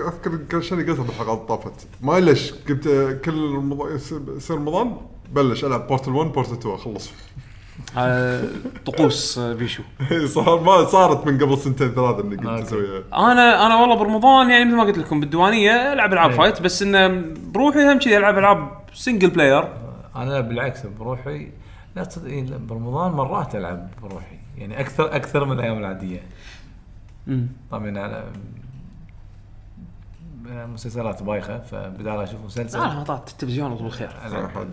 اذكر 0.07 0.37
كل 0.51 0.63
شيء 0.63 0.77
قلتها 0.77 1.03
بالحلقات 1.03 1.37
اللي 1.37 1.47
طافت. 1.47 1.87
ما 2.01 2.19
ليش 2.19 2.53
قلت 2.69 2.87
آه، 2.87 3.11
كل 3.13 3.55
رمضان 3.55 3.95
يصير 3.95 4.57
رمضان 4.57 4.97
بلش 5.31 5.65
ألعب 5.65 5.87
Portal 5.87 6.11
1 6.11 6.31
Portal 6.31 6.53
2 6.53 6.75
أخلص. 6.75 7.11
آه، 7.97 8.43
طقوس 8.85 9.37
آه، 9.37 9.53
بيشو. 9.53 9.83
صار 10.35 10.59
ما 10.63 10.85
صارت 10.85 11.27
من 11.27 11.37
قبل 11.37 11.57
سنتين 11.57 11.91
ثلاثة 11.91 12.19
إني 12.23 12.35
قلت 12.35 12.47
okay. 12.47 12.61
أسويها. 12.63 13.03
أنا 13.13 13.65
أنا 13.65 13.81
والله 13.81 13.95
برمضان 13.95 14.49
يعني 14.49 14.65
مثل 14.65 14.75
ما 14.75 14.83
قلت 14.83 14.97
لكم 14.97 15.19
بالديوانية 15.19 15.93
ألعب 15.93 16.13
ألعاب 16.13 16.29
إيه. 16.31 16.37
fight 16.37 16.61
بس 16.61 16.81
انه 16.81 17.23
بروحي 17.53 17.79
هم 17.91 17.99
كذي 17.99 18.17
ألعب 18.17 18.37
ألعاب 18.37 18.69
single 18.93 19.29
player 19.29 19.67
أنا 20.15 20.39
بالعكس 20.39 20.79
بروحي 20.99 21.47
لا 21.95 22.03
تصدق 22.03 22.25
إيه، 22.29 22.43
لا، 22.45 22.57
برمضان 22.57 23.11
مرات 23.11 23.55
ألعب 23.55 23.89
بروحي. 24.03 24.39
يعني 24.57 24.79
أكثر 24.79 25.15
أكثر 25.15 25.45
من 25.45 25.51
الأيام 25.51 25.77
العادية. 25.77 26.21
طبعا 27.71 27.99
على 27.99 28.31
مسلسلات 30.45 31.23
بايخة 31.23 31.59
فبدال 31.59 32.19
أشوف 32.19 32.39
مسلسل. 32.45 32.79
أنا 32.79 33.03
طلعت. 33.03 33.29
التلفزيون 33.29 33.71
الله 33.71 33.83
بالخير 33.83 34.09
ألعب. 34.25 34.67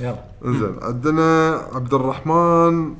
يلا. 0.00 0.24
زين 0.44 0.76
عندنا 0.82 1.54
عبد 1.72 1.94
الرحمن 1.94 2.94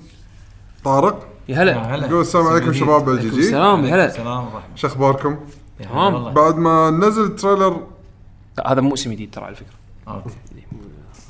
طارق. 0.85 1.29
يا 1.49 1.63
هلا. 1.63 1.95
هلا. 1.95 2.07
يقول 2.07 2.21
السلام 2.21 2.47
عليكم. 2.47 2.73
شباب 2.73 3.09
ال 3.09 3.31
GG 3.31 3.39
السلام 3.39 3.85
يا 3.85 3.95
هلا. 3.95 4.07
السلام 4.07 4.45
ورحمة 4.45 4.77
شو 4.77 4.87
اخباركم؟ 4.87 5.39
تمام. 5.79 6.35
بعد 6.35 6.57
ما 6.57 6.91
نزل 6.91 7.37
trailer 7.37 7.87
لا، 8.59 8.73
هذا 8.73 8.81
موسم 8.81 9.13
جديد 9.13 9.31
ترى 9.31 9.45
على 9.45 9.55
فكرة. 9.55 9.75
okay. 10.09 10.31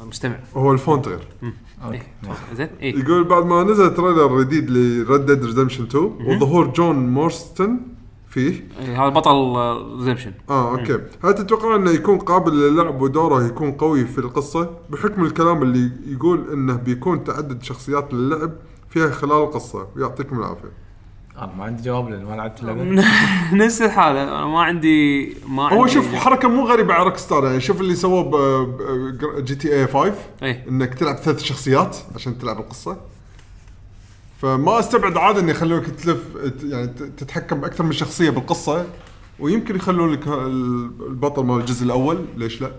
مستمع. 0.01 0.37
هو 0.57 0.73
ال 0.73 0.78
phone 0.78 1.03
تغير 1.03 1.29
okay 1.85 1.97
إيه، 1.97 2.55
زين 2.55 2.69
اي 2.83 2.91
يقول 2.91 3.25
بعد 3.25 3.47
ما 3.47 3.65
نزل 3.65 3.95
trailer 3.95 4.43
جديد 4.43 4.71
ل 4.71 4.85
Red 4.85 5.27
Dead 5.27 5.45
Redemption 5.45 5.85
2 5.85 6.05
وظهور 6.05 6.67
جون 6.67 7.09
مورستون 7.09 7.81
فيه. 8.29 8.69
إيه، 8.81 9.03
هذا 9.03 9.09
بطل 9.09 9.57
Redemption 9.99 10.33
آه 10.51 10.71
okay. 10.71 11.01
هل 11.25 11.35
تتوقع 11.35 11.77
إنه 11.77 11.91
يكون 11.91 12.19
قابل 12.19 12.53
للعب 12.53 13.03
ودوره 13.03 13.47
يكون 13.47 13.73
قوي 13.73 14.05
في 14.05 14.19
القصة؟ 14.19 14.71
بحكم 14.91 15.25
الكلام 15.25 15.63
اللي 15.63 15.91
يقول 16.07 16.51
إنه 16.53 16.75
بيكون 16.77 17.25
تعدد 17.25 17.63
شخصيات 17.63 18.15
للعب 18.15 18.53
فيها 18.89 19.11
خلال 19.11 19.33
القصة. 19.33 19.89
ويعطيكم 19.97 20.39
العافية. 20.39 20.73
أنا 21.41 21.53
ما 21.59 21.65
عندي 21.65 21.83
جواب 21.83 22.09
لأن 22.11 22.25
ما 22.25 22.35
لعبت 22.35 22.61
اللعبة 22.61 22.83
نفس 23.65 23.83
الحالة 23.83 24.23
أنا 24.23 24.47
ما 24.47 24.63
عندي 24.63 25.29
ما 25.49 25.63
عندي 25.65 25.77
هو 25.77 25.87
شوف 25.87 26.15
حركة 26.15 26.49
مو 26.49 26.67
غريبة 26.67 26.95
على 26.95 27.05
Rockstar 27.05 27.45
يعني 27.47 27.61
شوف 27.61 27.81
اللي 27.81 27.95
سووه 27.95 28.23
ب 29.37 29.55
GTA 29.55 29.87
5 29.87 30.15
إيه. 30.43 30.65
إنك 30.69 30.95
تلعب 30.95 31.17
ثلاث 31.17 31.43
شخصيات 31.43 31.97
عشان 32.15 32.39
تلعب 32.39 32.59
القصة 32.61 32.97
فما 34.43 34.79
أستبعد 34.79 35.17
عاده 35.17 35.41
ان 35.41 35.49
يخلوك 35.49 35.85
تلف 35.87 36.23
يعني 36.63 36.87
تتحكم 37.17 37.61
بأكثر 37.61 37.85
من 37.85 37.93
شخصية 37.93 38.31
بالقصة 38.31 38.87
ويمكن 39.39 39.77
يخلون 39.77 40.13
لك 40.13 40.27
ال- 40.29 40.91
البطل 41.07 41.45
مال 41.45 41.61
الجزء 41.61 41.85
الأول 41.85 42.25
ليش 42.37 42.61
لا؟ 42.63 42.71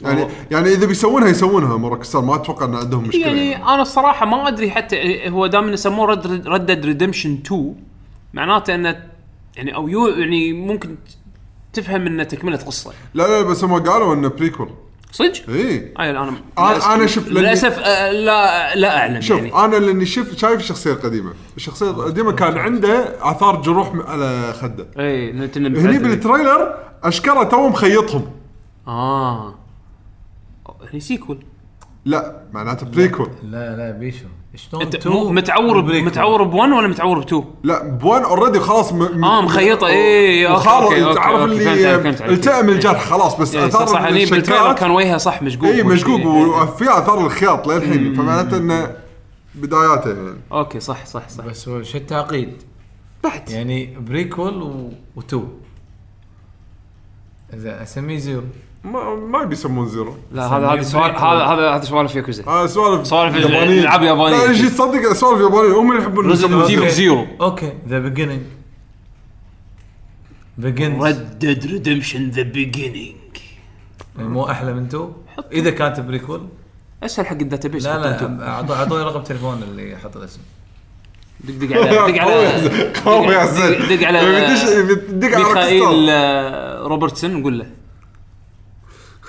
يعني 0.00 0.22
أوه. 0.22 0.30
يعني 0.50 0.68
إذا 0.68 0.86
بيسوونها 0.86 1.28
يسوونها 1.28 1.88
Rockstar 1.88 2.22
ما 2.22 2.34
أتوقع 2.34 2.64
إن 2.66 2.74
عندهم 2.74 3.02
مشكلة 3.02 3.26
يعني 3.26 3.50
يعني. 3.50 3.64
أنا 3.64 3.82
الصراحه 3.82 4.26
ما 4.26 4.48
أدري 4.48 4.70
حتى 4.70 5.28
هو 5.28 5.46
دام 5.46 5.68
يسموه 5.72 6.06
Red 6.06 6.48
Dead 6.48 6.86
Redemption 6.86 7.38
2 7.46 7.74
معناته 8.34 8.74
إنه 8.74 8.96
يعني 9.56 9.74
أو 9.74 9.88
يو 9.88 10.06
يعني 10.06 10.52
ممكن 10.52 10.96
تفهم 11.72 12.06
إنه 12.06 12.22
تكملة 12.24 12.56
قصة. 12.56 12.92
لا 13.14 13.22
لا 13.28 13.42
بس 13.42 13.64
هم 13.64 13.74
قالوا 13.82 14.14
إنه 14.14 14.28
prequel 14.28 14.68
صدق؟ 15.12 15.32
إي. 15.48 15.92
أي 16.00 16.10
أنا 16.10 16.30
أنا- 16.58 16.60
لأني- 16.82 17.28
للأسف 17.28 17.78
آه، 17.78 18.10
لا 18.12 18.74
لا 18.74 18.98
أعلم 18.98 19.20
شوف 19.20 19.38
يعني. 19.38 19.54
أنا 19.64 19.76
لأني 19.76 20.06
شفت 20.06 20.38
شايف 20.38 20.60
الشخصية 20.60 20.92
القديمة. 20.92 21.32
الشخصية 21.56 21.90
القديمة 21.90 22.32
كان 22.32 22.58
عنده 22.58 23.16
آثار 23.30 23.62
جروح 23.62 23.92
على 24.08 24.54
خده. 24.60 24.86
إي 24.98 25.32
هني 25.32 25.98
بال 25.98 26.15
trailer 26.15 26.74
أشكره 27.04 27.42
تو 27.42 27.68
مخيطهم 27.68 28.26
آه. 28.88 29.54
هني 30.92 31.00
سيكول 31.00 31.38
لا 32.04 32.36
معناته 32.52 32.86
بريكول 32.86 33.30
لا 33.42 33.76
لا 33.76 33.90
بيشو 33.90 34.24
شلون 34.54 34.82
انت 34.82 34.96
تو؟ 34.96 35.10
مو- 35.10 35.30
متعور 35.30 35.80
ب- 35.80 35.84
بريكول؟ 35.84 36.06
متعور 36.10 36.50
ب1 36.50 36.54
ولا 36.54 36.88
متعور 36.88 37.22
ب2؟ 37.22 37.34
لا 37.62 37.82
بوان 37.88 38.22
اوريدي 38.22 38.60
خلاص 38.60 38.92
م... 38.92 38.98
م- 39.20 39.24
آه، 39.24 39.40
مخيطة، 39.42 39.86
إيه، 39.86 40.46
أوكي، 40.48 40.56
وخلاص 40.60 40.82
أوكي، 40.82 41.04
أوكي، 41.04 41.14
تعرف 41.14 41.40
أوكي، 41.40 41.54
فهمت 41.64 41.68
اللي 41.76 41.86
عليك، 41.88 42.02
فهمت 42.02 42.22
عليك. 42.22 42.38
التئم 42.38 42.68
الجرح 42.68 43.04
خلاص 43.04 43.40
بس 43.40 43.54
إيه، 43.54 43.68
صح 43.68 43.84
صح 43.84 44.00
هني 44.00 44.26
بالتريلر 44.26 44.72
كان 44.72 44.90
وجهه 44.90 45.16
صح 45.16 45.42
مشقوق 45.42 45.68
اي 45.70 45.82
مشقوق 45.82 46.20
إيه، 46.20 46.26
إيه. 46.26 46.46
وفي 46.62 46.84
أثار 46.98 47.26
الخياط 47.26 47.66
للحين 47.68 48.14
فمعناته 48.14 48.56
إنه 48.56 48.96
بداياته 49.54 50.08
يعني. 50.08 50.36
أوكي 50.52 50.80
صح 50.80 51.06
صح 51.06 51.28
صح. 51.28 51.44
بس 51.44 51.68
هو 51.68 51.82
شو 51.82 51.98
التعقيد؟ 51.98 52.52
بحت. 53.24 53.50
يعني 53.50 53.96
بريكول 54.00 54.62
و... 54.62 54.92
وتو. 55.16 55.44
إذا 57.54 57.82
أسميه 57.82 58.18
zero. 58.18 58.42
ما 58.92 59.14
ما 59.14 59.44
بيسمون 59.44 59.88
zero. 59.88 60.14
لا 60.32 60.46
هذا 60.46 60.66
هذا 60.66 60.82
سؤال 60.82 61.10
هذا 61.10 61.44
هذا 61.44 61.70
هذا 61.70 61.84
سؤال 61.84 62.08
في 62.08 62.18
ياكوزا 62.18 62.44
آه 62.46 62.66
سوالف 62.66 63.06
سوالف 63.06 63.36
يابانية. 63.36 63.62
الألعاب 63.62 64.02
اليابانية. 64.02 64.36
لا 64.36 64.50
يجي 64.50 64.68
تصدق 64.68 65.12
سوالف 65.12 65.40
يابانيه 65.40 65.80
هم 65.80 65.90
اللي 65.90 66.02
يحبون 66.02 66.26
Resident 66.30 66.70
Evil 66.70 66.88
Zero. 66.88 67.26
okay 67.40 67.72
the 67.88 67.98
beginning 67.98 68.42
begins 70.58 71.02
Red 71.04 71.38
Dead 71.38 71.66
Redemption 71.66 72.30
the 72.30 72.42
beginning 72.42 73.14
مو 74.18 74.50
أحلى 74.50 74.72
من 74.72 74.88
two 74.88 75.10
إذا 75.52 75.70
كانت 75.70 76.00
prequel 76.00 76.48
أسهل 77.02 77.26
حق 77.26 77.32
ال 77.40 77.45
database 77.45 77.86
لا 77.86 77.92
حط 77.94 78.06
أنتم. 78.06 78.38
لا 78.38 78.46
أعطو- 78.46 78.70
أعطوني 78.70 79.04
رقم 79.04 79.22
تليفون 79.22 79.62
اللي 79.62 79.96
حط 79.96 80.16
الاسم. 80.16 80.40
دق 81.44 81.54
دق 81.54 81.76
على 81.76 82.12
دق 82.12 82.22
على 82.22 82.92
قوي 83.04 83.34
يا 83.34 83.46
زين. 83.46 83.72
دق- 83.72 83.94
دق 83.94 84.06
على 84.06 84.18
دق 85.10 85.34
على 85.34 85.44
ميخائيل. 85.44 86.06
آه، 86.10 86.82
روبرتسون 86.86 87.30
نقول 87.30 87.58
له. 87.58 87.66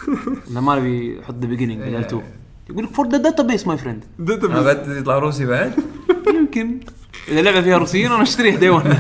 انه 0.52 0.62
ما 0.62 0.76
نبي 0.76 1.20
يحط 1.20 1.36
the 1.42 1.48
beginning 1.48 1.82
بدل 1.82 2.08
two 2.08 2.22
يقول 2.70 2.84
لك 2.84 2.90
for 2.94 3.08
the 3.10 3.18
database 3.18 3.68
my 3.68 3.78
friend 3.78 4.04
database. 4.20 4.58
بعد 4.60 4.88
يطلع 4.88 5.18
روسي 5.18 5.46
بعد؟ 5.46 5.74
يمكن. 6.40 6.80
إذا 7.28 7.42
لعبة 7.42 7.62
فيها 7.62 7.78
روسيين 7.78 8.12
أنا 8.12 8.22
أشتريها 8.24 8.56
day 8.56 8.70
1 8.70 9.00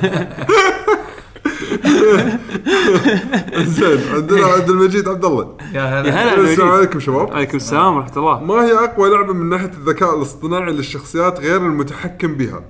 زين 3.65 3.99
عندنا 4.13 4.45
عبد 4.45 4.69
المجيد 4.69 5.07
عبد 5.07 5.25
الله. 5.25 5.57
يا 5.73 5.81
يا 5.81 5.99
هلا 5.99 6.41
السلام. 6.41 6.69
عليكم 6.69 6.99
شباب. 6.99 7.33
عليكم 7.33 7.57
السلام 7.57 7.95
ورحمة 7.95 8.17
الله. 8.17 8.43
ما 8.43 8.53
هي 8.65 8.73
أقوى 8.73 9.09
لعبة 9.09 9.33
من 9.33 9.49
ناحية 9.49 9.71
الذكاء 9.77 10.17
الاصطناعي 10.17 10.71
للشخصيات 10.73 11.39
غير 11.39 11.57
المتحكم 11.57 12.35
بها؟ 12.35 12.63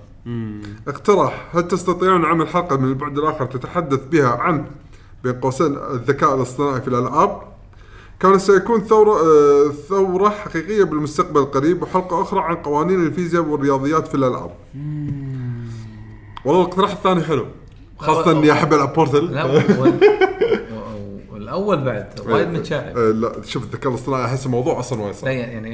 اقتراح 0.88 1.48
هل 1.56 1.68
تستطيعون 1.68 2.26
عمل 2.26 2.48
حلقة 2.48 2.78
من 2.78 2.90
البعد 2.90 3.18
الآخر 3.18 3.46
تتحدث 3.46 4.00
بها 4.12 4.30
عن 4.30 4.66
بين 5.24 5.34
قوسين 5.34 5.78
الذكاء 5.94 6.36
الاصطناعي 6.36 6.82
في 6.82 6.88
الألعاب؟ 6.88 7.42
كان 8.20 8.40
سيكون 8.40 8.82
ثورة 8.82 9.12
آه، 9.12 9.72
ثورة 9.72 10.30
حقيقية 10.30 10.84
بالمستقبل 10.84 11.42
القريب 11.42 11.84
وحلقة 11.84 12.22
أخرى 12.22 12.40
عن 12.40 12.56
قوانين 12.56 13.06
الفيزياء 13.06 13.44
والرياضيات 13.44 14.08
في 14.08 14.16
الألعاب. 14.16 14.52
والله 16.46 16.62
الاقتراح 16.62 16.92
الثاني 16.92 17.24
حلو. 17.24 17.46
خاصة 17.98 18.32
إني 18.32 18.52
أحب 18.52 18.74
ألعب 18.74 18.94
بورتل. 18.94 19.26
لا 19.34 19.46
والاول 21.32 21.84
بعد 21.84 22.20
وايد 22.26 22.48
متشعب 22.48 22.98
آه، 22.98 23.12
لا 23.12 23.42
شوف 23.46 23.64
الذكاء 23.64 23.90
الاصطناعي 23.92 24.26
أحس 24.26 24.46
الموضوع 24.46 24.80
أصلا 24.80 25.02
وايد 25.02 25.14
صعب. 25.14 25.28
يعني 25.28 25.74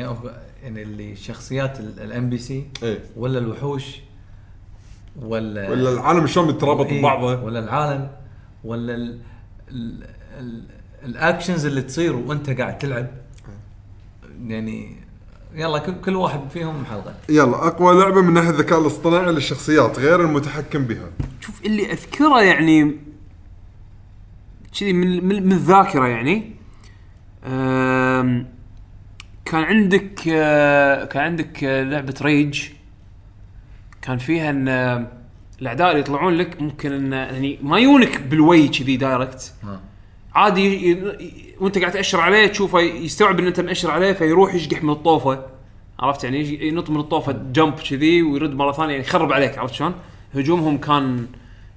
يعني 0.63 0.81
اللي 0.81 1.15
شخصيات 1.15 1.79
ال 1.79 2.29
NPC 2.29 2.67
إيه. 2.83 2.99
ولا 3.17 3.39
الوحوش 3.39 3.99
ولا 5.21 5.69
ولا 5.69 5.89
العالم 5.89 6.27
شلون 6.27 6.47
مترابط 6.47 6.85
إيه، 6.85 6.99
ببعضه. 6.99 7.43
ولا 7.43 7.59
العالم 7.59 8.11
ولا 8.63 8.95
ال 8.95 9.19
ال 9.69 10.03
ال 10.39 10.63
ال 11.05 11.13
actions 11.13 11.65
اللي 11.65 11.81
تصير 11.81 12.15
وأنت 12.15 12.49
قاعد 12.49 12.77
تلعب. 12.77 13.07
يعني 14.47 14.95
يلا 15.55 15.79
كل, 15.79 16.01
كل 16.01 16.15
واحد 16.15 16.39
فيهم 16.53 16.85
حلقة. 16.85 17.13
يلا 17.29 17.67
أقوى 17.67 17.99
لعبة 17.99 18.21
من 18.21 18.33
ناحية 18.33 18.49
الذكاء 18.49 18.81
الاصطناعي 18.81 19.31
للشخصيات 19.31 19.99
غير 19.99 20.21
المتحكم 20.21 20.85
بها. 20.85 21.09
شوف 21.41 21.65
اللي 21.65 21.91
أذكره 21.91 22.41
يعني 22.41 22.97
كذي 24.79 24.93
من 24.93 25.27
من 25.27 25.45
من 25.45 25.51
الذاكرة 25.51 26.07
يعني 26.07 26.55
كان 29.45 29.63
عندك 29.63 30.21
آه، 30.27 31.05
كان 31.05 31.23
عندك 31.23 31.63
آه، 31.63 31.83
لعبة 31.83 32.15
Rage. 32.21 32.69
كان 34.01 34.17
فيها 34.17 34.49
إن 34.49 34.67
آه، 34.67 35.07
الأعداء 35.61 35.89
اللي 35.89 35.99
يطلعون 35.99 36.33
لك 36.33 36.61
ممكن 36.61 36.91
إن 36.93 37.13
يعني 37.13 37.59
ما 37.61 37.79
يونك 37.79 38.21
بالوي 38.21 38.67
كذي 38.67 38.97
direct. 38.97 39.53
ها. 39.63 39.79
عادي 40.35 40.91
ي- 40.91 40.97
وانت 41.59 41.77
قاعد 41.77 41.91
تأشر 41.91 42.19
عليه 42.21 42.47
تشوفه 42.47 42.79
يستوعب 42.79 43.39
إن 43.39 43.47
أنت 43.47 43.59
مأشر 43.59 43.91
عليه 43.91 44.13
فيروح 44.13 44.53
يشقح 44.55 44.83
من 44.83 44.89
الطوفة. 44.89 45.45
عرفت 45.99 46.23
يعني؟ 46.23 46.67
ينط 46.67 46.89
من 46.89 46.99
الطوفة 46.99 47.31
jump 47.53 47.73
كذي 47.89 48.21
ويرد 48.21 48.55
مرة 48.55 48.71
ثانية 48.71 48.91
يعني 48.91 49.03
يخرب 49.03 49.33
عليك 49.33 49.57
عرفت 49.57 49.73
شلون؟ 49.73 49.93
هجومهم 50.35 50.77
كان 50.77 51.25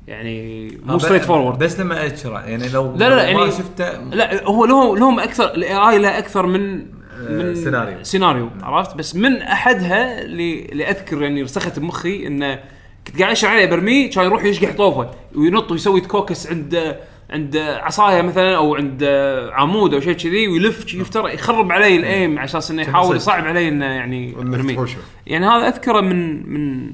يعني 0.08 0.68
مو 0.86 0.94
آه، 0.94 0.98
straight 0.98 1.22
ف- 1.22 1.24
forward 1.24 1.58
بس 1.58 1.80
لما 1.80 2.06
اشر 2.06 2.32
يعني 2.32 2.68
لو 2.68 2.92
لا، 2.96 3.08
لا، 3.08 3.14
لا، 3.14 3.22
يعني- 3.28 3.50
شفته 3.52 3.92
لا 4.04 4.44
هو 4.44 4.64
لهم 4.64 4.96
لهم 4.98 5.20
أكثر 5.20 5.44
ال 5.54 5.74
AI 5.76 5.98
له 5.98 6.18
أكثر 6.18 6.46
من 6.46 6.86
من 7.30 7.54
سيناريو. 7.54 7.96
سيناريو 8.02 8.48
عرفت؟ 8.62 8.96
بس 8.96 9.16
من 9.16 9.36
أحدها 9.42 10.22
اللي, 10.22 10.64
اللي 10.64 10.84
اذكر 10.90 11.22
يعني 11.22 11.42
رسخت 11.42 11.78
بمخي 11.78 12.26
إنه 12.26 12.60
كنت 13.06 13.18
قاعد 13.18 13.30
أشر 13.32 13.48
عليه 13.48 13.66
برميه 13.66 14.10
كان 14.10 14.24
يروح 14.24 14.44
يشقح 14.44 14.72
طوفة 14.76 15.10
وينط 15.34 15.70
ويسوي 15.72 16.00
تكوكس 16.00 16.46
عند 16.46 16.96
عند 17.30 17.56
عصاية 17.56 18.22
مثلا 18.22 18.56
أو 18.56 18.74
عند 18.74 19.04
عمود 19.52 19.94
أو 19.94 20.00
شيء 20.00 20.12
كذي 20.12 20.48
ويلف 20.48 20.94
يفتر 20.94 21.28
يخرب 21.28 21.72
علي 21.72 21.96
ال 21.96 22.07
aim 22.07 22.38
على 22.38 22.44
أساس 22.44 22.70
إنه 22.70 22.82
يحاول. 22.82 23.16
يصعب 23.16 23.44
علي 23.44 23.68
إنه 23.68 23.84
يعني. 23.84 24.32
تحوشه 24.74 24.98
يعني 25.26 25.46
هذا 25.46 25.68
أذكره 25.68 26.00
من 26.00 26.50
من 26.52 26.90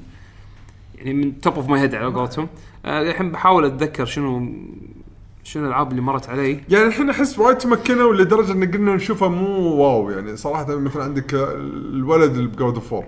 يعني 0.94 1.15
من 1.15 1.40
top 1.41 1.55
of 1.55 1.69
my 1.69 1.81
head 1.81 1.95
على 1.94 2.06
قولتهم. 2.06 2.48
آه، 2.85 3.11
الحين 3.11 3.31
بحاول 3.31 3.65
أتذكر 3.65 4.05
شنو 4.05 4.48
شنو 5.44 5.62
الألعاب 5.62 5.90
اللي 5.90 6.02
مرت 6.02 6.28
علي. 6.28 6.61
يعني 6.69 6.86
الحين 6.86 7.11
أحس 7.11 7.39
وايد 7.39 7.59
تمكنوا 7.59 8.15
لدرجة 8.15 8.52
إن 8.52 8.70
قلنا 8.70 8.94
نشوفه 8.94 9.28
مو 9.28 9.74
واو. 9.74 10.11
يعني 10.11 10.36
صراحة 10.36 10.77
مثلا 10.77 11.05
عندك 11.05 11.35
الولد 11.35 12.31
اللي 12.31 12.48
ب 12.49 12.55
God 12.55 12.75
of 12.75 12.89
War 12.89 13.05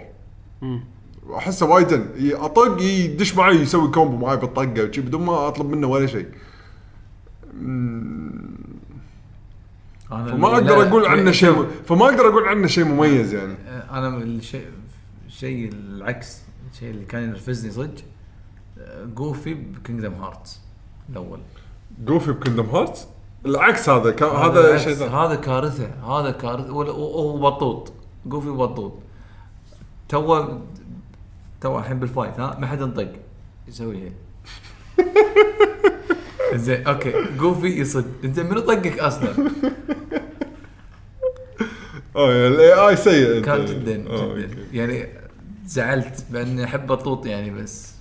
أحسه 1.36 1.66
وايد 1.66 2.06
أطق 2.20 2.82
يدش 2.82 3.36
معي 3.36 3.56
يسوي 3.56 3.90
combo 3.90 4.16
معي 4.16 4.36
بالطقة 4.36 5.00
بدون 5.00 5.24
ما 5.24 5.48
أطلب 5.48 5.70
منه 5.70 5.86
ولا 5.86 6.06
شيء. 6.06 6.26
أنا 10.12 10.26
فما 10.30 10.48
أقدر 10.54 10.88
أقول 10.88 11.06
عنه 11.06 11.30
شيء 11.30 11.66
فما 11.86 12.04
أقدر 12.04 12.28
أقول 12.28 12.48
عنه 12.48 12.66
شيء 12.66 12.84
مميز 12.84 13.34
يعني. 13.34 13.54
أنا 13.90 14.08
الشيء 14.16 14.66
الشيء 15.26 15.72
العكس 15.72 16.42
الشيء 16.72 16.90
اللي 16.90 17.04
كان 17.04 17.22
ينرفزني 17.22 17.70
صدق 17.72 17.94
Goofy 19.14 19.54
ب 19.54 19.61
Kingdom 19.62 20.12
Hearts 20.12 20.60
الأول. 21.10 21.38
Goofy 22.04 22.32
ب 22.32 22.36
Kingdom 22.36 22.64
Hearts؟ 22.64 23.06
العكس 23.46 23.88
هذا 23.88 24.10
كان 24.10 24.28
هذا 24.28 24.78
شيء 24.78 24.94
هذا 25.08 25.34
كارثة 25.34 25.86
هذا 26.04 26.30
كارثة. 26.30 26.72
ولا- 26.72 26.90
وهو 26.90 27.38
بطوط. 27.50 27.92
Goofy 28.26 28.48
بطوط. 28.48 28.92
تو 30.08 30.48
تو 31.60 31.78
الحين 31.78 31.98
بال 31.98 32.10
fight 32.10 32.40
ها؟ 32.40 32.58
ما 32.60 32.66
حد 32.66 32.82
انطق 32.82 33.12
يسوي 33.68 34.02
هيك. 34.02 34.12
زين 36.54 36.86
okay 36.86 37.12
Goofy 37.38 37.66
يصد 37.66 38.04
انت 38.24 38.40
منو 38.40 38.60
طقك 38.60 38.98
أصلا؟ 38.98 39.28
آه 42.16 42.48
ال 42.48 42.72
AI 42.72 42.96
سيء. 42.96 43.40
كان 43.42 43.64
جدا 43.64 44.10
آه، 44.10 44.34
جدا. 44.38 44.56
يعني 44.72 45.06
زعلت 45.66 46.24
بأني 46.30 46.64
أحب 46.64 46.86
بطوط 46.86 47.26
يعني 47.26 47.50
بس 47.50 47.92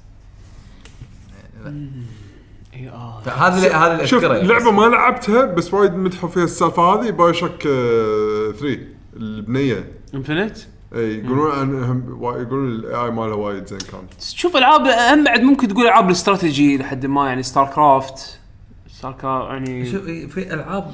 اي 2.73 2.89
آه 2.89 3.21
فهذا 3.25 3.57
اللي 3.57 3.69
هذا 3.69 3.93
اللي 3.95 4.07
شوف 4.07 4.23
يعني 4.23 4.47
لعبة. 4.47 4.71
ما 4.71 4.85
لعبتها 4.85 5.45
بس 5.45 5.73
وايد 5.73 5.93
مدحوا 5.93 6.29
فيها 6.29 6.43
السالفة 6.43 6.83
هذه 6.83 7.09
BioShock 7.09 7.61
3 7.61 8.79
البنية 9.15 9.91
Infinite 10.13 10.57
اي 10.95 11.19
يقولون 11.19 11.51
عنهم 11.51 12.19
يقولون 12.21 12.71
ال 12.71 12.95
AI 12.95 13.11
مالها 13.11 13.35
وايد 13.35 13.67
زين 13.67 13.79
كان. 13.79 14.07
شوف 14.19 14.57
العاب 14.57 14.87
اهم 14.87 15.23
بعد 15.23 15.41
ممكن 15.41 15.67
تقول 15.67 15.85
العاب 15.85 16.05
الاستراتيجي 16.05 16.77
لحد 16.77 17.05
ما 17.05 17.27
يعني 17.27 17.43
StarCraft 17.43 18.39
صار 18.87 19.11
كا 19.11 19.27
يعني 19.27 19.91
شوف 19.91 20.07
إيه، 20.07 20.27
في 20.27 20.53
ألعاب 20.53 20.91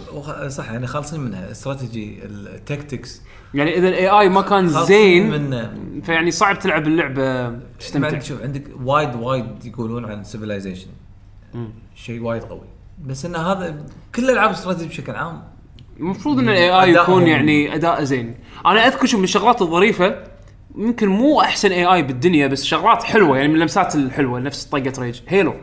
صح 0.48 0.72
يعني 0.72 0.88
خالصين 0.88 1.19
منها 1.19 1.52
strategy 1.51 2.19
ال 2.26 2.38
tactics 2.38 3.22
يعني 3.53 3.78
إذا 3.78 3.88
ال 3.88 4.09
AI 4.09 4.30
ما 4.30 4.41
كان 4.41 4.69
خالصين 4.69 5.32
زين 5.32 5.52
من 5.52 6.02
فيعني 6.02 6.32
صعب 6.32 6.60
تلعب 6.60 6.88
اللعبة 6.88 7.60
تستمتع. 7.80 8.10
بعد 8.10 8.23
شوف 8.23 8.41
عندك 8.41 8.64
وايد 8.84 9.15
وايد 9.15 9.65
يقولون 9.65 10.06
عن 10.06 10.23
Civilization 10.23 10.89
شيء 11.95 12.22
وايد 12.22 12.44
قوي. 12.44 12.68
بس 13.06 13.26
إن 13.26 13.36
هذا 13.36 13.86
كل 14.15 14.23
الألعاب 14.23 14.49
الاستراتيجي 14.49 14.88
بشكل 14.88 15.11
عام 15.11 15.44
المفروض 15.99 16.39
إن 16.39 16.49
ال 16.49 16.69
AI 16.69 16.93
يكون 16.93 17.27
يعني 17.27 17.76
أداء 17.76 18.03
زين. 18.03 18.35
أنا 18.65 18.88
أذكر 18.88 19.05
شوف 19.05 19.18
من 19.18 19.23
الشغلات 19.23 19.61
الظريفة 19.61 20.15
يمكن 20.77 21.07
مو 21.07 21.41
أحسن 21.41 21.72
AI 21.72 22.01
بالدنيا 22.01 22.47
بس 22.47 22.63
شغلات 22.63 23.03
حلوة 23.03 23.38
يعني 23.38 23.47
من 23.47 23.55
اللمسات 23.55 23.95
الحلوة 23.95 24.39
نفس 24.39 24.65
طقة 24.65 24.93
Rage. 24.99 25.22
Halo 25.27 25.53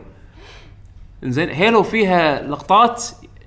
زين 1.23 1.49
Halo 1.49 1.83
فيها 1.83 2.41
لقطات 2.41 3.05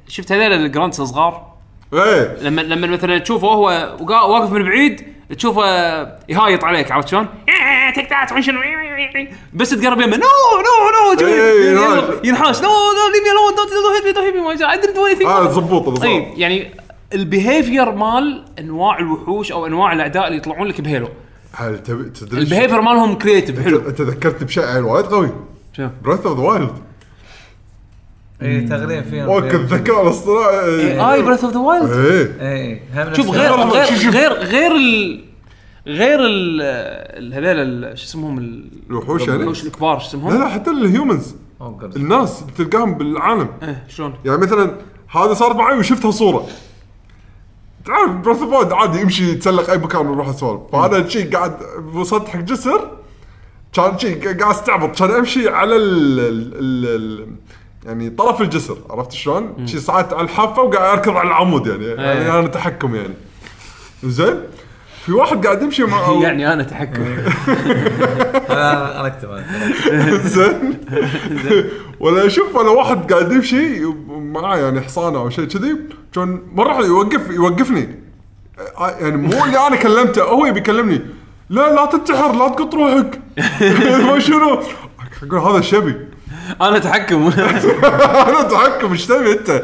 شفت 0.09 0.33
هذول 0.33 0.53
ال 0.53 0.60
grunts 0.60 1.01
الصغار؟ 1.01 1.53
إيه. 1.95 2.37
لما 2.43 2.61
لما 2.61 2.87
مثلا 2.87 3.19
تشوفه 3.19 3.49
هو 3.49 3.97
واقف 4.11 4.53
من 4.53 4.63
بعيد 4.65 5.07
تشوفه 5.37 5.63
يهايط 6.29 6.65
عليك 6.65 6.93
عرفت 6.93 7.09
شلون؟ 7.09 7.27
شنو؟ 8.41 8.61
بس 9.55 9.71
تقرب 9.71 10.01
يمه. 10.01 10.17
no 10.17 10.23
no 10.59 11.17
no 11.75 12.21
ينحاش. 12.25 12.63
no 12.63 12.69
no 12.69 13.09
leave 13.13 13.23
me 13.23 13.31
alone 13.31 13.55
don't 13.57 13.73
hit 13.95 14.05
me 14.05 14.13
don't 14.13 14.25
hit 14.25 14.35
me 14.35 14.73
I 14.73 14.81
didn't 14.81 14.97
do 14.97 15.21
anything 15.21 15.27
هذا 15.27 15.53
زبوط 15.53 15.89
هذا 15.89 15.97
طيب. 15.97 16.25
يعني 16.37 16.71
ال 17.13 17.21
behavior 17.21 17.91
مال 17.91 18.45
أنواع 18.59 18.99
الوحوش 18.99 19.53
أو 19.53 19.67
أنواع 19.67 19.93
الاعداء 19.93 20.27
اللي 20.27 20.37
يطلعون 20.37 20.69
لك 20.69 20.81
ب 20.81 20.85
Halo. 20.85 21.09
هل 21.53 21.83
تبي 21.83 22.05
تدري 22.11 22.41
ال 22.41 22.45
behavior 22.45 22.81
مالهم 22.81 23.15
creative 23.15 23.61
حلو. 23.61 23.89
انت 23.89 24.01
ذكرت 24.01 24.45
بشيء 24.45 24.65
وايد 24.65 25.07
قوي. 25.07 25.31
شو؟ 25.77 25.89
بريث 26.05 26.27
اوف 26.27 26.39
ذا 26.39 26.45
وايلد 26.45 26.73
اي 28.43 28.61
تقريبا 28.61 29.03
فيهم 29.03 29.29
وقت 29.29 29.55
الذكاء 29.55 30.03
الاصطناعي 30.03 31.13
آي 31.13 31.23
بريث 31.23 31.45
اوف 31.45 31.53
ذا 31.53 31.61
وايلد 31.61 31.91
اي 32.41 32.83
شوف 33.17 33.31
غير 33.31 33.53
غير. 33.53 34.11
غير 34.11 34.33
غير 34.33 34.73
غير 35.87 36.19
ال 36.23 37.33
هذول 37.35 37.47
ال- 37.47 37.99
شو 37.99 38.05
اسمهم 38.05 38.39
ال- 38.39 38.69
الوحوش 38.91 39.21
يعني؟ 39.29 39.37
الوحوش 39.43 39.65
الكبار 39.67 39.99
شو 39.99 40.05
لا 40.05 40.09
اسمهم؟ 40.09 40.39
لا 40.43 40.49
حتى 40.49 40.71
الهيومنز 40.71 41.35
قرص. 41.61 41.97
الناس 41.97 42.45
تلقاهم 42.59 42.95
بالعالم. 42.95 43.49
إيه 43.63 43.85
شلون؟ 43.89 44.15
يعني 44.25 44.39
مثلا 44.39 44.77
هذا 45.09 45.35
صار 45.35 45.55
معي 45.57 45.79
وشفتها 45.79 46.11
صورة. 46.11 46.47
تعرف 47.85 48.11
بريث 48.11 48.43
اوف 48.43 48.73
عادي 48.73 49.01
يمشي 49.01 49.31
يتسلق 49.31 49.71
أي 49.71 49.79
مكان 49.79 50.07
ويروح 50.07 50.29
اسولف 50.29 50.61
فانا 50.73 51.09
شي 51.09 51.23
قاعد 51.25 51.57
وصلت 51.95 52.29
حق 52.29 52.41
جسر. 52.41 52.91
كان 53.73 53.99
شي 53.99 54.15
قاعد 54.15 54.43
أستعبط. 54.55 54.99
كان 54.99 55.11
أمشي 55.11 55.49
على 55.49 55.77
ال 55.77 56.21
ال 56.21 56.55
ال 56.55 56.87
ال 56.87 57.27
يعني 57.87 58.11
طرف 58.11 58.41
الجسر. 58.43 58.77
عرفت 58.91 59.13
شلون؟ 59.13 59.67
شي 59.67 59.81
صعدت 59.81 60.13
على 60.13 60.23
الحافة 60.25 60.63
وقاعد 60.63 60.99
أركض 60.99 61.17
على 61.17 61.29
العمود 61.29 61.67
يعني, 61.67 61.85
يعني 61.87 62.31
أنا 62.39 62.47
تحكم 62.47 62.95
يعني. 62.95 63.15
زين؟ 64.05 64.41
في 65.07 65.13
واحد 65.13 65.47
قاعد 65.47 65.63
يمشي 65.63 65.85
مع 65.85 66.13
يعني 66.23 66.53
أنا 66.53 66.63
تحكم 66.63 67.03
أنا 68.51 69.01
أنا 69.01 69.07
أكتب. 69.07 69.29
زين. 70.35 70.79
ولا 72.01 72.27
أشوف 72.27 72.57
ولا 72.57 72.71
واحد 72.71 73.13
قاعد 73.13 73.33
يمشي 73.33 73.85
معاه 74.09 74.57
يعني 74.57 74.81
حصانة 74.81 75.19
أو 75.19 75.31
شيء 75.31 75.45
كذي 75.45 75.77
كان 76.15 76.43
مرة 76.55 76.87
يوقف 76.87 77.31
يوقفني. 77.31 78.03
آه، 78.79 78.91
يعني 78.91 79.17
مو 79.17 79.45
اللي 79.45 79.67
أنا 79.67 79.77
كلمته 79.77 80.23
هو 80.23 80.47
يبي 80.47 80.59
يكلمني. 80.59 81.01
لا 81.51 81.75
لا 81.75 81.87
تنتحر 81.87 82.33
لا 82.33 82.49
تقط 82.49 82.75
روحك. 82.75 83.21
ما 84.07 84.19
شنو؟ 84.19 84.63
أقول 85.23 85.41
هذا 85.41 85.61
شبي. 85.61 85.97
أنا 86.61 86.77
أتحكم. 86.77 87.31
أنا 88.29 88.41
أتحكم 88.41 88.93
إيش 88.93 89.07
تبي 89.07 89.33
أنت؟ 89.33 89.63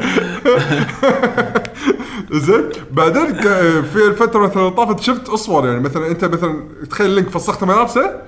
زين. 2.31 2.63
بعدين 2.91 3.25
ك- 3.31 3.83
في 3.93 4.07
الفترة 4.07 4.39
مثلا 4.39 4.69
طافت 4.69 4.99
شفت 4.99 5.29
أصور 5.29 5.67
يعني 5.67 5.79
مثلا 5.79 6.07
أنت 6.07 6.25
مثلا 6.25 6.63
تخيل 6.89 7.09
لينك 7.09 7.29
فسخت 7.29 7.63
ملابسه 7.63 8.21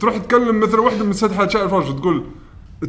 تروح 0.00 0.16
تكلم 0.16 0.60
مثلا 0.60 0.80
واحدة 0.80 1.04
من 1.04 1.12
سدحه 1.12 1.48
شاي 1.48 1.62
الفرش 1.62 1.88
تقول 1.88 2.24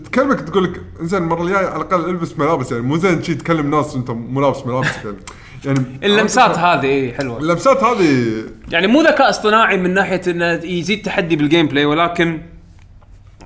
تكلمك 0.06 0.40
تقول 0.42 0.64
لك 0.64 0.82
زين 1.02 1.24
المره 1.24 1.42
الجايه 1.44 1.58
على 1.68 1.76
الأقل 1.84 2.10
البس 2.10 2.40
ملابس 2.40 2.72
يعني 2.72 2.84
مو 2.84 2.98
زين 2.98 3.24
شي 3.24 3.36
تكلم 3.36 3.72
ناس 3.76 3.96
وانت 3.96 4.12
مو 4.12 4.42
لابس 4.42 4.66
ملابسك 4.66 5.06
يعني. 5.06 5.18
يعني 5.66 5.80
اللمسات 6.08 6.58
هذه 6.58 6.86
اي 6.86 7.14
حلوة. 7.14 7.38
اللمسات 7.40 7.84
هذه 7.84 8.44
يعني 8.72 8.88
مو 8.88 9.02
ذكاء 9.02 9.30
اصطناعي 9.30 9.78
من 9.78 9.94
ناحية 9.94 10.22
إنه 10.28 10.46
يزيد 10.64 11.02
تحدي 11.02 11.36
بال 11.36 11.68
gameplay 11.68 11.86
ولكن 11.86 12.42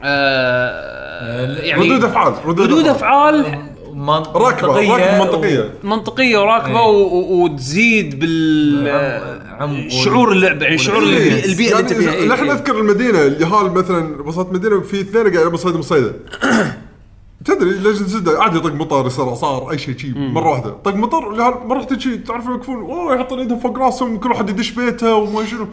آه 0.03 1.57
يعني 1.59 1.81
ردود 1.89 2.03
أفعال 2.03 2.33
ردود 2.45 2.87
أفعال 2.87 3.45
من- 3.93 4.23
راكبة 4.35 5.19
منطقية 5.23 5.73
منطقية 5.83 6.37
وراكبة 6.37 6.79
إيه. 6.79 6.85
و- 6.85 7.17
و- 7.17 7.43
وتزيد 7.43 8.19
بال 8.19 9.91
شعور 9.91 10.31
اللعبه 10.31 10.65
يعني 10.65 10.77
شعور 10.77 11.03
البيئة 11.03 11.45
اللي 11.71 11.79
انت 11.79 11.93
فيها 11.93 12.13
يعني 12.13 12.25
نحن 12.27 12.43
إيه. 12.43 12.51
نذكر 12.53 12.79
المدينة 12.79 13.21
اليهال 13.21 13.71
مثلا 13.73 14.21
وصلت 14.21 14.53
مدينة 14.53 14.79
في 14.81 15.01
اثنين 15.01 15.21
قاعد 15.23 15.33
يلعبون 15.35 15.57
صيد 15.57 15.75
مصيدة 15.75 16.13
تدري 17.45 17.69
ليش 17.71 17.97
زد 17.97 18.29
عادي 18.29 18.57
يطق 18.57 18.73
مطر 18.73 19.07
يصير 19.07 19.29
اعصار 19.29 19.71
أي 19.71 19.77
شيء 19.77 19.97
شيء 19.97 20.17
مرة 20.17 20.49
واحدة 20.49 20.69
طق 20.69 20.95
مطر 20.95 21.29
مرة 21.29 21.65
واحدة 21.79 21.99
شيء 21.99 22.15
تعرف 22.19 22.45
يوقفون 22.45 22.75
أوه 22.75 23.15
يحطون 23.15 23.39
إيدهم 23.39 23.59
فوق 23.59 23.77
راسهم 23.79 24.17
كل 24.17 24.29
واحد 24.31 24.49
يدش 24.49 24.71
بيته 24.71 25.15
وما 25.15 25.45
شنو 25.45 25.67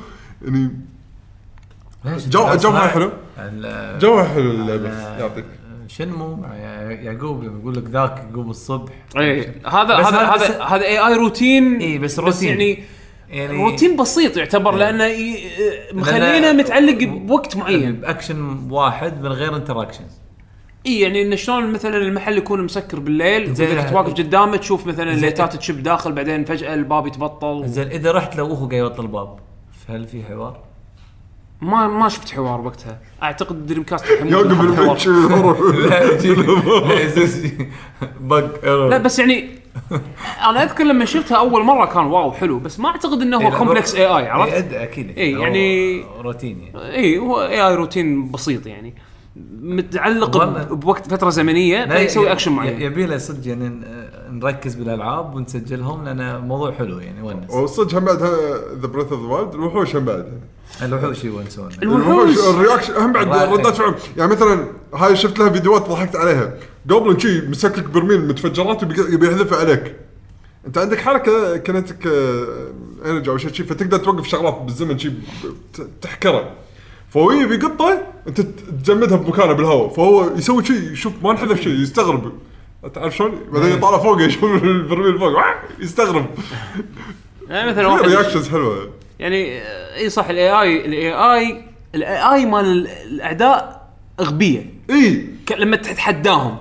يعني؟ 0.45 0.71
جو- 2.29 2.55
جوها 2.55 2.87
حلو. 2.89 3.11
جوها 4.01 4.25
حلو 4.25 4.51
اللعبه 4.51 4.89
ال- 4.89 5.21
يعطيك 5.21 5.45
شنمو 5.97 6.45
يعقوب 6.91 7.45
يقول 7.45 7.77
لك 7.77 7.85
ذاك 7.91 8.27
يقوم 8.33 8.51
الصبح 8.51 8.93
إيه 9.17 9.55
هذا 9.67 10.01
بس 10.01 10.07
هذا 10.07 10.19
هذا- 10.19 10.63
هذا 10.63 10.77
بس- 10.77 10.83
اي 10.85 10.99
اي 11.07 11.15
روتين 11.15 11.77
إيه، 11.77 11.99
بس 11.99 12.13
بس 12.13 12.19
روتين. 12.35 12.49
يعني 12.49 12.79
يعني 13.31 13.63
روتين 13.65 13.97
بسيط 13.97 14.37
يعتبر 14.37 14.75
لأنه 14.75 15.05
ي- 15.05 15.39
مخلينا 15.93 16.53
متعلق 16.53 17.05
بوقت 17.05 17.57
معين 17.57 17.93
بأكشن 17.93 18.59
واحد 18.71 19.23
من 19.23 19.29
غير 19.33 19.57
interactions 19.57 20.21
اي 20.87 21.01
يعني 21.01 21.23
انه 21.23 21.37
شلون 21.37 21.73
مثلا 21.73 21.97
المحل 21.97 22.39
يكون 22.39 22.63
مسكر 22.65 22.99
بالليل 23.01 23.55
زين. 23.55 23.83
كنت 23.83 23.93
واقف 23.93 24.13
قدامه 24.15 24.57
تشوف 24.57 24.87
مثلا. 24.87 25.13
الليتات 25.13 25.57
تشب 25.57 25.83
داخل 25.83 26.13
بعدين 26.13 26.45
فجأة 26.45 26.75
الباب 26.75 27.07
يتبطل 27.07 27.69
زين 27.69 27.87
إذا 27.89 28.13
رحت 28.13 28.37
لو 28.37 28.47
هو 28.47 28.55
قاعد 28.69 28.73
يبطل 28.73 29.03
الباب 29.03 29.39
فهل 29.89 30.07
في 30.07 30.23
حوار؟ 30.23 30.70
ما 31.63 31.89
ما 31.89 32.09
شفت 32.09 32.31
حوار 32.31 32.61
وقتها. 32.61 32.99
أعتقد 33.23 33.67
Dreamcast 33.67 34.05
يوقف 34.23 34.77
حاط 34.77 34.99
حوار. 34.99 35.73
لا 35.89 36.17
بق 38.21 38.65
لا 38.91 38.99
بس 38.99 39.19
يعني 39.19 39.49
أنا 40.49 40.63
أذكر 40.63 40.85
لما 40.85 41.05
شفتها 41.05 41.37
أول 41.39 41.65
مرة 41.65 41.87
كان 41.87 42.05
واو 42.05 42.33
حلو 42.33 42.59
بس 42.59 42.81
ما 42.81 42.89
أعتقد 42.89 43.23
إنه 43.23 43.37
هو 43.37 43.59
complex 43.59 43.95
AI 43.95 44.29
عرفت؟ 44.29 44.73
أكيد. 44.73 45.19
إيه، 45.19 45.37
هو 45.37 45.41
يعني- 45.43 46.05
روتين 46.21 46.61
يعني. 46.61 46.95
اي 46.97 47.19
هو 47.19 47.43
AI 47.43 47.75
روتين 47.75 48.31
بسيط 48.31 48.67
يعني. 48.67 48.95
متعلق 49.63 50.45
بوقت 50.73 51.11
فترة 51.11 51.31
زمنية 51.31 51.87
فيسوي 51.87 52.33
اكشن 52.33 52.53
معين. 52.53 52.83
يبي 52.83 53.07
له 53.07 53.19
صدق 53.19 53.49
يعني 53.49 53.81
نركز 54.31 54.75
بالألعاب 54.75 55.35
ونسجلهم 55.35 56.05
لأن 56.05 56.41
موضوع 56.41 56.73
حلو 56.73 56.99
يعني 56.99 57.23
ونس. 57.23 57.51
وصدق 57.51 57.95
هم 57.99 58.05
بعد 58.05 58.19
the 58.81 58.89
Breath 58.89 59.13
of 59.13 59.21
the 59.23 59.27
Wild 59.29 59.55
الوحوش 59.55 59.97
هم 59.97 60.05
بعد 60.05 60.41
الوحوش 60.83 61.25
يونسون 61.25 61.69
الوحوش. 61.83 62.39
الوحوش 62.39 62.55
ال 62.55 62.59
reaction 62.59 62.95
هم 62.95 63.13
بعد. 63.13 63.53
ردات 63.53 63.77
فعل. 63.77 63.95
يعني 64.17 64.33
مثلا 64.33 64.67
هاي 64.95 65.17
شفت 65.17 65.39
لها 65.39 65.51
فيديوهات 65.51 65.89
ضحكت 65.89 66.17
عليها. 66.17 66.55
goblin 66.87 67.19
شي 67.19 67.41
مسك 67.41 67.79
لك 67.79 67.85
برميل 67.85 68.29
متفجرات 68.29 68.83
يبي 68.83 69.27
يحذفها 69.27 69.59
عليك. 69.59 69.95
أنت 70.67 70.79
عندك 70.79 71.01
حركة 71.01 71.57
kinetic 71.57 72.07
energy 73.07 73.31
أو 73.31 73.39
شيء 73.39 73.53
شي 73.53 73.65
فتقدر 73.65 73.97
توقف 73.99 74.27
شغلات 74.27 74.63
بالزمن 74.63 74.99
شي 74.99 75.13
تحكره 76.03 76.51
فهو 77.09 77.33
يبي 77.33 77.55
يقطه 77.55 78.03
أنت 78.29 78.41
تجمدها 78.85 79.17
بمكانه 79.17 79.53
بالهواء. 79.53 79.89
فهو 79.89 80.31
يسوي 80.37 80.65
شيء 80.65 80.93
يشوف 80.93 81.13
ما 81.23 81.31
انحذف 81.31 81.61
شيء 81.61 81.73
يستغرب. 81.73 82.33
تعرف 82.95 83.17
شلون؟ 83.17 83.33
بعدين 83.53 83.73
يطالع 83.73 83.99
فوق 83.99 84.23
يشوف 84.23 84.45
البرميل 84.45 85.19
فوق 85.19 85.33
يستغرب. 85.85 86.27
يعني 87.49 87.71
مثلا 87.71 87.87
واحد 87.87 88.05
reactions 88.05 88.49
حلوة. 88.49 88.89
يعني 89.21 89.61
اي 89.97 90.11
صح 90.11 90.29
ال 90.29 90.51
AI 90.51 90.87
ال 90.87 91.13
AI 91.13 91.63
ال 91.95 92.35
AI 92.35 92.47
مال 92.47 92.65
ال- 92.65 92.89
الأعداء 92.89 93.87
أغبية. 94.21 94.67
إي. 94.91 95.27
لما 95.59 95.77
تتحداهم 95.77 96.57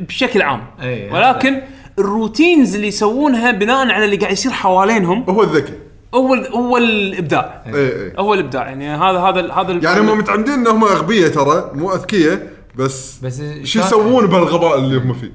بشكل 0.00 0.42
عام. 0.42 0.64
أي. 0.82 1.10
ولكن 1.10 1.62
ال 1.98 2.06
routines 2.06 2.74
اللي 2.74 2.86
يسوونها 2.86 3.50
بناء 3.50 3.90
على 3.90 4.04
اللي 4.04 4.16
قاعد 4.16 4.32
يصير 4.32 4.52
حوالينهم 4.52 5.24
هو 5.30 5.42
الذكي. 5.42 5.72
هو 6.14 6.34
هو 6.34 6.76
الإبداع. 6.76 7.62
إي 7.66 7.72
إي. 7.74 8.12
هو 8.18 8.34
الإبداع. 8.34 8.68
يعني 8.68 8.88
هذا 8.88 9.18
هذا 9.18 9.52
هذا 9.52 9.72
يعني 9.72 10.00
هم 10.00 10.18
متعمدين 10.18 10.54
انهم 10.54 10.84
اغبياء 10.84 11.30
ترى 11.30 11.70
مو 11.74 11.94
اذكياء 11.94 12.48
بس 12.76 13.18
بس 13.22 13.42
شو 13.64 13.80
يسوون 13.80 14.26
بهالغباء 14.26 14.78
اللي 14.78 14.96
هم 14.98 15.14
فيه؟ 15.14 15.32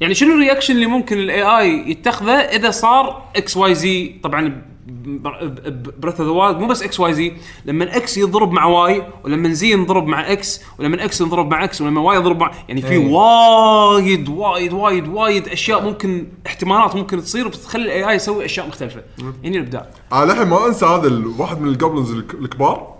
يعني 0.00 0.14
شنو 0.14 0.34
ال 0.34 0.38
reaction 0.38 0.74
اللي 0.74 0.86
ممكن 0.86 1.18
ال 1.18 1.42
AI 1.42 1.90
يتخذه 1.90 2.32
إذا 2.32 2.70
صار 2.70 3.22
X 3.36 3.56
Y 3.56 3.74
Z؟ 3.74 4.14
طبعا 4.22 4.62
Breath 4.86 6.20
of 6.20 6.20
the 6.20 6.30
Wild 6.34 6.58
مو 6.58 6.66
بس 6.66 6.82
X 6.82 7.00
Y 7.00 7.14
Z 7.14 7.32
لما 7.64 7.96
X 7.96 8.18
يضرب 8.18 8.52
مع 8.52 8.64
Y 8.64 9.02
ولما 9.24 9.48
Z 9.48 9.72
ينضرب 9.72 10.06
مع 10.06 10.32
X 10.32 10.60
ولما 10.78 11.04
X 11.04 11.20
ينضرب 11.20 11.50
مع 11.50 11.64
X 11.64 11.80
ولما 11.80 12.00
Y 12.00 12.16
يضرب 12.16 12.40
مع 12.40 12.50
يعني 12.68 12.82
في 12.82 12.90
إيه. 12.90 13.12
وايد 13.12 14.28
وايد 14.28 14.72
وايد 14.72 15.08
وايد 15.08 15.48
أشياء 15.48 15.82
ممكن 15.84 16.26
احتمالات 16.46 16.96
ممكن 16.96 17.22
تصير 17.22 17.48
بتخلي 17.48 17.84
ال 17.84 18.10
AI 18.10 18.14
يسوي 18.16 18.44
أشياء 18.44 18.66
مختلفة. 18.68 19.02
يعني 19.42 19.56
الابداع 19.58 19.86
أنا 20.12 20.24
للحين 20.32 20.46
ما 20.48 20.66
أنسى 20.66 20.86
هذا 20.86 21.06
الواحد 21.08 21.60
من 21.60 21.68
الجوبلنز 21.68 22.10
الك- 22.12 22.34
الكبار. 22.34 22.91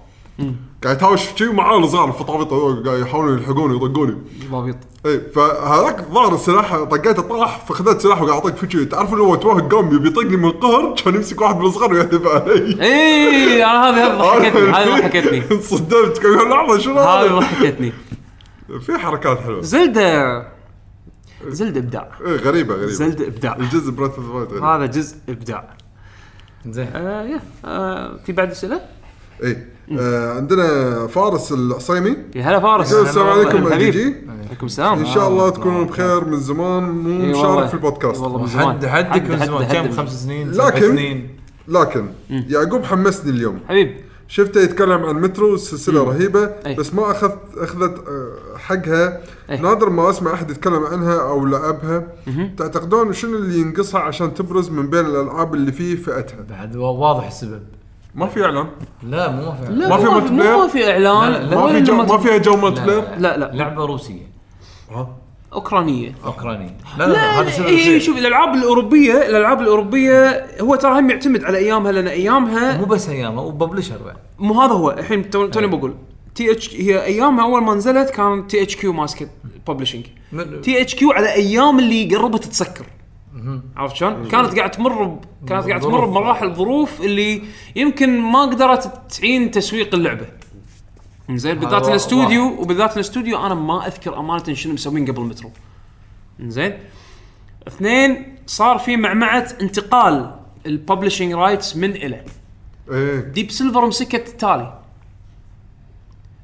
قاعد 0.84 0.96
يتهاوش 0.96 1.20
شي 1.36 1.48
معاه 1.48 1.78
الصغار 1.78 2.08
الفطافيط 2.08 2.50
قاعد 2.86 3.00
يحاولون 3.00 3.38
يلحقوني 3.38 3.76
يطقوني. 3.76 4.16
ضابط 4.50 4.76
اي 5.06 5.20
فهذاك 5.20 6.08
ظهر 6.12 6.34
السلاح 6.34 6.76
طقيته 6.76 7.22
طاح 7.22 7.66
فخذت 7.66 8.00
سلاح 8.00 8.22
وقاعد 8.22 8.46
اطق 8.46 8.54
فيه 8.54 8.84
تعرف 8.84 9.12
اللي 9.12 9.22
هو 9.22 9.34
توهق 9.34 9.74
قام 9.74 9.94
يبي 9.94 10.08
يطقني 10.08 10.36
من 10.36 10.44
القهر؟ 10.44 10.94
كان 11.04 11.14
يمسك 11.14 11.40
واحد 11.40 11.56
من 11.56 11.66
الصغار 11.66 11.92
ويهدف 11.92 12.26
علي. 12.26 12.82
اي 12.82 13.64
أنا 13.64 13.88
هذه 13.88 14.06
هذه 14.06 14.18
ضحكتني 14.18 14.70
هذه 14.70 15.00
ضحكتني. 15.00 15.42
انصدمت. 15.56 16.18
كان 16.18 16.50
لحظة 16.50 16.78
شنو 16.78 16.98
هذه 16.98 17.26
هذا؟ 17.26 17.38
ضحكتني. 17.38 17.92
في 18.80 18.98
حركات 18.98 19.40
حلوة. 19.40 19.60
زلدة. 19.62 20.42
زلدة 21.46 21.80
إبداع. 21.80 22.08
إيه 22.26 22.36
غريبة 22.36 22.74
غريبة. 22.74 22.92
زلدة 22.92 23.26
إبداع. 23.26 23.56
الجزء 23.56 23.90
بريث 23.90 24.12
اوف 24.18 24.62
هذا 24.62 24.86
جزء 24.86 25.16
إبداع. 25.28 25.76
زين. 26.66 26.88
آه 26.94 27.22
يا 27.22 27.40
آه 27.64 28.16
في 28.26 28.32
بعد 28.32 28.50
اسئله؟ 28.50 28.80
اي 29.44 29.56
آه 29.98 30.32
عندنا 30.36 31.06
فارس 31.06 31.52
العصيمي 31.52 32.16
يا 32.34 32.42
هلا 32.42 32.60
فارس. 32.60 32.92
يقول 32.92 33.06
السلام 33.06 33.26
عليكم. 33.28 33.68
جي 33.78 33.90
جي 33.90 34.14
عليكم 34.48 34.66
السلام. 34.66 34.98
إن 34.98 35.06
شاء 35.06 35.28
الله 35.28 35.50
تكونون 35.50 35.86
بخير 35.86 36.24
من 36.24 36.40
زمان. 36.40 36.82
مو 36.82 37.24
إي 37.24 37.30
مشارك. 37.32 37.68
في 37.68 37.74
البودكاست. 37.74 38.16
إي 38.16 38.22
والله 38.22 38.40
من 38.40 38.46
زمان. 38.46 38.66
حد 38.66 38.86
حدك 38.86 39.30
من 39.30 39.46
زمان. 39.46 39.64
كم؟ 39.64 39.92
خمس 39.92 40.24
سنين 40.24 40.52
سبع 40.52 40.66
لكن- 40.66 40.80
سنين. 40.88 41.28
لكن 41.68 42.06
يعقوب 42.30 42.84
حمسني 42.84 43.30
اليوم. 43.30 43.58
حبيب. 43.68 43.96
شفته 44.28 44.60
يتكلم 44.60 45.04
عن 45.04 45.20
مترو 45.20 45.56
سلسلة 45.56 46.02
رهيبة 46.04 46.50
أي. 46.66 46.74
بس 46.74 46.94
ما 46.94 47.10
اخذت 47.10 47.38
أخذت 47.56 48.08
آه، 48.08 48.58
حقها. 48.58 49.20
أي. 49.50 49.58
نادر 49.60 49.90
ما 49.90 50.10
أسمع 50.10 50.32
أحد 50.34 50.50
يتكلم 50.50 50.84
عنها 50.84 51.20
أو 51.22 51.46
لعبها. 51.46 52.06
تعتقدون 52.58 53.12
شنو 53.12 53.36
اللي 53.36 53.58
ينقصها 53.60 54.00
عشان 54.00 54.34
تبرز 54.34 54.70
من 54.70 54.90
بين 54.90 55.06
الألعاب 55.06 55.54
اللي 55.54 55.72
في 55.72 55.96
فئتها؟ 55.96 56.36
بعد 56.50 56.76
وا- 56.76 56.88
واضح 56.90 57.26
السبب. 57.26 57.62
ما 58.14 58.26
في 58.26 58.44
إعلان. 58.44 58.66
لا 59.02 59.30
مو 59.30 59.42
ما 59.44 59.52
في 59.54 59.72
لا 59.72 59.88
ما 59.88 59.96
في 59.96 60.04
مو- 60.04 60.14
multiplayer؟ 60.20 60.56
ما 60.56 60.68
في 60.68 60.90
إعلان. 60.90 61.32
لا، 61.32 61.38
لا، 61.46 61.56
ما 61.56 61.72
في 61.72 61.80
جو 61.80 61.94
ما 61.94 62.18
فيها 62.18 62.36
جو 62.36 62.56
مالتي 62.56 62.80
بلاير 62.80 63.04
لا 63.18 63.36
لا 63.36 63.50
لعبة 63.54 63.84
روسية. 63.84 64.32
ها؟ 64.90 65.08
أوكرانية. 65.52 66.14
أوكرانية. 66.24 66.76
لا 66.98 67.04
لا, 67.06 67.12
لا 67.12 67.40
هذا 67.40 67.50
سبب 67.50 67.66
اي 67.66 67.78
شيء. 67.78 67.98
شوف 67.98 68.18
الألعاب 68.18 68.54
الأوروبية 68.54 69.12
الألعاب 69.12 69.60
الأوروبية 69.60 70.46
هو 70.60 70.74
ترى 70.74 70.98
هم 71.00 71.10
يعتمد 71.10 71.44
على 71.44 71.58
أيامها 71.58 71.92
لأن 71.92 72.06
أيامها 72.08 72.78
مو 72.78 72.84
بس 72.84 73.08
ايامه 73.08 73.42
و 73.42 73.48
publisher 73.48 73.96
بعد. 74.04 74.16
مو 74.38 74.60
هذا 74.60 74.72
هو. 74.72 74.90
الحين 74.90 75.30
تو- 75.30 75.46
توني 75.46 75.66
بقول. 75.66 75.94
TH 76.34 76.74
هي 76.76 77.04
أيامها 77.04 77.44
أول 77.44 77.62
ما 77.62 77.74
نزلت 77.74 78.10
كان 78.10 78.46
THQ 78.46 78.92
ماسكت 78.92 79.28
publishing 79.68 80.04
THQ 80.62 81.12
على 81.12 81.32
أيام 81.32 81.78
اللي 81.78 82.14
قربت 82.16 82.44
تسكر 82.44 82.84
عرفت 83.76 83.96
شلون؟ 83.96 84.28
كانت 84.28 84.58
قاعد 84.58 84.70
تمر 84.70 85.04
ب... 85.04 85.24
كانت 85.48 85.68
قاعد 85.68 85.80
تمر. 85.80 86.04
بمراحل 86.04 86.54
ظروف 86.54 87.00
اللي 87.00 87.42
يمكن 87.76 88.20
ما 88.20 88.42
قدرت 88.42 89.12
تعين 89.12 89.50
تسويق 89.50 89.94
اللعبة. 89.94 90.26
زين 91.30 91.58
بالذات 91.58 91.88
الاستوديو 91.88 92.60
وبالذات 92.60 92.94
الاستوديو 92.96 93.46
أنا 93.46 93.54
ما 93.54 93.86
أذكر 93.86 94.18
أمانة 94.18 94.54
شنو 94.54 94.72
مسوين 94.72 95.06
قبل 95.10 95.20
مترو. 95.20 95.50
زين 96.40 96.78
اثنين 97.68 98.36
صار 98.46 98.78
في 98.78 98.96
معمعة 98.96 99.48
انتقال 99.60 100.36
ال 100.66 100.72
publishing 100.72 101.32
rights 101.32 101.76
من 101.76 101.90
إلى 101.90 102.24
إيه 102.90 103.20
Deep 103.20 103.50
Silver 103.50 103.86
مسكت 103.86 104.28
التالي 104.28 104.81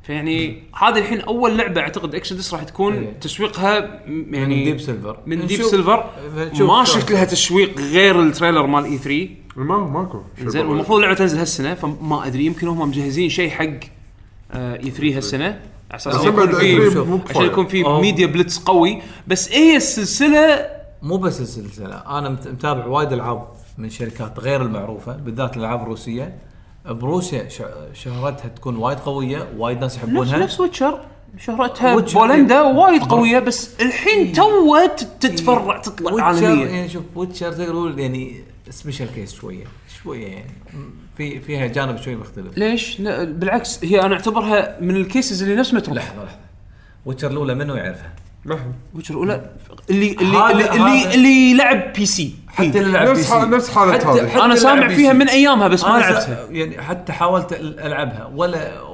فيعني 0.08 0.62
هذه 0.82 0.98
الحين 0.98 1.20
أول 1.20 1.58
لعبة 1.58 1.80
أعتقد 1.80 2.14
Exodus 2.14 2.54
راح 2.54 2.62
تكون 2.62 2.94
إيه. 2.94 3.12
تسويقها 3.20 3.78
يعني 4.30 4.56
من 4.56 4.64
Deep 4.64 4.80
Silver 4.80 5.18
من 5.26 5.46
Deep 5.46 5.62
Silver 5.62 6.10
ما. 6.60 6.84
شفت 6.84 7.12
لها 7.12 7.24
تسويق 7.24 7.78
غير 7.80 8.22
ال 8.22 8.28
trailer 8.28 8.66
مال 8.66 8.84
E3 8.84 9.28
ما 9.56 9.78
ماكو 9.78 10.20
زين 10.38 10.48
طبيعي. 10.50 10.66
والمفروض 10.66 10.98
اللعبه 10.98 11.14
تنزل 11.18 11.38
هالسنة 11.38 11.74
فما 11.74 12.26
أدري 12.26 12.44
يمكن 12.46 12.68
هم 12.68 12.88
مجهزين 12.88 13.28
شيء 13.28 13.50
حق 13.50 13.64
E3 14.54 15.16
هالسنة 15.16 15.46
على 15.90 15.96
أساس 15.96 16.24
يكون 16.24 16.52
في 16.52 16.90
E3 16.90 16.96
مو 16.96 17.20
عشان. 17.30 17.42
يكون 17.42 17.66
في. 17.66 17.82
ميديا 17.82 18.26
بلتس 18.26 18.58
قوي 18.58 19.02
بس 19.26 19.52
هي 19.52 19.76
السلسلة 19.76 20.66
مو 21.02 21.16
بس 21.16 21.40
السلسلة 21.40 21.94
أنا 22.18 22.28
مت- 22.28 22.48
متابع 22.48 22.86
وايد 22.86 23.12
ألعاب 23.12 23.48
من 23.78 23.90
شركات 23.90 24.40
غير 24.40 24.62
المعروفة 24.62 25.16
بالذات 25.16 25.56
الالعاب 25.56 25.82
الروسيه 25.82 26.34
بروسيا 26.88 27.48
شهرتها 27.94 28.48
تكون 28.48 28.76
وايد 28.76 28.98
قوية 28.98 29.48
وايد 29.56 29.80
ناس 29.80 29.96
يحبونها. 29.96 30.38
نفس 30.38 30.60
ويتشر. 30.60 31.00
شهرتها 31.38 31.94
ويتشر. 31.94 32.18
بولندا 32.18 32.62
وايد 32.62 33.02
بر- 33.02 33.08
قوية 33.08 33.38
بس 33.38 33.80
الحين 33.80 34.32
توها 34.32 34.86
تت- 34.86 35.08
تتفرع 35.26 35.78
تطلع 35.78 36.12
ويتشر 36.12 36.44
يعني 36.66 36.88
شوف 36.88 37.02
ويتشر 37.14 37.52
تقدر 37.52 37.64
تقول 37.66 37.98
يعني 37.98 38.42
special 38.70 39.06
case 39.14 39.34
شوية 39.34 39.64
شوية 40.02 40.26
يعني. 40.26 40.50
في 41.16 41.40
فيها 41.40 41.66
جانب 41.66 41.96
شوي 41.98 42.16
مختلف. 42.16 42.58
ليش؟ 42.58 43.00
بالعكس 43.00 43.84
هي 43.84 44.00
أنا 44.02 44.14
أعتبرها 44.14 44.76
من 44.80 44.96
ال 44.96 45.04
cases 45.04 45.42
اللي 45.42 45.54
نفس 45.56 45.74
مترو 45.74 45.94
لحظة 45.94 46.24
لحظة. 46.24 46.38
ويتشر 47.06 47.30
الأولى 47.30 47.54
منو 47.54 47.74
يعرفها؟ 47.74 48.12
ويتشر 48.94 49.14
الأولى 49.14 49.50
اللي 49.90 50.12
اللي 50.12 50.36
هذا- 50.36 50.50
اللي, 50.50 50.70
اللي, 50.70 50.80
هذا- 51.04 51.14
اللي 51.14 51.54
لعب 51.54 51.92
PC 51.92 52.34
حتى 52.48 52.66
اللي 52.80 52.92
لعب 52.92 53.08
نفس 53.08 53.18
PC. 53.20 53.32
حال- 53.32 53.50
نفس 53.50 53.70
حالة 53.70 53.98
حتى- 53.98 54.06
هذه. 54.06 54.28
حتى 54.28 54.36
أنا 54.36 54.44
اللي 54.44 54.56
سامع 54.56 54.94
فيها 54.96 55.12
PC. 55.12 55.18
من 55.18 55.28
أيامها 55.28 55.68
بس 55.68 55.84
ما 55.84 55.96
أنا 55.96 56.00
لعبتها 56.12 56.46
يعني 56.50 56.82
حتى 56.82 57.12
حاولت 57.12 57.50
أل- 57.54 57.84
ألعبها 57.84 58.30
ولا 58.34 58.88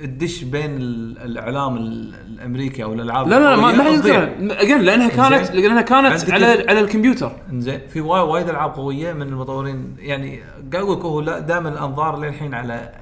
الدش 0.00 0.42
بين 0.44 0.76
ال- 0.76 1.18
الإعلام 1.18 1.76
ال- 1.76 2.14
الأمريكي 2.28 2.84
أو 2.84 2.92
الألعاب 2.92 3.28
لا 3.28 3.34
لا 3.38 3.50
لا 3.50 3.56
ما 3.56 3.72
ما 3.72 3.84
حد. 3.84 3.90
يذكرها 3.92 4.30
اجين 4.62 4.80
لأنها 4.80 5.08
كانت 5.08 5.44
زين. 5.52 5.56
لأنها 5.62 5.82
كانت 5.82 6.06
عندك 6.12 6.30
على 6.30 6.52
ال- 6.54 6.68
على 6.70 6.80
الكمبيوتر 6.80 7.32
زين 7.52 7.80
في 7.92 8.00
وايد 8.00 8.22
وايد 8.28 8.48
ألعاب 8.48 8.70
قوية 8.74 9.12
من 9.12 9.22
المطورين 9.22 9.96
يعني 9.98 10.40
قاعد 10.72 10.84
أقول 10.84 10.98
لك 10.98 11.04
هو 11.04 11.20
لا 11.20 11.38
دائما 11.38 11.68
الأنظار 11.68 12.18
للحين 12.18 12.54
على 12.54 12.92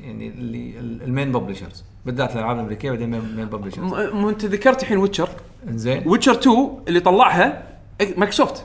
يعني 0.00 0.28
اللي 0.28 0.78
ال- 0.80 1.02
ال 1.02 1.08
main 1.08 1.32
publishers 1.32 1.84
بالذات 2.06 2.32
الألعاب 2.32 2.56
الأمريكية 2.56 2.90
بعدين 2.90 3.10
main 3.10 3.36
main 3.36 3.44
publishers 3.46 3.92
م- 3.92 4.26
انت 4.28 4.44
ذكرت 4.44 4.82
الحين 4.82 4.98
ويتشر 4.98 5.28
زين 5.68 6.02
ويتشر 6.06 6.32
2 6.32 6.68
اللي 6.88 7.00
طلعها 7.00 7.62
مايكروسوفت. 8.00 8.64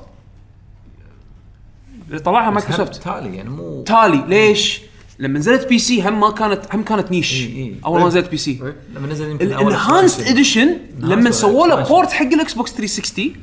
اللي 2.07 2.19
طلعها 2.19 2.49
مايكروسوفت. 2.49 2.95
تالي 3.03 3.35
يعني 3.35 3.49
مو 3.49 3.83
تالي. 3.83 4.23
ليش؟ 4.27 4.81
لما 5.19 5.39
نزلت 5.39 5.67
PC 5.67 6.09
هم 6.09 6.19
ما 6.19 6.31
كانت 6.31 6.75
هم 6.75 6.83
كانت 6.83 7.11
niche 7.11 7.33
إي 7.33 7.57
إي. 7.57 7.75
أول 7.85 8.01
ما 8.01 8.07
نزلت 8.07 8.29
PC 8.29 8.51
إي. 8.51 8.73
لما 8.95 9.07
نزل 9.07 9.29
يمكن 9.29 9.69
expansion. 9.69 10.27
edition 10.29 10.77
لما 10.99 11.31
سووا 11.31 11.67
له. 11.67 11.83
port 11.89 12.11
حق 12.11 12.25
الاكس 12.25 12.53
بوكس 12.53 12.73
360 12.73 13.33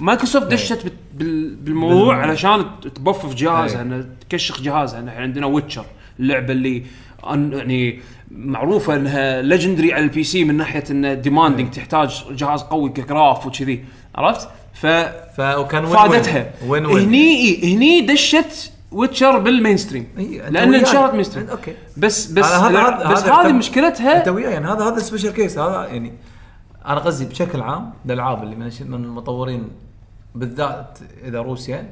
مايكروسوفت 0.00 0.46
دشت 0.46 0.82
بال- 0.84 0.92
بال- 1.14 1.54
بالموضوع 1.56 2.16
بال- 2.16 2.30
علشان 2.30 2.64
تbuff 2.94 3.34
جهازها. 3.34 3.82
انها 3.82 4.04
تكشخ 4.28 4.60
جهازها 4.62 5.00
إن 5.00 5.08
إحنا 5.08 5.20
عندنا 5.22 5.46
ويتشر 5.46 5.86
اللعبة 6.20 6.52
اللي 6.52 6.84
يعني 7.24 8.00
معروفة 8.36 8.94
إنها 8.96 9.42
legendary 9.42 9.92
على 9.92 10.04
ال 10.04 10.24
PC 10.24 10.44
من 10.44 10.56
ناحية 10.56 10.84
انه 10.90 11.14
demanding 11.14 11.70
تحتاج 11.70 12.24
جهاز 12.30 12.62
قوي 12.62 12.90
ك 12.90 12.99
graph 12.99 13.46
وكذي 13.46 13.84
عرفت؟ 14.14 14.48
ف 14.74 14.86
فكان 15.36 15.86
فادتها. 15.86 16.50
وين 16.66 16.86
وين 16.86 17.04
هني 17.08 17.36
إيه، 17.36 17.76
هني 17.76 18.00
دشت 18.00 18.72
ويتشر 18.92 19.38
بال 19.38 19.76
mainstream 19.76 20.06
إي، 20.18 20.46
أنت 20.46 20.52
لأن. 20.52 20.74
انشهرت 20.74 21.14
mainstream 21.14 21.48
okay. 21.48 21.74
بس 21.96 22.26
بس 22.26 22.44
هذا- 22.44 22.78
هذا- 22.80 23.12
بس 23.12 23.24
هذه 23.24 23.52
مشكلتها 23.52 24.18
أنت 24.18 24.28
وياي. 24.28 24.52
يعني 24.52 24.66
هذا 24.66 24.84
هذا 24.84 24.98
special 24.98 25.30
case 25.32 25.58
هذا 25.58 25.86
يعني 25.86 26.12
أنا 26.86 27.00
قصدي 27.00 27.24
بشكل 27.24 27.60
عام 27.60 27.92
الالعاب 28.06 28.42
اللي 28.42 28.56
من 28.56 29.04
المطورين 29.04 29.68
بالذات 30.34 30.98
إذا 31.24 31.40
روسيا. 31.40 31.90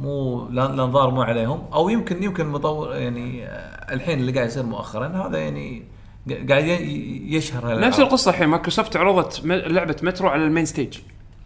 مو 0.00 0.48
لا- 0.50 0.74
الانظار 0.74 1.10
مو 1.10 1.22
عليهم 1.22 1.62
أو 1.74 1.88
يمكن 1.88 2.22
يمكن 2.22 2.46
مطور 2.46 2.94
يعني 2.94 3.44
الحين 3.94 4.18
اللي 4.20 4.32
قاعد 4.32 4.46
يصير 4.46 4.62
مؤخرا 4.62 5.08
هذا 5.08 5.38
يعني 5.38 5.82
قاعد 6.50 6.64
ي- 6.64 7.34
يشهر 7.36 7.62
هالألعاب. 7.66 7.84
نفس 7.84 8.00
القصة 8.00 8.30
الحين 8.30 8.48
مايكروسوفت 8.48 8.96
عرضت 8.96 9.40
لعبة 9.44 9.96
مترو 10.02 10.28
على 10.28 10.44
ال 10.44 10.48
main 10.48 10.64
stage 10.64 10.98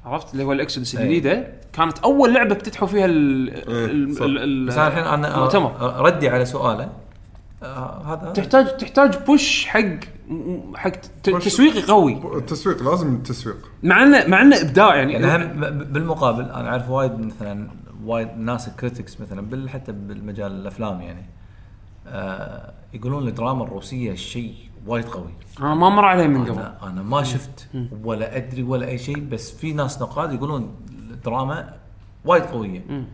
عرفت 0.06 0.32
اللي 0.32 0.44
هو 0.44 0.52
الإكسودس 0.52 0.96
أي. 0.96 1.02
الجديدة 1.02 1.46
كانت 1.72 1.98
أول 1.98 2.34
لعبة 2.34 2.54
بتفتحوا 2.54 2.88
فيها 2.88 3.04
ال 3.04 3.48
ال-. 3.68 4.22
ال- 4.38 4.66
بس 4.66 4.74
أنا 4.78 4.88
الحين 4.88 5.02
أنا 5.04 5.34
المؤتمر 5.34 5.72
ردي 6.00 6.28
على 6.28 6.44
سؤاله 6.44 6.88
آه، 7.62 8.02
هذا 8.06 8.32
تحتاج 8.32 8.76
تحتاج 8.76 9.16
push 9.26 9.66
حق 9.66 9.80
حق. 10.74 10.90
تسويقي 11.22 11.82
قوي 11.82 12.20
التسويق 12.36 12.82
لازم 12.90 13.14
التسويق 13.14 13.56
مع 13.82 14.02
انه 14.02 14.26
مع 14.26 14.42
إنه 14.42 14.60
إبداع 14.60 14.96
يعني, 14.96 15.12
يعني 15.12 15.46
بالمقابل 15.70 16.42
أنا 16.42 16.68
أعرف 16.68 16.90
وايد 16.90 17.12
مثلا 17.20 17.68
وايد 18.08 18.28
ناس 18.36 18.68
critics 18.68 19.20
مثلا 19.20 19.40
بال 19.40 19.70
حتى 19.70 19.92
بالمجال 19.92 20.52
الأفلام 20.52 21.00
يعني. 21.00 21.24
آه 22.06 22.72
يقولون 22.94 23.28
الدراما 23.28 23.64
الروسية 23.64 24.14
شيء 24.14 24.54
وايد 24.86 25.04
قوي. 25.04 25.30
أنا 25.60 25.74
ما 25.74 25.88
مر 25.88 26.04
علي 26.04 26.28
من 26.28 26.44
قبل. 26.44 26.58
أنا 26.58 26.78
أنا 26.82 27.02
ما 27.02 27.22
شفت 27.22 27.68
ولا 28.04 28.36
أدري 28.36 28.62
ولا 28.62 28.86
أي 28.88 28.98
شيء 28.98 29.18
بس 29.28 29.50
في 29.50 29.72
ناس 29.72 30.02
نقاد 30.02 30.32
يقولون 30.32 30.74
الدراما 31.10 31.74
وايد 32.24 32.42
قوية. 32.42 33.04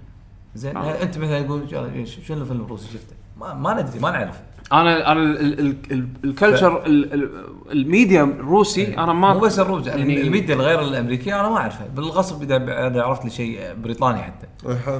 زين 0.54 0.76
آه. 0.76 1.02
أنت 1.02 1.18
مثلا 1.18 1.38
يقول 1.38 1.72
"يا- 1.72 2.04
ش- 2.04 2.20
شنو 2.26 2.40
الفيلم 2.42 2.60
الروسي 2.64 2.86
شفته؟ 2.92 3.16
ما, 3.40 3.54
ما 3.54 3.82
ندري 3.82 3.98
ما 4.00 4.10
نعرف. 4.10 4.42
أنا 4.72 5.12
أنا 5.12 5.22
ال- 5.22 5.40
ال- 5.40 5.60
ال- 5.60 5.76
ال- 5.92 6.08
ال 6.24 6.32
culture 6.32 6.86
ال- 6.86 7.12
ال- 7.14 7.30
الميديا 7.72 8.22
الروسي 8.22 8.98
أنا 8.98 9.12
ما 9.12 9.34
مو 9.34 9.40
بس 9.40 9.58
الروج 9.58 9.86
يعني- 9.86 10.20
الميديا 10.20 10.54
الغير 10.54 10.80
الأمريكية 10.80 11.40
أنا 11.40 11.48
ما 11.48 11.56
أعرفها. 11.56 11.86
بالغصب 11.96 12.42
إذا 12.42 12.56
إذا 12.86 13.02
عرفت 13.02 13.24
لي 13.24 13.30
شيء 13.30 13.58
بريطاني 13.82 14.18
حتى. 14.22 14.46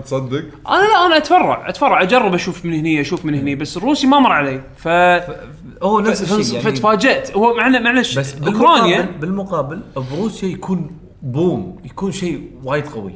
تصدق؟ 0.05 0.45
أنا 0.69 0.83
لا 0.83 1.07
أنا 1.07 1.17
أتفرع 1.17 1.69
أتفرع 1.69 2.03
أجرب 2.03 2.35
أشوف 2.35 2.65
من 2.65 2.75
هني 2.75 3.01
أشوف 3.01 3.25
من 3.25 3.35
هني 3.35 3.55
بس 3.55 3.77
الروسي 3.77 4.07
ما 4.07 4.19
مر 4.19 4.33
علي. 4.33 4.61
ف 4.77 4.89
هو 5.83 6.01
نفس 6.01 6.23
الشيء 6.33 6.55
يعني. 6.57 6.71
فتفاجات 6.77 7.37
هو 7.37 7.55
معنا 7.55 7.79
معلش 7.81 8.19
بس 8.19 8.35
اوكرانيا 8.35 9.01
بالمقابل 9.21 9.21
بالمقابل 9.21 9.83
بروسيا 10.17 10.49
يكون 10.49 10.91
boom 11.23 11.77
يكون 11.85 12.13
شيء 12.13 12.51
وايد 12.65 12.87
قوي. 12.87 13.15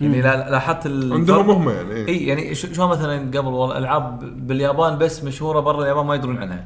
يعني 0.00 0.20
لا- 0.22 0.50
لاحظت 0.50 0.86
ال- 0.86 1.12
عندهم 1.12 1.50
هم 1.50 1.68
يعني 1.70 1.92
إيه. 1.92 2.08
إي 2.08 2.26
يعني 2.26 2.54
ش- 2.54 2.66
شلون 2.66 2.88
مثلا 2.90 3.18
قبل 3.38 3.46
والله 3.48 3.78
ألعاب 3.78 4.18
باليابان 4.46 4.98
بس 4.98 5.24
مشهورة 5.24 5.60
برا 5.60 5.82
اليابان 5.82 6.06
ما 6.06 6.14
يدرون 6.14 6.38
عنها. 6.38 6.64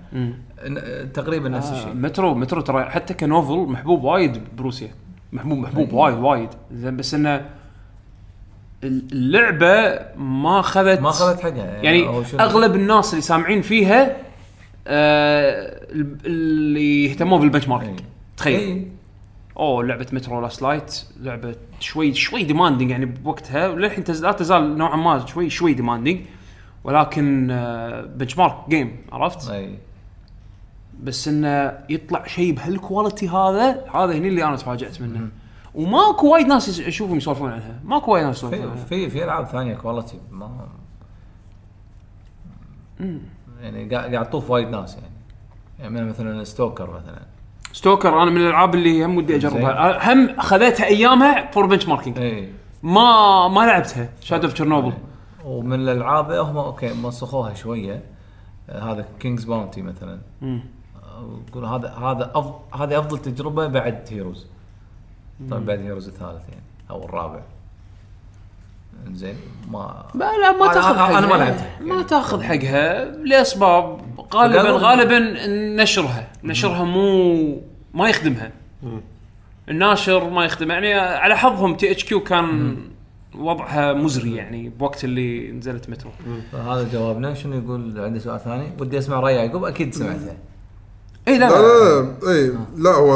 تقريبا 1.14 1.48
نفس 1.48 1.68
آه 1.68 1.72
الشيء. 1.78 1.94
مترو 1.94 2.34
مترو 2.34 2.60
ترى 2.60 2.84
حتى 2.84 3.14
ك 3.14 3.24
novel 3.24 3.72
محبوب 3.72 4.04
وايد 4.04 4.40
بروسيا. 4.56 4.90
محبوب 5.32 5.58
محبوب 5.58 5.92
وايد 5.92 6.18
وايد. 6.18 6.48
زين 6.72 6.96
بس 6.96 7.14
إنه 7.14 7.44
اللعبة 8.84 9.98
ما 10.16 10.60
اخذت 10.60 11.00
ما 11.00 11.08
اخذت 11.08 11.40
حقها 11.40 11.82
يعني 11.82 12.24
شنو- 12.24 12.40
أغلب 12.40 12.74
الناس 12.74 13.10
اللي 13.10 13.22
سامعين 13.22 13.62
فيها 13.62 14.16
آه 14.86 15.80
اللي 16.26 17.04
يهتمون 17.04 17.40
بال 17.40 17.68
benchmarking 17.68 17.98
إي. 18.00 18.04
تخيل. 18.36 18.88
أوه 19.56 19.84
لعبة 19.84 20.06
مترو 20.12 20.40
لاست 20.40 20.62
لايت 20.62 21.04
لعبة 21.20 21.56
شوي 21.80 22.14
شوي 22.14 22.44
demanding 22.44 22.90
يعني 22.90 23.06
بوقتها 23.06 23.68
وللحين 23.68 24.04
لا 24.20 24.32
تزال 24.32 24.78
نوعا 24.78 24.96
ما 24.96 25.26
شوي 25.26 25.50
شوي 25.50 25.74
demanding 25.74 26.20
ولكن 26.84 27.46
benchmark 28.16 28.54
game 28.68 28.96
عرفت؟ 29.12 29.50
أي. 29.50 29.78
بس 31.02 31.28
إنه 31.28 31.78
يطلع 31.88 32.26
شيء 32.26 32.54
بهال 32.54 32.77
quality 32.77 33.28
هذا 33.28 33.84
هذا 33.94 34.12
هني 34.12 34.28
اللي 34.28 34.44
أنا 34.44 34.56
تفاجأت 34.56 35.00
منه. 35.00 35.28
وماكو 35.74 36.32
وايد 36.32 36.46
ناس 36.46 36.80
اشوفهم 36.80 37.16
يسولفون 37.16 37.50
عنها. 37.52 37.80
ماكو 37.84 38.12
وايد 38.12 38.26
ناس 38.26 38.36
يسولفون 38.36 38.62
عنها. 38.62 38.84
في 38.84 39.10
في 39.10 39.24
ألعاب 39.24 39.46
ثانية 39.46 39.74
quality 39.74 40.18
ما 40.30 40.68
يعني 43.60 43.88
قاعد 43.88 44.30
تطوف 44.30 44.50
وايد 44.50 44.68
ناس 44.68 44.94
يعني. 44.94 45.94
يعني 45.94 46.10
مثلا 46.10 46.44
ستوكر 46.44 46.90
مثلا. 46.90 47.22
ستوكر 47.72 48.22
أنا 48.22 48.30
من 48.30 48.36
الألعاب 48.40 48.74
اللي 48.74 49.04
هم 49.04 49.16
ودي 49.16 49.36
أجربها. 49.36 50.12
هم 50.12 50.40
خذيتها 50.40 50.86
أيامها 50.86 51.50
for 51.50 51.66
benchmarking 51.66 52.18
اي 52.18 52.48
ما 52.82 53.48
ما 53.48 53.60
لعبتها. 53.60 54.08
شادو 54.20 54.44
اوف 54.44 54.52
تشيرنوبل 54.52 54.92
ومن 55.44 55.72
الألعاب 55.72 56.30
هم 56.30 56.56
okay 56.56 56.92
مسخوها 56.92 57.54
شوية. 57.54 58.02
آه، 58.70 58.92
هذا 58.92 59.06
كينجز 59.20 59.44
باونتي 59.44 59.82
مثلا. 59.82 60.18
يقول 61.48 61.64
هذا 61.64 61.88
هذا 61.88 62.32
هذه 62.74 62.98
أفضل 62.98 63.18
تجربة 63.18 63.66
بعد 63.66 64.04
هيروز 64.10 64.46
طبعا 65.50 65.64
بعد 65.64 65.78
هيروز 65.78 66.08
الثالث 66.08 66.48
يعني 66.48 66.62
أو 66.90 67.04
الرابع. 67.04 67.42
زين 69.14 69.36
ما 69.70 70.04
لا 70.14 70.38
لا 70.38 70.52
ما 70.52 70.74
تأخذ 70.74 70.94
أنا- 70.94 70.98
حقها 70.98 71.18
أنا 71.18 71.26
ما 71.26 71.34
لعبتها. 71.34 71.78
ما 71.80 72.02
تأخذ 72.02 72.42
حقها 72.42 73.04
لأسباب. 73.04 74.00
غالبا 74.34 74.70
غالبا 74.70 75.18
نشرها. 75.82 76.28
نشرها 76.44 76.84
مو 76.84 77.60
ما 77.94 78.08
يخدمها. 78.08 78.52
الناشر 79.68 80.30
ما 80.30 80.44
يخدمها. 80.44 80.74
يعني 80.76 80.94
على 80.94 81.36
حظهم 81.36 81.74
تي 81.76 81.90
إتش 81.90 82.04
كيو 82.04 82.20
كان 82.20 82.76
وضعها 83.38 83.92
مزري 83.92 84.34
يعني 84.36 84.68
بوقت 84.68 85.04
اللي 85.04 85.52
نزلت 85.52 85.90
مترو. 85.90 86.10
هذا 86.52 86.88
جوابنا. 86.92 87.34
شنو 87.34 87.58
يقول؟ 87.58 88.00
عنده 88.00 88.18
سؤال 88.18 88.40
ثاني. 88.40 88.72
ودي 88.80 88.98
أسمع 88.98 89.20
رأي 89.20 89.34
يعقوب. 89.34 89.64
أكيد 89.64 89.94
سمعته. 89.94 90.36
اي 91.28 91.38
لا 91.38 91.44
لا. 91.44 91.50
لا, 91.50 91.58
لا 91.58 92.02
لا 92.22 92.32
اي 92.32 92.52
لا 92.76 92.90
هو 92.90 93.12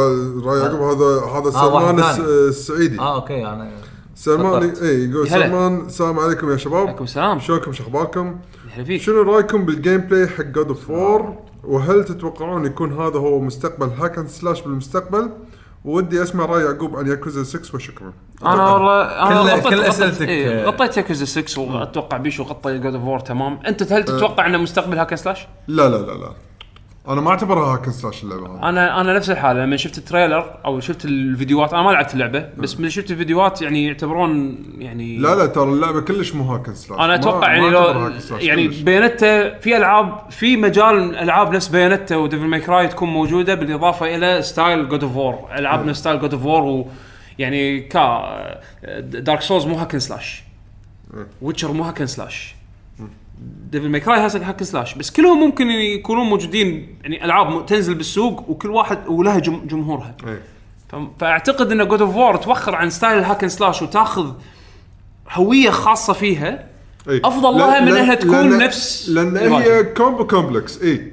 رأي 0.50 0.60
يعقوب. 0.60 0.80
هذا 0.80 1.26
هذا 1.38 1.50
سلمان 1.50 1.98
الس- 1.98 2.16
ثاني. 2.16 2.28
السعيدي. 2.48 2.98
آه 2.98 3.14
okay 3.14 3.46
أنا 3.46 3.70
سلمان. 4.16 4.62
إي 4.82 5.10
يقول 5.10 5.28
هلا. 5.28 5.46
سلمان 5.46 5.86
السلام 5.86 6.18
عليكم 6.18 6.50
يا 6.50 6.56
شباب 6.56 6.86
عليكم 6.86 7.04
السلام 7.04 7.38
شلونكم 7.40 7.72
شو 7.72 7.82
أخباركم؟ 7.82 8.36
هلا 8.74 8.84
فيك 8.84 9.00
شنو 9.02 9.22
رأيكم 9.22 9.64
بال 9.66 10.00
gameplay 10.00 10.28
حق 10.28 10.44
جود 10.44 10.68
اوف 10.68 10.90
وور؟ 10.90 11.36
وهل 11.64 12.04
تتوقعون 12.04 12.66
يكون 12.66 12.92
هذا 12.92 13.18
هو 13.18 13.40
مستقبل 13.40 13.86
hack 13.88 14.18
and 14.18 14.28
slash 14.28 14.60
بالمستقبل؟ 14.62 15.30
ودي 15.84 16.22
أسمع 16.22 16.44
رأي 16.44 16.64
يعقوب 16.64 16.96
عن 16.96 17.06
ياكوزا 17.06 17.42
6 17.42 17.74
وشكرا. 17.74 18.12
أنا 18.42 18.72
والله 18.72 19.02
أنا 19.02 19.60
كل- 19.60 19.76
غطيت 19.80 20.18
كل 20.18 20.24
إيه، 20.28 20.62
آه. 20.62 20.66
غطيت 20.66 20.96
ياكوزا 20.96 21.24
6 21.24 21.58
وأتوقع 21.62 22.16
بيشو 22.16 22.42
غطى 22.42 22.78
جود 22.78 22.94
اوف 22.94 23.04
وور 23.04 23.20
تمام 23.20 23.58
أنت 23.66 23.92
هل 23.92 24.04
تتوقع 24.04 24.46
إنه 24.46 24.58
مستقبل 24.58 24.98
hack 24.98 25.09
and 25.09 25.16
slash؟ 25.16 25.48
لا 25.68 25.88
لا 25.88 25.96
لا 25.96 26.12
لا 26.12 26.30
أنا 27.08 27.20
ما 27.20 27.30
أعتبرها 27.30 27.74
hack 27.74 27.90
slash 27.90 28.24
اللعبة 28.24 28.46
هذه. 28.46 28.68
أنا 28.68 29.00
أنا 29.00 29.12
نفس 29.12 29.30
الحالة 29.30 29.64
لما 29.64 29.76
شفت 29.76 29.98
ال 29.98 30.06
trailer 30.06 30.58
أو 30.64 30.80
شفت 30.80 31.04
الفيديوهات 31.04 31.72
أنا 31.72 31.82
ما 31.82 31.90
لعبت 31.90 32.14
اللعبة 32.14 32.48
بس 32.58 32.80
من 32.80 32.88
شفت 32.90 33.10
الفيديوهات 33.10 33.62
يعني 33.62 33.86
يعتبرون 33.86 34.58
يعني 34.78 35.18
لا 35.18 35.34
لا 35.34 35.46
ترى 35.46 35.64
اللعبة 35.64 36.00
كلش 36.00 36.34
مو 36.34 36.44
hack 36.44 36.70
slash. 36.70 37.00
أنا 37.00 37.14
أتوقع 37.14 37.48
ما 37.48 37.54
يعني 37.54 37.70
لو 37.70 37.80
hack 37.80 38.42
يعني. 38.42 38.68
Bayonetta 38.68 39.58
في 39.58 39.76
ألعاب 39.76 40.30
في 40.30 40.56
مجال 40.56 41.16
ألعاب 41.16 41.54
نفس 41.54 41.68
Bayonetta 41.68 42.16
و 42.16 42.21
Devil 42.21 42.44
May 42.44 42.60
Cry 42.60 42.88
تكون 42.88 43.08
موجودة 43.08 43.54
بالإضافة 43.54 44.16
إلى 44.16 44.42
style 44.42 44.88
God 44.88 45.02
of 45.02 45.16
War 45.16 45.48
ألعاب 45.58 45.86
نفس 45.86 46.00
style 46.00 46.20
God 46.20 46.34
of 46.34 46.44
War 46.44 46.86
ويعني 47.38 47.80
كا 47.80 48.60
Dark 49.00 49.40
Souls 49.40 49.66
مو 49.66 49.74
hack 49.74 49.88
and 49.88 49.98
slash 49.98 50.42
Witcher 51.42 51.72
مو 51.72 51.82
hack 51.82 51.96
and 51.96 52.06
slash 52.06 52.55
Devil 53.70 53.88
May 53.88 54.00
Cry 54.00 54.20
hack 54.20 54.45
and 54.45 54.64
slash 54.64 54.94
بس 54.94 55.10
كلهم 55.10 55.40
ممكن 55.40 55.66
يكونون 55.70 56.26
موجودين 56.26 56.96
يعني 57.02 57.24
ألعاب 57.24 57.66
تنزل 57.66 57.94
بالسوق 57.94 58.50
وكل 58.50 58.70
واحد 58.70 58.98
ولها 59.08 59.38
جم- 59.38 59.66
جمهورها 59.66 60.16
إيه. 60.26 60.42
فأعتقد 61.20 61.72
إن 61.72 61.88
God 61.88 62.02
of 62.02 62.16
War 62.16 62.36
توخر 62.36 62.74
عن 62.74 62.90
style 62.90 63.18
ال 63.18 63.22
hack 63.22 63.37
and 63.37 63.48
slash 63.48 63.82
وتاخذ 63.82 64.32
هوية 65.32 65.70
خاصة 65.70 66.12
فيها 66.12 66.66
إيه. 67.08 67.20
أفضل 67.24 67.58
لها 67.58 67.80
من 67.80 67.88
إنها 67.88 68.14
تكون 68.14 68.58
لأن- 68.58 68.62
نفس 68.62 69.08
لأن. 69.08 69.36
هي 69.36 69.84
combo 69.84 70.26
complex 70.26 70.82
اي 70.82 71.12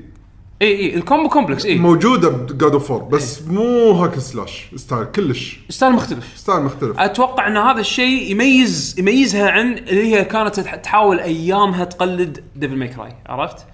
اي 0.64 0.80
اي 0.80 0.96
ال 0.96 1.01
combo 1.01 1.30
complex 1.30 1.66
اي 1.66 1.76
موجودة 1.80 2.30
ب 2.30 2.40
God 2.40 2.72
of 2.72 2.92
4 2.92 3.10
بس 3.10 3.42
مو 3.42 3.92
hack 3.92 4.20
slash 4.20 4.68
style 4.76 5.04
كلش. 5.06 5.60
style 5.70 5.92
مختلف. 5.94 6.34
style 6.38 6.62
مختلف. 6.64 7.00
أتوقع 7.00 7.48
إن 7.48 7.58
هذا 7.58 7.80
الشيء 7.80 8.32
يميز 8.32 8.96
يميزها 9.00 9.50
عن 9.52 9.74
اللي 9.74 10.16
هي 10.16 10.26
كانت 10.26 10.60
تح- 10.60 10.76
تحاول 10.76 11.20
أيامها 11.20 11.84
تقلد 11.86 12.44
Devil 12.56 12.76
May 12.76 12.88
Cry 12.88 13.12
عرفت؟ 13.26 13.66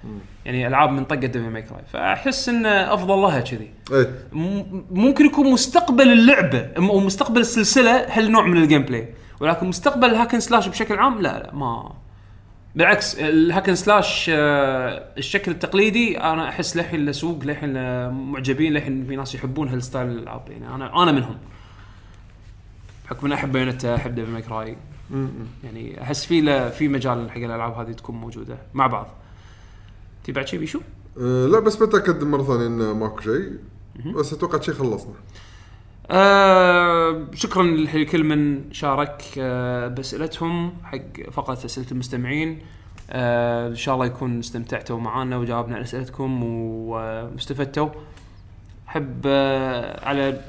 يعني 0.46 0.68
ألعاب 0.68 0.92
من 0.92 1.04
طقة 1.06 1.16
Devil 1.16 1.50
May 1.50 1.62
Cry 1.62 1.82
فأحس 1.94 2.50
انه 2.50 2.70
أفضل 2.70 3.16
لها 3.18 3.40
كذي. 3.40 3.70
م- 4.34 4.64
ممكن 4.92 5.26
يكون 5.26 5.52
مستقبل 5.52 6.12
اللعبة 6.12 6.70
م- 6.78 6.90
أو 6.90 7.00
مستقبل 7.00 7.42
السلسلة 7.42 8.06
هالنوع 8.10 8.46
من 8.48 8.58
ال 8.58 8.82
gameplay 8.82 9.08
ولكن 9.42 9.68
مستقبل 9.68 10.10
ال 10.10 10.13
hack 10.13 10.28
and 10.28 10.40
slash 10.40 10.68
بشكل 10.68 10.96
عام 10.96 11.22
لا 11.22 11.28
لا 11.40 11.52
ما 11.56 11.92
بالعكس 12.80 13.16
ال 13.16 13.23
hack 13.23 13.53
and 13.53 13.76
slash 13.76 14.32
آه، 14.34 15.06
الشكل 15.18 15.52
التقليدي 15.52 16.18
أنا 16.18 16.50
أحس 16.50 16.78
للحين 16.78 17.06
له 17.06 17.12
سوق 17.12 17.44
للحين 17.44 17.74
معجبين 18.10 18.74
للحين 18.74 19.06
في 19.06 19.16
ناس 19.16 19.36
يحبون 19.36 19.70
هال 19.70 19.81
style 19.81 20.08
الالعاب 20.08 20.42
يعني 20.50 20.76
أنا 20.76 21.04
أنا 21.04 21.12
منهم. 21.12 21.38
بحكم 23.06 23.26
إني 23.26 23.36
أحب 23.36 23.52
Bayonetta 23.52 23.96
أحب 23.96 24.16
Devil 24.16 24.32
May 24.32 24.42
Cry 24.42 24.78
يعني 25.64 26.02
أحس 26.02 26.26
في 26.26 26.72
في 26.72 26.88
مجال 26.88 27.32
حق 27.32 27.38
الألعاب 27.38 27.74
هذه 27.74 27.92
تكون 27.92 28.16
موجودة 28.16 28.58
مع 28.74 28.88
بعض. 28.88 29.08
تبي 30.24 30.34
بعد 30.34 30.48
شيء 30.48 30.60
بيشو؟ 30.60 30.80
أه 31.22 31.48
لا 31.48 31.60
بس 31.60 31.76
بتاكد 31.76 32.24
مرة 32.24 32.44
ثانية 32.44 32.68
انه 32.68 32.94
ماكو 32.94 33.22
شيء. 33.22 33.52
بس 34.16 34.34
أتوقع 34.34 34.60
شيء 34.62 34.74
خلصنا. 34.74 35.14
آه 36.12 37.26
شكرا 37.34 37.64
لكل 37.64 38.24
من 38.24 38.74
شارك 38.74 39.24
آه 39.38 39.88
بأسئلتهم 39.88 40.74
حق 40.84 41.30
فقرة 41.32 41.66
أسئلة 41.66 41.86
المستمعين. 41.92 42.60
آه 43.10 43.68
إن 43.68 43.76
شاء 43.76 43.96
الله 43.96 44.06
يكون 44.06 44.40
استمتعتوا 44.40 45.00
معنا 45.00 45.38
وجاوبنا 45.38 45.76
على 45.76 45.84
أسئلتكم 45.84 46.44
واستفدتوا. 46.44 47.90
أحب 48.88 49.22
آه 49.26 50.06
على 50.06 50.42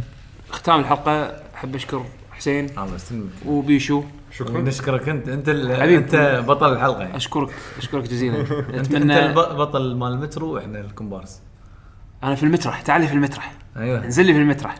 ختام 0.50 0.80
الحلقة 0.80 1.42
أحب 1.54 1.74
أشكر 1.74 2.04
حسين 2.32 2.66
الله 2.78 2.94
يسلمك 2.94 3.30
وبيشو. 3.46 4.02
شكرا. 4.32 4.60
نشكرك 4.60 5.08
أنت. 5.08 5.28
أنت. 5.28 5.48
أنت 5.48 6.44
بطل 6.48 6.72
الحلقة 6.72 7.00
يعني. 7.00 7.16
أشكرك 7.16 7.54
أشكرك 7.78 8.04
جزيلا. 8.04 8.40
أنت 8.40 8.50
أنت 8.74 8.94
اتمنى 8.94 9.26
البطل 9.26 9.96
مال 9.96 10.12
المترو 10.12 10.54
وإحنا 10.54 10.80
الكومبارس. 10.80 11.40
أنا 12.24 12.34
في 12.34 12.42
المترح 12.42 12.82
تعالي 12.82 13.06
في 13.06 13.12
المترح. 13.14 13.52
أيوه. 13.76 14.04
انزل 14.04 14.26
لي 14.26 14.32
في 14.32 14.38
المترح. 14.38 14.74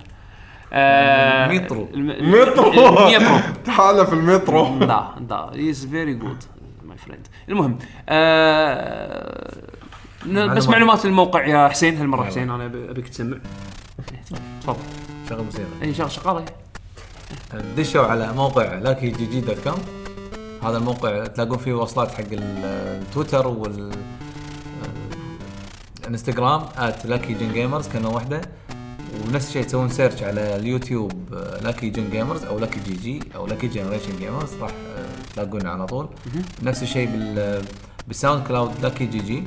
مترو. 0.72 1.88
مترو 1.94 2.72
المترو 2.72 3.38
تعال 3.64 4.06
في 4.06 4.12
المترو 4.12 4.78
لا 4.78 5.10
لا. 5.30 5.50
هيز 5.54 5.86
فيري 5.86 6.14
جود 6.14 6.42
ماي 6.84 6.98
فريند 6.98 7.26
المهم 7.48 7.78
آه 8.08 9.50
بس 10.26 10.68
معلومات. 10.68 11.04
الموقع. 11.04 11.46
يا 11.46 11.68
حسين 11.68 11.96
هالمرة 11.96 12.24
حسين 12.24 12.50
أنا 12.50 12.66
أبيك 12.66 13.08
تسمع. 13.08 13.36
تفضل. 14.62 14.76
شغل 15.28 15.44
موسيقى 15.44 15.64
أي 15.82 15.94
شغله 15.94 16.08
شغالة. 16.08 16.44
دشوا 17.76 18.06
على 18.06 18.32
موقع 18.32 18.74
لاكي 18.74 19.08
جي 19.10 19.26
جي 19.26 19.40
دوت 19.40 19.58
كوم 19.64 19.78
هذا 20.64 20.76
الموقع 20.76 21.26
تلاقون 21.26 21.58
فيه 21.58 21.72
وصلات 21.72 22.10
حق 22.14 22.20
ال- 22.32 22.64
التويتر 23.02 23.46
وال 23.46 23.90
الانستغرام 26.00 26.62
@lucky 27.04 27.30
Gen 27.40 27.52
Gamers 27.52 27.88
كلمه 27.88 28.08
واحدة 28.08 28.40
ونفس 29.14 29.48
الشيء 29.48 29.62
تسوون 29.64 29.88
search 29.88 30.22
على 30.22 30.56
ال 30.56 30.63
YouTube 30.63 31.12
Lucky 31.62 31.90
Gen 31.90 32.10
Gamers 32.10 32.44
أو 32.44 32.58
Lucky 32.58 32.80
GG 32.80 33.20
أو 33.34 33.46
Lucky 33.46 33.66
Generation 33.68 34.16
Gamers 34.18 34.54
راح 34.54 34.70
آه، 34.70 35.32
تلاقونه 35.34 35.70
على 35.70 35.86
طول. 35.86 36.08
نفس 36.62 36.82
الشيء 36.82 37.10
بال 37.10 37.62
بال 38.08 38.46
SoundCloud 38.46 38.70
Lucky 38.82 39.06
GG 39.06 39.44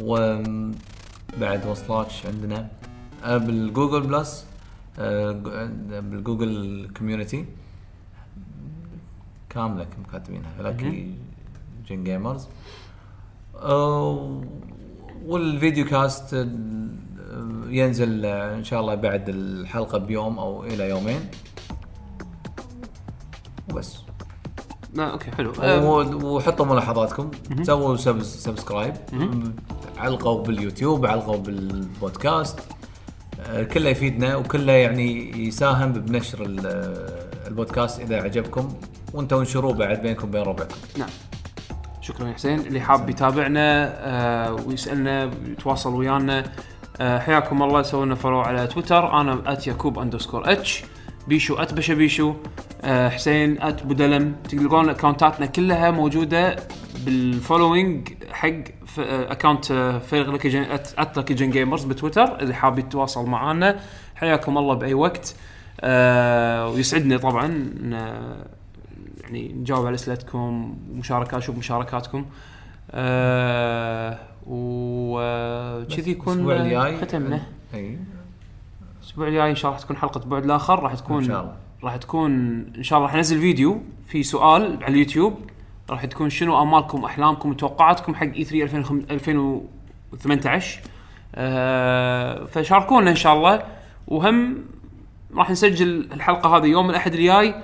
وبعد 0.00 1.66
وصلات 1.66 2.06
إيش 2.06 2.26
عندنا 2.26 2.68
آه، 3.24 3.36
بال 3.36 3.52
Google 3.52 4.00
Plus 4.00 4.44
آه، 4.98 5.32
بال 6.00 6.22
Google 6.22 6.90
community 6.98 7.44
كاملة 9.50 9.86
كاتبينها 10.12 10.62
Lucky 10.62 11.14
Gen 11.88 12.04
Gamers 12.04 12.46
آه، 13.56 14.42
وال 15.26 15.43
video 15.43 15.84
cast 15.84 16.34
آه، 16.34 16.48
ينزل 17.68 18.24
آه، 18.26 18.54
إن 18.54 18.64
شاء 18.64 18.80
الله 18.80 18.94
بعد 18.94 19.28
الحلقة 19.28 19.98
بيوم 19.98 20.38
أو 20.38 20.64
إلى 20.64 20.88
يومين. 20.90 21.20
وبس. 23.72 23.98
لا 24.94 25.10
okay 25.12 25.30
حلو. 25.30 25.52
آه، 25.62 25.84
وحطوا 26.24 26.66
ملاحظاتكم. 26.66 27.30
سووا 27.62 27.96
sub- 27.96 28.22
subscribe. 28.22 28.94
علقوا 29.98 30.42
باليوتيوب 30.42 31.06
علقوا 31.06 31.36
بالبودكاست. 31.36 32.60
آه، 33.46 33.62
كله 33.62 33.90
يفيدنا 33.90 34.36
وكله 34.36 34.72
يعني 34.72 35.38
يساهم 35.46 35.92
بنشر 35.92 36.42
ال- 36.46 36.66
البودكاست 37.46 38.00
إذا 38.00 38.22
عجبكم. 38.22 38.68
وأنتم 39.14 39.36
انشروه 39.38 39.72
بعد 39.74 40.02
بينكم 40.02 40.28
وبين 40.28 40.42
ربعكم. 40.42 40.74
نعم. 40.98 41.08
شكرا 42.00 42.28
يا 42.28 42.32
حسين. 42.32 42.60
اللي 42.60 42.80
حاب 42.80 43.10
يتابعنا 43.10 43.92
آه 43.98 44.52
ويسألنا 44.52 45.30
يتواصل 45.46 45.94
ويانا 45.94 46.38
آه 46.38 46.44
حياكم 47.00 47.62
الله 47.62 47.82
سووا 47.82 48.04
لنا 48.06 48.14
follow 48.14 48.40
على 48.40 48.66
تويتر 48.66 49.20
أنا 49.20 49.42
at 49.52 49.66
يعقوب 49.66 49.98
underscore 49.98 50.52
H 50.52 50.84
بيشو 51.28 51.54
at 51.54 51.74
بشا 51.74 51.94
بيشو. 51.94 52.34
آه 52.84 53.08
حسين 53.08 53.62
at 53.62 53.82
بودلم 53.82 54.36
تلقون 54.48 54.88
اكونتاتنا 54.88 55.46
كلها 55.46 55.90
موجودة 55.90 56.56
بال 57.04 57.23
following 57.23 58.08
حق 58.32 58.48
آه، 58.98 59.32
account 59.32 59.70
آه، 59.70 59.98
فريق 59.98 60.30
Lucky 60.30 60.48
Gen 60.48 60.62
at 60.62 60.88
at 60.98 61.18
Lucky 61.18 61.34
Gen 61.34 61.50
Gamers 61.50 61.84
ب 61.84 61.90
Twitter. 61.90 62.40
اللي 62.40 62.54
حاب 62.54 62.78
يتواصل 62.78 63.26
معنا 63.26 63.80
حياكم 64.16 64.58
الله 64.58 64.74
بأي 64.74 64.94
وقت. 64.94 65.34
آه 65.80 66.68
ويسعدني 66.68 67.18
طبعا 67.18 67.46
إن- 67.46 67.94
يعني 69.22 69.52
نجاوب 69.52 69.86
على 69.86 69.94
أسئلتكم 69.94 70.76
ومشاركات 70.92 71.34
أشوف 71.34 71.58
مشاركاتكم. 71.58 72.24
آه 72.90 74.18
وكذي 74.46 76.10
يكون 76.10 76.32
الأسبوع 76.32 76.56
الجاي 76.56 76.96
ختمنا 77.00 77.42
إي. 77.74 77.98
الأسبوع 79.00 79.28
الجاي 79.28 79.50
إن 79.50 79.54
شاء 79.54 79.70
الله 79.70 79.78
راح 79.78 79.84
تكون 79.84 79.96
حلقة 79.96 80.20
بعد 80.20 80.44
الآخر 80.44 80.82
راح 80.82 80.94
تكون 80.94 81.22
إن 81.22 81.28
شاء 81.28 81.40
الله. 81.40 81.54
راح 81.84 81.96
تكون 81.96 82.32
إن 82.76 82.82
شاء 82.82 82.98
الله 82.98 83.08
راح 83.08 83.16
ننزل 83.16 83.40
فيديو 83.40 83.80
في 84.06 84.22
سؤال 84.22 84.84
على 84.84 84.94
اليوتيوب. 84.94 85.34
راح 85.90 86.04
تكون 86.04 86.30
شنو 86.30 86.62
آمالكم 86.62 87.04
أحلامكم 87.04 87.50
وتوقعاتكم 87.50 88.14
حق 88.14 88.26
اي 88.26 88.44
3 88.44 88.76
2018 89.10 90.80
آه 91.34 92.44
فشاركونا 92.44 93.10
إن 93.10 93.16
شاء 93.16 93.34
الله. 93.34 93.62
وهم 94.06 94.64
راح 95.34 95.50
نسجل 95.50 96.08
الحلقة 96.12 96.56
هذه 96.56 96.66
يوم 96.66 96.90
الأحد 96.90 97.14
الجاي. 97.14 97.54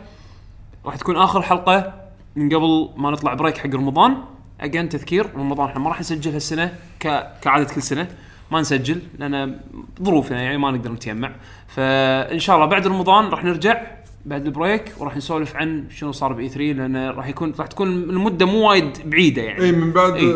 راح 0.86 0.96
تكون 0.96 1.16
آخر 1.16 1.42
حلقة 1.42 1.92
من 2.36 2.48
قبل 2.48 2.88
ما 2.96 3.10
نطلع 3.10 3.34
break 3.34 3.58
حق 3.58 3.74
رمضان. 3.74 4.16
again 4.64 4.88
تذكير 4.88 5.26
رمضان 5.36 5.68
إحنا 5.68 5.80
ما 5.80 5.88
راح 5.88 6.00
نسجل 6.00 6.32
هالسنة 6.32 6.74
ك... 7.00 7.26
كعادة 7.42 7.74
كل 7.74 7.82
سنة. 7.82 8.08
ما 8.50 8.60
نسجل 8.60 9.00
لأن 9.18 9.58
ظروفنا 10.02 10.42
يعني 10.42 10.58
ما 10.58 10.70
نقدر 10.70 10.92
نتجمع 10.92 11.32
فإن 11.68 12.38
شاء 12.38 12.56
الله 12.56 12.66
بعد 12.66 12.86
رمضان 12.86 13.24
راح 13.24 13.44
نرجع 13.44 13.80
بعد 14.26 14.46
ال 14.46 14.54
break 14.54 14.92
وراح 14.98 15.16
نسولف 15.16 15.56
عن 15.56 15.84
شنو 15.90 16.12
صار 16.12 16.32
ب 16.32 16.48
E3 16.48 16.72
لأن 16.72 16.96
راح 16.96 17.28
يكون 17.28 17.54
راح 17.58 17.66
تكون 17.66 17.88
المدة 17.88 18.46
مو 18.46 18.68
وايد 18.68 18.98
بعيدة 19.04 19.42
يعني. 19.42 19.64
إي 19.64 19.72
من 19.72 19.92
بعد 19.92 20.12
E. 20.14 20.34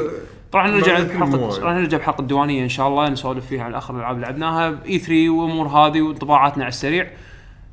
راح 0.55 0.67
نرجع 0.67 1.01
بحلقه. 1.01 1.65
راح 1.65 1.75
نرجع 1.75 1.99
بحلقة 1.99 2.25
ديوانيه 2.25 2.65
إن 2.65 2.69
شاء 2.69 2.89
الله 2.89 3.09
نسولف 3.09 3.47
فيها 3.47 3.63
عن 3.65 3.75
آخر 3.75 3.95
الألعاب 3.95 4.17
اللي 4.17 4.27
لعبناها. 4.27 4.71
ب 4.71 4.99
E3 4.99 5.29
وامور 5.31 5.67
هذه 5.67 6.03
وانطباعاتنا 6.03 6.65
على 6.65 6.69
السريع. 6.69 7.11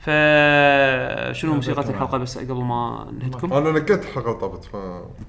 فشنو 0.05 1.55
موسيقى 1.55 1.89
الحلقة 1.89 2.17
بس 2.17 2.37
قبل 2.37 2.53
ما 2.63 3.07
نهدكم؟ 3.21 3.53
أنا 3.53 3.71
نقيت 3.71 4.03
الحلقة 4.03 4.33
طافت 4.33 4.63
ف 4.65 4.73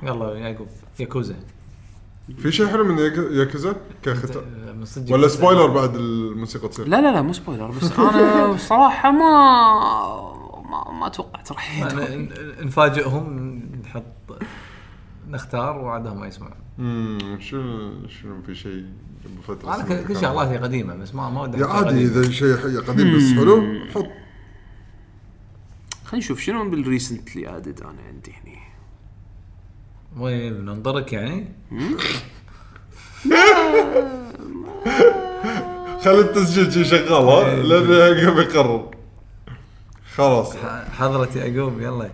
يلا 0.03 0.35
يا 0.35 0.39
يعقوب 0.49 0.67
ياكوزا. 1.01 1.35
في 2.39 2.53
شيء 2.53 2.67
حلو 2.67 2.85
من 2.85 2.99
Yak- 2.99 3.33
Yakuza؟ 3.33 3.77
كختام 4.03 4.85
صدق 4.85 5.13
ولا. 5.15 5.29
spoiler 5.29 5.67
بعد 5.67 5.95
الموسيقى 5.95 6.69
تصير؟ 6.69 6.89
لا 6.89 7.01
لا 7.01 7.13
لا 7.13 7.23
مو 7.23 7.33
spoiler 7.33 7.67
بس 7.71 7.93
أنا 7.99 8.47
بصراحة 8.53 9.11
ما 9.11 9.31
ما, 10.71 10.93
ما 11.01 11.09
توقعت 11.09 11.53
راح 11.53 11.83
نفاجئهم 12.61 13.61
نحط 13.85 14.39
نختار 15.29 15.79
وعدهم 15.79 16.21
ما 16.21 16.27
يسمعون. 16.27 16.55
امم 16.79 17.19
شنو 17.41 17.93
شنو 18.09 18.43
في 18.47 18.55
شيء 18.55 18.85
قبل 19.25 19.43
فتره 19.59 19.75
أنا 19.75 20.03
كل 20.03 20.17
شغلاتي 20.17 20.57
قديمة 20.59 20.95
بس 20.95 21.15
ما 21.15 21.31
ما 21.31 21.43
ودي 21.43 21.65
عادي. 21.65 22.03
إذا 22.05 22.31
شيء 22.31 22.57
حي- 22.57 22.77
قديم 22.77 23.17
بس 23.17 23.33
حلو 23.33 23.63
حط 23.95 24.07
خلينا 26.07 26.25
نشوف 26.25 26.41
شنو 26.41 26.71
بالريسنتلي 26.71 27.57
ادد 27.57 27.81
أنا 27.81 28.03
عندي 28.09 28.33
هني. 28.45 28.59
وين 30.19 30.55
بننظرك 30.55 31.13
يعني؟ 31.13 31.45
خلي 36.05 36.21
التسجيل 36.21 36.87
شغال 36.87 37.13
ها؟ 37.13 37.55
لأن 37.63 38.31
قبل 38.31 38.43
يقرر. 38.43 38.91
خلاص. 40.17 40.57
ح- 40.57 40.85
حضرة 40.99 41.29
يعقوب 41.37 41.81
يلا. 41.81 42.11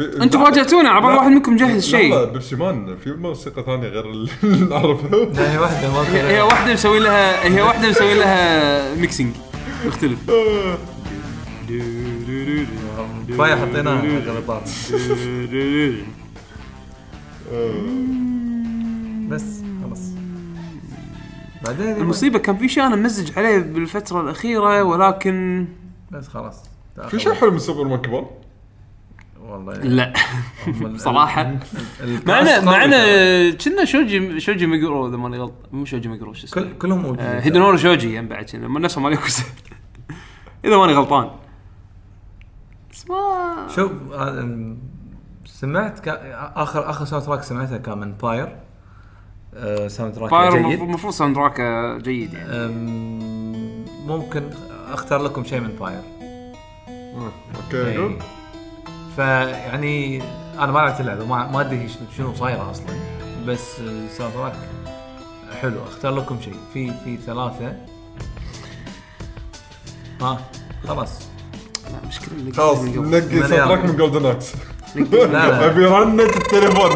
أنتم 0.00 0.44
فاجاتونا 0.44 0.88
على 0.88 1.00
بال 1.00 1.10
لا. 1.10 1.16
واحد 1.16 1.30
منكم 1.30 1.52
مجهز 1.54 1.74
لا 1.74 1.80
شيء. 2.00 2.24
Pepsiman 2.24 2.96
في 2.96 3.12
موسيقى 3.12 3.62
ثانية 3.62 3.88
غير 3.88 4.10
اللي 4.12 4.30
نعرفها. 4.70 5.24
لا 5.24 5.52
هي 5.52 5.58
واحدة 5.58 5.90
ما 5.92 6.08
هي 6.14 6.36
هي 6.36 6.42
واحدة 6.42 6.72
مسوي 6.72 6.98
لها 6.98 7.46
هي 7.56 7.62
واحدة 7.62 7.88
مسوي 7.90 8.14
لها 8.14 8.94
mixing 8.94 9.34
مختلف. 9.86 10.18
كفاية 13.28 13.54
حطيناها. 13.54 14.18
غلطات 14.18 14.68
بس 19.28 19.62
خلاص. 19.84 20.00
بعدين 21.66 21.86
المصيبة 21.96 22.38
كان 22.38 22.56
في 22.56 22.68
شيء 22.68 22.86
أنا 22.86 22.96
ممزج 22.96 23.38
عليه 23.38 23.58
بالفترة 23.58 24.20
الأخيرة 24.20 24.82
ولكن 24.82 25.66
بس 26.10 26.28
خلاص. 26.28 26.62
في 27.08 27.18
شيء 27.18 27.34
حلو 27.34 27.50
من 27.50 27.58
سوبر 27.58 27.84
مان 27.88 27.98
كبار 28.02 28.30
والله. 29.42 29.72
لا. 29.74 30.12
ال- 32.00 32.20
معنا 32.26 32.60
معنا 32.60 33.50
كنا 33.50 33.84
شوجي 33.84 34.40
شوجي 34.40 34.66
ميجورو 34.66 35.08
إذا 35.08 35.16
ماني 35.16 35.38
غلط. 35.38 35.52
مو 35.72 35.84
شوجي 35.84 36.08
ميجورو 36.08 36.32
شو 36.32 36.46
اسمه؟ 36.46 36.62
كل 36.62 36.78
كلهم 36.78 36.98
موجودين. 37.02 37.24
آه، 37.26 37.40
هيدنورو 37.40 37.76
شوجي 37.76 38.20
هم 38.20 38.28
بعد 38.28 38.44
كنا 38.44 38.68
من 38.68 38.80
نفسهم 38.80 39.04
مال 39.04 39.18
إذا 40.64 40.76
ماني 40.76 40.92
غلطان. 40.92 41.30
ما 43.10 43.66
شوف 43.74 43.92
هذا- 44.18 44.76
سمعت 45.46 45.98
كا- 45.98 46.52
اخر 46.62 46.90
آخر 46.90 47.04
ساوند 47.04 47.24
تراك 47.26 47.42
سمعته 47.42 47.76
كان 47.76 47.98
من 47.98 48.12
باير 48.12 48.56
آه، 49.54 49.88
ساوند 49.88 50.14
تراك 50.14 50.30
باير 50.30 50.50
جيد. 50.52 50.60
المفروض 50.64 50.88
المفروض 50.88 51.12
ساوند 51.12 51.34
تراك 51.36 51.60
جيد 52.02 52.32
يعني. 52.34 52.66
ممكن 54.06 54.50
أختار 54.92 55.22
لكم 55.22 55.44
شيء 55.44 55.60
من 55.60 55.76
Pyre 55.80 56.02
okay. 57.56 57.86
إي. 57.90 57.96
قول. 57.96 58.16
فيعني 59.16 60.22
أنا 60.58 60.72
ما 60.72 60.78
لعبت 60.78 61.00
اللعبة 61.00 61.26
ما 61.26 61.50
ما 61.50 61.60
أدري 61.60 61.88
شنو- 61.88 62.10
شنو 62.16 62.34
صايرة 62.34 62.70
أصلا. 62.70 62.86
بس 63.46 63.80
ال 63.80 64.34
soundtrack 64.34 64.52
حلو 65.60 65.82
أختار 65.82 66.14
لكم 66.14 66.40
شيء. 66.40 66.54
في 66.72 66.92
في 67.04 67.16
ثلاثة. 67.16 67.76
ها 70.20 70.38
خلاص. 70.88 71.28
لا 72.06 72.08
مشكله 72.08 72.52
خلاص 72.56 72.78
نقي. 72.78 73.48
track 73.48 73.84
من 73.84 73.96
Golden 73.96 74.26
Axe 74.26 74.52
لا 74.96 75.26
لا. 75.26 75.66
أبي 75.70 75.84
رنة 75.86 76.22
التليفون. 76.22 76.90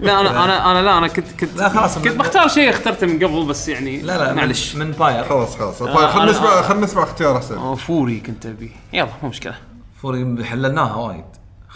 لا 0.00 0.20
أنا 0.20 0.44
أنا 0.44 0.70
أنا 0.70 0.82
لا 0.82 0.98
أنا 0.98 1.08
كنت 1.08 1.26
كنت 1.40 1.56
لا 1.56 1.68
خلاص 1.68 1.94
كنت 1.98 2.08
من- 2.08 2.18
بختار 2.18 2.48
شيء 2.48 2.70
اخترته 2.70 3.06
من 3.06 3.24
قبل 3.24 3.44
بس 3.46 3.68
يعني 3.68 4.02
لا 4.02 4.18
لا 4.18 4.32
معلش. 4.32 4.76
من, 4.76 4.90
باير 4.90 5.24
خلاص 5.24 5.56
خلاص. 5.56 5.78
طيب 5.78 5.88
آه، 5.88 6.10
خلينا 6.12 6.32
أنا- 6.32 6.36
نسمع 6.36 6.62
خلينا 6.62 6.84
نسمع 6.84 7.02
اختيار 7.02 7.36
أحسن. 7.36 7.58
آه، 7.58 7.74
فوري 7.74 8.20
كنت 8.20 8.46
أبي. 8.46 8.70
يلا 8.92 9.08
مو 9.22 9.28
مشكلة. 9.28 9.54
فوري 10.02 10.44
حللناها 10.44 10.94
وايد. 10.96 11.24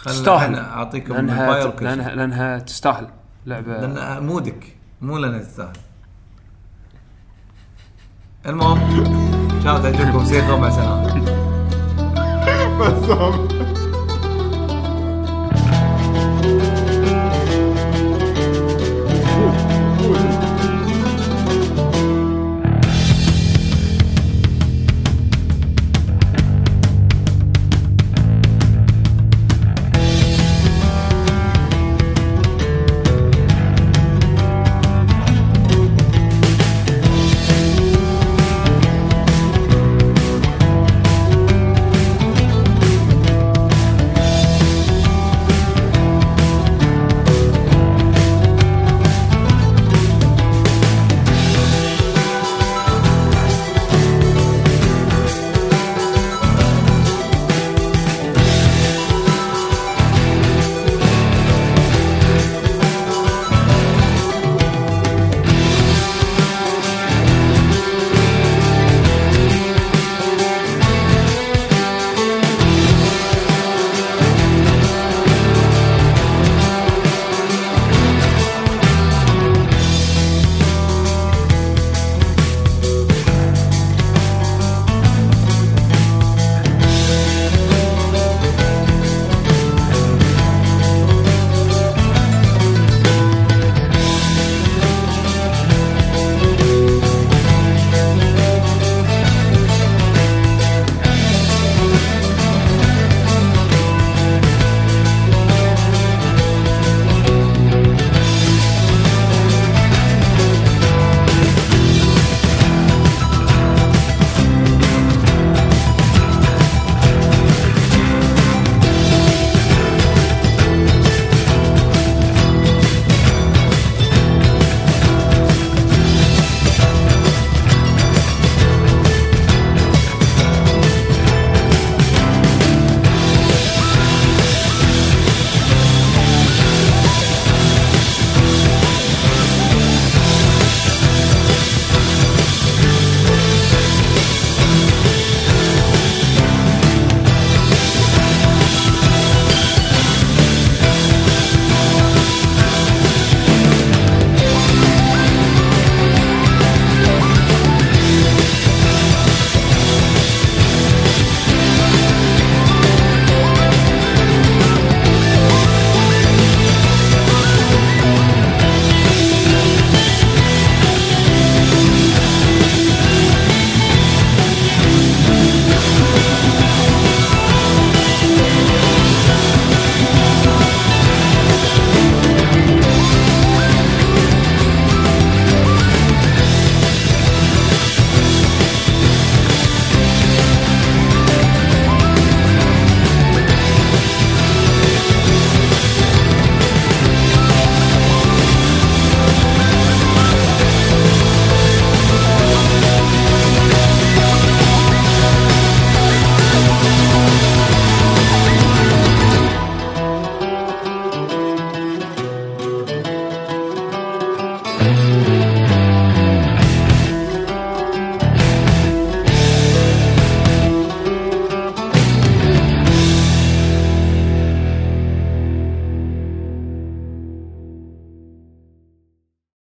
تستاهل. 0.05 0.45
أنا 0.55 0.73
أعطيكم 0.73 1.09
من 1.09 1.15
لانها 1.15 1.47
باير 1.49 1.73
لانها 1.81 2.15
لأنها 2.15 2.59
تستاهل. 2.59 3.07
لعبه 3.45 3.71
لأن 3.77 4.23
مودك 4.25 4.75
مو 5.01 5.17
لأنها 5.17 5.39
تستاهل. 5.39 5.73
المهم 8.47 8.77
ان 9.51 9.61
شاء 9.63 9.77
الله 9.77 9.91
تعجبكم 9.91 10.17
موسيقى 10.17 10.59
مع 10.59 10.67
السلامه 10.67 11.38
بس 12.79 13.09